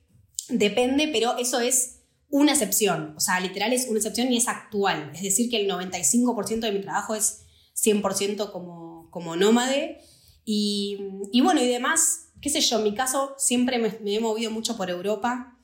depende, 0.49 1.09
pero 1.11 1.37
eso 1.37 1.59
es 1.59 2.01
una 2.29 2.53
excepción. 2.53 3.13
O 3.17 3.19
sea, 3.19 3.39
literal 3.39 3.73
es 3.73 3.87
una 3.87 3.99
excepción 3.99 4.31
y 4.31 4.37
es 4.37 4.47
actual. 4.47 5.11
Es 5.13 5.21
decir, 5.21 5.49
que 5.49 5.61
el 5.61 5.69
95% 5.69 6.59
de 6.59 6.71
mi 6.71 6.81
trabajo 6.81 7.15
es 7.15 7.45
100% 7.75 8.51
como, 8.51 9.09
como 9.11 9.35
nómade. 9.35 9.99
Y, 10.45 10.99
y, 11.31 11.41
bueno, 11.41 11.61
y 11.61 11.67
demás, 11.67 12.31
qué 12.41 12.49
sé 12.49 12.61
yo, 12.61 12.77
en 12.77 12.83
mi 12.83 12.95
caso 12.95 13.35
siempre 13.37 13.77
me, 13.77 13.97
me, 14.01 14.15
he 14.15 14.19
movido 14.19 14.51
mucho 14.51 14.75
por 14.75 14.89
Europa, 14.89 15.59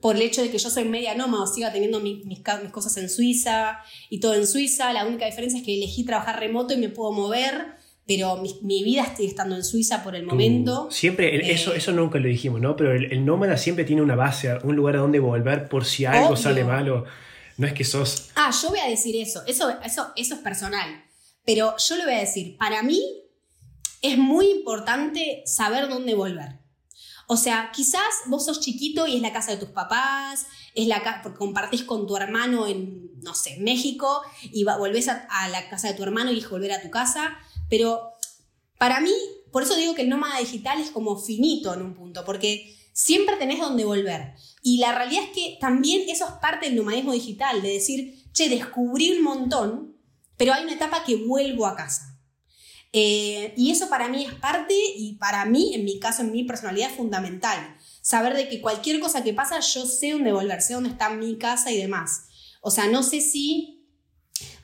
por 0.00 0.16
el 0.16 0.22
hecho 0.22 0.42
de 0.42 0.50
que 0.50 0.58
yo 0.58 0.70
soy 0.70 0.84
media 0.84 1.14
nómada, 1.14 1.46
siga 1.46 1.72
teniendo 1.72 2.00
mi, 2.00 2.22
mis, 2.24 2.40
mis, 2.62 2.70
cosas 2.72 2.96
en 2.96 3.08
Suiza 3.08 3.78
y 4.08 4.20
todo 4.20 4.34
en 4.34 4.46
Suiza. 4.46 4.92
La 4.92 5.06
única 5.06 5.26
diferencia 5.26 5.58
es 5.58 5.64
que 5.64 5.74
elegí 5.74 6.04
trabajar 6.04 6.38
remoto 6.38 6.74
y 6.74 6.76
me 6.76 6.88
puedo 6.88 7.12
mover 7.12 7.80
pero 8.10 8.38
mi, 8.38 8.58
mi, 8.62 8.82
vida 8.82 9.04
estoy 9.04 9.26
estando 9.26 9.54
en 9.54 9.62
Suiza 9.62 10.02
por 10.02 10.16
el 10.16 10.24
momento. 10.24 10.86
Tú, 10.88 10.92
siempre, 10.92 11.36
eh, 11.36 11.52
eso, 11.52 11.72
eso 11.74 11.92
nunca 11.92 12.18
lo 12.18 12.26
dijimos, 12.26 12.60
¿no? 12.60 12.74
Pero 12.74 12.92
el, 12.92 13.12
el, 13.12 13.24
nómada 13.24 13.56
siempre 13.56 13.84
tiene 13.84 14.02
una 14.02 14.16
base, 14.16 14.52
un 14.64 14.74
lugar 14.74 14.96
a 14.96 14.98
donde 14.98 15.20
volver 15.20 15.68
por 15.68 15.84
si 15.84 16.06
algo 16.06 16.26
obvio. 16.26 16.36
sale 16.36 16.64
malo. 16.64 17.04
No 17.56 17.68
es 17.68 17.72
que 17.72 17.84
sos... 17.84 18.30
Ah, 18.34 18.50
yo 18.50 18.70
voy 18.70 18.80
a 18.80 18.88
decir 18.88 19.14
eso. 19.14 19.42
eso, 19.46 19.70
eso, 19.84 20.12
eso 20.16 20.34
es 20.34 20.40
personal. 20.40 21.04
Pero 21.44 21.76
yo 21.76 21.96
le 21.98 22.04
voy 22.04 22.14
a 22.14 22.18
decir, 22.18 22.56
para 22.56 22.82
mí 22.82 23.00
es 24.02 24.18
muy 24.18 24.50
importante 24.50 25.42
saber 25.46 25.88
dónde 25.88 26.14
volver. 26.14 26.59
O 27.32 27.36
sea, 27.36 27.70
quizás 27.72 28.02
vos 28.26 28.44
sos 28.44 28.58
chiquito 28.58 29.06
y 29.06 29.14
es 29.14 29.22
la 29.22 29.32
casa 29.32 29.52
de 29.52 29.56
tus 29.56 29.68
papás, 29.68 30.46
es 30.74 30.88
la 30.88 31.00
casa, 31.04 31.20
porque 31.22 31.38
compartís 31.38 31.84
con 31.84 32.08
tu 32.08 32.16
hermano 32.16 32.66
en, 32.66 33.08
no 33.22 33.36
sé, 33.36 33.56
México, 33.60 34.22
y 34.42 34.64
va, 34.64 34.76
volvés 34.76 35.06
a, 35.06 35.48
la 35.48 35.68
casa 35.68 35.86
de 35.86 35.94
tu 35.94 36.02
hermano 36.02 36.32
y 36.32 36.38
es 36.38 36.50
volver 36.50 36.72
a 36.72 36.82
tu 36.82 36.90
casa 36.90 37.38
pero 37.70 38.14
para 38.78 39.00
mí, 39.00 39.14
por 39.52 39.62
eso 39.62 39.76
digo 39.76 39.94
que 39.94 40.02
el 40.02 40.08
nómada 40.08 40.40
digital 40.40 40.80
es 40.80 40.90
como 40.90 41.16
finito 41.16 41.72
en 41.72 41.82
un 41.82 41.94
punto, 41.94 42.24
porque 42.24 42.76
siempre 42.92 43.36
tenés 43.36 43.60
donde 43.60 43.84
volver. 43.84 44.34
Y 44.62 44.78
la 44.78 44.92
realidad 44.92 45.24
es 45.24 45.30
que 45.30 45.56
también 45.60 46.08
eso 46.08 46.26
es 46.26 46.32
parte 46.42 46.66
del 46.66 46.76
nomadismo 46.76 47.12
digital, 47.12 47.62
de 47.62 47.74
decir, 47.74 48.24
che, 48.32 48.48
descubrí 48.48 49.12
un 49.12 49.22
montón, 49.22 49.96
pero 50.36 50.52
hay 50.52 50.64
una 50.64 50.74
etapa 50.74 51.04
que 51.04 51.16
vuelvo 51.16 51.66
a 51.66 51.76
casa. 51.76 52.09
Eh, 52.92 53.54
y 53.56 53.70
eso 53.70 53.88
para 53.88 54.08
mí 54.08 54.24
es 54.24 54.34
parte 54.34 54.74
y 54.96 55.14
para 55.14 55.44
mí, 55.44 55.74
en 55.74 55.84
mi 55.84 56.00
caso, 56.00 56.22
en 56.22 56.32
mi 56.32 56.44
personalidad, 56.44 56.90
es 56.90 56.96
fundamental. 56.96 57.76
Saber 58.02 58.34
de 58.34 58.48
que 58.48 58.60
cualquier 58.60 59.00
cosa 59.00 59.22
que 59.22 59.32
pasa, 59.32 59.60
yo 59.60 59.86
sé 59.86 60.12
dónde 60.12 60.32
volver, 60.32 60.60
sé 60.62 60.74
dónde 60.74 60.90
está 60.90 61.10
mi 61.10 61.38
casa 61.38 61.70
y 61.70 61.76
demás. 61.76 62.26
O 62.60 62.70
sea, 62.70 62.86
no 62.88 63.02
sé 63.02 63.20
si 63.20 63.80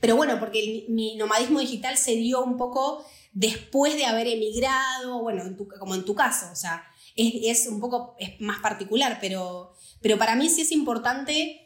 pero 0.00 0.16
bueno, 0.16 0.38
porque 0.38 0.86
mi 0.88 1.16
nomadismo 1.16 1.60
digital 1.60 1.96
se 1.96 2.16
dio 2.16 2.42
un 2.42 2.56
poco 2.56 3.04
después 3.32 3.96
de 3.96 4.06
haber 4.06 4.26
emigrado, 4.26 5.20
bueno, 5.22 5.42
como 5.78 5.94
en 5.94 6.04
tu 6.04 6.14
caso, 6.14 6.46
o 6.52 6.56
sea, 6.56 6.84
es, 7.14 7.60
es, 7.60 7.66
un 7.66 7.80
poco 7.80 8.14
es 8.18 8.40
más 8.40 8.60
particular, 8.60 9.18
pero, 9.20 9.74
pero 10.00 10.18
para 10.18 10.36
mí 10.36 10.48
sí 10.48 10.62
es 10.62 10.72
importante, 10.72 11.65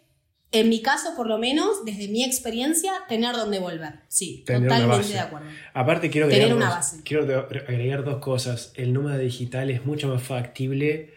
en 0.53 0.69
mi 0.69 0.83
caso 0.83 1.15
por 1.17 1.27
lo 1.29 1.39
menos, 1.39 1.85
desde 1.85 2.09
mi 2.09 2.25
experiencia, 2.25 2.93
tener 3.09 3.37
donde 3.37 3.59
volver. 3.59 4.01
Sí, 4.09 4.43
tener 4.47 4.69
totalmente 4.69 5.13
de 5.13 5.21
acuerdo. 5.21 5.47
Aparte 5.75 6.11
quiero 6.11 6.27
agregar, 6.27 6.49
tener 6.49 6.57
una 6.57 6.71
base. 6.71 7.03
quiero 7.05 7.23
agregar 7.23 8.05
dos 8.05 8.19
cosas. 8.19 8.73
El 8.75 8.93
nómada 8.93 9.19
digital 9.19 9.71
es 9.71 9.85
mucho 9.85 10.09
más 10.09 10.23
factible 10.23 11.15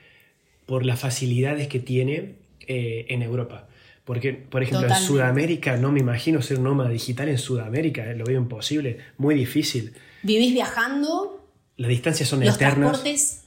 por 0.65 0.85
las 0.85 0.99
facilidades 0.99 1.67
que 1.67 1.79
tiene 1.79 2.35
eh, 2.67 3.05
en 3.09 3.21
Europa. 3.21 3.67
Porque, 4.05 4.33
por 4.33 4.61
ejemplo, 4.61 4.81
Totalmente. 4.81 5.03
en 5.03 5.07
Sudamérica 5.07 5.77
no 5.77 5.91
me 5.91 5.99
imagino 6.01 6.41
ser 6.41 6.57
un 6.57 6.65
nómada 6.65 6.89
digital 6.89 7.29
en 7.29 7.37
Sudamérica, 7.37 8.05
eh, 8.09 8.15
lo 8.15 8.25
veo 8.25 8.39
imposible, 8.39 8.99
muy 9.17 9.33
difícil. 9.33 9.93
Vivís 10.23 10.53
viajando. 10.53 11.47
Las 11.77 11.89
distancias 11.89 12.29
son 12.29 12.41
los 12.41 12.55
eternas. 12.55 13.01
Transportes, 13.01 13.42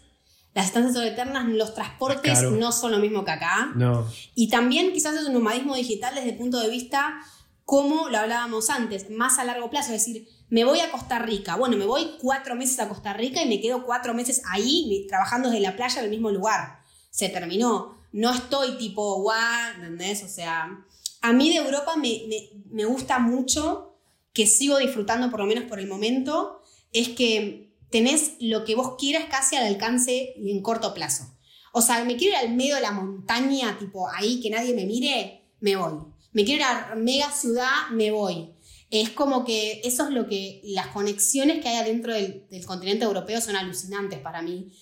las 0.56 0.64
distancias 0.64 0.94
son 0.94 1.04
eternas, 1.04 1.44
los 1.48 1.74
transportes 1.74 2.38
claro. 2.38 2.52
no 2.52 2.72
son 2.72 2.90
lo 2.92 2.98
mismo 2.98 3.26
que 3.26 3.30
acá. 3.30 3.72
No. 3.74 4.10
Y 4.34 4.48
también 4.48 4.94
quizás 4.94 5.14
es 5.14 5.26
un 5.26 5.34
nomadismo 5.34 5.74
digital 5.74 6.14
desde 6.14 6.30
el 6.30 6.38
punto 6.38 6.58
de 6.58 6.70
vista, 6.70 7.20
como 7.66 8.08
lo 8.08 8.16
hablábamos 8.16 8.70
antes, 8.70 9.10
más 9.10 9.38
a 9.38 9.44
largo 9.44 9.68
plazo, 9.68 9.92
es 9.92 10.06
decir, 10.06 10.26
me 10.48 10.64
voy 10.64 10.80
a 10.80 10.90
Costa 10.90 11.18
Rica. 11.18 11.56
Bueno, 11.56 11.76
me 11.76 11.84
voy 11.84 12.16
cuatro 12.22 12.54
meses 12.54 12.80
a 12.80 12.88
Costa 12.88 13.12
Rica 13.12 13.42
y 13.42 13.48
me 13.50 13.60
quedo 13.60 13.84
cuatro 13.84 14.14
meses 14.14 14.40
ahí 14.50 15.04
trabajando 15.10 15.50
desde 15.50 15.60
la 15.60 15.76
playa 15.76 15.98
en 15.98 16.06
el 16.06 16.10
mismo 16.10 16.30
lugar. 16.30 16.80
Se 17.10 17.28
terminó 17.28 17.94
no 18.12 18.32
estoy 18.32 18.78
tipo, 18.78 19.20
guau, 19.20 19.74
¿entendés? 19.74 20.24
O 20.24 20.28
sea, 20.28 20.86
a 21.20 21.32
mí 21.34 21.50
de 21.50 21.56
Europa 21.56 21.96
me, 21.96 22.22
me, 22.28 22.48
me, 22.70 22.86
gusta 22.86 23.18
mucho, 23.18 23.98
que 24.32 24.46
sigo 24.46 24.78
disfrutando 24.78 25.30
por 25.30 25.40
lo 25.40 25.44
menos 25.44 25.64
por 25.64 25.78
el 25.78 25.86
momento, 25.86 26.62
es 26.94 27.10
que 27.10 27.65
tenés 27.90 28.36
lo 28.40 28.64
que 28.64 28.74
vos 28.74 28.94
quieras 28.98 29.26
casi 29.30 29.56
al 29.56 29.66
alcance 29.66 30.34
y 30.36 30.50
en 30.50 30.62
corto 30.62 30.94
plazo. 30.94 31.36
O 31.72 31.82
sea, 31.82 32.02
me 32.04 32.16
quiero 32.16 32.38
ir 32.38 32.46
al 32.46 32.56
medio 32.56 32.76
de 32.76 32.80
la 32.80 32.92
montaña, 32.92 33.78
tipo 33.78 34.08
ahí 34.08 34.40
que 34.40 34.50
nadie 34.50 34.74
me 34.74 34.86
mire, 34.86 35.50
me 35.60 35.76
voy. 35.76 35.94
Me 36.32 36.44
quiero 36.44 36.60
ir 36.60 36.66
a 36.66 36.94
mega 36.96 37.30
ciudad, 37.30 37.88
me 37.92 38.10
voy. 38.10 38.50
Es 38.90 39.10
como 39.10 39.44
que 39.44 39.80
eso 39.84 40.04
es 40.04 40.10
lo 40.14 40.28
que 40.28 40.60
las 40.64 40.88
conexiones 40.88 41.60
que 41.60 41.68
hay 41.68 41.76
adentro 41.76 42.14
del, 42.14 42.46
del 42.50 42.64
continente 42.64 43.04
europeo 43.04 43.40
son 43.40 43.56
alucinantes 43.56 44.20
para 44.20 44.42
mí 44.42 44.72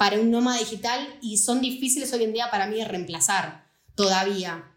para 0.00 0.18
un 0.18 0.30
nómada 0.30 0.58
digital 0.58 1.18
y 1.20 1.36
son 1.36 1.60
difíciles 1.60 2.10
hoy 2.14 2.24
en 2.24 2.32
día 2.32 2.50
para 2.50 2.66
mí 2.66 2.76
de 2.76 2.86
reemplazar 2.86 3.66
todavía. 3.94 4.72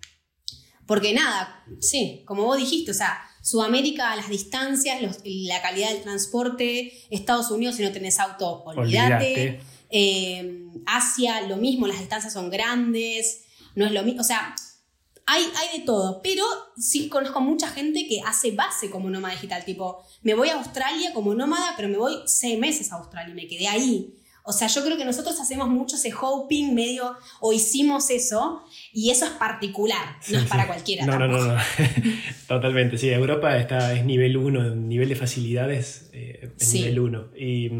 Porque 0.86 1.14
nada, 1.14 1.64
sí, 1.80 2.24
como 2.28 2.44
vos 2.44 2.58
dijiste, 2.58 2.92
o 2.92 2.94
sea, 2.94 3.24
Sudamérica, 3.44 4.16
las 4.16 4.30
distancias, 4.30 5.02
los, 5.02 5.20
la 5.26 5.62
calidad 5.62 5.90
del 5.90 6.02
transporte, 6.02 6.94
Estados 7.10 7.52
Unidos, 7.52 7.76
si 7.76 7.84
no 7.84 7.92
tenés 7.92 8.18
auto, 8.20 8.64
olvídate. 8.64 9.60
Eh, 9.90 10.64
Asia, 10.86 11.42
lo 11.42 11.58
mismo, 11.58 11.86
las 11.86 12.00
distancias 12.00 12.32
son 12.32 12.50
grandes, 12.50 13.44
no 13.76 13.86
es 13.86 13.92
lo 13.92 14.02
mismo, 14.04 14.22
o 14.22 14.24
sea, 14.24 14.56
hay, 15.26 15.44
hay 15.44 15.80
de 15.80 15.86
todo, 15.86 16.22
pero 16.24 16.46
sí 16.78 17.10
conozco 17.10 17.42
mucha 17.42 17.68
gente 17.68 18.08
que 18.08 18.22
hace 18.22 18.52
base 18.52 18.90
como 18.90 19.10
nómada 19.10 19.36
digital, 19.36 19.66
tipo, 19.66 20.04
me 20.22 20.36
voy 20.36 20.48
a 20.48 20.56
Australia 20.56 21.14
como 21.14 21.36
nómada, 21.36 21.74
pero 21.76 21.90
me 21.90 21.98
voy 21.98 22.16
seis 22.26 22.58
meses 22.58 22.94
a 22.94 22.96
Australia 22.96 23.34
y 23.34 23.36
me 23.36 23.48
quedé 23.48 23.68
ahí. 23.68 24.16
O 24.46 24.52
sea, 24.52 24.68
yo 24.68 24.84
creo 24.84 24.98
que 24.98 25.06
nosotros 25.06 25.40
hacemos 25.40 25.70
mucho 25.70 25.96
ese 25.96 26.12
hoping 26.12 26.74
medio, 26.74 27.16
o 27.40 27.54
hicimos 27.54 28.10
eso, 28.10 28.64
y 28.92 29.10
eso 29.10 29.26
es 29.26 29.32
particular, 29.32 30.18
no 30.30 30.40
es 30.40 30.46
para 30.46 30.68
cualquiera. 30.68 31.06
No, 31.06 31.18
no, 31.18 31.28
no, 31.28 31.46
no, 31.46 31.58
totalmente. 32.48 32.98
Sí, 32.98 33.10
Europa 33.10 33.58
está, 33.58 33.94
es 33.94 34.04
nivel 34.04 34.36
1, 34.36 34.76
nivel 34.76 35.10
de 35.10 35.16
facilidades 35.16 36.10
eh, 36.12 36.52
es 36.60 36.68
sí. 36.68 36.80
nivel 36.80 37.00
1. 37.00 37.28
Y, 37.38 37.72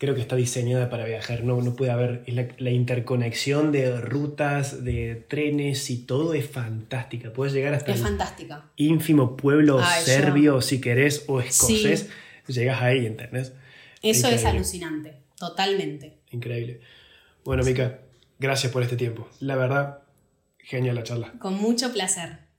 creo 0.00 0.14
que 0.14 0.22
está 0.22 0.34
diseñada 0.34 0.88
para 0.88 1.04
viajar. 1.04 1.44
No, 1.44 1.60
no 1.60 1.76
puede 1.76 1.90
haber. 1.92 2.24
La, 2.26 2.48
la, 2.56 2.70
interconexión 2.70 3.70
de 3.70 4.00
rutas, 4.00 4.82
de 4.82 5.26
trenes 5.28 5.90
y 5.90 5.98
todo 5.98 6.32
es 6.32 6.48
fantástica. 6.48 7.32
Puedes 7.34 7.52
llegar 7.52 7.74
hasta. 7.74 7.92
Es 7.92 8.00
fantástica. 8.00 8.70
Ínfimo 8.76 9.36
pueblo 9.36 9.78
Ay, 9.80 10.02
serbio, 10.02 10.54
yo. 10.54 10.60
si 10.62 10.80
querés, 10.80 11.24
o 11.28 11.40
escocés. 11.40 12.08
Llegas 12.48 12.80
ahí, 12.80 13.04
¿entendés? 13.06 13.52
Eso 14.02 14.28
es 14.28 14.44
alucinante. 14.46 15.19
Totalmente. 15.40 16.18
Increíble. 16.32 16.82
Bueno, 17.44 17.64
Mica, 17.64 18.00
gracias 18.38 18.70
por 18.70 18.82
este 18.82 18.96
tiempo. 18.96 19.26
La 19.40 19.56
verdad, 19.56 20.02
genial 20.58 20.96
la 20.96 21.02
charla. 21.02 21.32
Con 21.38 21.54
mucho 21.54 21.94
placer. 21.94 22.49